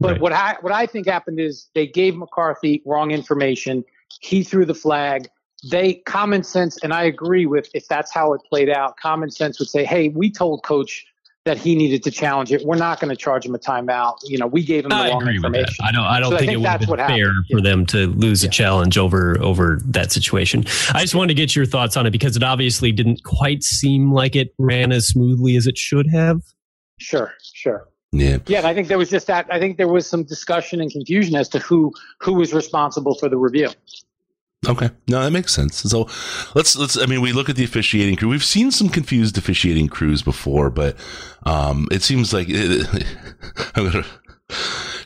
But 0.00 0.12
Right. 0.12 0.20
what 0.20 0.32
I 0.32 0.56
what 0.60 0.72
I 0.72 0.86
think 0.86 1.06
happened 1.06 1.40
is 1.40 1.68
they 1.74 1.86
gave 1.86 2.14
McCarthy 2.16 2.82
wrong 2.84 3.10
information. 3.10 3.84
He 4.20 4.42
threw 4.42 4.64
the 4.64 4.74
flag. 4.74 5.28
They 5.70 5.94
common 5.94 6.42
sense, 6.42 6.78
and 6.82 6.92
I 6.92 7.04
agree 7.04 7.46
with 7.46 7.68
if 7.74 7.88
that's 7.88 8.12
how 8.12 8.32
it 8.32 8.42
played 8.48 8.68
out. 8.68 8.96
Common 8.98 9.30
sense 9.30 9.58
would 9.58 9.68
say, 9.68 9.84
"Hey, 9.84 10.08
we 10.08 10.30
told 10.30 10.62
coach 10.62 11.06
that 11.46 11.56
he 11.56 11.76
needed 11.76 12.02
to 12.02 12.10
challenge 12.10 12.52
it. 12.52 12.64
We're 12.64 12.76
not 12.76 12.98
going 13.00 13.08
to 13.08 13.16
charge 13.16 13.46
him 13.46 13.54
a 13.54 13.58
timeout. 13.58 14.16
You 14.24 14.36
know, 14.36 14.48
we 14.48 14.64
gave 14.64 14.84
him 14.84 14.90
the 14.90 14.96
I 14.96 15.10
wrong 15.10 15.22
agree 15.22 15.38
with 15.38 15.52
that. 15.52 15.70
I 15.80 15.92
don't. 15.92 16.02
I 16.04 16.18
don't 16.20 16.30
So 16.30 16.36
I 16.36 16.38
think, 16.40 16.50
think 16.50 16.58
it 16.58 16.88
would 16.88 16.98
have 16.98 17.08
been 17.08 17.16
fair 17.16 17.26
happened. 17.28 17.46
for 17.50 17.60
them 17.60 17.86
to 17.86 18.08
lose 18.08 18.44
a 18.44 18.48
challenge 18.48 18.98
over 18.98 19.40
over 19.40 19.78
that 19.86 20.12
situation. 20.12 20.64
I 20.92 21.02
just 21.02 21.14
wanted 21.14 21.28
to 21.28 21.34
get 21.34 21.56
your 21.56 21.64
thoughts 21.64 21.96
on 21.96 22.04
it 22.04 22.10
because 22.10 22.36
it 22.36 22.42
obviously 22.42 22.92
didn't 22.92 23.22
quite 23.22 23.62
seem 23.62 24.12
like 24.12 24.36
it 24.36 24.52
ran 24.58 24.92
as 24.92 25.06
smoothly 25.06 25.56
as 25.56 25.66
it 25.66 25.78
should 25.78 26.10
have. 26.10 26.42
Sure, 26.98 27.32
sure. 27.54 27.88
Yeah. 28.12 28.38
Yeah, 28.46 28.58
and 28.58 28.66
I 28.66 28.74
think 28.74 28.88
there 28.88 28.98
was 28.98 29.10
just 29.10 29.26
that. 29.28 29.46
I 29.50 29.58
think 29.58 29.76
there 29.76 29.88
was 29.88 30.06
some 30.06 30.24
discussion 30.24 30.80
and 30.80 30.90
confusion 30.90 31.36
as 31.36 31.48
to 31.50 31.58
who 31.60 31.92
who 32.20 32.34
was 32.34 32.52
responsible 32.52 33.14
for 33.14 33.28
the 33.28 33.36
review. 33.36 33.68
Okay. 34.68 34.90
No, 35.08 35.22
that 35.22 35.30
makes 35.30 35.52
sense. 35.54 35.76
So 35.76 36.08
let's 36.54 36.76
let's 36.76 36.96
I 36.98 37.06
mean 37.06 37.20
we 37.20 37.32
look 37.32 37.48
at 37.48 37.56
the 37.56 37.64
officiating 37.64 38.16
crew. 38.16 38.28
We've 38.28 38.42
seen 38.44 38.70
some 38.70 38.88
confused 38.88 39.36
officiating 39.38 39.88
crews 39.88 40.22
before, 40.22 40.70
but 40.70 40.96
um 41.44 41.86
it 41.92 42.02
seems 42.02 42.32
like 42.32 42.48
I'm 43.74 43.90
gonna 43.90 44.04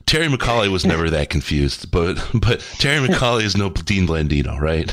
Terry 0.06 0.26
McAulay 0.28 0.68
was 0.70 0.84
never 0.86 1.10
that 1.10 1.30
confused, 1.30 1.90
but 1.90 2.16
but 2.34 2.60
Terry 2.78 3.06
McAulay 3.06 3.42
is 3.42 3.56
no 3.56 3.70
Dean 3.70 4.06
Blandino, 4.06 4.58
right? 4.60 4.92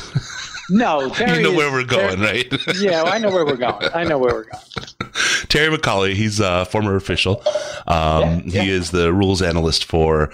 No, 0.70 1.10
Terry 1.14 1.38
you 1.38 1.43
know 1.43 1.51
is- 1.51 1.58
where 1.58 1.72
we're 1.72 1.84
going, 1.86 2.20
Terry- 2.20 2.47
right? 2.51 2.62
yeah, 2.78 3.03
I 3.03 3.20
know 3.20 3.30
where 3.32 3.45
we're 3.45 3.55
going. 3.58 3.88
I 3.93 4.03
know 4.03 4.18
where 4.18 4.34
we're 4.34 4.43
going. 4.45 5.14
Terry 5.49 5.76
McAulay, 5.76 6.14
he's 6.14 6.39
a 6.39 6.66
former 6.66 6.95
official. 6.95 7.41
Um, 7.88 8.43
Yeah, 8.45 8.64
He 8.64 8.70
is 8.70 8.91
the 8.91 9.14
rules 9.14 9.41
analyst 9.41 9.86
for 9.86 10.32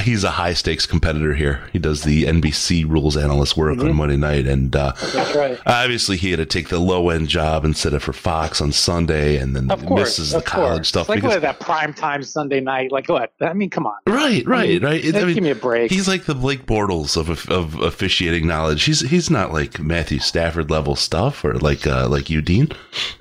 he's 0.00 0.24
a 0.24 0.30
high 0.32 0.52
stakes 0.54 0.86
competitor 0.86 1.34
here. 1.34 1.68
He 1.72 1.78
does 1.78 2.02
the 2.02 2.24
NBC 2.24 2.88
rules 2.88 3.16
analyst 3.16 3.56
work 3.56 3.78
on 3.78 3.94
Monday 3.96 4.16
night, 4.16 4.46
and 4.46 4.74
uh, 4.74 4.92
Mm-hmm. 4.92 5.16
That's 5.16 5.34
right. 5.34 5.58
obviously 5.66 6.16
he 6.16 6.30
had 6.30 6.38
to 6.38 6.46
take 6.46 6.68
the 6.68 6.78
low 6.78 7.08
end 7.10 7.28
job 7.28 7.64
instead 7.64 7.94
of 7.94 8.02
for 8.02 8.12
Fox 8.12 8.60
on 8.60 8.72
Sunday, 8.72 9.36
and 9.36 9.54
then 9.56 9.70
Of 9.70 9.84
course, 9.86 10.18
misses 10.18 10.30
the 10.32 10.42
college 10.42 10.76
course. 10.76 10.88
stuff 10.88 11.08
Like 11.08 11.16
because 11.18 11.34
what, 11.34 11.42
that 11.42 11.60
prime 11.60 11.92
time 11.94 12.22
Sunday 12.22 12.60
night. 12.60 12.92
Like 12.92 13.08
what? 13.08 13.32
I 13.40 13.52
mean, 13.52 13.70
come 13.70 13.86
on. 13.86 13.96
Right, 14.06 14.44
right, 14.46 14.64
I 14.64 14.66
mean, 14.66 14.82
right. 14.82 15.16
I 15.16 15.24
mean, 15.24 15.34
give 15.34 15.44
me 15.44 15.50
a 15.50 15.54
break. 15.54 15.90
He's 15.90 16.08
like 16.08 16.24
the 16.24 16.34
Blake 16.34 16.66
Bortles 16.66 17.16
of 17.16 17.48
of 17.50 17.80
officiating 17.80 18.46
knowledge. 18.46 18.84
He's 18.84 19.00
he's 19.00 19.30
not 19.30 19.52
like 19.52 19.80
Matthew 19.80 20.18
Stafford 20.18 20.70
level 20.70 20.94
stuff 20.96 21.44
or 21.44 21.54
like 21.54 21.86
uh, 21.86 22.08
like 22.08 22.30
you, 22.30 22.42
Dean. 22.42 22.68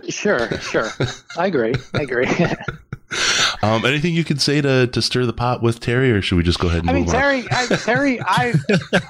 Sure, 0.10 0.50
sure. 0.60 0.90
I 1.38 1.48
agree. 1.48 1.74
I 1.94 2.02
agree. 2.02 2.28
Um, 3.64 3.86
anything 3.86 4.16
you 4.16 4.24
could 4.24 4.42
say 4.42 4.60
to 4.60 4.88
to 4.88 5.02
stir 5.04 5.28
the 5.28 5.34
pot 5.34 5.62
with 5.62 5.80
Terry, 5.80 6.12
or 6.12 6.20
should 6.20 6.36
we 6.36 6.42
just 6.42 6.58
go 6.58 6.68
ahead 6.68 6.80
and 6.80 6.90
I 6.90 6.94
mean, 6.94 7.06
move 7.06 7.14
on? 7.14 7.22
Terry, 7.22 7.46
I, 7.52 7.66
Terry, 7.68 8.20
I, 8.22 8.54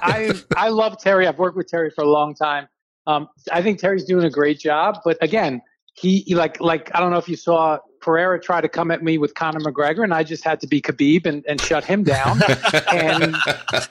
I, 0.02 0.34
I 0.54 0.68
love 0.68 1.00
Terry. 1.00 1.26
I've 1.26 1.38
worked 1.38 1.56
with 1.56 1.68
Terry 1.68 1.88
for 1.88 2.04
a 2.04 2.06
long 2.06 2.34
time. 2.34 2.68
Um, 3.06 3.28
I 3.50 3.62
think 3.62 3.78
Terry's 3.78 4.04
doing 4.04 4.26
a 4.26 4.30
great 4.30 4.58
job. 4.58 4.98
But 5.06 5.16
again, 5.22 5.62
he, 5.94 6.18
he 6.20 6.34
like, 6.34 6.60
like 6.60 6.90
I 6.94 7.00
don't 7.00 7.10
know 7.10 7.16
if 7.16 7.30
you 7.30 7.36
saw 7.36 7.78
Pereira 8.02 8.40
try 8.40 8.60
to 8.60 8.68
come 8.68 8.90
at 8.90 9.02
me 9.02 9.16
with 9.16 9.34
Conor 9.34 9.60
McGregor, 9.60 10.04
and 10.04 10.12
I 10.12 10.24
just 10.24 10.44
had 10.44 10.60
to 10.60 10.66
be 10.66 10.82
Khabib 10.82 11.24
and, 11.24 11.44
and 11.46 11.60
shut 11.60 11.84
him 11.84 12.02
down. 12.02 12.40
and 12.92 13.34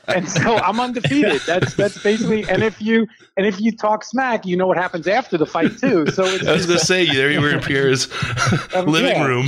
and 0.07 0.29
so 0.29 0.57
I'm 0.57 0.79
undefeated. 0.79 1.41
That's 1.47 1.73
that's 1.73 2.01
basically. 2.03 2.47
And 2.47 2.61
if 2.63 2.81
you 2.81 3.07
and 3.37 3.45
if 3.45 3.59
you 3.59 3.71
talk 3.71 4.03
smack, 4.03 4.45
you 4.45 4.57
know 4.57 4.67
what 4.67 4.77
happens 4.77 5.07
after 5.07 5.37
the 5.37 5.45
fight 5.45 5.77
too. 5.79 6.05
So 6.11 6.25
it's, 6.25 6.45
I 6.47 6.53
was 6.53 6.65
going 6.65 6.79
to 6.79 6.85
say, 6.85 7.05
there 7.05 7.31
you 7.31 7.41
were 7.41 7.49
in 7.49 7.61
Pierre's 7.61 8.07
Um, 8.73 8.85
living 8.85 9.11
yeah. 9.11 9.25
room. 9.25 9.47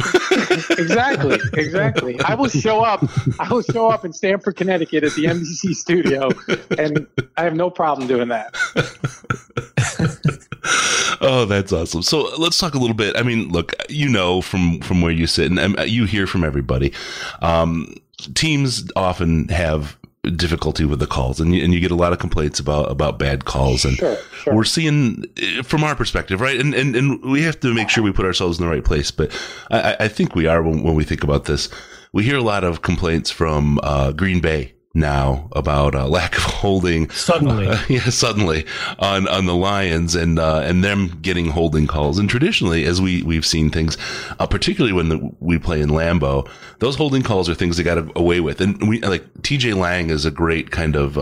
exactly, 0.72 1.39
exactly. 1.53 2.20
I 2.22 2.36
will 2.36 2.49
show 2.49 2.82
up. 2.82 3.03
I 3.39 3.47
will 3.51 3.61
show 3.61 3.89
up 3.89 4.03
in 4.03 4.11
Stamford, 4.11 4.55
Connecticut, 4.55 5.03
at 5.03 5.14
the 5.14 5.26
NBC 5.26 5.74
studio, 5.76 6.30
and 6.78 7.07
I 7.38 7.43
have 7.43 7.55
no 7.55 7.70
problem 7.70 8.07
doing 8.07 8.30
that. 8.30 8.53
Oh, 11.24 11.46
that's 11.46 11.72
awesome. 11.72 12.04
So 12.04 12.30
let's 12.38 12.58
talk 12.58 12.74
a 12.76 12.78
little 12.80 12.96
bit. 12.96 13.18
I 13.18 13.24
mean, 13.24 13.50
look, 13.50 13.74
you 13.90 14.08
know 14.10 14.42
from 14.42 14.80
from 14.82 15.02
where 15.02 15.12
you 15.12 15.26
sit, 15.28 15.50
and 15.50 15.60
um, 15.60 15.76
you 15.88 16.06
hear 16.06 16.28
from 16.28 16.44
everybody. 16.44 16.94
Um, 17.42 17.94
teams 18.36 18.90
often 18.96 19.48
have 19.50 19.98
difficulty 20.38 20.86
with 20.86 21.00
the 21.00 21.08
calls, 21.08 21.40
and 21.42 21.54
you, 21.54 21.64
and 21.64 21.74
you 21.74 21.80
get 21.82 21.92
a 21.92 21.96
lot 21.96 22.14
of 22.14 22.20
complaints 22.20 22.60
about 22.60 22.90
about 22.92 23.20
bad 23.20 23.46
calls, 23.46 23.84
and 23.86 23.98
Sure, 23.98 24.18
sure. 24.44 24.54
we're 24.56 24.64
seeing 24.64 25.26
uh, 25.60 25.64
from 25.64 25.84
our 25.84 25.96
perspective, 25.96 26.40
right? 26.42 26.60
And 26.60 26.74
and 26.74 26.96
and 26.96 27.22
we 27.24 27.42
have 27.44 27.60
to 27.62 27.74
make 27.74 27.90
sure 27.90 28.04
we 28.04 28.12
put 28.14 28.26
ourselves 28.26 28.60
in 28.60 28.66
the 28.66 28.72
right 28.72 28.86
place. 28.86 29.12
But 29.12 29.32
I, 29.72 29.80
I- 29.94 29.96
I 30.02 30.08
think 30.08 30.36
we 30.36 30.48
are 30.48 30.62
when, 30.64 30.84
when 30.84 30.96
we 30.96 31.04
think 31.04 31.24
about 31.24 31.46
this. 31.46 31.70
We 32.14 32.24
hear 32.24 32.38
a 32.38 32.44
lot 32.44 32.64
of 32.64 32.84
complaints 32.84 33.32
from 33.32 33.80
uh, 33.82 34.12
Green 34.12 34.40
Bay 34.40 34.73
now 34.94 35.48
about 35.54 35.96
uh, 35.96 36.08
lack 36.08 36.38
of 36.38 36.44
holding 36.44 37.10
Suddenly. 37.10 37.66
yeah, 37.89 38.10
suddenly 38.10 38.66
on 39.00 39.28
on 39.28 39.46
the 39.46 39.56
Lions 39.56 40.16
and 40.16 40.39
uh, 40.39 40.62
and 40.64 40.84
them 40.84 41.20
getting 41.22 41.48
holding 41.48 41.88
calls. 41.88 42.20
And 42.20 42.30
traditionally, 42.30 42.86
as 42.86 43.02
we 43.02 43.24
we've 43.24 43.46
seen 43.46 43.70
things, 43.70 43.98
uh, 44.39 44.48
particularly 44.48 44.94
when 44.94 45.10
the, 45.10 45.32
we 45.39 45.58
play 45.58 45.82
in 45.82 45.89
Lambeau, 45.89 46.48
those 46.80 46.96
holding 46.96 47.24
calls 47.24 47.50
are 47.50 47.56
things 47.56 47.78
they 47.78 47.84
got 47.84 48.16
away 48.18 48.39
with. 48.39 48.62
And 48.62 48.88
we 48.88 49.00
like 49.02 49.26
T.J. 49.44 49.74
Lang 49.74 50.10
is 50.10 50.26
a 50.26 50.32
great 50.32 50.72
kind 50.72 50.96
of. 50.96 51.18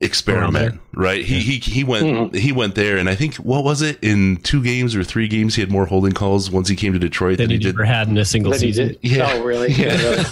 Experiment 0.00 0.80
right 0.92 1.24
he 1.24 1.40
he 1.40 1.58
he 1.58 1.84
went 1.84 2.34
he 2.34 2.52
went 2.52 2.74
there 2.74 2.96
and 2.96 3.08
i 3.08 3.14
think 3.14 3.34
what 3.36 3.64
was 3.64 3.82
it 3.82 3.98
in 4.02 4.36
two 4.38 4.62
games 4.62 4.94
or 4.94 5.02
three 5.04 5.28
games 5.28 5.54
he 5.54 5.60
had 5.62 5.70
more 5.70 5.86
holding 5.86 6.12
calls 6.12 6.50
once 6.50 6.68
he 6.68 6.76
came 6.76 6.92
to 6.92 6.98
detroit 6.98 7.38
Than 7.38 7.44
than 7.44 7.50
he 7.50 7.56
he 7.56 7.62
did 7.62 7.74
ever 7.74 7.84
had 7.84 8.08
in 8.08 8.16
a 8.18 8.24
single 8.24 8.52
That 8.52 8.60
season. 8.60 8.96
Yeah. 9.02 9.30
Oh, 9.32 9.44
really? 9.44 9.72
Yeah. 9.72 10.22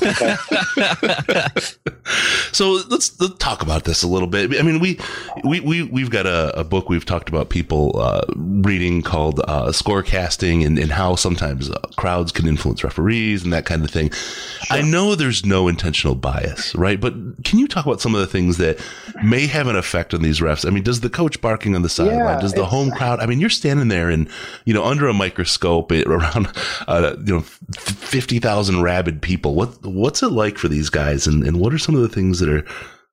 really? 0.77 1.53
So 2.55 2.79
let's, 2.89 3.21
let's 3.21 3.35
talk 3.39 3.63
about 3.63 3.83
this 3.83 4.05
a 4.05 4.07
little 4.07 4.29
bit. 4.29 4.57
I 4.59 4.63
mean, 4.63 4.79
we 4.79 5.01
we 5.43 5.59
we 5.59 5.83
we've 5.83 6.11
got 6.11 6.25
a, 6.25 6.61
a 6.61 6.63
book 6.63 6.89
we've 6.89 7.05
talked 7.05 7.29
about 7.29 7.49
people 7.49 7.99
uh, 7.99 8.23
reading 8.37 9.03
called 9.03 9.41
uh, 9.41 9.69
Scorecasting 9.71 10.65
and, 10.65 10.79
and 10.79 10.93
how 10.93 11.17
sometimes 11.17 11.69
uh, 11.69 11.81
crowds 11.97 12.31
can 12.31 12.47
influence 12.47 12.85
referees 12.85 13.43
and 13.43 13.53
that 13.53 13.67
kind 13.67 13.85
of 13.85 13.91
thing. 13.91 14.13
I 14.71 14.83
know 14.83 15.17
there's 15.17 15.45
no 15.45 15.67
intentional 15.67 16.15
bias, 16.15 16.77
right? 16.77 17.01
But 17.01 17.15
can 17.43 17.59
you 17.59 17.67
talk 17.67 17.87
about 17.87 18.01
some 18.01 18.15
of 18.15 18.21
the 18.21 18.29
things 18.29 18.59
that 18.59 18.79
may 19.25 19.47
have 19.55 19.69
an 19.69 19.77
effect 19.77 20.13
on 20.13 20.23
these 20.23 20.41
refs? 20.41 20.67
I 20.67 20.71
mean, 20.71 20.83
does 20.83 21.01
the 21.01 21.09
coach 21.09 21.41
barking 21.41 21.75
on 21.75 21.83
the 21.83 21.89
sideline? 21.89 22.19
Yeah, 22.19 22.41
does 22.41 22.53
the 22.53 22.67
home 22.67 22.91
crowd? 22.91 23.21
I 23.21 23.27
mean, 23.27 23.41
you're 23.41 23.51
standing 23.51 23.89
there 23.89 24.11
and 24.11 24.29
you 24.65 24.75
know 24.75 24.85
under 24.85 25.09
a 25.09 25.15
microscope 25.15 25.91
around 26.07 26.53
uh, 26.87 27.17
you 27.25 27.35
know 27.35 27.41
fifty 27.41 28.39
thousand 28.39 28.83
rabid 28.83 29.23
people. 29.23 29.55
What 29.55 29.85
what's 29.85 30.23
it 30.23 30.29
like 30.29 30.59
for 30.59 30.69
these 30.69 30.91
guys, 30.91 31.27
and, 31.27 31.45
and 31.45 31.59
what 31.59 31.73
are 31.73 31.79
some 31.79 31.95
of 31.95 32.03
the 32.03 32.09
things 32.09 32.41
that 32.41 32.49
are 32.49 32.65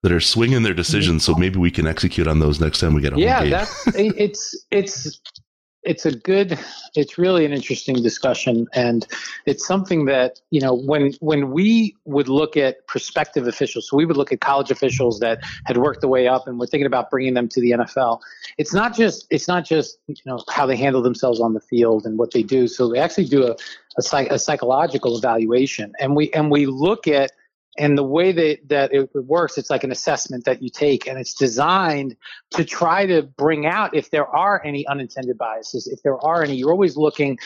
that 0.03 0.11
are 0.11 0.19
swinging 0.19 0.63
their 0.63 0.73
decisions? 0.73 1.23
So 1.23 1.35
maybe 1.35 1.59
we 1.59 1.71
can 1.71 1.87
execute 1.87 2.27
on 2.27 2.39
those 2.39 2.59
next 2.59 2.79
time 2.79 2.93
we 2.93 3.01
get 3.01 3.13
a 3.13 3.15
home 3.15 3.23
yeah, 3.23 3.41
game. 3.41 3.51
that's 3.51 3.87
it's 3.95 4.65
it's 4.71 5.21
it's 5.83 6.05
a 6.05 6.11
good 6.11 6.59
it's 6.95 7.17
really 7.17 7.45
an 7.45 7.53
interesting 7.53 8.01
discussion 8.03 8.67
and 8.73 9.07
it's 9.45 9.65
something 9.65 10.05
that 10.05 10.39
you 10.51 10.61
know 10.61 10.73
when 10.73 11.13
when 11.21 11.51
we 11.51 11.95
would 12.05 12.27
look 12.27 12.55
at 12.55 12.85
prospective 12.87 13.47
officials 13.47 13.87
so 13.89 13.97
we 13.97 14.05
would 14.05 14.17
look 14.17 14.31
at 14.31 14.41
college 14.41 14.69
officials 14.69 15.19
that 15.19 15.39
had 15.65 15.77
worked 15.77 16.01
their 16.01 16.09
way 16.09 16.27
up 16.27 16.47
and 16.47 16.59
we're 16.59 16.67
thinking 16.67 16.85
about 16.85 17.09
bringing 17.09 17.33
them 17.33 17.47
to 17.47 17.59
the 17.61 17.71
NFL 17.71 18.19
it's 18.57 18.73
not 18.73 18.95
just 18.95 19.25
it's 19.29 19.47
not 19.47 19.65
just 19.65 19.97
you 20.07 20.15
know 20.25 20.43
how 20.49 20.65
they 20.65 20.75
handle 20.75 21.01
themselves 21.01 21.39
on 21.39 21.53
the 21.53 21.59
field 21.59 22.05
and 22.05 22.17
what 22.17 22.31
they 22.31 22.43
do. 22.43 22.67
So 22.67 22.89
they 22.89 22.99
actually 22.99 23.25
do 23.25 23.47
a 23.47 23.55
a, 23.97 24.27
a 24.29 24.39
psychological 24.39 25.17
evaluation 25.17 25.93
and 25.99 26.15
we 26.15 26.31
and 26.31 26.49
we 26.51 26.65
look 26.65 27.07
at 27.07 27.31
and 27.77 27.97
the 27.97 28.03
way 28.03 28.31
that, 28.33 28.57
that 28.67 28.93
it 28.93 29.09
works, 29.15 29.57
it's 29.57 29.69
like 29.69 29.83
an 29.83 29.91
assessment 29.91 30.43
that 30.45 30.61
you 30.61 30.69
take, 30.69 31.07
and 31.07 31.17
it's 31.17 31.33
designed 31.33 32.15
to 32.51 32.65
try 32.65 33.05
to 33.05 33.23
bring 33.23 33.65
out 33.65 33.95
if 33.95 34.11
there 34.11 34.27
are 34.27 34.61
any 34.65 34.85
unintended 34.87 35.37
biases, 35.37 35.87
if 35.87 36.03
there 36.03 36.17
are 36.23 36.43
any. 36.43 36.55
You're 36.55 36.71
always 36.71 36.97
looking 36.97 37.39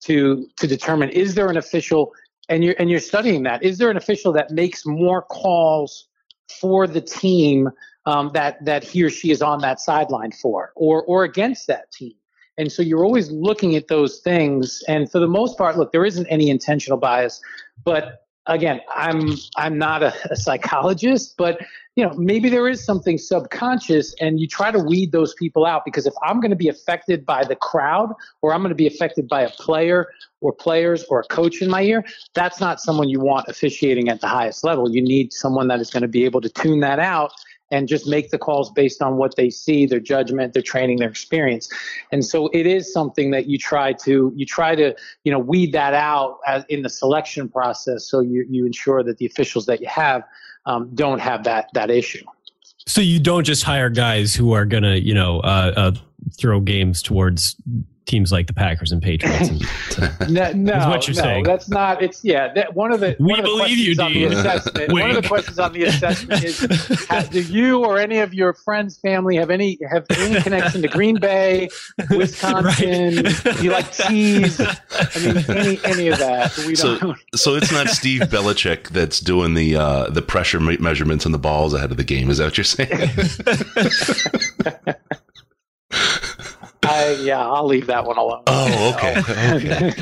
to 0.00 0.46
to 0.56 0.66
determine 0.66 1.10
is 1.10 1.34
there 1.34 1.48
an 1.48 1.56
official, 1.56 2.12
and 2.48 2.64
you're 2.64 2.74
and 2.78 2.90
you're 2.90 3.00
studying 3.00 3.44
that. 3.44 3.62
Is 3.62 3.78
there 3.78 3.90
an 3.90 3.96
official 3.96 4.32
that 4.32 4.50
makes 4.50 4.84
more 4.84 5.22
calls 5.22 6.08
for 6.60 6.86
the 6.88 7.00
team 7.00 7.70
um, 8.04 8.30
that 8.34 8.64
that 8.64 8.82
he 8.82 9.04
or 9.04 9.10
she 9.10 9.30
is 9.30 9.42
on 9.42 9.60
that 9.60 9.78
sideline 9.80 10.32
for, 10.32 10.72
or 10.74 11.04
or 11.04 11.22
against 11.22 11.68
that 11.68 11.92
team? 11.92 12.14
And 12.56 12.72
so 12.72 12.82
you're 12.82 13.04
always 13.04 13.30
looking 13.30 13.76
at 13.76 13.86
those 13.86 14.18
things. 14.18 14.82
And 14.88 15.08
for 15.08 15.20
the 15.20 15.28
most 15.28 15.56
part, 15.56 15.78
look, 15.78 15.92
there 15.92 16.04
isn't 16.04 16.26
any 16.26 16.50
intentional 16.50 16.98
bias, 16.98 17.40
but 17.84 18.24
again, 18.48 18.80
I'm 18.94 19.34
I'm 19.56 19.78
not 19.78 20.02
a, 20.02 20.12
a 20.30 20.36
psychologist, 20.36 21.34
but 21.36 21.60
you 21.94 22.04
know 22.04 22.12
maybe 22.16 22.48
there 22.48 22.68
is 22.68 22.84
something 22.84 23.18
subconscious, 23.18 24.14
and 24.20 24.40
you 24.40 24.48
try 24.48 24.70
to 24.70 24.78
weed 24.78 25.12
those 25.12 25.34
people 25.34 25.64
out 25.64 25.84
because 25.84 26.06
if 26.06 26.14
I'm 26.22 26.40
going 26.40 26.50
to 26.50 26.56
be 26.56 26.68
affected 26.68 27.24
by 27.24 27.44
the 27.44 27.56
crowd, 27.56 28.12
or 28.42 28.52
I'm 28.52 28.60
going 28.60 28.70
to 28.70 28.74
be 28.74 28.86
affected 28.86 29.28
by 29.28 29.42
a 29.42 29.50
player 29.50 30.08
or 30.40 30.52
players 30.52 31.04
or 31.04 31.20
a 31.20 31.24
coach 31.24 31.62
in 31.62 31.70
my 31.70 31.82
ear, 31.82 32.04
that's 32.34 32.60
not 32.60 32.80
someone 32.80 33.08
you 33.08 33.20
want 33.20 33.48
officiating 33.48 34.08
at 34.08 34.20
the 34.20 34.28
highest 34.28 34.64
level. 34.64 34.90
You 34.90 35.02
need 35.02 35.32
someone 35.32 35.68
that 35.68 35.80
is 35.80 35.90
going 35.90 36.02
to 36.02 36.08
be 36.08 36.24
able 36.24 36.40
to 36.40 36.48
tune 36.48 36.80
that 36.80 36.98
out 36.98 37.32
and 37.70 37.88
just 37.88 38.06
make 38.06 38.30
the 38.30 38.38
calls 38.38 38.70
based 38.70 39.02
on 39.02 39.16
what 39.16 39.36
they 39.36 39.50
see, 39.50 39.86
their 39.86 40.00
judgment, 40.00 40.54
their 40.54 40.62
training, 40.62 40.98
their 40.98 41.08
experience. 41.08 41.68
And 42.12 42.24
so 42.24 42.48
it 42.52 42.66
is 42.66 42.92
something 42.92 43.30
that 43.32 43.46
you 43.46 43.58
try 43.58 43.92
to 44.04 44.32
you 44.34 44.46
try 44.46 44.74
to 44.74 44.94
you 45.24 45.32
know 45.32 45.38
weed 45.38 45.72
that 45.72 45.94
out 45.94 46.38
as, 46.46 46.64
in 46.68 46.82
the 46.82 46.88
selection 46.88 47.48
process, 47.48 48.08
so 48.08 48.20
you 48.20 48.46
you 48.48 48.66
ensure 48.66 49.02
that 49.02 49.18
the 49.18 49.26
officials 49.26 49.66
that 49.66 49.80
you 49.80 49.88
have 49.88 50.22
um, 50.66 50.90
don't 50.94 51.20
have 51.20 51.44
that 51.44 51.68
that 51.74 51.90
issue. 51.90 52.24
So 52.86 53.02
you 53.02 53.20
don't 53.20 53.44
just 53.44 53.64
hire 53.64 53.90
guys 53.90 54.34
who 54.34 54.52
are 54.52 54.64
gonna, 54.64 54.96
you 54.96 55.12
know, 55.12 55.40
uh, 55.40 55.72
uh, 55.76 55.92
throw 56.38 56.60
games 56.60 57.02
towards 57.02 57.54
teams 58.08 58.32
like 58.32 58.46
the 58.48 58.52
Packers 58.52 58.90
and 58.90 59.00
Patriots. 59.00 59.48
And, 59.50 60.34
No, 60.34 60.52
no, 60.56 60.76
Is 60.78 60.86
what 60.86 61.06
you're 61.06 61.14
no, 61.16 61.22
saying. 61.22 61.44
that's 61.44 61.68
not. 61.68 62.02
It's 62.02 62.24
yeah. 62.24 62.52
That, 62.54 62.74
one 62.74 62.90
of 62.92 62.98
the 63.00 63.14
We 63.20 63.26
one 63.30 63.38
of 63.38 63.44
the 63.44 63.50
believe 63.52 63.78
you, 63.78 63.94
questions 63.94 63.98
on 64.00 64.12
the 64.12 64.18
Dean. 64.20 64.32
assessment. 64.32 64.92
one 64.92 65.10
of 65.10 65.22
the 65.22 65.28
questions 65.28 65.58
on 65.60 65.72
the 65.72 65.84
assessment 65.84 66.42
is: 66.42 66.58
have, 67.08 67.30
Do 67.30 67.40
you 67.42 67.84
or 67.84 67.98
any 67.98 68.18
of 68.18 68.34
your 68.34 68.52
friends, 68.54 68.98
family 68.98 69.36
have 69.36 69.50
any 69.50 69.78
have 69.90 70.06
any 70.10 70.40
connection 70.42 70.82
to 70.82 70.88
Green 70.88 71.20
Bay, 71.20 71.68
Wisconsin? 72.10 73.22
Do 73.22 73.62
you 73.62 73.70
like 73.70 73.92
cheese? 73.92 74.60
I 74.60 75.18
mean, 75.24 75.44
any 75.48 75.78
any 75.84 76.08
of 76.08 76.18
that? 76.18 76.56
We 76.66 76.74
So, 76.74 76.98
don't. 76.98 77.18
so 77.34 77.54
it's 77.56 77.70
not 77.70 77.88
Steve 77.88 78.22
Belichick 78.22 78.88
that's 78.88 79.20
doing 79.20 79.54
the 79.54 79.76
uh, 79.76 80.08
the 80.10 80.22
pressure 80.22 80.58
measurements 80.60 81.26
on 81.26 81.32
the 81.32 81.38
balls 81.38 81.74
ahead 81.74 81.90
of 81.90 81.96
the 81.98 82.04
game. 82.04 82.30
Is 82.30 82.38
that 82.38 82.44
what 82.46 82.56
you're 82.56 82.64
saying? 82.64 82.88
I 86.98 87.08
okay, 87.08 87.24
yeah, 87.24 87.46
I'll 87.46 87.66
leave 87.66 87.86
that 87.86 88.04
one 88.04 88.18
alone. 88.18 88.42
Oh, 88.46 88.94
okay. 88.94 89.20
okay. 89.52 89.92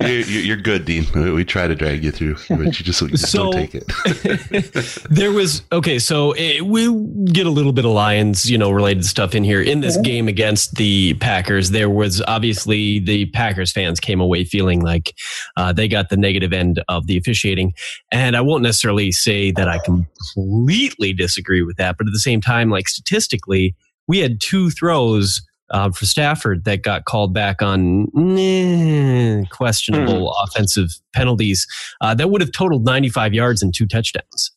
you, 0.00 0.18
you, 0.24 0.40
you're 0.40 0.56
good, 0.56 0.84
Dean. 0.84 1.06
We, 1.14 1.30
we 1.32 1.44
try 1.44 1.66
to 1.66 1.74
drag 1.74 2.04
you 2.04 2.10
through, 2.10 2.36
but 2.48 2.78
you 2.78 2.84
just, 2.84 3.00
you 3.02 3.08
just 3.08 3.30
So- 3.30 3.50
don't 3.52 3.70
take 3.70 3.74
it. 3.74 3.86
there 5.10 5.32
was 5.32 5.62
okay 5.72 5.98
so 5.98 6.32
eh, 6.32 6.60
we 6.60 6.86
get 7.26 7.46
a 7.46 7.50
little 7.50 7.72
bit 7.72 7.84
of 7.84 7.90
lions 7.90 8.50
you 8.50 8.58
know 8.58 8.70
related 8.70 9.04
stuff 9.04 9.34
in 9.34 9.44
here 9.44 9.60
in 9.60 9.80
this 9.80 9.96
game 9.98 10.28
against 10.28 10.76
the 10.76 11.14
packers 11.14 11.70
there 11.70 11.90
was 11.90 12.22
obviously 12.22 12.98
the 12.98 13.26
packers 13.26 13.72
fans 13.72 14.00
came 14.00 14.20
away 14.20 14.44
feeling 14.44 14.80
like 14.80 15.14
uh, 15.56 15.72
they 15.72 15.88
got 15.88 16.08
the 16.08 16.16
negative 16.16 16.52
end 16.52 16.82
of 16.88 17.06
the 17.06 17.16
officiating 17.16 17.72
and 18.12 18.36
i 18.36 18.40
won't 18.40 18.62
necessarily 18.62 19.12
say 19.12 19.50
that 19.50 19.68
i 19.68 19.78
completely 19.78 21.12
disagree 21.12 21.62
with 21.62 21.76
that 21.76 21.96
but 21.96 22.06
at 22.06 22.12
the 22.12 22.18
same 22.18 22.40
time 22.40 22.70
like 22.70 22.88
statistically 22.88 23.74
we 24.08 24.18
had 24.18 24.40
two 24.40 24.70
throws 24.70 25.42
uh, 25.70 25.90
for 25.90 26.06
Stafford 26.06 26.64
that 26.64 26.82
got 26.82 27.04
called 27.04 27.34
back 27.34 27.62
on 27.62 28.06
eh, 28.38 29.42
questionable 29.50 30.32
offensive 30.44 30.90
penalties 31.12 31.66
uh, 32.00 32.14
that 32.14 32.30
would 32.30 32.40
have 32.40 32.52
totaled 32.52 32.84
95 32.84 33.34
yards 33.34 33.62
and 33.62 33.74
two 33.74 33.86
touchdowns. 33.86 34.52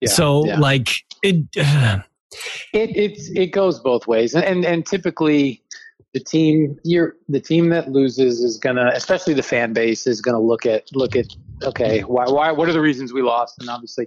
Yeah, 0.00 0.08
so, 0.08 0.46
yeah. 0.46 0.58
like, 0.58 1.04
it, 1.22 1.44
It 2.72 2.96
it's 2.96 3.28
it 3.30 3.46
goes 3.48 3.80
both 3.80 4.06
ways, 4.06 4.34
and 4.34 4.44
and, 4.44 4.64
and 4.64 4.86
typically 4.86 5.62
the 6.14 6.20
team 6.20 6.78
you're 6.84 7.16
the 7.28 7.40
team 7.40 7.70
that 7.70 7.90
loses 7.90 8.40
is 8.40 8.56
gonna, 8.56 8.90
especially 8.94 9.34
the 9.34 9.42
fan 9.42 9.72
base, 9.72 10.06
is 10.06 10.20
gonna 10.20 10.40
look 10.40 10.64
at 10.64 10.84
look 10.94 11.16
at 11.16 11.26
okay, 11.64 12.02
why 12.02 12.26
why 12.26 12.52
what 12.52 12.68
are 12.68 12.72
the 12.72 12.80
reasons 12.80 13.12
we 13.12 13.22
lost? 13.22 13.56
And 13.58 13.68
obviously, 13.68 14.06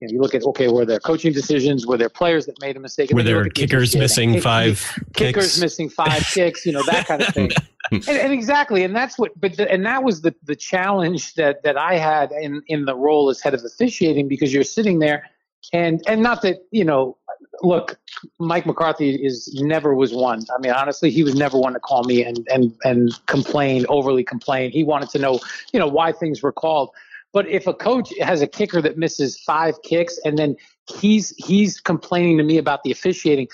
you 0.00 0.08
know, 0.08 0.12
you 0.12 0.20
look 0.20 0.34
at 0.34 0.42
okay, 0.42 0.68
were 0.68 0.84
there 0.84 1.00
coaching 1.00 1.32
decisions? 1.32 1.86
Were 1.86 1.96
there 1.96 2.08
players 2.08 2.46
that 2.46 2.60
made 2.60 2.76
a 2.76 2.80
mistake? 2.80 3.10
Were 3.10 3.22
there 3.22 3.48
kickers 3.48 3.96
missing 3.96 4.34
Kick- 4.34 4.42
five 4.42 4.98
kickers 5.14 5.44
kicks? 5.44 5.60
missing 5.60 5.88
five 5.88 6.22
kicks, 6.34 6.66
you 6.66 6.72
know 6.72 6.82
that 6.84 7.06
kind 7.06 7.22
of 7.22 7.28
thing. 7.28 7.50
and, 7.92 8.08
and 8.08 8.32
exactly, 8.32 8.82
and 8.82 8.94
that's 8.94 9.18
what. 9.18 9.38
But 9.40 9.56
the, 9.56 9.70
and 9.70 9.84
that 9.86 10.02
was 10.02 10.22
the 10.22 10.34
the 10.42 10.56
challenge 10.56 11.34
that 11.34 11.62
that 11.62 11.76
I 11.76 11.96
had 11.96 12.32
in 12.32 12.62
in 12.66 12.84
the 12.86 12.96
role 12.96 13.30
as 13.30 13.40
head 13.40 13.54
of 13.54 13.64
officiating 13.64 14.28
because 14.28 14.52
you're 14.52 14.64
sitting 14.64 14.98
there, 14.98 15.30
and 15.72 16.02
and 16.06 16.22
not 16.22 16.42
that 16.42 16.66
you 16.70 16.84
know, 16.84 17.16
look, 17.62 17.98
Mike 18.38 18.66
McCarthy 18.66 19.14
is 19.14 19.52
never 19.62 19.94
was 19.94 20.12
one. 20.12 20.44
I 20.54 20.60
mean, 20.60 20.72
honestly, 20.72 21.10
he 21.10 21.22
was 21.22 21.34
never 21.34 21.58
one 21.58 21.74
to 21.74 21.80
call 21.80 22.04
me 22.04 22.24
and 22.24 22.46
and 22.50 22.74
and 22.84 23.12
complain 23.26 23.86
overly 23.88 24.24
complain. 24.24 24.70
He 24.70 24.82
wanted 24.82 25.10
to 25.10 25.18
know, 25.18 25.40
you 25.72 25.78
know, 25.78 25.88
why 25.88 26.12
things 26.12 26.42
were 26.42 26.52
called. 26.52 26.90
But 27.34 27.48
if 27.48 27.66
a 27.66 27.74
coach 27.74 28.12
has 28.20 28.40
a 28.40 28.46
kicker 28.46 28.80
that 28.80 28.96
misses 28.96 29.38
five 29.38 29.82
kicks 29.82 30.18
and 30.24 30.38
then 30.38 30.56
he's 30.98 31.34
he's 31.36 31.80
complaining 31.80 32.38
to 32.38 32.44
me 32.44 32.56
about 32.56 32.84
the 32.84 32.92
officiating, 32.92 33.48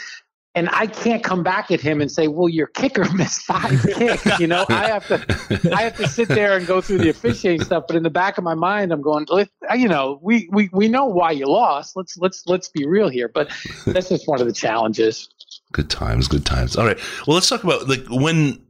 and 0.54 0.68
I 0.72 0.86
can't 0.86 1.24
come 1.24 1.42
back 1.42 1.70
at 1.70 1.80
him 1.80 2.00
and 2.00 2.10
say, 2.10 2.28
"Well, 2.28 2.48
your 2.48 2.66
kicker 2.66 3.10
missed 3.14 3.42
five 3.42 3.82
kicks." 3.82 4.38
You 4.38 4.48
know, 4.48 4.66
I 4.68 4.88
have 4.88 5.06
to 5.08 5.70
I 5.74 5.82
have 5.82 5.96
to 5.96 6.06
sit 6.08 6.28
there 6.28 6.56
and 6.56 6.66
go 6.66 6.82
through 6.82 6.98
the 6.98 7.08
officiating 7.08 7.64
stuff. 7.64 7.84
But 7.86 7.96
in 7.96 8.02
the 8.02 8.10
back 8.10 8.36
of 8.36 8.44
my 8.44 8.54
mind, 8.54 8.92
I'm 8.92 9.00
going, 9.00 9.26
you 9.74 9.88
know, 9.88 10.18
we 10.22 10.48
we 10.52 10.68
we 10.72 10.86
know 10.88 11.06
why 11.06 11.30
you 11.30 11.46
lost. 11.46 11.96
Let's 11.96 12.18
let's 12.18 12.46
let's 12.46 12.68
be 12.68 12.86
real 12.86 13.08
here. 13.08 13.28
But 13.28 13.50
that's 13.86 14.10
just 14.10 14.28
one 14.28 14.42
of 14.42 14.46
the 14.46 14.52
challenges. 14.52 15.30
Good 15.72 15.88
times, 15.88 16.28
good 16.28 16.44
times. 16.44 16.76
All 16.76 16.84
right. 16.84 16.98
Well, 17.26 17.34
let's 17.34 17.48
talk 17.48 17.64
about 17.64 17.88
like 17.88 18.04
when 18.10 18.60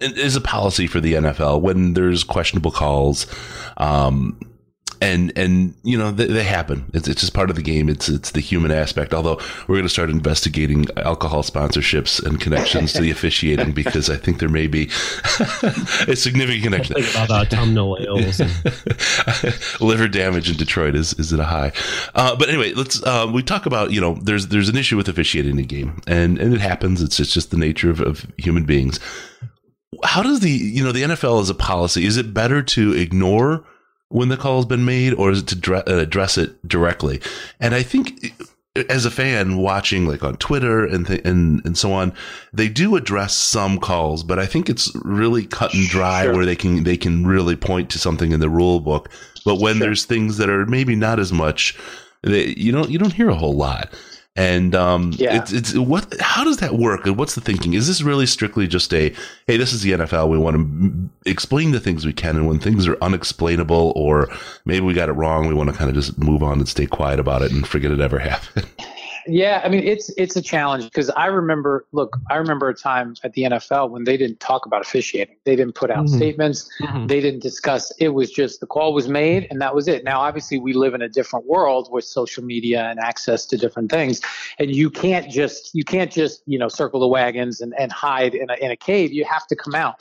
is 0.00 0.36
a 0.36 0.40
policy 0.40 0.86
for 0.86 1.00
the 1.00 1.14
NFL 1.14 1.60
when 1.60 1.94
there's 1.94 2.24
questionable 2.24 2.70
calls, 2.70 3.26
um, 3.76 4.38
and 5.00 5.32
and 5.36 5.74
you 5.82 5.98
know 5.98 6.10
they, 6.10 6.26
they 6.26 6.44
happen. 6.44 6.90
It's 6.94 7.08
it's 7.08 7.20
just 7.20 7.34
part 7.34 7.50
of 7.50 7.56
the 7.56 7.62
game. 7.62 7.88
It's 7.88 8.08
it's 8.08 8.30
the 8.30 8.40
human 8.40 8.70
aspect. 8.70 9.14
Although 9.14 9.38
we're 9.66 9.76
going 9.76 9.82
to 9.84 9.88
start 9.88 10.10
investigating 10.10 10.86
alcohol 10.96 11.42
sponsorships 11.42 12.24
and 12.24 12.40
connections 12.40 12.92
to 12.94 13.02
the 13.02 13.10
officiating 13.12 13.72
because 13.72 14.10
I 14.10 14.16
think 14.16 14.38
there 14.38 14.48
may 14.48 14.66
be 14.66 14.84
a 16.08 16.16
significant 16.16 16.64
connection. 16.64 16.94
Think 16.96 17.10
about 17.10 17.30
autumnal 17.30 17.98
ales. 18.00 18.40
liver 19.80 20.08
damage 20.08 20.50
in 20.50 20.56
Detroit 20.56 20.94
is 20.94 21.14
is 21.14 21.32
at 21.32 21.40
a 21.40 21.44
high. 21.44 21.72
Uh, 22.14 22.36
but 22.36 22.48
anyway, 22.48 22.72
let's 22.72 23.02
uh, 23.04 23.30
we 23.32 23.42
talk 23.42 23.66
about 23.66 23.90
you 23.90 24.00
know 24.00 24.14
there's 24.22 24.48
there's 24.48 24.68
an 24.68 24.76
issue 24.76 24.96
with 24.96 25.08
officiating 25.08 25.56
the 25.56 25.64
game, 25.64 26.00
and 26.06 26.38
and 26.38 26.54
it 26.54 26.60
happens. 26.60 27.02
It's 27.02 27.20
it's 27.20 27.32
just 27.32 27.50
the 27.50 27.58
nature 27.58 27.90
of, 27.90 28.00
of 28.00 28.26
human 28.38 28.64
beings. 28.64 29.00
How 30.02 30.22
does 30.22 30.40
the 30.40 30.50
you 30.50 30.84
know 30.84 30.92
the 30.92 31.02
NFL 31.02 31.40
as 31.40 31.50
a 31.50 31.54
policy? 31.54 32.04
Is 32.04 32.16
it 32.16 32.34
better 32.34 32.62
to 32.62 32.92
ignore 32.92 33.64
when 34.14 34.28
the 34.28 34.36
call 34.36 34.58
has 34.58 34.64
been 34.64 34.84
made, 34.84 35.12
or 35.14 35.32
is 35.32 35.40
it 35.40 35.48
to 35.48 35.56
dre- 35.56 35.82
uh, 35.88 35.96
address 35.96 36.38
it 36.38 36.66
directly? 36.68 37.20
And 37.58 37.74
I 37.74 37.82
think 37.82 38.32
as 38.88 39.04
a 39.04 39.10
fan 39.10 39.56
watching 39.56 40.06
like 40.06 40.22
on 40.22 40.36
Twitter 40.36 40.84
and 40.84 41.04
th- 41.04 41.24
and 41.24 41.60
and 41.66 41.76
so 41.76 41.92
on, 41.92 42.12
they 42.52 42.68
do 42.68 42.94
address 42.94 43.34
some 43.36 43.80
calls, 43.80 44.22
but 44.22 44.38
I 44.38 44.46
think 44.46 44.70
it's 44.70 44.94
really 45.02 45.44
cut 45.44 45.74
and 45.74 45.88
dry 45.88 46.28
where 46.28 46.46
they 46.46 46.54
can 46.54 46.84
they 46.84 46.96
can 46.96 47.26
really 47.26 47.56
point 47.56 47.90
to 47.90 47.98
something 47.98 48.30
in 48.30 48.38
the 48.38 48.48
rule 48.48 48.78
book. 48.78 49.10
But 49.44 49.60
when 49.60 49.80
there's 49.80 50.04
things 50.04 50.36
that 50.36 50.48
are 50.48 50.64
maybe 50.64 50.94
not 50.94 51.18
as 51.18 51.32
much, 51.32 51.76
they, 52.22 52.54
you 52.56 52.70
don't 52.70 52.90
you 52.90 53.00
don't 53.00 53.12
hear 53.12 53.30
a 53.30 53.34
whole 53.34 53.56
lot. 53.56 53.92
And 54.36 54.74
um, 54.74 55.12
Yeah. 55.16 55.36
it's 55.40 55.52
it's 55.52 55.74
what 55.76 56.12
how 56.20 56.42
does 56.42 56.56
that 56.56 56.74
work? 56.74 57.06
And 57.06 57.16
what's 57.16 57.36
the 57.36 57.40
thinking? 57.40 57.74
Is 57.74 57.86
this 57.86 58.02
really 58.02 58.26
strictly 58.26 58.66
just 58.66 58.92
a 58.92 59.14
hey, 59.46 59.56
this 59.56 59.72
is 59.72 59.82
the 59.82 59.92
NFL. 59.92 60.28
We 60.28 60.38
want 60.38 60.56
to 60.56 60.60
m- 60.60 61.10
explain 61.24 61.70
the 61.70 61.78
things 61.78 62.04
we 62.04 62.12
can, 62.12 62.36
and 62.36 62.48
when 62.48 62.58
things 62.58 62.88
are 62.88 62.98
unexplainable 63.00 63.92
or 63.94 64.28
maybe 64.64 64.84
we 64.84 64.92
got 64.92 65.08
it 65.08 65.12
wrong, 65.12 65.46
we 65.46 65.54
want 65.54 65.70
to 65.70 65.76
kind 65.76 65.88
of 65.88 65.94
just 65.94 66.18
move 66.18 66.42
on 66.42 66.58
and 66.58 66.68
stay 66.68 66.86
quiet 66.86 67.20
about 67.20 67.42
it 67.42 67.52
and 67.52 67.66
forget 67.66 67.92
it 67.92 68.00
ever 68.00 68.18
happened. 68.18 68.66
Yeah, 69.26 69.62
I 69.64 69.68
mean 69.68 69.84
it's 69.84 70.10
it's 70.16 70.36
a 70.36 70.42
challenge 70.42 70.84
because 70.84 71.10
I 71.10 71.26
remember 71.26 71.86
look, 71.92 72.18
I 72.30 72.36
remember 72.36 72.68
a 72.68 72.74
time 72.74 73.14
at 73.24 73.32
the 73.32 73.42
NFL 73.44 73.90
when 73.90 74.04
they 74.04 74.16
didn't 74.16 74.40
talk 74.40 74.66
about 74.66 74.82
officiating. 74.82 75.36
They 75.44 75.56
didn't 75.56 75.74
put 75.74 75.90
out 75.90 76.06
Mhm. 76.06 76.16
statements. 76.16 76.68
They 77.06 77.20
didn't 77.20 77.42
discuss. 77.42 77.92
It 77.98 78.10
was 78.10 78.30
just 78.30 78.60
the 78.60 78.66
call 78.66 78.92
was 78.92 79.08
made 79.08 79.46
and 79.50 79.60
that 79.60 79.74
was 79.74 79.88
it. 79.88 80.04
Now 80.04 80.20
obviously 80.20 80.58
we 80.58 80.72
live 80.72 80.94
in 80.94 81.02
a 81.02 81.08
different 81.08 81.46
world 81.46 81.88
with 81.90 82.04
social 82.04 82.44
media 82.44 82.84
and 82.90 82.98
access 83.00 83.46
to 83.46 83.56
different 83.56 83.90
things 83.90 84.20
and 84.58 84.74
you 84.74 84.90
can't 84.90 85.30
just 85.30 85.74
you 85.74 85.84
can't 85.84 86.10
just, 86.12 86.42
you 86.46 86.58
know, 86.58 86.68
circle 86.68 87.00
the 87.00 87.08
wagons 87.08 87.60
and, 87.60 87.74
and 87.78 87.92
hide 87.92 88.34
in 88.34 88.50
a 88.50 88.54
in 88.54 88.70
a 88.70 88.76
cave. 88.76 89.12
You 89.12 89.24
have 89.24 89.46
to 89.48 89.56
come 89.56 89.74
out. 89.74 90.00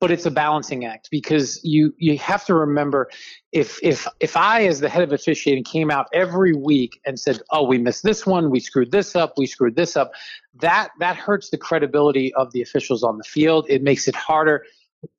But 0.00 0.10
it's 0.10 0.24
a 0.24 0.30
balancing 0.30 0.86
act 0.86 1.08
because 1.10 1.62
you 1.62 1.94
you 1.98 2.16
have 2.18 2.46
to 2.46 2.54
remember 2.54 3.10
if 3.52 3.78
if 3.82 4.08
if 4.18 4.34
I 4.36 4.64
as 4.64 4.80
the 4.80 4.88
head 4.88 5.02
of 5.02 5.12
officiating 5.12 5.64
came 5.64 5.90
out 5.90 6.06
every 6.14 6.54
week 6.54 6.98
and 7.04 7.20
said, 7.20 7.40
"Oh, 7.50 7.64
we 7.66 7.76
missed 7.76 8.02
this 8.02 8.26
one, 8.26 8.50
we 8.50 8.60
screwed 8.60 8.92
this 8.92 9.14
up, 9.14 9.34
we 9.36 9.46
screwed 9.46 9.76
this 9.76 9.96
up," 9.96 10.12
that 10.54 10.88
that 11.00 11.16
hurts 11.16 11.50
the 11.50 11.58
credibility 11.58 12.32
of 12.34 12.50
the 12.52 12.62
officials 12.62 13.02
on 13.02 13.18
the 13.18 13.24
field. 13.24 13.66
It 13.68 13.82
makes 13.82 14.08
it 14.08 14.16
harder. 14.16 14.64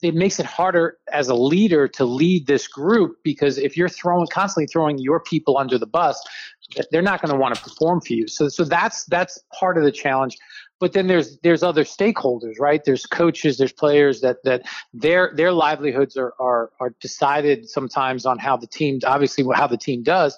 It 0.01 0.13
makes 0.13 0.39
it 0.39 0.45
harder 0.45 0.97
as 1.11 1.27
a 1.27 1.35
leader 1.35 1.87
to 1.87 2.05
lead 2.05 2.45
this 2.45 2.67
group 2.67 3.17
because 3.23 3.57
if 3.57 3.75
you're 3.75 3.89
throwing 3.89 4.27
constantly 4.27 4.67
throwing 4.67 4.99
your 4.99 5.19
people 5.19 5.57
under 5.57 5.77
the 5.79 5.87
bus, 5.87 6.21
they're 6.91 7.01
not 7.01 7.21
going 7.21 7.31
to 7.31 7.39
want 7.39 7.55
to 7.55 7.61
perform 7.61 8.01
for 8.01 8.13
you. 8.13 8.27
So 8.27 8.47
so 8.47 8.63
that's 8.63 9.05
that's 9.05 9.39
part 9.59 9.77
of 9.77 9.83
the 9.83 9.91
challenge. 9.91 10.37
But 10.81 10.93
then 10.93 11.05
there's 11.05 11.37
there's 11.43 11.61
other 11.61 11.83
stakeholders, 11.83 12.59
right? 12.59 12.83
There's 12.83 13.05
coaches, 13.05 13.59
there's 13.59 13.71
players 13.71 14.19
that 14.21 14.43
that 14.43 14.63
their 14.93 15.31
their 15.35 15.53
livelihoods 15.53 16.17
are 16.17 16.33
are 16.39 16.71
are 16.79 16.89
decided 16.99 17.69
sometimes 17.69 18.25
on 18.25 18.39
how 18.39 18.57
the 18.57 18.67
team 18.67 18.99
obviously 19.05 19.45
how 19.53 19.67
the 19.67 19.77
team 19.77 20.01
does. 20.01 20.35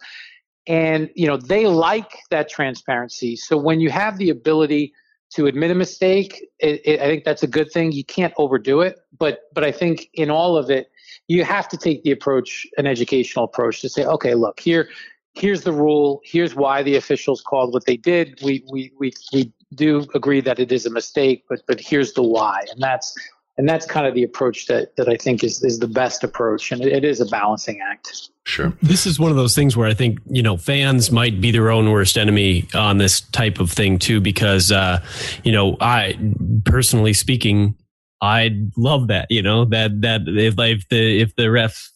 And 0.68 1.10
you 1.16 1.28
know, 1.28 1.38
they 1.38 1.66
like 1.68 2.12
that 2.30 2.50
transparency. 2.50 3.38
So 3.38 3.58
when 3.58 3.80
you 3.80 3.90
have 3.90 4.18
the 4.18 4.30
ability 4.30 4.94
to 5.36 5.48
admit 5.48 5.72
a 5.72 5.76
mistake, 5.76 6.46
it, 6.60 6.82
it, 6.86 7.00
I 7.00 7.06
think 7.06 7.24
that's 7.24 7.44
a 7.44 7.48
good 7.48 7.72
thing. 7.72 7.94
You 7.94 8.04
can't 8.04 8.34
overdo 8.38 8.82
it, 8.82 8.98
but 9.18 9.44
but 9.54 9.64
I 9.64 9.72
think 9.72 10.10
in 10.14 10.30
all 10.30 10.58
of 10.58 10.70
it, 10.70 10.92
you 11.30 11.46
have 11.46 11.70
to 11.70 11.78
take 11.78 12.04
the 12.04 12.12
approach, 12.12 12.68
an 12.78 12.86
educational 12.86 13.46
approach, 13.46 13.80
to 13.80 13.88
say, 13.88 14.04
okay, 14.04 14.36
look 14.36 14.60
here, 14.60 14.90
here's 15.34 15.64
the 15.64 15.72
rule, 15.72 16.22
here's 16.24 16.54
why 16.54 16.84
the 16.84 16.96
officials 16.96 17.42
called 17.42 17.74
what 17.74 17.86
they 17.86 17.98
did. 17.98 18.40
We 18.44 18.64
we 18.70 18.92
we 19.00 19.14
we 19.32 19.54
do 19.76 20.06
agree 20.14 20.42
that 20.42 20.60
it 20.60 20.72
is 20.72 20.86
a 20.86 20.90
mistake, 20.90 21.44
but 21.50 21.62
but 21.68 21.80
here's 21.80 22.14
the 22.14 22.24
why, 22.24 22.62
and 22.72 22.82
that's 22.82 23.14
and 23.58 23.68
that's 23.70 23.86
kind 23.86 24.08
of 24.08 24.14
the 24.14 24.24
approach 24.24 24.68
that 24.68 24.96
that 24.96 25.10
I 25.10 25.18
think 25.18 25.44
is 25.44 25.64
is 25.64 25.80
the 25.80 25.88
best 25.88 26.24
approach, 26.24 26.72
and 26.72 26.82
it, 26.82 26.94
it 26.94 27.04
is 27.04 27.22
a 27.22 27.26
balancing 27.26 27.80
act. 27.82 28.30
Sure. 28.46 28.74
This 28.82 29.06
is 29.06 29.20
one 29.20 29.32
of 29.32 29.38
those 29.38 29.56
things 29.56 29.78
where 29.78 29.88
I 29.88 29.94
think, 29.94 30.20
you 30.28 30.44
know, 30.44 30.58
fans 30.58 31.12
might 31.12 31.40
be 31.40 31.50
their 31.52 31.72
own 31.72 31.90
worst 31.90 32.18
enemy 32.18 32.68
on 32.74 32.98
this 32.98 33.22
type 33.22 33.58
of 33.58 33.72
thing 33.72 33.98
too, 33.98 34.20
because, 34.20 34.70
uh, 34.70 35.02
you 35.46 35.54
know, 35.54 35.78
I 35.80 36.20
personally 36.66 37.14
speaking, 37.14 37.76
I 38.22 38.52
love 38.76 39.08
that, 39.08 39.28
you 39.30 39.42
know, 39.42 39.64
that, 39.66 40.02
that 40.02 40.24
if, 40.28 40.60
if 40.60 40.90
the, 40.90 41.22
if 41.22 41.34
the 41.38 41.50
ref, 41.50 41.90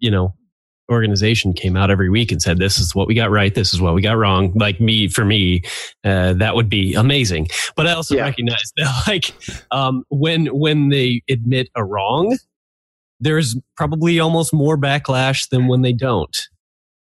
you 0.00 0.10
know, 0.10 0.34
organization 0.90 1.52
came 1.52 1.76
out 1.76 1.90
every 1.90 2.08
week 2.08 2.30
and 2.30 2.40
said, 2.40 2.58
this 2.58 2.78
is 2.78 2.94
what 2.94 3.06
we 3.06 3.14
got 3.14 3.30
right. 3.30 3.54
This 3.54 3.74
is 3.74 3.80
what 3.80 3.94
we 3.94 4.02
got 4.02 4.16
wrong. 4.16 4.52
Like 4.54 4.80
me, 4.80 5.08
for 5.08 5.24
me, 5.24 5.62
uh, 6.04 6.34
that 6.34 6.54
would 6.54 6.68
be 6.68 6.94
amazing. 6.94 7.48
But 7.74 7.86
I 7.86 7.92
also 7.92 8.16
recognize 8.16 8.72
that 8.76 9.04
like, 9.06 9.32
um, 9.70 10.04
when, 10.08 10.46
when 10.46 10.88
they 10.90 11.22
admit 11.28 11.68
a 11.74 11.84
wrong, 11.84 12.36
there's 13.20 13.56
probably 13.76 14.20
almost 14.20 14.52
more 14.52 14.76
backlash 14.76 15.48
than 15.48 15.68
when 15.68 15.82
they 15.82 15.92
don't. 15.92 16.36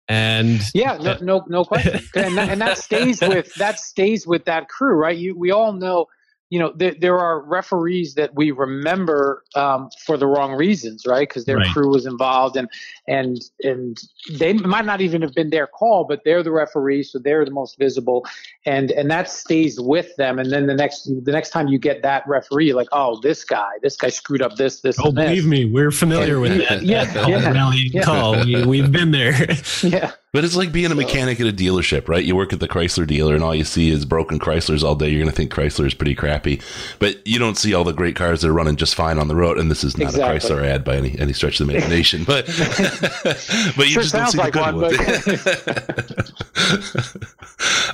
And 0.10 0.62
Yeah, 0.74 0.98
no, 0.98 1.18
no, 1.22 1.46
no 1.48 1.66
question. 1.66 2.00
and, 2.16 2.38
that, 2.38 2.50
and 2.50 2.62
that 2.62 2.78
stays 2.78 3.20
with 3.22 3.54
that 3.56 3.78
stays 3.78 4.26
with 4.26 4.46
that 4.46 4.70
crew, 4.70 4.96
right? 4.96 5.18
You, 5.18 5.38
we 5.38 5.52
all 5.52 5.74
know 5.74 6.06
you 6.50 6.60
know, 6.60 6.72
there, 6.76 6.96
there 7.00 7.20
are 7.20 7.42
referees 7.42 8.14
that 8.16 8.34
we 8.36 8.52
remember 8.52 9.44
um, 9.56 9.90
for 10.06 10.16
the 10.16 10.26
wrong 10.28 10.54
reasons, 10.54 11.06
right? 11.06 11.28
Because 11.28 11.44
their 11.46 11.58
Right. 11.58 11.70
crew 11.72 11.90
was 11.90 12.06
involved, 12.06 12.56
and 12.56 12.70
and 13.08 13.38
and 13.64 13.98
they 14.40 14.54
might 14.54 14.86
not 14.86 15.02
even 15.02 15.22
have 15.24 15.34
been 15.34 15.50
their 15.50 15.68
call, 15.68 16.06
but 16.08 16.22
they're 16.24 16.44
the 16.44 16.52
referees, 16.52 17.12
so 17.12 17.20
they're 17.20 17.44
the 17.44 17.52
most 17.52 17.78
visible, 17.78 18.26
and 18.66 18.92
and 18.92 19.10
that 19.12 19.30
stays 19.30 19.80
with 19.80 20.16
them. 20.18 20.40
And 20.40 20.52
then 20.52 20.68
the 20.68 20.76
next 20.76 21.04
the 21.26 21.32
next 21.32 21.50
time 21.50 21.68
you 21.68 21.80
get 21.80 22.02
that 22.04 22.24
referee, 22.28 22.74
like, 22.74 22.88
oh, 22.92 23.20
this 23.22 23.44
guy, 23.44 23.72
this 23.82 23.98
guy 23.98 24.10
screwed 24.10 24.42
up 24.42 24.56
this, 24.56 24.82
this, 24.82 24.98
Oh, 25.00 25.10
and 25.10 25.18
this. 25.18 25.26
believe 25.30 25.46
me, 25.48 25.66
we're 25.66 25.92
familiar 25.92 26.40
with 26.40 26.58
that. 26.70 26.84
Yeah, 26.84 27.06
that 27.06 27.28
yeah, 27.28 27.74
yeah. 27.92 28.04
call. 28.04 28.46
We, 28.46 28.64
we've 28.66 28.92
been 28.92 29.12
there. 29.12 29.34
yeah. 29.84 30.12
But 30.34 30.44
it's 30.44 30.58
like 30.58 30.74
being 30.74 30.92
a 30.92 30.96
mechanic 30.96 31.40
at 31.40 31.48
a 31.48 31.54
dealership, 31.54 32.10
right? 32.10 32.24
You 32.24 32.36
work 32.36 32.52
at 32.52 32.60
the 32.60 32.68
Chrysler 32.68 33.08
dealer 33.08 33.34
and 33.34 33.42
all 33.44 33.56
you 33.56 33.64
see 33.64 33.90
is 33.90 34.04
broken 34.04 34.40
Chryslers 34.40 34.84
all 34.84 34.94
day. 34.94 35.08
You're 35.08 35.22
going 35.22 35.32
to 35.32 35.36
think 35.36 35.54
Chrysler 35.54 35.86
is 35.88 35.94
pretty 35.94 36.16
crappy. 36.16 36.62
But 37.00 37.26
you 37.26 37.40
don't 37.40 37.58
see 37.58 37.74
all 37.74 37.86
the 37.86 37.94
great 37.94 38.18
cars 38.18 38.42
that 38.42 38.50
are 38.50 38.54
running 38.54 38.76
just 38.76 38.94
fine 38.94 39.20
on 39.20 39.30
the 39.30 39.36
road. 39.38 39.58
And 39.58 39.72
this 39.72 39.86
is 39.86 39.98
not 39.98 40.10
Exactly. 40.10 40.36
a 40.36 40.40
Chrysler 40.40 40.66
ad 40.66 40.84
by 40.84 40.98
any, 40.98 41.18
any 41.18 41.32
stretch 41.32 41.62
of 41.62 41.68
the 41.68 41.74
imagination. 41.74 42.26
But, 42.26 42.46
but 43.78 43.88
you 43.88 43.94
Sure 43.94 44.04
just 44.04 44.14
don't 44.14 44.28
see 44.28 44.38
the 44.38 44.52
good 44.52 44.62
one, 44.62 44.82
ones. 44.82 44.98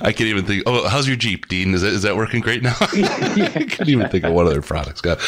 I 0.00 0.12
can't 0.12 0.28
even 0.28 0.44
think. 0.44 0.64
Oh, 0.66 0.88
how's 0.88 1.06
your 1.06 1.16
Jeep, 1.16 1.46
Dean? 1.46 1.72
Is 1.72 1.82
that, 1.82 1.92
is 1.92 2.02
that 2.02 2.16
working 2.16 2.40
great 2.40 2.62
now? 2.64 2.74
I 2.80 2.86
couldn't 3.70 3.88
even 3.88 4.08
think 4.08 4.24
of 4.24 4.32
what 4.32 4.46
other 4.46 4.60
products 4.60 5.00
got. 5.00 5.18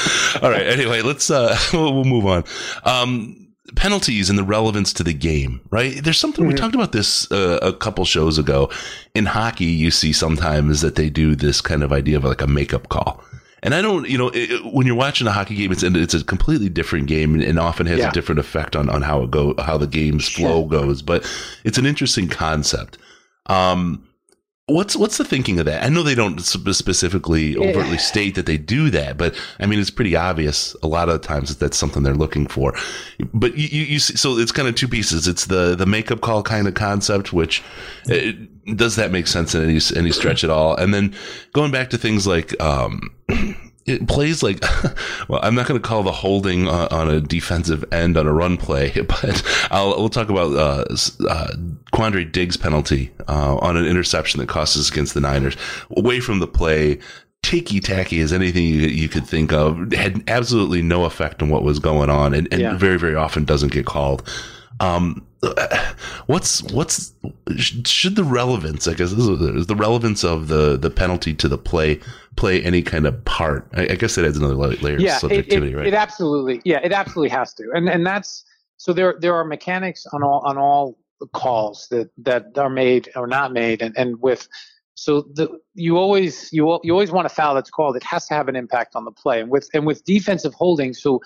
All 0.42 0.50
right. 0.50 0.66
Anyway, 0.66 1.02
let's 1.02 1.30
uh, 1.30 1.56
we'll, 1.72 1.94
we'll 1.94 2.04
move 2.04 2.26
on. 2.26 2.42
Um, 2.84 3.45
penalties 3.74 4.30
and 4.30 4.38
the 4.38 4.44
relevance 4.44 4.92
to 4.94 5.02
the 5.02 5.12
game, 5.12 5.60
right? 5.70 6.02
There's 6.02 6.18
something 6.18 6.46
we 6.46 6.54
talked 6.54 6.74
about 6.74 6.92
this 6.92 7.30
uh, 7.32 7.58
a 7.62 7.72
couple 7.72 8.04
shows 8.04 8.38
ago. 8.38 8.70
In 9.14 9.26
hockey, 9.26 9.64
you 9.64 9.90
see 9.90 10.12
sometimes 10.12 10.80
that 10.82 10.94
they 10.94 11.10
do 11.10 11.34
this 11.34 11.60
kind 11.60 11.82
of 11.82 11.92
idea 11.92 12.16
of 12.16 12.24
like 12.24 12.40
a 12.42 12.46
makeup 12.46 12.88
call. 12.88 13.22
And 13.62 13.74
I 13.74 13.82
don't, 13.82 14.08
you 14.08 14.16
know, 14.16 14.28
it, 14.28 14.50
it- 14.52 14.72
when 14.74 14.86
you're 14.86 14.94
watching 14.94 15.26
a 15.26 15.32
hockey 15.32 15.56
game, 15.56 15.72
it's 15.72 15.82
it's 15.82 16.14
a 16.14 16.22
completely 16.22 16.68
different 16.68 17.08
game 17.08 17.34
and, 17.34 17.42
and 17.42 17.58
often 17.58 17.86
has 17.86 17.98
Yeah. 17.98 18.10
a 18.10 18.12
different 18.12 18.38
effect 18.38 18.76
on, 18.76 18.88
on 18.88 19.02
how 19.02 19.22
it 19.22 19.30
go, 19.30 19.54
how 19.58 19.76
the 19.76 19.86
game's 19.88 20.28
flow 20.28 20.66
goes. 20.66 21.02
But 21.02 21.26
it's 21.64 21.78
an 21.78 21.86
interesting 21.86 22.28
concept. 22.28 22.98
Um, 23.46 24.06
what's 24.66 24.96
what's 24.96 25.18
the 25.18 25.24
thinking 25.24 25.58
of 25.60 25.66
that? 25.66 25.84
I 25.84 25.88
know 25.88 26.02
they 26.02 26.14
don't 26.14 26.40
specifically 26.40 27.56
overtly 27.56 27.98
state 27.98 28.34
that 28.34 28.46
they 28.46 28.58
do 28.58 28.90
that, 28.90 29.16
but 29.16 29.34
I 29.60 29.66
mean 29.66 29.78
it's 29.78 29.90
pretty 29.90 30.16
obvious 30.16 30.74
a 30.82 30.88
lot 30.88 31.08
of 31.08 31.20
times 31.20 31.48
that 31.48 31.60
that's 31.60 31.76
something 31.76 32.02
they're 32.02 32.14
looking 32.14 32.46
for. 32.46 32.74
But 33.32 33.56
you, 33.56 33.68
you, 33.68 33.84
you 33.84 33.98
see, 33.98 34.16
so 34.16 34.38
it's 34.38 34.52
kind 34.52 34.68
of 34.68 34.74
two 34.74 34.88
pieces. 34.88 35.28
It's 35.28 35.46
the 35.46 35.76
the 35.76 35.86
makeup 35.86 36.20
call 36.20 36.42
kind 36.42 36.66
of 36.66 36.74
concept, 36.74 37.32
which 37.32 37.62
uh 38.10 38.32
does 38.74 38.96
that 38.96 39.12
make 39.12 39.28
sense 39.28 39.54
in 39.54 39.62
any 39.62 39.78
any 39.94 40.10
stretch 40.10 40.42
at 40.42 40.50
all? 40.50 40.74
And 40.74 40.92
then 40.92 41.14
going 41.52 41.70
back 41.70 41.90
to 41.90 41.98
things 41.98 42.26
like. 42.26 42.60
Um, 42.60 43.10
it 43.86 44.06
plays 44.08 44.42
like 44.42 44.60
well 45.28 45.40
i'm 45.42 45.54
not 45.54 45.66
going 45.66 45.80
to 45.80 45.86
call 45.88 46.02
the 46.02 46.12
holding 46.12 46.66
on, 46.68 46.88
on 46.88 47.08
a 47.08 47.20
defensive 47.20 47.84
end 47.92 48.16
on 48.16 48.26
a 48.26 48.32
run 48.32 48.56
play 48.56 48.90
but 49.08 49.42
i'll 49.70 49.90
we'll 49.90 50.08
talk 50.08 50.28
about 50.28 50.52
uh, 50.54 50.84
uh 51.28 51.48
quandre 51.92 52.30
diggs 52.30 52.56
penalty 52.56 53.10
uh, 53.28 53.56
on 53.58 53.76
an 53.76 53.86
interception 53.86 54.40
that 54.40 54.48
cost 54.48 54.76
us 54.76 54.90
against 54.90 55.14
the 55.14 55.20
niners 55.20 55.56
away 55.96 56.20
from 56.20 56.38
the 56.40 56.46
play 56.46 56.98
ticky 57.42 57.78
tacky 57.78 58.20
as 58.20 58.32
anything 58.32 58.64
you, 58.64 58.80
you 58.88 59.08
could 59.08 59.24
think 59.26 59.52
of 59.52 59.92
had 59.92 60.22
absolutely 60.28 60.82
no 60.82 61.04
effect 61.04 61.40
on 61.42 61.48
what 61.48 61.62
was 61.62 61.78
going 61.78 62.10
on 62.10 62.34
and, 62.34 62.48
and 62.50 62.60
Yeah. 62.60 62.76
very 62.76 62.98
very 62.98 63.14
often 63.14 63.44
doesn't 63.44 63.70
get 63.72 63.86
called 63.86 64.28
um 64.80 65.26
what's 66.26 66.62
what's 66.72 67.14
should 67.56 68.16
the 68.16 68.24
relevance 68.24 68.88
i 68.88 68.94
guess 68.94 69.12
this 69.12 69.26
is, 69.26 69.40
is 69.40 69.66
the 69.66 69.76
relevance 69.76 70.24
of 70.24 70.48
the 70.48 70.76
the 70.76 70.90
penalty 70.90 71.32
to 71.32 71.48
the 71.48 71.58
play 71.58 72.00
play 72.36 72.62
any 72.62 72.82
kind 72.82 73.06
of 73.06 73.24
part 73.24 73.66
i, 73.74 73.82
I 73.82 73.94
guess 73.94 74.18
it 74.18 74.24
adds 74.24 74.36
another 74.36 74.54
layer 74.54 74.98
yeah, 74.98 75.14
of 75.14 75.20
subjectivity 75.20 75.68
it, 75.68 75.74
it, 75.74 75.76
right 75.76 75.86
it 75.86 75.94
absolutely, 75.94 76.60
yeah, 76.64 76.80
it 76.82 76.92
absolutely 76.92 77.30
has 77.30 77.54
to, 77.54 77.70
and 77.74 77.88
and 77.88 78.06
that's 78.06 78.44
so 78.76 78.92
there 78.92 79.16
there 79.20 79.34
are 79.34 79.44
mechanics 79.44 80.06
on 80.12 80.22
all 80.22 80.42
on 80.44 80.58
all 80.58 80.98
calls 81.32 81.88
that 81.90 82.10
that 82.18 82.56
are 82.58 82.70
made 82.70 83.10
or 83.16 83.26
not 83.26 83.52
made, 83.52 83.82
and 83.82 83.96
and 83.96 84.20
with 84.20 84.48
so 84.94 85.22
the 85.22 85.58
you 85.74 85.96
always 85.96 86.52
you 86.52 86.78
you 86.82 86.92
always 86.92 87.10
want 87.10 87.26
a 87.26 87.28
foul 87.28 87.54
that's 87.54 87.70
called. 87.70 87.96
It 87.96 88.04
has 88.04 88.26
to 88.26 88.34
have 88.34 88.48
an 88.48 88.56
impact 88.56 88.96
on 88.96 89.04
the 89.04 89.12
play, 89.12 89.40
and 89.40 89.50
with 89.50 89.68
and 89.74 89.86
with 89.86 90.04
defensive 90.04 90.54
holding. 90.54 90.94
So 90.94 91.22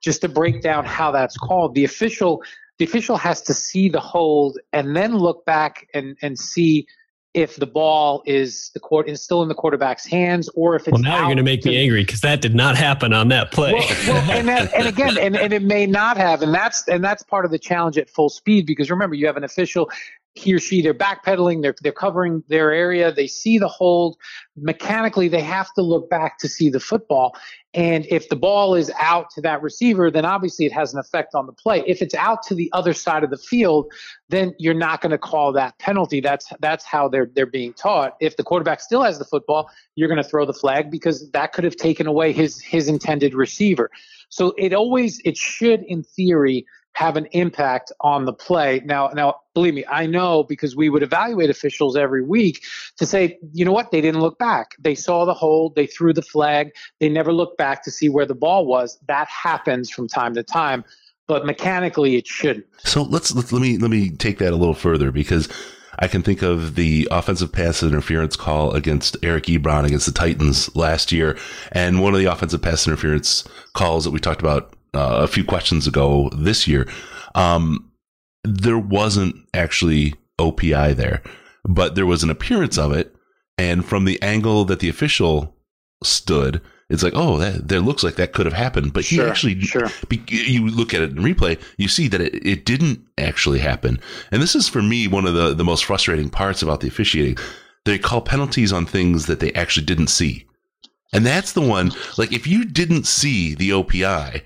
just 0.00 0.20
to 0.22 0.28
break 0.28 0.62
down 0.62 0.84
how 0.84 1.10
that's 1.10 1.36
called, 1.36 1.74
the 1.74 1.84
official 1.84 2.42
the 2.78 2.84
official 2.84 3.16
has 3.16 3.40
to 3.42 3.54
see 3.54 3.88
the 3.88 4.00
hold 4.00 4.58
and 4.72 4.96
then 4.96 5.16
look 5.16 5.44
back 5.44 5.88
and 5.94 6.16
and 6.22 6.38
see. 6.38 6.86
If 7.32 7.56
the 7.56 7.66
ball 7.66 8.22
is 8.26 8.70
the 8.74 8.78
court 8.78 9.08
is 9.08 9.20
still 9.20 9.42
in 9.42 9.48
the 9.48 9.56
quarterback's 9.56 10.06
hands, 10.06 10.48
or 10.50 10.76
if 10.76 10.82
it's 10.82 10.92
Well, 10.92 11.02
now 11.02 11.16
you're 11.16 11.24
going 11.24 11.36
to 11.38 11.42
make 11.42 11.64
me 11.64 11.76
angry 11.76 12.04
because 12.04 12.20
that 12.20 12.40
did 12.40 12.54
not 12.54 12.76
happen 12.76 13.12
on 13.12 13.26
that 13.30 13.50
play. 13.50 13.72
well, 13.72 13.88
well, 14.06 14.30
and, 14.30 14.46
that, 14.46 14.72
and 14.72 14.86
again, 14.86 15.18
and, 15.18 15.36
and 15.36 15.52
it 15.52 15.64
may 15.64 15.84
not 15.84 16.16
have, 16.16 16.42
and 16.42 16.54
that's 16.54 16.86
and 16.86 17.02
that's 17.02 17.24
part 17.24 17.44
of 17.44 17.50
the 17.50 17.58
challenge 17.58 17.98
at 17.98 18.08
full 18.08 18.28
speed 18.28 18.66
because 18.66 18.88
remember 18.88 19.16
you 19.16 19.26
have 19.26 19.36
an 19.36 19.42
official, 19.42 19.90
he 20.34 20.52
or 20.52 20.58
she 20.58 20.82
they're 20.82 20.94
backpedaling, 20.94 21.62
they're 21.62 21.74
they're 21.82 21.92
covering 21.92 22.42
their 22.48 22.72
area, 22.72 23.12
they 23.12 23.26
see 23.26 23.58
the 23.58 23.68
hold, 23.68 24.16
mechanically 24.56 25.28
they 25.28 25.40
have 25.40 25.72
to 25.74 25.82
look 25.82 26.10
back 26.10 26.38
to 26.38 26.48
see 26.48 26.68
the 26.68 26.80
football, 26.80 27.36
and 27.74 28.06
if 28.06 28.28
the 28.28 28.36
ball 28.36 28.76
is 28.76 28.90
out 29.00 29.30
to 29.30 29.40
that 29.40 29.60
receiver, 29.60 30.08
then 30.08 30.24
obviously 30.24 30.64
it 30.64 30.72
has 30.72 30.92
an 30.94 31.00
effect 31.00 31.34
on 31.34 31.46
the 31.46 31.52
play. 31.52 31.82
If 31.86 32.02
it's 32.02 32.14
out 32.14 32.44
to 32.44 32.54
the 32.54 32.70
other 32.72 32.94
side 32.94 33.24
of 33.24 33.30
the 33.30 33.36
field, 33.36 33.92
then 34.28 34.54
you're 34.58 34.74
not 34.74 35.00
going 35.00 35.10
to 35.10 35.18
call 35.18 35.52
that 35.52 35.76
penalty. 35.80 36.20
That's 36.20 36.52
that's 36.60 36.84
how 36.84 37.08
they're 37.08 37.30
they're 37.34 37.46
being 37.46 37.72
taught. 37.72 38.16
If 38.20 38.36
the 38.36 38.44
quarterback 38.44 38.80
still 38.80 39.02
has 39.02 39.18
the 39.18 39.24
football, 39.24 39.68
you're 39.96 40.08
going 40.08 40.22
to 40.22 40.28
throw 40.28 40.46
the 40.46 40.52
flag 40.52 40.90
because 40.90 41.30
that 41.32 41.52
could 41.52 41.64
have 41.64 41.76
taken 41.76 42.06
away 42.06 42.32
his 42.32 42.60
his 42.60 42.88
intended 42.88 43.34
receiver. 43.34 43.90
So 44.28 44.54
it 44.56 44.72
always 44.72 45.20
it 45.24 45.36
should 45.36 45.82
in 45.82 46.04
theory 46.04 46.66
have 46.94 47.16
an 47.16 47.26
impact 47.32 47.92
on 48.00 48.24
the 48.24 48.32
play. 48.32 48.80
Now 48.84 49.08
now 49.08 49.36
believe 49.52 49.74
me, 49.74 49.84
I 49.88 50.06
know 50.06 50.44
because 50.44 50.74
we 50.74 50.88
would 50.88 51.02
evaluate 51.02 51.50
officials 51.50 51.96
every 51.96 52.24
week 52.24 52.64
to 52.96 53.06
say, 53.06 53.38
you 53.52 53.64
know 53.64 53.72
what, 53.72 53.90
they 53.90 54.00
didn't 54.00 54.20
look 54.20 54.38
back. 54.38 54.76
They 54.78 54.94
saw 54.94 55.24
the 55.24 55.34
hold, 55.34 55.74
they 55.74 55.86
threw 55.86 56.12
the 56.12 56.22
flag, 56.22 56.70
they 57.00 57.08
never 57.08 57.32
looked 57.32 57.58
back 57.58 57.84
to 57.84 57.90
see 57.90 58.08
where 58.08 58.26
the 58.26 58.34
ball 58.34 58.66
was. 58.66 58.98
That 59.08 59.28
happens 59.28 59.90
from 59.90 60.08
time 60.08 60.34
to 60.34 60.42
time, 60.42 60.84
but 61.26 61.44
mechanically 61.44 62.16
it 62.16 62.26
shouldn't. 62.26 62.66
So 62.84 63.02
let's, 63.02 63.34
let's 63.34 63.52
let 63.52 63.62
me 63.62 63.78
let 63.78 63.90
me 63.90 64.10
take 64.10 64.38
that 64.38 64.52
a 64.52 64.56
little 64.56 64.74
further 64.74 65.10
because 65.10 65.48
I 65.98 66.08
can 66.08 66.22
think 66.22 66.42
of 66.42 66.74
the 66.74 67.08
offensive 67.10 67.52
pass 67.52 67.82
interference 67.82 68.36
call 68.36 68.72
against 68.72 69.16
Eric 69.22 69.44
Ebron 69.44 69.84
against 69.84 70.06
the 70.06 70.12
Titans 70.12 70.74
last 70.74 71.12
year, 71.12 71.38
and 71.72 72.02
one 72.02 72.14
of 72.14 72.20
the 72.20 72.26
offensive 72.26 72.62
pass 72.62 72.86
interference 72.86 73.44
calls 73.74 74.04
that 74.04 74.10
we 74.10 74.18
talked 74.20 74.40
about 74.40 74.73
uh, 74.94 75.20
a 75.22 75.28
few 75.28 75.44
questions 75.44 75.86
ago 75.86 76.30
this 76.36 76.66
year. 76.66 76.88
Um, 77.34 77.90
there 78.44 78.78
wasn't 78.78 79.36
actually 79.54 80.14
OPI 80.38 80.94
there, 80.94 81.22
but 81.64 81.94
there 81.94 82.06
was 82.06 82.22
an 82.22 82.30
appearance 82.30 82.78
of 82.78 82.92
it, 82.92 83.14
and 83.56 83.84
from 83.84 84.04
the 84.04 84.20
angle 84.22 84.64
that 84.66 84.80
the 84.80 84.88
official 84.88 85.56
stood. 86.02 86.60
It's 86.90 87.02
like, 87.02 87.14
oh, 87.16 87.38
that 87.38 87.68
there 87.68 87.80
looks 87.80 88.04
like 88.04 88.16
that 88.16 88.34
could 88.34 88.44
have 88.44 88.52
happened, 88.52 88.92
but 88.92 89.04
he 89.04 89.20
actually, 89.20 89.58
sure. 89.60 89.88
be- 90.08 90.22
you 90.28 90.68
look 90.68 90.92
at 90.92 91.00
it 91.00 91.10
in 91.10 91.16
replay, 91.16 91.58
you 91.78 91.88
see 91.88 92.08
that 92.08 92.20
it, 92.20 92.46
it 92.46 92.66
didn't 92.66 93.00
actually 93.16 93.58
happen. 93.60 93.98
And 94.30 94.42
this 94.42 94.54
is 94.54 94.68
for 94.68 94.82
me 94.82 95.08
one 95.08 95.26
of 95.26 95.32
the, 95.32 95.54
the 95.54 95.64
most 95.64 95.86
frustrating 95.86 96.28
parts 96.28 96.62
about 96.62 96.80
the 96.80 96.88
officiating. 96.88 97.38
They 97.86 97.98
call 97.98 98.20
penalties 98.20 98.72
on 98.72 98.84
things 98.84 99.26
that 99.26 99.40
they 99.40 99.52
actually 99.54 99.86
didn't 99.86 100.08
see. 100.08 100.46
And 101.14 101.24
that's 101.24 101.52
the 101.52 101.62
one, 101.62 101.92
like, 102.18 102.32
if 102.32 102.46
you 102.46 102.64
didn't 102.64 103.06
see 103.06 103.54
the 103.54 103.70
OPI, 103.70 104.42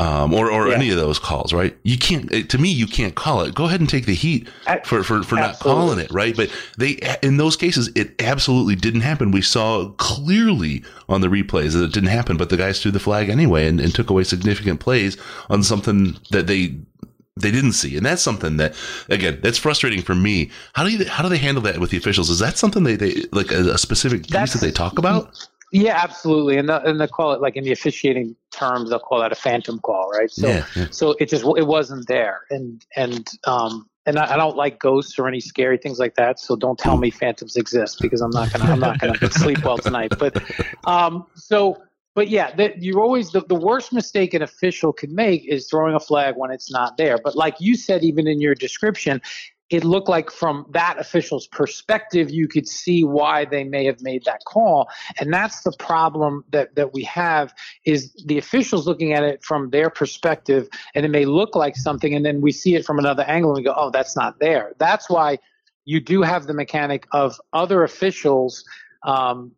um, 0.00 0.32
or, 0.32 0.50
or 0.50 0.68
Yeah. 0.68 0.74
any 0.76 0.90
of 0.90 0.96
those 0.96 1.18
calls, 1.18 1.52
right? 1.52 1.76
You 1.82 1.98
can't, 1.98 2.32
eh, 2.32 2.42
to 2.48 2.58
me, 2.58 2.70
you 2.70 2.86
can't 2.86 3.14
call 3.14 3.42
it. 3.42 3.54
Go 3.54 3.64
ahead 3.64 3.80
and 3.80 3.88
take 3.88 4.06
the 4.06 4.14
heat 4.14 4.48
for, 4.84 5.02
for, 5.02 5.22
for 5.22 5.34
not 5.34 5.58
calling 5.58 5.98
it, 5.98 6.10
right? 6.12 6.36
But 6.36 6.50
they, 6.76 6.98
in 7.22 7.36
those 7.36 7.56
cases, 7.56 7.90
it 7.96 8.20
absolutely 8.22 8.76
didn't 8.76 9.00
happen. 9.00 9.30
We 9.32 9.42
saw 9.42 9.88
clearly 9.98 10.84
on 11.08 11.20
the 11.20 11.28
replays 11.28 11.72
that 11.72 11.82
it 11.84 11.92
didn't 11.92 12.10
happen, 12.10 12.36
but 12.36 12.48
the 12.50 12.56
guys 12.56 12.80
threw 12.80 12.90
the 12.92 13.00
flag 13.00 13.28
anyway 13.28 13.66
and, 13.66 13.80
and 13.80 13.94
took 13.94 14.10
away 14.10 14.24
significant 14.24 14.80
plays 14.80 15.16
on 15.50 15.62
something 15.62 16.16
that 16.30 16.46
they, 16.46 16.76
they 17.40 17.50
didn't 17.50 17.72
see. 17.72 17.96
And 17.96 18.04
that's 18.06 18.22
something 18.22 18.56
that, 18.58 18.74
again, 19.08 19.40
that's 19.42 19.58
frustrating 19.58 20.02
for 20.02 20.14
me. 20.14 20.50
How 20.74 20.84
do 20.84 20.90
you, 20.90 21.04
how 21.06 21.22
do 21.22 21.28
they 21.28 21.38
handle 21.38 21.62
that 21.64 21.78
with 21.78 21.90
the 21.90 21.96
officials? 21.96 22.30
Is 22.30 22.38
that 22.40 22.56
something 22.58 22.84
they, 22.84 22.96
they, 22.96 23.24
like 23.32 23.50
a, 23.52 23.72
a 23.74 23.78
specific 23.78 24.22
piece 24.22 24.30
That's- 24.32 24.52
that 24.52 24.60
they 24.60 24.70
talk 24.72 24.98
about? 24.98 25.48
Yeah, 25.72 26.00
absolutely. 26.02 26.56
And 26.56 26.68
the, 26.68 26.82
and 26.82 27.00
they 27.00 27.06
call 27.06 27.32
it 27.32 27.40
like 27.40 27.56
in 27.56 27.64
the 27.64 27.72
officiating 27.72 28.34
terms, 28.50 28.90
they'll 28.90 28.98
call 28.98 29.20
that 29.20 29.32
a 29.32 29.36
phantom 29.36 29.78
call, 29.80 30.08
right? 30.10 30.30
So 30.30 30.48
Yeah, 30.48 30.66
yeah. 30.74 30.86
so 30.90 31.14
it 31.20 31.28
just 31.28 31.44
it 31.56 31.66
wasn't 31.66 32.08
there, 32.08 32.40
and 32.50 32.84
and 32.96 33.28
um 33.44 33.88
and 34.06 34.18
I, 34.18 34.34
I 34.34 34.36
don't 34.36 34.56
like 34.56 34.78
ghosts 34.78 35.18
or 35.18 35.28
any 35.28 35.40
scary 35.40 35.76
things 35.76 35.98
like 35.98 36.14
that. 36.14 36.40
So 36.40 36.56
don't 36.56 36.78
tell 36.78 36.96
me 36.96 37.10
phantoms 37.10 37.56
exist 37.56 37.98
because 38.00 38.22
I'm 38.22 38.30
not 38.30 38.50
gonna 38.52 38.70
I'm 38.70 38.80
not 38.80 38.98
gonna 38.98 39.18
sleep 39.30 39.60
well 39.64 39.78
tonight. 39.78 40.12
But 40.18 40.34
um 40.86 41.26
so 41.34 41.82
but 42.14 42.28
yeah, 42.28 42.52
that 42.56 42.82
you're 42.82 43.00
always 43.00 43.30
the, 43.30 43.42
the 43.42 43.54
worst 43.54 43.92
mistake 43.92 44.34
an 44.34 44.42
official 44.42 44.92
could 44.92 45.12
make 45.12 45.44
is 45.44 45.68
throwing 45.68 45.94
a 45.94 46.00
flag 46.00 46.34
when 46.36 46.50
it's 46.50 46.68
not 46.68 46.96
there. 46.96 47.16
But 47.22 47.36
like 47.36 47.54
you 47.60 47.76
said, 47.76 48.02
even 48.02 48.26
in 48.26 48.40
your 48.40 48.56
description, 48.56 49.20
it 49.70 49.84
looked 49.84 50.08
like 50.08 50.30
from 50.30 50.66
that 50.70 50.96
official's 50.98 51.46
perspective, 51.46 52.30
you 52.30 52.48
could 52.48 52.66
see 52.66 53.04
why 53.04 53.44
they 53.44 53.64
may 53.64 53.84
have 53.84 54.00
made 54.00 54.24
that 54.24 54.42
call. 54.46 54.88
And 55.20 55.32
that's 55.32 55.62
the 55.62 55.72
problem 55.78 56.44
that, 56.50 56.74
that 56.76 56.94
we 56.94 57.04
have 57.04 57.52
is 57.84 58.12
the 58.24 58.38
officials 58.38 58.86
looking 58.86 59.12
at 59.12 59.22
it 59.22 59.44
from 59.44 59.70
their 59.70 59.90
perspective, 59.90 60.68
and 60.94 61.04
it 61.04 61.10
may 61.10 61.26
look 61.26 61.54
like 61.54 61.76
something, 61.76 62.14
and 62.14 62.24
then 62.24 62.40
we 62.40 62.52
see 62.52 62.74
it 62.74 62.84
from 62.84 62.98
another 62.98 63.24
angle 63.24 63.50
and 63.50 63.58
we 63.58 63.64
go, 63.64 63.74
oh, 63.76 63.90
that's 63.90 64.16
not 64.16 64.38
there. 64.40 64.74
That's 64.78 65.10
why 65.10 65.38
you 65.84 66.00
do 66.00 66.22
have 66.22 66.46
the 66.46 66.54
mechanic 66.54 67.06
of 67.12 67.40
other 67.52 67.82
officials 67.82 68.64
um, 69.04 69.52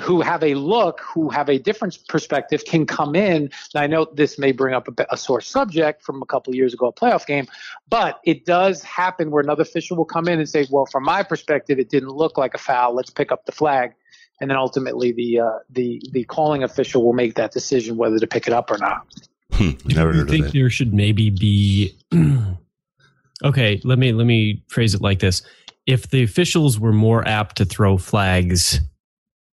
who 0.00 0.20
have 0.22 0.42
a 0.42 0.54
look, 0.54 1.00
who 1.00 1.28
have 1.28 1.48
a 1.48 1.58
different 1.58 1.98
perspective, 2.08 2.64
can 2.64 2.86
come 2.86 3.14
in. 3.14 3.42
And 3.42 3.50
I 3.74 3.86
know 3.86 4.06
this 4.14 4.38
may 4.38 4.52
bring 4.52 4.74
up 4.74 4.88
a, 4.88 5.06
a 5.10 5.16
sore 5.16 5.40
subject 5.40 6.02
from 6.02 6.22
a 6.22 6.26
couple 6.26 6.50
of 6.50 6.54
years 6.54 6.72
ago, 6.72 6.86
a 6.86 6.92
playoff 6.92 7.26
game, 7.26 7.46
but 7.88 8.20
it 8.24 8.46
does 8.46 8.82
happen 8.82 9.30
where 9.30 9.42
another 9.42 9.62
official 9.62 9.96
will 9.96 10.04
come 10.04 10.28
in 10.28 10.38
and 10.38 10.48
say, 10.48 10.66
"Well, 10.70 10.86
from 10.86 11.04
my 11.04 11.22
perspective, 11.22 11.78
it 11.78 11.90
didn't 11.90 12.10
look 12.10 12.38
like 12.38 12.54
a 12.54 12.58
foul. 12.58 12.94
Let's 12.94 13.10
pick 13.10 13.30
up 13.30 13.44
the 13.44 13.52
flag." 13.52 13.92
And 14.40 14.50
then 14.50 14.56
ultimately, 14.56 15.12
the 15.12 15.40
uh, 15.40 15.58
the 15.68 16.02
the 16.12 16.24
calling 16.24 16.62
official 16.62 17.04
will 17.04 17.12
make 17.12 17.34
that 17.34 17.52
decision 17.52 17.96
whether 17.96 18.18
to 18.18 18.26
pick 18.26 18.46
it 18.46 18.52
up 18.52 18.70
or 18.70 18.78
not. 18.78 19.06
Hmm, 19.52 19.72
never 19.84 20.14
you 20.14 20.24
think 20.24 20.50
there 20.52 20.70
should 20.70 20.94
maybe 20.94 21.28
be 21.28 21.94
okay 23.44 23.80
let 23.84 23.98
me 23.98 24.12
let 24.12 24.26
me 24.26 24.62
phrase 24.68 24.94
it 24.94 25.02
like 25.02 25.18
this 25.18 25.42
if 25.86 26.08
the 26.08 26.22
officials 26.22 26.80
were 26.80 26.92
more 26.92 27.26
apt 27.28 27.56
to 27.56 27.66
throw 27.66 27.98
flags 27.98 28.80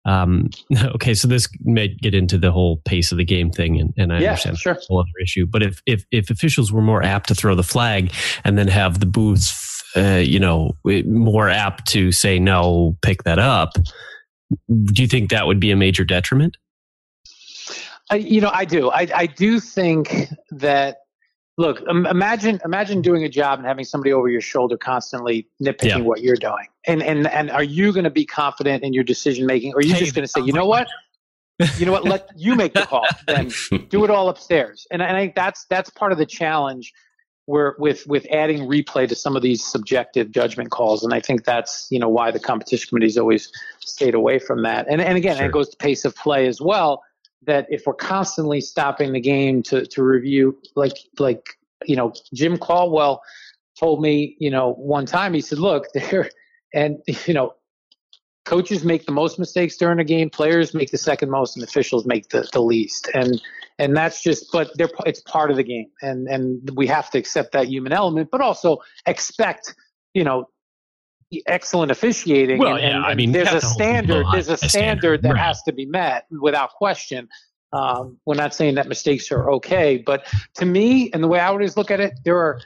um 0.05 0.49
okay 0.95 1.13
so 1.13 1.27
this 1.27 1.47
may 1.61 1.87
get 1.87 2.13
into 2.13 2.37
the 2.37 2.51
whole 2.51 2.77
pace 2.85 3.11
of 3.11 3.17
the 3.17 3.25
game 3.25 3.51
thing 3.51 3.79
and, 3.79 3.93
and 3.97 4.13
i 4.13 4.19
Yeah, 4.19 4.29
understand 4.29 4.57
sure. 4.57 4.73
that's 4.73 4.85
a 4.85 4.93
whole 4.93 4.99
other 5.01 5.09
issue 5.21 5.45
but 5.45 5.61
if 5.61 5.81
if 5.85 6.05
if 6.11 6.29
officials 6.29 6.71
were 6.71 6.81
more 6.81 7.03
apt 7.03 7.27
to 7.29 7.35
throw 7.35 7.55
the 7.55 7.63
flag 7.63 8.11
and 8.43 8.57
then 8.57 8.67
have 8.67 8.99
the 8.99 9.05
booths 9.05 9.83
uh, 9.95 10.21
you 10.23 10.39
know 10.39 10.71
more 11.05 11.49
apt 11.49 11.87
to 11.87 12.11
say 12.11 12.39
no 12.39 12.95
pick 13.01 13.23
that 13.23 13.39
up 13.39 13.73
do 14.93 15.01
you 15.01 15.07
think 15.07 15.29
that 15.29 15.47
would 15.47 15.59
be 15.59 15.71
a 15.71 15.75
major 15.75 16.03
detriment 16.05 16.57
I, 18.11 18.15
you 18.15 18.41
know, 18.41 18.49
I 18.51 18.65
do. 18.65 18.89
I, 18.89 19.07
I 19.13 19.25
do 19.27 19.59
think 19.59 20.29
that. 20.51 20.97
Look, 21.59 21.81
im- 21.89 22.05
imagine 22.05 22.61
imagine 22.63 23.01
doing 23.01 23.25
a 23.25 23.29
job 23.29 23.59
and 23.59 23.67
having 23.67 23.83
somebody 23.83 24.13
over 24.13 24.29
your 24.29 24.39
shoulder 24.39 24.77
constantly 24.77 25.45
nitpicking 25.61 25.85
Yeah. 25.87 25.97
what 25.97 26.21
you're 26.21 26.37
doing, 26.37 26.67
and 26.87 27.03
and 27.03 27.27
and 27.27 27.51
are 27.51 27.63
you 27.63 27.91
going 27.91 28.05
to 28.05 28.09
be 28.09 28.25
confident 28.25 28.81
in 28.81 28.93
your 28.93 29.03
decision 29.03 29.45
making, 29.45 29.73
or 29.73 29.79
are 29.79 29.81
you 29.81 29.93
Hey, 29.93 29.99
just 29.99 30.15
going 30.15 30.23
to 30.23 30.31
say, 30.31 30.39
you 30.39 30.53
know 30.53 30.65
what, 30.65 30.87
you 31.77 31.85
know 31.85 31.91
what, 31.91 32.05
let 32.05 32.29
you 32.37 32.55
make 32.55 32.73
the 32.73 32.83
call, 32.85 33.05
then 33.27 33.51
do 33.89 34.05
it 34.05 34.09
all 34.09 34.29
upstairs. 34.29 34.87
And 34.89 35.01
and 35.01 35.17
I 35.17 35.19
think 35.19 35.35
that's 35.35 35.65
that's 35.65 35.89
part 35.89 36.13
of 36.13 36.17
the 36.17 36.25
challenge 36.25 36.93
where 37.45 37.75
with 37.77 38.07
with 38.07 38.25
adding 38.31 38.59
replay 38.59 39.09
to 39.09 39.15
some 39.15 39.35
of 39.35 39.41
these 39.41 39.61
subjective 39.61 40.31
judgment 40.31 40.71
calls, 40.71 41.03
and 41.03 41.13
I 41.13 41.19
think 41.19 41.43
that's 41.43 41.87
you 41.91 41.99
know 41.99 42.07
why 42.07 42.31
the 42.31 42.39
competition 42.39 42.87
committee's 42.87 43.17
always 43.17 43.51
stayed 43.81 44.15
away 44.15 44.39
from 44.39 44.63
that. 44.63 44.87
And 44.89 45.01
and 45.01 45.17
again, 45.17 45.43
it 45.43 45.51
goes 45.51 45.67
to 45.67 45.75
pace 45.75 46.05
of 46.05 46.15
play 46.15 46.47
as 46.47 46.61
well. 46.61 47.03
That 47.43 47.67
if 47.69 47.83
we're 47.85 47.93
constantly 47.93 48.61
stopping 48.61 49.13
the 49.13 49.21
game 49.21 49.63
to 49.63 49.85
to 49.85 50.03
review, 50.03 50.59
like 50.75 50.97
like 51.17 51.57
you 51.85 51.95
know, 51.95 52.13
Jim 52.33 52.57
Caldwell 52.57 53.21
told 53.79 54.01
me, 54.01 54.35
you 54.39 54.49
know, 54.49 54.73
one 54.73 55.05
time 55.05 55.33
he 55.33 55.41
said, 55.41 55.59
look, 55.59 55.85
there, 55.93 56.29
and 56.73 56.99
you 57.25 57.33
know, 57.33 57.53
coaches 58.45 58.83
make 58.83 59.05
the 59.05 59.11
most 59.11 59.39
mistakes 59.39 59.77
during 59.77 59.99
a 59.99 60.03
game, 60.03 60.29
players 60.29 60.73
make 60.73 60.91
the 60.91 60.97
second 60.97 61.29
most, 61.29 61.55
and 61.55 61.63
officials 61.63 62.05
make 62.05 62.29
the, 62.29 62.47
the 62.51 62.61
least. 62.61 63.09
And 63.13 63.41
and 63.77 63.95
that's 63.95 64.21
just, 64.21 64.51
but 64.51 64.71
they're 64.75 64.89
it's 65.05 65.21
part 65.21 65.51
of 65.51 65.57
the 65.57 65.63
game, 65.63 65.89
and 66.01 66.27
and 66.27 66.69
we 66.75 66.87
have 66.87 67.09
to 67.11 67.17
accept 67.17 67.53
that 67.53 67.67
human 67.67 67.93
element, 67.93 68.29
but 68.31 68.41
also 68.41 68.79
expect, 69.05 69.75
you 70.13 70.23
know. 70.23 70.49
Excellent 71.45 71.91
officiating. 71.91 72.57
Well, 72.57 72.75
and, 72.75 72.81
yeah, 72.81 72.95
and- 72.97 73.05
I 73.05 73.13
mean, 73.13 73.31
there's 73.31 73.53
a 73.53 73.61
standard. 73.61 74.25
There's 74.31 74.49
a 74.49 74.57
standard 74.57 74.69
standard, 74.69 75.21
that 75.23 75.33
right. 75.33 75.41
has 75.41 75.61
to 75.63 75.71
be 75.71 75.85
met 75.85 76.25
without 76.31 76.71
question. 76.71 77.29
Um, 77.71 78.17
we're 78.25 78.35
not 78.35 78.55
saying 78.55 78.75
that 78.75 78.87
mistakes 78.87 79.31
are 79.31 79.51
okay, 79.51 79.97
but 79.97 80.25
to 80.55 80.65
me, 80.65 81.11
and 81.11 81.23
the 81.23 81.27
way 81.27 81.39
I 81.39 81.47
always 81.47 81.77
look 81.77 81.91
at 81.91 81.99
it, 81.99 82.13
there 82.25 82.37
are 82.37 82.59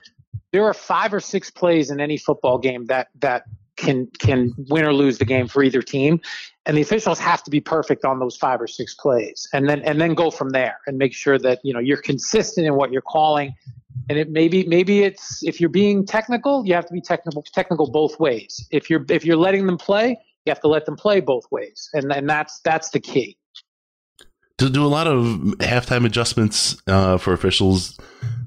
there 0.54 0.64
are 0.64 0.74
five 0.74 1.14
or 1.14 1.20
six 1.20 1.52
plays 1.52 1.92
in 1.92 2.00
any 2.00 2.16
football 2.16 2.58
game 2.58 2.86
that 2.86 3.10
that 3.20 3.44
can 3.76 4.08
can 4.20 4.54
win 4.70 4.86
or 4.86 4.94
lose 4.94 5.18
the 5.18 5.26
game 5.26 5.48
for 5.48 5.62
either 5.62 5.82
team, 5.82 6.22
and 6.66 6.78
the 6.78 6.82
officials 6.82 7.20
have 7.20 7.44
to 7.44 7.52
be 7.52 7.60
perfect 7.60 8.06
on 8.06 8.20
those 8.20 8.38
five 8.38 8.62
or 8.62 8.68
six 8.68 8.96
plays, 8.96 9.48
and 9.54 9.68
then 9.68 9.82
and 9.82 10.00
then 10.00 10.14
go 10.14 10.32
from 10.32 10.50
there 10.52 10.80
and 10.88 10.98
make 10.98 11.14
sure 11.14 11.38
that 11.40 11.60
you 11.64 11.74
know 11.74 11.80
you're 11.80 12.02
consistent 12.02 12.66
in 12.66 12.76
what 12.76 12.92
you're 12.92 13.02
calling. 13.02 13.54
And 14.10 14.18
it 14.18 14.30
maybe 14.32 14.66
maybe 14.66 15.04
it's 15.04 15.44
if 15.44 15.60
you're 15.60 15.70
being 15.70 16.06
technical, 16.06 16.66
you 16.66 16.74
have 16.74 16.86
to 16.88 16.94
be 16.94 17.02
technical 17.02 17.44
technical 17.44 17.90
both 17.92 18.20
ways. 18.20 18.68
If 18.72 18.90
you're 18.90 19.06
if 19.10 19.26
you're 19.26 19.38
letting 19.38 19.66
them 19.66 19.78
play, 19.78 20.18
you 20.46 20.50
have 20.50 20.62
to 20.62 20.68
let 20.68 20.86
them 20.86 20.96
play 20.96 21.20
both 21.20 21.46
ways, 21.52 21.90
and 21.94 22.12
and 22.12 22.30
that's 22.30 22.60
that's 22.62 22.90
the 22.90 23.00
key. 23.00 23.38
Do, 24.58 24.70
do 24.70 24.86
a 24.86 24.88
lot 24.88 25.08
of 25.08 25.26
halftime 25.60 26.06
adjustments 26.06 26.78
uh, 26.88 27.18
for 27.18 27.34
officials 27.34 28.00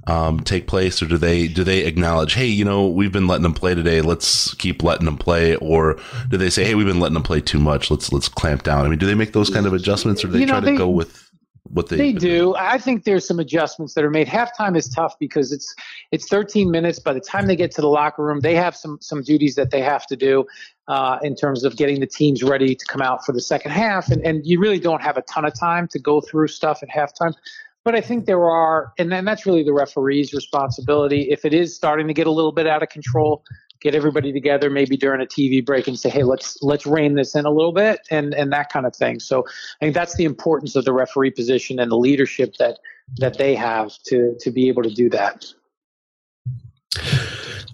um, 0.06 0.38
take 0.40 0.68
place, 0.68 1.02
or 1.02 1.06
do 1.06 1.18
they 1.18 1.48
do 1.48 1.64
they 1.64 1.80
acknowledge, 1.80 2.34
hey, 2.34 2.46
you 2.46 2.64
know, 2.64 2.86
we've 2.86 3.10
been 3.10 3.26
letting 3.26 3.42
them 3.42 3.54
play 3.54 3.74
today, 3.74 4.00
let's 4.00 4.54
keep 4.54 4.84
letting 4.84 5.04
them 5.04 5.18
play, 5.18 5.56
or 5.56 5.98
do 6.28 6.36
they 6.36 6.48
say, 6.48 6.64
hey, 6.64 6.76
we've 6.76 6.86
been 6.86 7.00
letting 7.00 7.14
them 7.14 7.24
play 7.24 7.40
too 7.40 7.58
much, 7.58 7.90
let's 7.90 8.12
let's 8.12 8.28
clamp 8.28 8.62
down? 8.62 8.86
I 8.86 8.88
mean, 8.88 9.00
do 9.00 9.06
they 9.06 9.16
make 9.16 9.32
those 9.32 9.50
kind 9.50 9.66
of 9.66 9.72
adjustments, 9.72 10.22
or 10.22 10.28
do 10.28 10.34
they 10.34 10.40
You 10.40 10.46
know, 10.46 10.60
try 10.60 10.70
to 10.70 10.76
go 10.76 10.88
with 10.88 11.25
what 11.70 11.88
they? 11.88 11.96
They 11.96 12.12
do. 12.12 12.54
I 12.56 12.78
think 12.78 13.04
there's 13.04 13.26
some 13.26 13.38
adjustments 13.38 13.94
that 13.94 14.04
are 14.04 14.10
made. 14.10 14.26
Halftime 14.26 14.76
is 14.76 14.88
tough 14.88 15.14
because 15.18 15.52
it's 15.52 15.74
it's 16.12 16.28
13 16.28 16.70
minutes. 16.70 16.98
By 16.98 17.12
the 17.12 17.20
time 17.20 17.46
they 17.46 17.56
get 17.56 17.70
to 17.72 17.80
the 17.80 17.88
locker 17.88 18.24
room, 18.24 18.40
they 18.40 18.54
have 18.54 18.76
some 18.76 18.98
some 19.00 19.22
duties 19.22 19.54
that 19.56 19.70
they 19.70 19.80
have 19.80 20.06
to 20.06 20.16
do 20.16 20.44
uh, 20.88 21.18
in 21.22 21.34
terms 21.34 21.64
of 21.64 21.76
getting 21.76 22.00
the 22.00 22.06
teams 22.06 22.42
ready 22.42 22.74
to 22.74 22.84
come 22.86 23.02
out 23.02 23.24
for 23.24 23.32
the 23.32 23.40
second 23.40 23.72
half, 23.72 24.10
and 24.10 24.24
and 24.24 24.46
you 24.46 24.58
really 24.60 24.80
don't 24.80 25.02
have 25.02 25.16
a 25.16 25.22
ton 25.22 25.44
of 25.44 25.58
time 25.58 25.88
to 25.88 25.98
go 25.98 26.20
through 26.20 26.48
stuff 26.48 26.82
at 26.82 26.88
halftime. 26.88 27.34
But 27.84 27.94
I 27.94 28.00
think 28.00 28.26
there 28.26 28.50
are, 28.50 28.92
and 28.98 29.12
then 29.12 29.24
that's 29.24 29.46
really 29.46 29.62
the 29.62 29.72
referee's 29.72 30.32
responsibility. 30.34 31.28
If 31.30 31.44
it 31.44 31.54
is 31.54 31.76
starting 31.76 32.08
to 32.08 32.14
get 32.14 32.26
a 32.26 32.32
little 32.32 32.50
bit 32.50 32.66
out 32.66 32.82
of 32.82 32.88
control, 32.88 33.44
get 33.80 33.94
everybody 33.94 34.32
together, 34.32 34.70
maybe 34.70 34.96
during 34.96 35.20
a 35.20 35.26
TV 35.26 35.64
break, 35.64 35.86
and 35.86 35.98
say, 35.98 36.08
"Hey, 36.08 36.22
let's 36.22 36.62
let's 36.62 36.86
rein 36.86 37.14
this 37.14 37.34
in 37.34 37.44
a 37.44 37.50
little 37.50 37.72
bit," 37.72 38.00
and 38.10 38.34
and 38.34 38.52
that 38.52 38.72
kind 38.72 38.86
of 38.86 38.94
thing. 38.94 39.20
So 39.20 39.44
I 39.80 39.84
think 39.84 39.94
that's 39.94 40.16
the 40.16 40.24
importance 40.24 40.76
of 40.76 40.84
the 40.84 40.92
referee 40.92 41.30
position 41.30 41.78
and 41.78 41.90
the 41.90 41.96
leadership 41.96 42.56
that 42.58 42.78
that 43.18 43.38
they 43.38 43.54
have 43.54 43.92
to 44.06 44.36
to 44.40 44.50
be 44.50 44.68
able 44.68 44.82
to 44.82 44.90
do 44.90 45.08
that. 45.10 45.46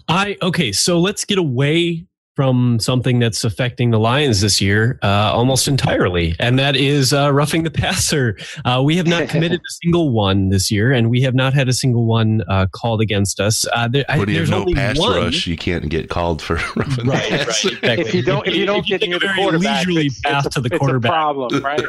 I 0.07 0.37
okay, 0.41 0.71
so 0.71 0.99
let's 0.99 1.25
get 1.25 1.37
away 1.37 2.05
from 2.35 2.79
something 2.79 3.19
that's 3.19 3.43
affecting 3.43 3.91
the 3.91 3.99
Lions 3.99 4.41
this 4.41 4.59
year 4.59 4.97
uh, 5.03 5.31
almost 5.33 5.67
entirely, 5.67 6.35
and 6.39 6.57
that 6.57 6.75
is 6.75 7.13
uh, 7.13 7.31
roughing 7.31 7.63
the 7.63 7.69
passer. 7.69 8.35
Uh, 8.65 8.81
we 8.83 8.97
have 8.97 9.05
not 9.05 9.29
committed 9.29 9.59
a 9.67 9.71
single 9.83 10.09
one 10.11 10.49
this 10.49 10.71
year, 10.71 10.91
and 10.91 11.09
we 11.11 11.21
have 11.21 11.35
not 11.35 11.53
had 11.53 11.69
a 11.69 11.73
single 11.73 12.05
one 12.05 12.41
uh, 12.49 12.65
called 12.71 13.01
against 13.01 13.39
us. 13.39 13.67
Uh, 13.73 13.87
there, 13.87 14.03
I, 14.09 14.15
you 14.15 14.19
have 14.21 14.27
there's 14.29 14.49
no 14.49 14.61
only 14.61 14.73
pass 14.73 14.97
one. 14.97 15.15
rush, 15.25 15.45
you 15.45 15.55
can't 15.55 15.87
get 15.89 16.09
called 16.09 16.41
for 16.41 16.55
roughing 16.75 17.05
Right, 17.05 17.29
the 17.29 17.35
right, 17.37 17.45
passer. 17.47 17.69
exactly. 17.69 18.05
If 18.07 18.13
you 18.15 18.23
don't 18.23 18.47
if 18.47 18.55
you 18.55 18.65
don't 18.65 18.85
get 18.85 19.01
take 19.01 19.09
near 19.09 19.17
a 19.17 19.19
the 19.19 19.27
very 19.27 19.37
quarterback, 19.37 19.85
leisurely 19.85 20.05
it's, 20.07 20.19
path 20.21 20.45
it's 20.47 20.55
a, 20.57 20.61
to 20.61 20.67
the 20.69 20.73
it's 20.73 20.79
quarterback. 20.79 21.11
a 21.11 21.13
problem, 21.13 21.63
right? 21.63 21.81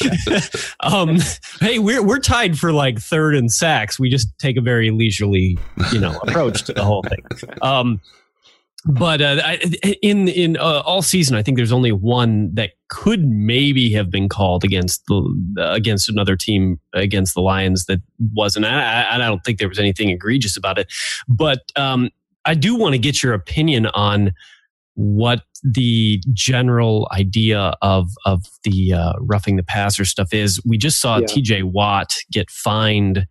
Yeah. 0.00 0.40
um, 0.80 1.18
hey, 1.60 1.78
we're 1.78 2.02
we're 2.02 2.18
tied 2.18 2.58
for 2.58 2.72
like 2.72 2.98
third 2.98 3.36
in 3.36 3.48
sacks. 3.48 4.00
We 4.00 4.10
just 4.10 4.36
take 4.38 4.56
a 4.56 4.60
very 4.60 4.90
leisurely, 4.90 5.56
you 5.92 6.00
know, 6.00 6.18
approach 6.26 6.64
to 6.64 6.72
the 6.72 6.82
whole 6.82 7.04
thing. 7.04 7.24
Um, 7.62 8.00
but 8.84 9.20
uh, 9.20 9.40
I, 9.44 9.54
in 10.02 10.28
in 10.28 10.56
uh, 10.56 10.82
all 10.84 11.02
season, 11.02 11.36
I 11.36 11.42
think 11.42 11.56
there's 11.56 11.72
only 11.72 11.92
one 11.92 12.52
that 12.54 12.70
could 12.88 13.24
maybe 13.24 13.92
have 13.92 14.10
been 14.10 14.28
called 14.28 14.64
against 14.64 15.04
the 15.06 15.34
against 15.58 16.08
another 16.08 16.36
team 16.36 16.80
against 16.92 17.34
the 17.34 17.40
Lions 17.40 17.84
that 17.86 18.00
wasn't. 18.34 18.66
I, 18.66 19.02
I 19.02 19.14
I 19.14 19.18
don't 19.18 19.44
think 19.44 19.58
there 19.58 19.68
was 19.68 19.78
anything 19.78 20.10
egregious 20.10 20.56
about 20.56 20.78
it, 20.78 20.92
but 21.28 21.60
um, 21.76 22.10
I 22.44 22.54
do 22.54 22.74
want 22.74 22.94
to 22.94 22.98
get 22.98 23.22
your 23.22 23.34
opinion 23.34 23.86
on 23.86 24.32
what 24.94 25.42
the 25.62 26.20
general 26.32 27.08
idea 27.12 27.74
of 27.82 28.10
of 28.24 28.44
the 28.64 28.94
uh, 28.94 29.12
roughing 29.20 29.56
the 29.56 29.62
passer 29.62 30.04
stuff 30.04 30.34
is. 30.34 30.60
We 30.64 30.76
just 30.76 31.00
saw 31.00 31.18
Yeah. 31.18 31.26
T.J. 31.26 31.62
Watt 31.62 32.14
get 32.30 32.50
fined 32.50 33.26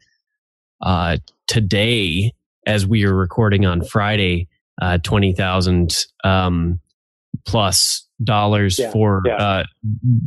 uh, 0.82 1.18
today 1.48 2.34
as 2.66 2.86
we 2.86 3.06
are 3.06 3.14
recording 3.14 3.66
on 3.66 3.84
Friday, 3.84 4.48
uh, 4.82 4.98
twenty 5.04 5.32
thousand 5.34 5.96
um, 6.24 6.80
plus 7.46 8.06
dollars 8.24 8.78
Yeah, 8.78 8.92
for 8.92 9.22
yeah. 9.26 9.36
uh, 9.36 9.64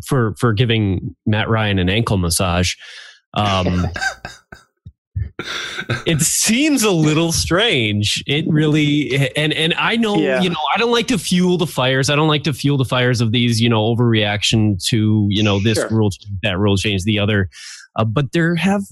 for 0.06 0.34
for 0.38 0.52
giving 0.52 1.14
Matt 1.26 1.48
Ryan 1.48 1.78
an 1.78 1.88
ankle 1.90 2.16
massage. 2.16 2.74
Um, 3.34 3.86
it 6.06 6.20
seems 6.20 6.82
a 6.82 6.90
little 6.90 7.32
strange. 7.32 8.22
It 8.26 8.44
really 8.48 9.30
and 9.36 9.52
and 9.52 9.74
I 9.74 9.96
know 9.96 10.16
Yeah. 10.16 10.40
you 10.40 10.50
know 10.50 10.60
I 10.74 10.78
don't 10.78 10.90
like 10.92 11.08
to 11.08 11.18
fuel 11.18 11.56
the 11.58 11.66
fires. 11.66 12.10
I 12.10 12.16
don't 12.16 12.28
like 12.28 12.44
to 12.44 12.52
fuel 12.52 12.76
the 12.78 12.84
fires 12.84 13.20
of 13.20 13.32
these 13.32 13.60
you 13.60 13.68
know 13.68 13.82
overreaction 13.94 14.82
to 14.88 15.26
you 15.30 15.42
know 15.42 15.58
this 15.60 15.78
Sure. 15.78 15.88
rule 15.90 16.10
that 16.42 16.58
rule 16.58 16.76
change 16.76 17.04
the 17.04 17.18
other. 17.18 17.48
Uh, 17.96 18.04
but 18.04 18.32
there 18.32 18.54
have 18.56 18.82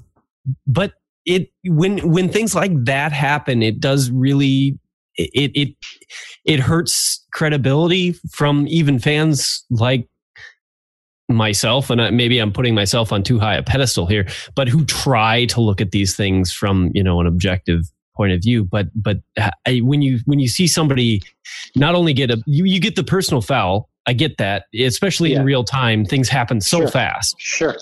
but 0.67 0.95
it 1.25 1.51
when 1.65 1.99
when 2.11 2.29
things 2.29 2.55
like 2.55 2.73
that 2.85 3.13
happen, 3.13 3.63
it 3.63 3.79
does 3.81 4.11
really 4.11 4.79
it 5.17 5.51
it 5.55 5.77
it 6.45 6.61
hurts 6.61 7.25
credibility 7.33 8.13
from 8.31 8.67
even 8.69 8.99
fans 8.99 9.65
like 9.71 10.09
myself 11.29 11.89
and 11.89 12.15
maybe 12.17 12.39
i'm 12.39 12.53
putting 12.53 12.75
myself 12.75 13.13
on 13.13 13.23
too 13.23 13.39
high 13.39 13.55
a 13.55 13.63
pedestal 13.63 14.07
here 14.07 14.27
but 14.55 14.69
who 14.69 14.85
try 14.85 15.45
to 15.47 15.61
look 15.61 15.81
at 15.81 15.91
these 15.93 16.15
things 16.15 16.53
from 16.53 16.91
you 16.95 17.03
know 17.03 17.21
an 17.21 17.27
objective 17.27 17.83
point 18.15 18.33
of 18.33 18.43
view 18.43 18.65
but 18.65 18.89
but 18.95 19.19
uh, 19.41 19.51
I, 19.67 19.79
when 19.79 20.03
you 20.03 20.21
when 20.27 20.39
you 20.41 20.49
see 20.49 20.67
somebody 20.67 21.23
not 21.75 21.95
only 21.95 22.13
get 22.13 22.31
a 22.31 22.43
you, 22.47 22.65
you 22.65 22.81
get 22.81 22.97
the 22.97 23.05
personal 23.05 23.41
foul 23.41 23.89
i 24.07 24.13
get 24.13 24.37
that 24.37 24.65
especially 24.79 25.33
in 25.33 25.43
real 25.45 25.65
time 25.65 26.05
things 26.05 26.29
happen 26.29 26.61
so 26.61 26.81
Sure. 26.81 26.89
fast 26.89 27.35
Sure. 27.39 27.77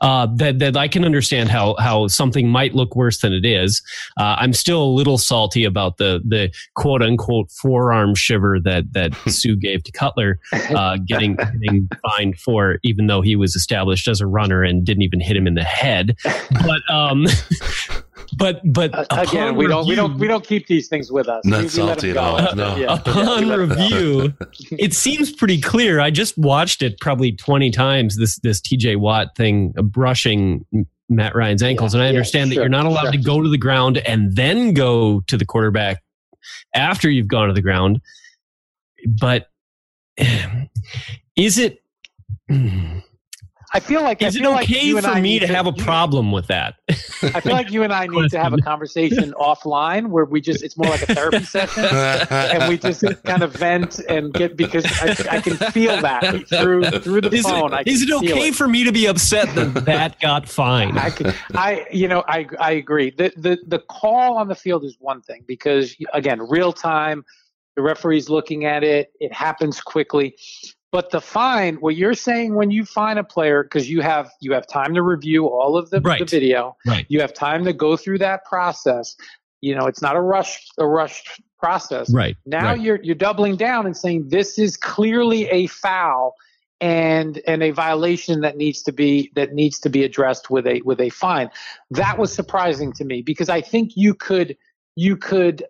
Uh, 0.00 0.26
that 0.36 0.58
that 0.58 0.76
I 0.76 0.88
can 0.88 1.04
understand 1.04 1.48
how 1.48 1.74
how 1.78 2.06
something 2.08 2.48
might 2.48 2.74
look 2.74 2.96
worse 2.96 3.20
than 3.20 3.32
it 3.32 3.44
is. 3.44 3.82
Uh, 4.16 4.36
I'm 4.38 4.52
still 4.52 4.82
a 4.82 4.92
little 4.92 5.18
salty 5.18 5.64
about 5.64 5.96
the 5.96 6.20
the 6.26 6.52
quote 6.74 7.02
unquote 7.02 7.50
forearm 7.50 8.14
shiver 8.14 8.58
that 8.60 8.92
that 8.92 9.14
Suh 9.28 9.54
gave 9.58 9.84
to 9.84 9.92
Cutler, 9.92 10.38
uh, 10.52 10.98
getting 11.06 11.36
getting 11.36 11.88
fined 12.02 12.38
for, 12.38 12.78
even 12.82 13.06
though 13.06 13.20
he 13.20 13.36
was 13.36 13.56
established 13.56 14.08
as 14.08 14.20
a 14.20 14.26
runner 14.26 14.62
and 14.62 14.84
didn't 14.84 15.02
even 15.02 15.20
hit 15.20 15.36
him 15.36 15.46
in 15.46 15.54
the 15.54 15.64
head. 15.64 16.16
But 16.24 16.82
um, 16.90 17.26
but 18.36 18.60
but 18.64 18.90
Again, 19.10 19.48
upon 19.48 19.56
we 19.56 19.66
don't 19.66 19.86
we 19.86 19.94
don't 19.94 20.18
we 20.18 20.28
don't 20.28 20.46
keep 20.46 20.66
these 20.66 20.88
things 20.88 21.10
with 21.10 21.28
us. 21.28 21.44
Not 21.44 21.58
We- 21.58 21.62
we 21.64 21.68
salty 21.68 22.12
them 22.12 22.18
at 22.18 22.48
all, 22.50 22.54
no. 22.56 22.76
Yeah. 22.78 22.94
upon 23.06 23.16
Yeah, 23.24 23.38
we 23.40 23.44
let 23.46 23.56
them 23.56 23.68
go. 23.68 23.74
review, 23.74 24.34
it 24.72 24.94
seems 24.94 25.32
pretty 25.32 25.60
clear. 25.60 26.00
I 26.00 26.10
just 26.10 26.36
watched 26.36 26.82
it 26.82 27.00
probably 27.00 27.32
twenty 27.32 27.70
times. 27.70 28.16
This 28.18 28.38
this 28.40 28.60
T.J. 28.60 28.96
Watt 28.96 29.34
thing, 29.36 29.72
uh, 29.78 29.82
brushing 29.82 30.66
Matt 31.08 31.34
Ryan's 31.34 31.62
ankles, 31.62 31.94
and 31.94 32.02
I 32.02 32.06
yeah, 32.06 32.10
understand 32.10 32.50
that 32.50 32.56
sure, 32.56 32.64
you're 32.64 32.68
not 32.68 32.84
allowed 32.86 33.02
sure. 33.04 33.12
to 33.12 33.18
go 33.18 33.42
to 33.42 33.48
the 33.48 33.58
ground 33.58 33.98
and 33.98 34.34
then 34.36 34.74
go 34.74 35.20
to 35.28 35.36
the 35.36 35.44
quarterback 35.46 36.02
after 36.74 37.08
you've 37.08 37.28
gone 37.28 37.48
to 37.48 37.54
the 37.54 37.62
ground. 37.62 38.00
But 39.08 39.48
is 41.36 41.58
it? 41.58 41.82
I 43.72 43.80
feel 43.80 44.02
like 44.02 44.22
Is 44.22 44.36
it 44.36 44.42
like 44.42 44.64
okay 44.64 44.86
you 44.86 45.00
for 45.00 45.14
me 45.16 45.38
to 45.38 45.46
have 45.46 45.66
a 45.66 45.72
problem 45.72 46.32
with 46.32 46.46
that? 46.46 46.76
I 46.88 47.40
feel 47.40 47.52
like 47.52 47.70
you 47.70 47.82
and 47.82 47.92
I 47.92 48.06
need 48.06 48.30
to 48.30 48.38
have 48.38 48.52
a 48.52 48.58
conversation 48.58 49.34
offline 49.40 50.08
where 50.08 50.24
we 50.24 50.40
just 50.40 50.62
it's 50.62 50.76
more 50.76 50.88
like 50.88 51.02
a 51.02 51.14
therapy 51.14 51.44
session 51.44 51.84
and 51.84 52.68
we 52.68 52.78
just 52.78 53.04
kind 53.24 53.42
of 53.42 53.52
vent 53.52 53.98
and 54.08 54.32
get 54.32 54.56
because 54.56 54.84
I, 55.00 55.36
I 55.36 55.40
can 55.40 55.56
feel 55.72 56.00
that 56.00 56.48
through 56.48 56.84
through 57.00 57.22
the 57.22 57.34
Is 57.34 57.44
phone. 57.44 57.72
It, 57.72 57.88
is 57.88 58.02
it 58.02 58.12
okay 58.12 58.52
for 58.52 58.68
me 58.68 58.84
to 58.84 58.92
be 58.92 59.06
upset 59.06 59.54
that 59.54 59.84
that 59.84 60.20
got 60.20 60.48
fined? 60.48 60.98
I, 60.98 61.10
can, 61.10 61.34
I, 61.54 61.86
you 61.90 62.08
know, 62.08 62.24
I, 62.28 62.46
I 62.60 62.72
agree. 62.72 63.10
The, 63.10 63.32
the, 63.36 63.58
the 63.66 63.78
call 63.80 64.38
on 64.38 64.48
the 64.48 64.54
field 64.54 64.84
is 64.84 64.96
one 65.00 65.22
thing 65.22 65.44
because 65.46 65.96
again, 66.12 66.40
real 66.48 66.72
time, 66.72 67.24
the 67.74 67.82
referee's 67.82 68.28
looking 68.28 68.64
at 68.64 68.82
it. 68.82 69.12
It 69.20 69.32
happens 69.32 69.80
quickly. 69.80 70.36
But 70.96 71.10
the 71.10 71.20
fine, 71.20 71.74
what 71.74 71.94
you're 71.94 72.14
saying 72.14 72.54
when 72.54 72.70
you 72.70 72.86
fine 72.86 73.18
a 73.18 73.22
player, 73.22 73.62
because 73.62 73.90
you 73.90 74.00
have 74.00 74.30
you 74.40 74.54
have 74.54 74.66
time 74.66 74.94
to 74.94 75.02
review 75.02 75.46
all 75.46 75.76
of 75.76 75.90
the, 75.90 76.00
the 76.00 76.24
video, 76.24 76.74
Right. 76.86 77.04
you 77.10 77.20
have 77.20 77.34
time 77.34 77.66
to 77.66 77.74
go 77.74 77.98
through 77.98 78.16
that 78.20 78.46
process. 78.46 79.14
You 79.60 79.74
know, 79.74 79.84
it's 79.88 80.00
not 80.00 80.16
a 80.16 80.22
rush 80.22 80.66
a 80.78 80.86
rushed 80.86 81.42
process. 81.58 82.10
Right, 82.10 82.38
Now 82.46 82.68
right. 82.70 82.80
you're 82.80 82.98
you're 83.02 83.14
doubling 83.14 83.56
down 83.56 83.84
and 83.84 83.94
saying 83.94 84.30
this 84.30 84.58
is 84.58 84.78
clearly 84.78 85.46
a 85.50 85.66
foul 85.66 86.34
and 86.80 87.42
and 87.46 87.62
a 87.62 87.72
violation 87.72 88.40
that 88.40 88.56
needs 88.56 88.80
to 88.84 88.92
be 88.92 89.30
that 89.34 89.52
needs 89.52 89.78
to 89.80 89.90
be 89.90 90.02
addressed 90.02 90.48
with 90.48 90.66
a 90.66 90.80
with 90.80 90.98
a 91.02 91.10
fine. 91.10 91.50
That 91.90 92.16
was 92.16 92.32
surprising 92.32 92.94
to 92.94 93.04
me 93.04 93.20
because 93.20 93.50
I 93.50 93.60
think 93.60 93.98
you 93.98 94.14
could 94.14 94.56
you 94.94 95.18
could 95.18 95.62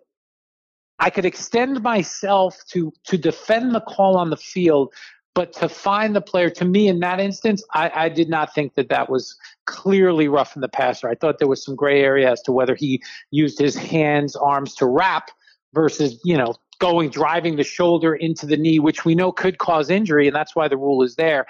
I 0.99 1.09
could 1.09 1.25
extend 1.25 1.83
myself 1.83 2.57
to 2.69 2.91
to 3.05 3.17
defend 3.17 3.75
the 3.75 3.81
call 3.81 4.17
on 4.17 4.29
the 4.29 4.37
field, 4.37 4.93
but 5.37 5.53
to 5.53 5.69
find 5.69 6.15
the 6.15 6.21
player 6.21 6.49
to 6.49 6.65
me 6.65 6.87
in 6.87 6.99
that 7.01 7.19
instance, 7.19 7.63
I, 7.71 7.91
I 7.93 8.09
did 8.09 8.27
not 8.27 8.55
think 8.55 8.73
that 8.73 8.89
that 8.89 9.07
was 9.07 9.37
clearly 9.65 10.27
rough 10.27 10.55
in 10.55 10.61
the 10.61 10.67
passer. 10.67 11.07
I 11.07 11.13
thought 11.13 11.37
there 11.37 11.47
was 11.47 11.63
some 11.63 11.75
gray 11.75 12.01
area 12.01 12.31
as 12.31 12.41
to 12.41 12.51
whether 12.51 12.73
he 12.73 13.03
used 13.29 13.59
his 13.59 13.75
hands, 13.75 14.35
arms 14.35 14.73
to 14.77 14.87
wrap 14.87 15.29
versus 15.75 16.19
you 16.23 16.35
know 16.35 16.55
going 16.79 17.11
driving 17.11 17.55
the 17.55 17.63
shoulder 17.63 18.15
into 18.15 18.47
the 18.47 18.57
knee, 18.57 18.79
which 18.79 19.05
we 19.05 19.13
know 19.13 19.31
could 19.31 19.59
cause 19.59 19.91
injury, 19.91 20.25
and 20.25 20.35
that's 20.35 20.55
why 20.55 20.67
the 20.67 20.75
rule 20.75 21.03
is 21.03 21.17
there. 21.17 21.45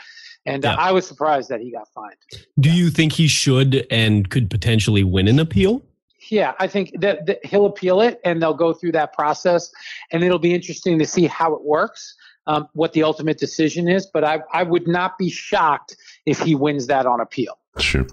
And 0.46 0.66
uh, 0.66 0.76
I 0.78 0.92
was 0.92 1.08
surprised 1.08 1.48
that 1.48 1.62
he 1.62 1.72
got 1.72 1.88
fined. 1.94 2.18
Do 2.60 2.70
you 2.70 2.90
think 2.90 3.14
he 3.14 3.30
should 3.30 3.88
and 3.90 4.30
could 4.30 4.50
potentially 4.50 5.06
win 5.06 5.30
an 5.30 5.40
appeal? 5.40 5.82
Yeah, 6.30 6.56
I 6.60 6.68
think 6.68 6.92
that, 7.00 7.26
that 7.28 7.46
he'll 7.46 7.66
appeal 7.66 8.02
it, 8.02 8.20
and 8.26 8.42
they'll 8.42 8.54
go 8.54 8.74
through 8.74 8.92
that 8.94 9.14
process, 9.14 9.72
and 10.12 10.26
it'll 10.26 10.40
be 10.40 10.54
interesting 10.54 11.00
to 11.00 11.06
see 11.06 11.26
how 11.26 11.54
it 11.54 11.64
works, 11.64 12.16
um, 12.48 12.68
what 12.74 12.94
the 12.94 13.04
ultimate 13.04 13.38
decision 13.38 13.88
is. 13.88 14.06
But 14.06 14.24
I, 14.24 14.40
I 14.52 14.64
would 14.64 14.88
not 14.88 15.18
be 15.18 15.30
shocked 15.30 15.96
if 16.26 16.40
he 16.40 16.56
wins 16.56 16.88
that 16.88 17.06
on 17.06 17.20
appeal. 17.20 17.58
Sure. 17.78 18.08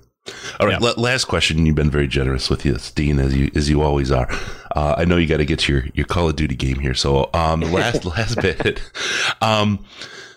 All 0.58 0.66
right. 0.66 0.80
la- 0.80 0.94
last 0.96 1.26
question. 1.26 1.64
You've 1.66 1.74
been 1.74 1.90
very 1.90 2.08
generous 2.08 2.48
with 2.48 2.62
this, 2.62 2.90
Dean, 2.90 3.18
as 3.18 3.36
you 3.36 3.50
as 3.54 3.68
you 3.68 3.82
always 3.82 4.10
are. 4.10 4.28
Uh, 4.74 4.94
I 4.96 5.04
know 5.04 5.16
you 5.16 5.26
got 5.26 5.36
to 5.38 5.44
get 5.44 5.60
to 5.60 5.72
your, 5.72 5.84
your 5.94 6.06
Call 6.06 6.28
of 6.28 6.36
Duty 6.36 6.54
game 6.54 6.78
here. 6.78 6.94
So, 6.94 7.30
um, 7.34 7.60
last 7.72 8.04
last 8.04 8.40
bit, 8.40 8.80
um, 9.42 9.84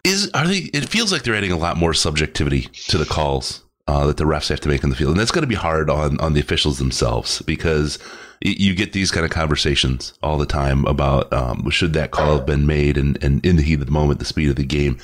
is 0.04 0.30
are 0.34 0.46
they? 0.46 0.70
It 0.74 0.90
feels 0.90 1.12
like 1.12 1.24
they're 1.24 1.36
adding 1.36 1.54
a 1.54 1.58
lot 1.58 1.78
more 1.78 1.94
subjectivity 1.94 2.64
to 2.90 2.98
the 2.98 3.06
calls 3.06 3.64
uh, 3.88 4.06
that 4.08 4.18
the 4.18 4.26
refs 4.26 4.50
have 4.50 4.60
to 4.62 4.70
make 4.70 4.84
in 4.84 4.90
the 4.90 4.96
field, 4.96 5.12
and 5.12 5.20
that's 5.20 5.32
going 5.32 5.44
to 5.44 5.48
be 5.48 5.56
hard 5.56 5.90
on 5.90 6.20
on 6.20 6.34
the 6.34 6.40
officials 6.40 6.80
themselves 6.80 7.42
because 7.44 8.00
you 8.42 8.76
get 8.76 8.94
these 8.94 9.12
kind 9.12 9.26
of 9.26 9.32
conversations 9.32 10.14
all 10.22 10.38
the 10.38 10.46
time 10.46 10.86
about 10.86 11.32
um, 11.34 11.68
should 11.70 11.94
that 11.94 12.12
call 12.12 12.38
have 12.38 12.46
been 12.46 12.66
made, 12.66 12.98
and 12.98 13.22
and 13.24 13.46
in 13.46 13.56
the 13.56 13.64
heat 13.64 13.80
of 13.80 13.86
the 13.86 13.92
moment, 13.92 14.20
the 14.20 14.26
speed 14.26 14.50
of 14.50 14.56
the 14.56 14.66
game. 14.66 14.98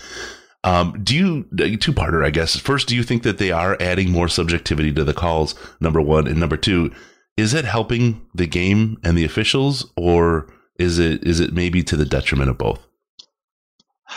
Um, 0.66 1.02
do 1.04 1.16
you 1.16 1.44
two 1.78 1.94
parter? 1.94 2.26
I 2.26 2.30
guess 2.30 2.58
first, 2.58 2.88
do 2.88 2.96
you 2.96 3.04
think 3.04 3.24
that 3.24 3.38
they 3.38 3.52
are 3.52 3.78
adding 3.82 4.12
more 4.12 4.28
subjectivity 4.28 4.94
to 4.94 5.04
the 5.04 5.14
calls? 5.14 5.56
Number 5.80 6.02
one, 6.02 6.28
and 6.28 6.40
number 6.40 6.58
two, 6.58 6.94
is 7.36 7.54
it 7.54 7.66
helping 7.66 8.26
the 8.34 8.48
game 8.48 8.98
and 9.04 9.18
the 9.18 9.26
officials, 9.26 9.92
or 9.98 10.48
is 10.78 11.00
it 11.00 11.24
is 11.26 11.40
it 11.40 11.54
maybe 11.54 11.84
to 11.84 11.98
the 11.98 12.06
detriment 12.06 12.50
of 12.50 12.58
both? 12.58 12.86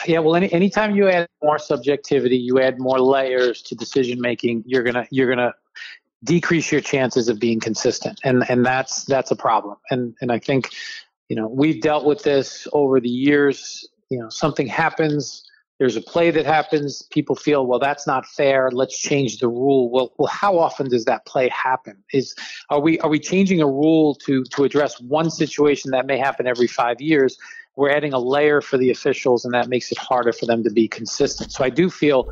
Yeah, 0.07 0.19
well, 0.21 0.37
any 0.37 0.53
anytime 0.53 0.95
you 0.95 1.09
add 1.09 1.29
more 1.43 1.59
subjectivity, 1.59 2.37
you 2.37 2.61
add 2.61 2.79
more 2.79 3.01
layers 3.01 3.63
to 3.63 3.75
decision 3.75 4.21
making. 4.21 4.65
You're 4.67 4.83
gonna 4.83 5.07
you're 5.11 5.29
gonna 5.29 5.55
decrease 6.25 6.73
your 6.73 6.81
chances 6.81 7.29
of 7.29 7.39
being 7.39 7.61
consistent, 7.61 8.21
and 8.25 8.45
and 8.49 8.65
that's 8.65 9.05
that's 9.05 9.31
a 9.31 9.37
problem. 9.37 9.77
And 9.91 10.15
and 10.21 10.33
I 10.33 10.39
think 10.39 10.71
you 11.29 11.37
know 11.37 11.49
we've 11.49 11.81
dealt 11.81 12.05
with 12.05 12.23
this 12.23 12.67
over 12.73 13.01
the 13.01 13.09
years. 13.09 13.89
You 14.11 14.19
know, 14.19 14.29
something 14.29 14.67
happens. 14.67 15.43
There's 15.79 15.97
a 15.97 16.01
play 16.01 16.31
that 16.31 16.47
happens. 16.47 17.03
People 17.03 17.37
feel, 17.37 17.67
well, 17.67 17.79
that's 17.79 18.07
not 18.07 18.25
fair. 18.27 18.71
Let's 18.71 18.99
change 18.99 19.41
the 19.41 19.49
rule. 19.49 19.91
Well, 19.91 20.11
well, 20.17 20.29
how 20.29 20.59
often 20.59 20.89
does 20.89 21.05
that 21.05 21.27
play 21.27 21.51
happen? 21.51 22.03
Is 22.13 22.35
are 22.71 22.81
we 22.81 22.99
are 23.01 23.11
we 23.11 23.19
changing 23.19 23.61
a 23.61 23.67
rule 23.67 24.15
to 24.27 24.45
to 24.45 24.65
address 24.65 25.01
one 25.01 25.31
situation 25.31 25.91
that 25.91 26.07
may 26.07 26.19
happen 26.19 26.47
every 26.47 26.67
five 26.67 27.01
years? 27.01 27.37
We're 27.77 27.91
adding 27.91 28.13
a 28.13 28.19
layer 28.19 28.61
for 28.61 28.79
the 28.79 28.91
officials, 28.91 29.45
and 29.45 29.55
that 29.55 29.69
makes 29.69 29.93
it 29.93 29.99
harder 29.99 30.33
for 30.33 30.47
them 30.47 30.65
to 30.65 30.71
be 30.71 30.89
consistent. 30.89 31.53
So 31.53 31.65
I 31.65 31.71
do 31.71 31.91
feel 31.91 32.31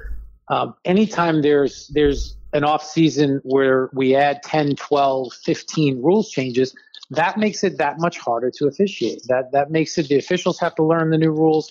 um, 0.48 0.74
anytime 0.84 1.42
there's 1.42 1.88
there's 1.88 2.36
an 2.52 2.64
off 2.64 2.84
season 2.84 3.40
where 3.42 3.90
we 3.92 4.14
add 4.14 4.42
10, 4.42 4.76
12, 4.76 5.32
15 5.32 6.02
rules 6.02 6.30
changes, 6.30 6.74
that 7.10 7.36
makes 7.36 7.64
it 7.64 7.78
that 7.78 7.98
much 7.98 8.18
harder 8.18 8.50
to 8.50 8.66
officiate. 8.66 9.22
That 9.28 9.52
that 9.52 9.70
makes 9.70 9.98
it 9.98 10.08
the 10.08 10.16
officials 10.16 10.58
have 10.60 10.74
to 10.76 10.82
learn 10.82 11.10
the 11.10 11.18
new 11.18 11.30
rules. 11.30 11.70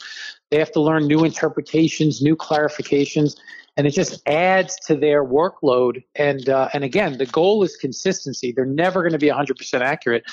They 0.51 0.59
have 0.59 0.71
to 0.73 0.81
learn 0.81 1.07
new 1.07 1.23
interpretations, 1.23 2.21
new 2.21 2.35
clarifications, 2.35 3.35
and 3.75 3.87
it 3.87 3.91
just 3.91 4.21
adds 4.27 4.75
to 4.87 4.95
their 4.95 5.25
workload. 5.25 6.03
And 6.15 6.47
uh, 6.49 6.69
and 6.73 6.83
again, 6.83 7.17
the 7.17 7.25
goal 7.25 7.63
is 7.63 7.75
consistency. 7.75 8.51
They're 8.51 8.65
never 8.65 9.01
going 9.01 9.13
to 9.13 9.19
be 9.19 9.29
100% 9.29 9.81
accurate, 9.81 10.23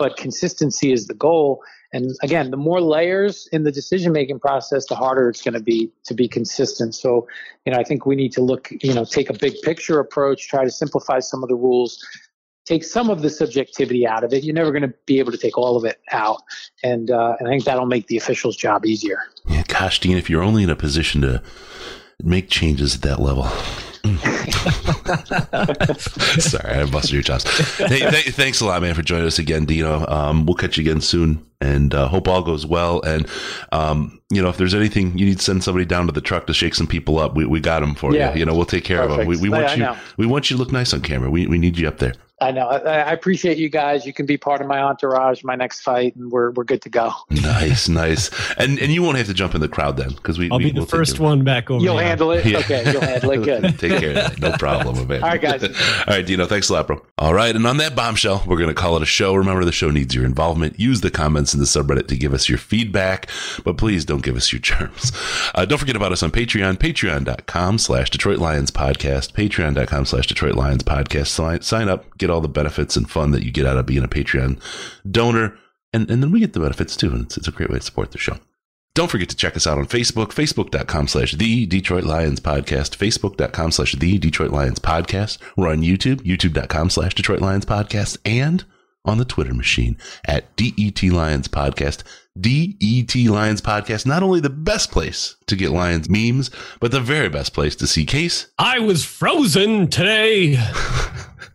but 0.00 0.16
consistency 0.16 0.92
is 0.92 1.06
the 1.06 1.14
goal. 1.14 1.62
And 1.92 2.16
again, 2.22 2.50
the 2.50 2.56
more 2.56 2.80
layers 2.80 3.46
in 3.52 3.64
the 3.64 3.70
decision 3.70 4.12
making 4.12 4.40
process, 4.40 4.86
the 4.86 4.94
harder 4.94 5.28
it's 5.28 5.42
going 5.42 5.54
to 5.54 5.62
be 5.62 5.92
to 6.04 6.14
be 6.14 6.26
consistent. 6.26 6.94
So, 6.94 7.28
you 7.66 7.72
know, 7.72 7.78
I 7.78 7.84
think 7.84 8.06
we 8.06 8.16
need 8.16 8.32
to 8.32 8.40
look, 8.40 8.72
you 8.82 8.94
know, 8.94 9.04
take 9.04 9.28
a 9.28 9.34
big 9.34 9.60
picture 9.62 10.00
approach, 10.00 10.48
try 10.48 10.64
to 10.64 10.70
simplify 10.70 11.18
some 11.18 11.42
of 11.42 11.50
the 11.50 11.54
rules, 11.54 12.02
take 12.64 12.82
some 12.82 13.10
of 13.10 13.20
the 13.20 13.28
subjectivity 13.28 14.06
out 14.06 14.24
of 14.24 14.32
it. 14.32 14.42
You're 14.42 14.54
never 14.54 14.70
going 14.70 14.88
to 14.88 14.94
be 15.04 15.18
able 15.18 15.32
to 15.32 15.38
take 15.38 15.58
all 15.58 15.76
of 15.76 15.84
it 15.84 16.00
out, 16.10 16.42
and 16.82 17.10
uh, 17.10 17.36
and 17.38 17.46
I 17.46 17.50
think 17.50 17.64
that'll 17.64 17.84
make 17.84 18.06
the 18.06 18.16
officials' 18.16 18.56
job 18.56 18.86
easier. 18.86 19.18
Yeah, 19.46 19.64
gosh, 19.68 20.00
Dean, 20.00 20.16
if 20.16 20.30
you're 20.30 20.42
only 20.42 20.62
in 20.62 20.70
a 20.70 20.76
position 20.76 21.20
to 21.20 21.42
make 22.22 22.48
changes 22.48 22.94
at 22.94 23.02
that 23.02 23.20
level. 23.20 23.50
Sorry, 26.40 26.74
I 26.74 26.86
busted 26.90 27.10
your 27.12 27.22
chops. 27.22 27.44
Hey, 27.78 28.00
th- 28.10 28.28
thanks 28.34 28.60
a 28.60 28.66
lot, 28.66 28.82
man, 28.82 28.94
for 28.94 29.02
joining 29.02 29.26
us 29.26 29.38
again, 29.38 29.64
Dino. 29.64 30.06
Um, 30.06 30.46
we'll 30.46 30.54
catch 30.54 30.76
you 30.76 30.82
again 30.82 31.00
soon, 31.00 31.44
and 31.60 31.94
uh, 31.94 32.08
hope 32.08 32.28
all 32.28 32.42
goes 32.42 32.64
well. 32.66 33.00
And 33.02 33.26
um, 33.72 34.20
you 34.30 34.40
know, 34.42 34.48
if 34.48 34.56
there's 34.56 34.74
anything 34.74 35.16
you 35.18 35.26
need 35.26 35.38
to 35.38 35.44
send 35.44 35.62
somebody 35.64 35.84
down 35.84 36.06
to 36.06 36.12
the 36.12 36.20
truck 36.20 36.46
to 36.46 36.54
shake 36.54 36.74
some 36.74 36.86
people 36.86 37.18
up, 37.18 37.34
we, 37.34 37.44
we 37.46 37.60
got 37.60 37.80
them 37.80 37.94
for 37.94 38.14
Yeah. 38.14 38.32
you. 38.32 38.40
You 38.40 38.46
know, 38.46 38.54
we'll 38.54 38.64
take 38.66 38.84
care 38.84 39.02
of 39.02 39.10
them. 39.10 39.26
We, 39.26 39.36
we 39.36 39.48
want 39.48 39.66
I 39.66 39.74
you. 39.74 39.94
We 40.16 40.26
want 40.26 40.50
you 40.50 40.56
to 40.56 40.62
look 40.62 40.72
nice 40.72 40.92
on 40.94 41.00
camera. 41.02 41.30
We 41.30 41.46
we 41.46 41.58
need 41.58 41.76
you 41.78 41.88
up 41.88 41.98
there. 41.98 42.14
I 42.40 42.50
know. 42.52 42.68
I, 42.68 42.78
I 42.78 43.12
appreciate 43.12 43.58
you 43.58 43.68
guys. 43.68 44.06
You 44.06 44.12
can 44.12 44.24
be 44.24 44.38
part 44.38 44.60
of 44.60 44.66
my 44.66 44.80
entourage, 44.80 45.44
my 45.44 45.56
next 45.56 45.80
fight, 45.80 46.16
and 46.16 46.30
we're 46.30 46.50
we're 46.52 46.64
good 46.64 46.82
to 46.82 46.88
go. 46.88 47.12
Nice, 47.60 47.88
nice. 47.88 48.30
And 48.56 48.78
and 48.78 48.92
you 48.92 49.02
won't 49.02 49.18
have 49.18 49.26
to 49.26 49.34
jump 49.34 49.54
in 49.54 49.60
the 49.60 49.68
crowd 49.68 49.96
then 49.96 50.10
because 50.10 50.38
we. 50.38 50.50
I'll 50.50 50.58
we, 50.58 50.64
be 50.64 50.70
the 50.70 50.80
we'll 50.80 50.86
first 50.86 51.18
one 51.18 51.42
back 51.44 51.70
over. 51.70 51.82
You'll 51.82 51.98
here. 51.98 52.06
handle 52.08 52.30
it. 52.32 52.46
Yeah. 52.46 52.58
Okay, 52.58 52.90
you'll 52.90 53.00
handle 53.00 53.30
it 53.32 53.44
good. 53.44 53.62
Take 53.78 53.98
care 54.00 54.10
of 54.10 54.14
that. 54.14 54.38
No 54.38 54.52
problem, 54.58 55.06
man. 55.08 55.22
All 55.22 55.28
right, 55.28 55.40
guys. 55.40 55.62
All 55.62 55.70
right, 56.08 56.24
Dino. 56.24 56.46
Thanks 56.46 56.68
a 56.68 56.74
lot, 56.74 56.86
bro. 56.86 57.04
All 57.18 57.34
right, 57.34 57.54
and 57.54 57.66
on 57.66 57.76
that 57.78 57.94
bombshell, 57.94 58.44
we're 58.46 58.56
going 58.56 58.68
to 58.68 58.74
call 58.74 58.96
it 58.96 59.02
a 59.02 59.06
show. 59.06 59.34
Remember, 59.34 59.64
the 59.64 59.72
show 59.72 59.90
needs 59.90 60.14
your 60.14 60.24
involvement. 60.24 60.78
Use 60.78 61.00
the 61.00 61.10
comments 61.10 61.52
in 61.52 61.60
the 61.60 61.66
subreddit 61.66 62.08
to 62.08 62.16
give 62.16 62.32
us 62.32 62.48
your 62.48 62.58
feedback, 62.58 63.28
but 63.64 63.76
please 63.76 64.04
don't 64.04 64.22
give 64.22 64.36
us 64.36 64.52
your 64.52 64.60
germs. 64.60 65.12
Uh, 65.54 65.64
don't 65.64 65.78
forget 65.78 65.96
about 65.96 66.12
us 66.12 66.22
on 66.22 66.30
Patreon, 66.30 66.76
patreon.com 66.76 67.78
slash 67.78 68.10
Detroit 68.10 68.38
Lions 68.38 68.70
podcast, 68.70 69.32
patreon.com 69.32 70.04
slash 70.06 70.26
Detroit 70.26 70.54
Lions 70.54 70.82
podcast. 70.82 71.28
Sign, 71.28 71.60
sign 71.62 71.88
up, 71.88 72.16
get 72.16 72.29
all 72.30 72.40
the 72.40 72.48
benefits 72.48 72.96
and 72.96 73.10
fun 73.10 73.30
that 73.32 73.42
you 73.42 73.50
get 73.50 73.66
out 73.66 73.76
of 73.76 73.86
being 73.86 74.04
a 74.04 74.08
Patreon 74.08 74.60
donor, 75.10 75.56
and, 75.92 76.10
and 76.10 76.22
then 76.22 76.30
we 76.30 76.40
get 76.40 76.52
the 76.52 76.60
benefits 76.60 76.96
too, 76.96 77.10
and 77.10 77.22
it's, 77.22 77.36
it's 77.36 77.48
a 77.48 77.52
great 77.52 77.70
way 77.70 77.78
to 77.78 77.84
support 77.84 78.12
the 78.12 78.18
show. 78.18 78.38
Don't 78.94 79.10
forget 79.10 79.28
to 79.28 79.36
check 79.36 79.56
us 79.56 79.66
out 79.66 79.78
on 79.78 79.86
Facebook, 79.86 80.34
facebook.com 80.34 81.06
slash 81.06 81.32
the 81.32 81.64
Detroit 81.66 82.04
Lions 82.04 82.40
podcast, 82.40 82.96
facebook.com 82.96 83.70
slash 83.70 83.94
the 83.94 84.18
Detroit 84.18 84.50
Lions 84.50 84.80
podcast. 84.80 85.38
We're 85.56 85.70
on 85.70 85.82
YouTube, 85.82 86.22
youtube.com 86.22 86.90
slash 86.90 87.14
Detroit 87.14 87.40
Lions 87.40 87.64
podcast, 87.64 88.18
and 88.24 88.64
on 89.04 89.18
the 89.18 89.24
Twitter 89.24 89.54
machine 89.54 89.96
at 90.26 90.54
DET 90.56 91.02
Lions 91.04 91.48
podcast. 91.48 92.02
DET 92.38 93.14
Lions 93.30 93.60
podcast, 93.60 94.06
not 94.06 94.22
only 94.22 94.40
the 94.40 94.50
best 94.50 94.90
place 94.90 95.36
to 95.46 95.56
get 95.56 95.70
Lions 95.70 96.08
memes, 96.08 96.50
but 96.80 96.90
the 96.90 97.00
very 97.00 97.28
best 97.28 97.52
place 97.54 97.76
to 97.76 97.86
see 97.86 98.04
Case. 98.04 98.48
I 98.58 98.78
was 98.78 99.04
frozen 99.04 99.88
today. 99.88 100.58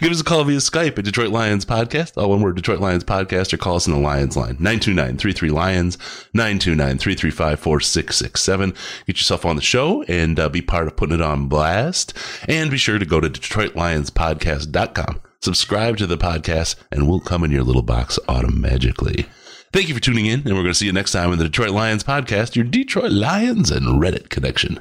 Give 0.00 0.12
us 0.12 0.20
a 0.20 0.24
call 0.24 0.44
via 0.44 0.58
Skype 0.58 0.98
at 0.98 1.04
Detroit 1.04 1.30
Lions 1.30 1.64
Podcast. 1.64 2.20
All 2.20 2.28
one 2.30 2.42
word, 2.42 2.56
Detroit 2.56 2.80
Lions 2.80 3.04
Podcast, 3.04 3.52
or 3.52 3.56
call 3.56 3.76
us 3.76 3.86
in 3.86 3.94
the 3.94 3.98
Lions 3.98 4.36
line, 4.36 4.56
929-33-LIONS, 4.56 5.96
929-335-4667. 6.34 8.76
Get 9.06 9.16
yourself 9.16 9.46
on 9.46 9.56
the 9.56 9.62
show 9.62 10.02
and 10.04 10.38
uh, 10.38 10.48
be 10.48 10.60
part 10.60 10.86
of 10.86 10.96
putting 10.96 11.14
it 11.14 11.22
on 11.22 11.48
blast. 11.48 12.12
And 12.46 12.70
be 12.70 12.76
sure 12.76 12.98
to 12.98 13.06
go 13.06 13.20
to 13.20 13.30
DetroitLionsPodcast.com. 13.30 15.20
Subscribe 15.40 15.96
to 15.98 16.06
the 16.06 16.16
podcast, 16.16 16.76
and 16.90 17.08
we'll 17.08 17.20
come 17.20 17.44
in 17.44 17.50
your 17.50 17.64
little 17.64 17.82
box 17.82 18.18
automatically. 18.28 19.26
Thank 19.74 19.88
you 19.88 19.94
for 19.94 20.00
tuning 20.00 20.26
in, 20.26 20.40
and 20.40 20.54
we're 20.54 20.62
going 20.62 20.66
to 20.66 20.74
see 20.74 20.86
you 20.86 20.92
next 20.92 21.12
time 21.12 21.32
in 21.32 21.38
the 21.38 21.44
Detroit 21.44 21.70
Lions 21.70 22.04
Podcast, 22.04 22.54
your 22.54 22.64
Detroit 22.64 23.12
Lions 23.12 23.70
and 23.70 24.00
Reddit 24.00 24.28
connection. 24.28 24.78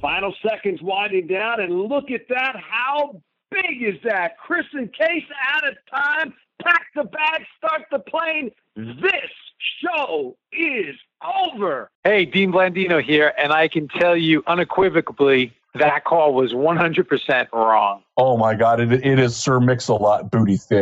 Final 0.00 0.34
seconds 0.42 0.80
winding 0.82 1.26
down, 1.26 1.60
and 1.60 1.82
look 1.82 2.10
at 2.10 2.22
that. 2.28 2.56
How 2.56 3.20
big 3.50 3.82
is 3.82 3.96
that? 4.04 4.38
Chris 4.38 4.66
and 4.72 4.92
Case 4.92 5.24
out 5.52 5.68
of 5.68 5.76
time. 5.92 6.34
Pack 6.62 6.86
the 6.94 7.04
bag, 7.04 7.42
start 7.56 7.82
the 7.90 7.98
plane. 7.98 8.50
This 8.76 9.30
show 9.82 10.36
is 10.52 10.96
over. 11.22 11.90
Hey, 12.04 12.24
Dean 12.24 12.52
Blandino 12.52 13.02
here, 13.02 13.32
and 13.38 13.52
I 13.52 13.68
can 13.68 13.88
tell 13.88 14.16
you 14.16 14.42
unequivocally 14.46 15.52
that 15.74 16.04
call 16.04 16.34
was 16.34 16.52
100% 16.52 17.52
wrong. 17.52 18.02
Oh 18.16 18.36
my 18.36 18.54
God, 18.54 18.80
it, 18.80 18.92
it 18.92 19.18
is 19.18 19.36
Sir 19.36 19.60
Mix-a-Lot 19.60 20.30
booty 20.30 20.56
thick. 20.56 20.78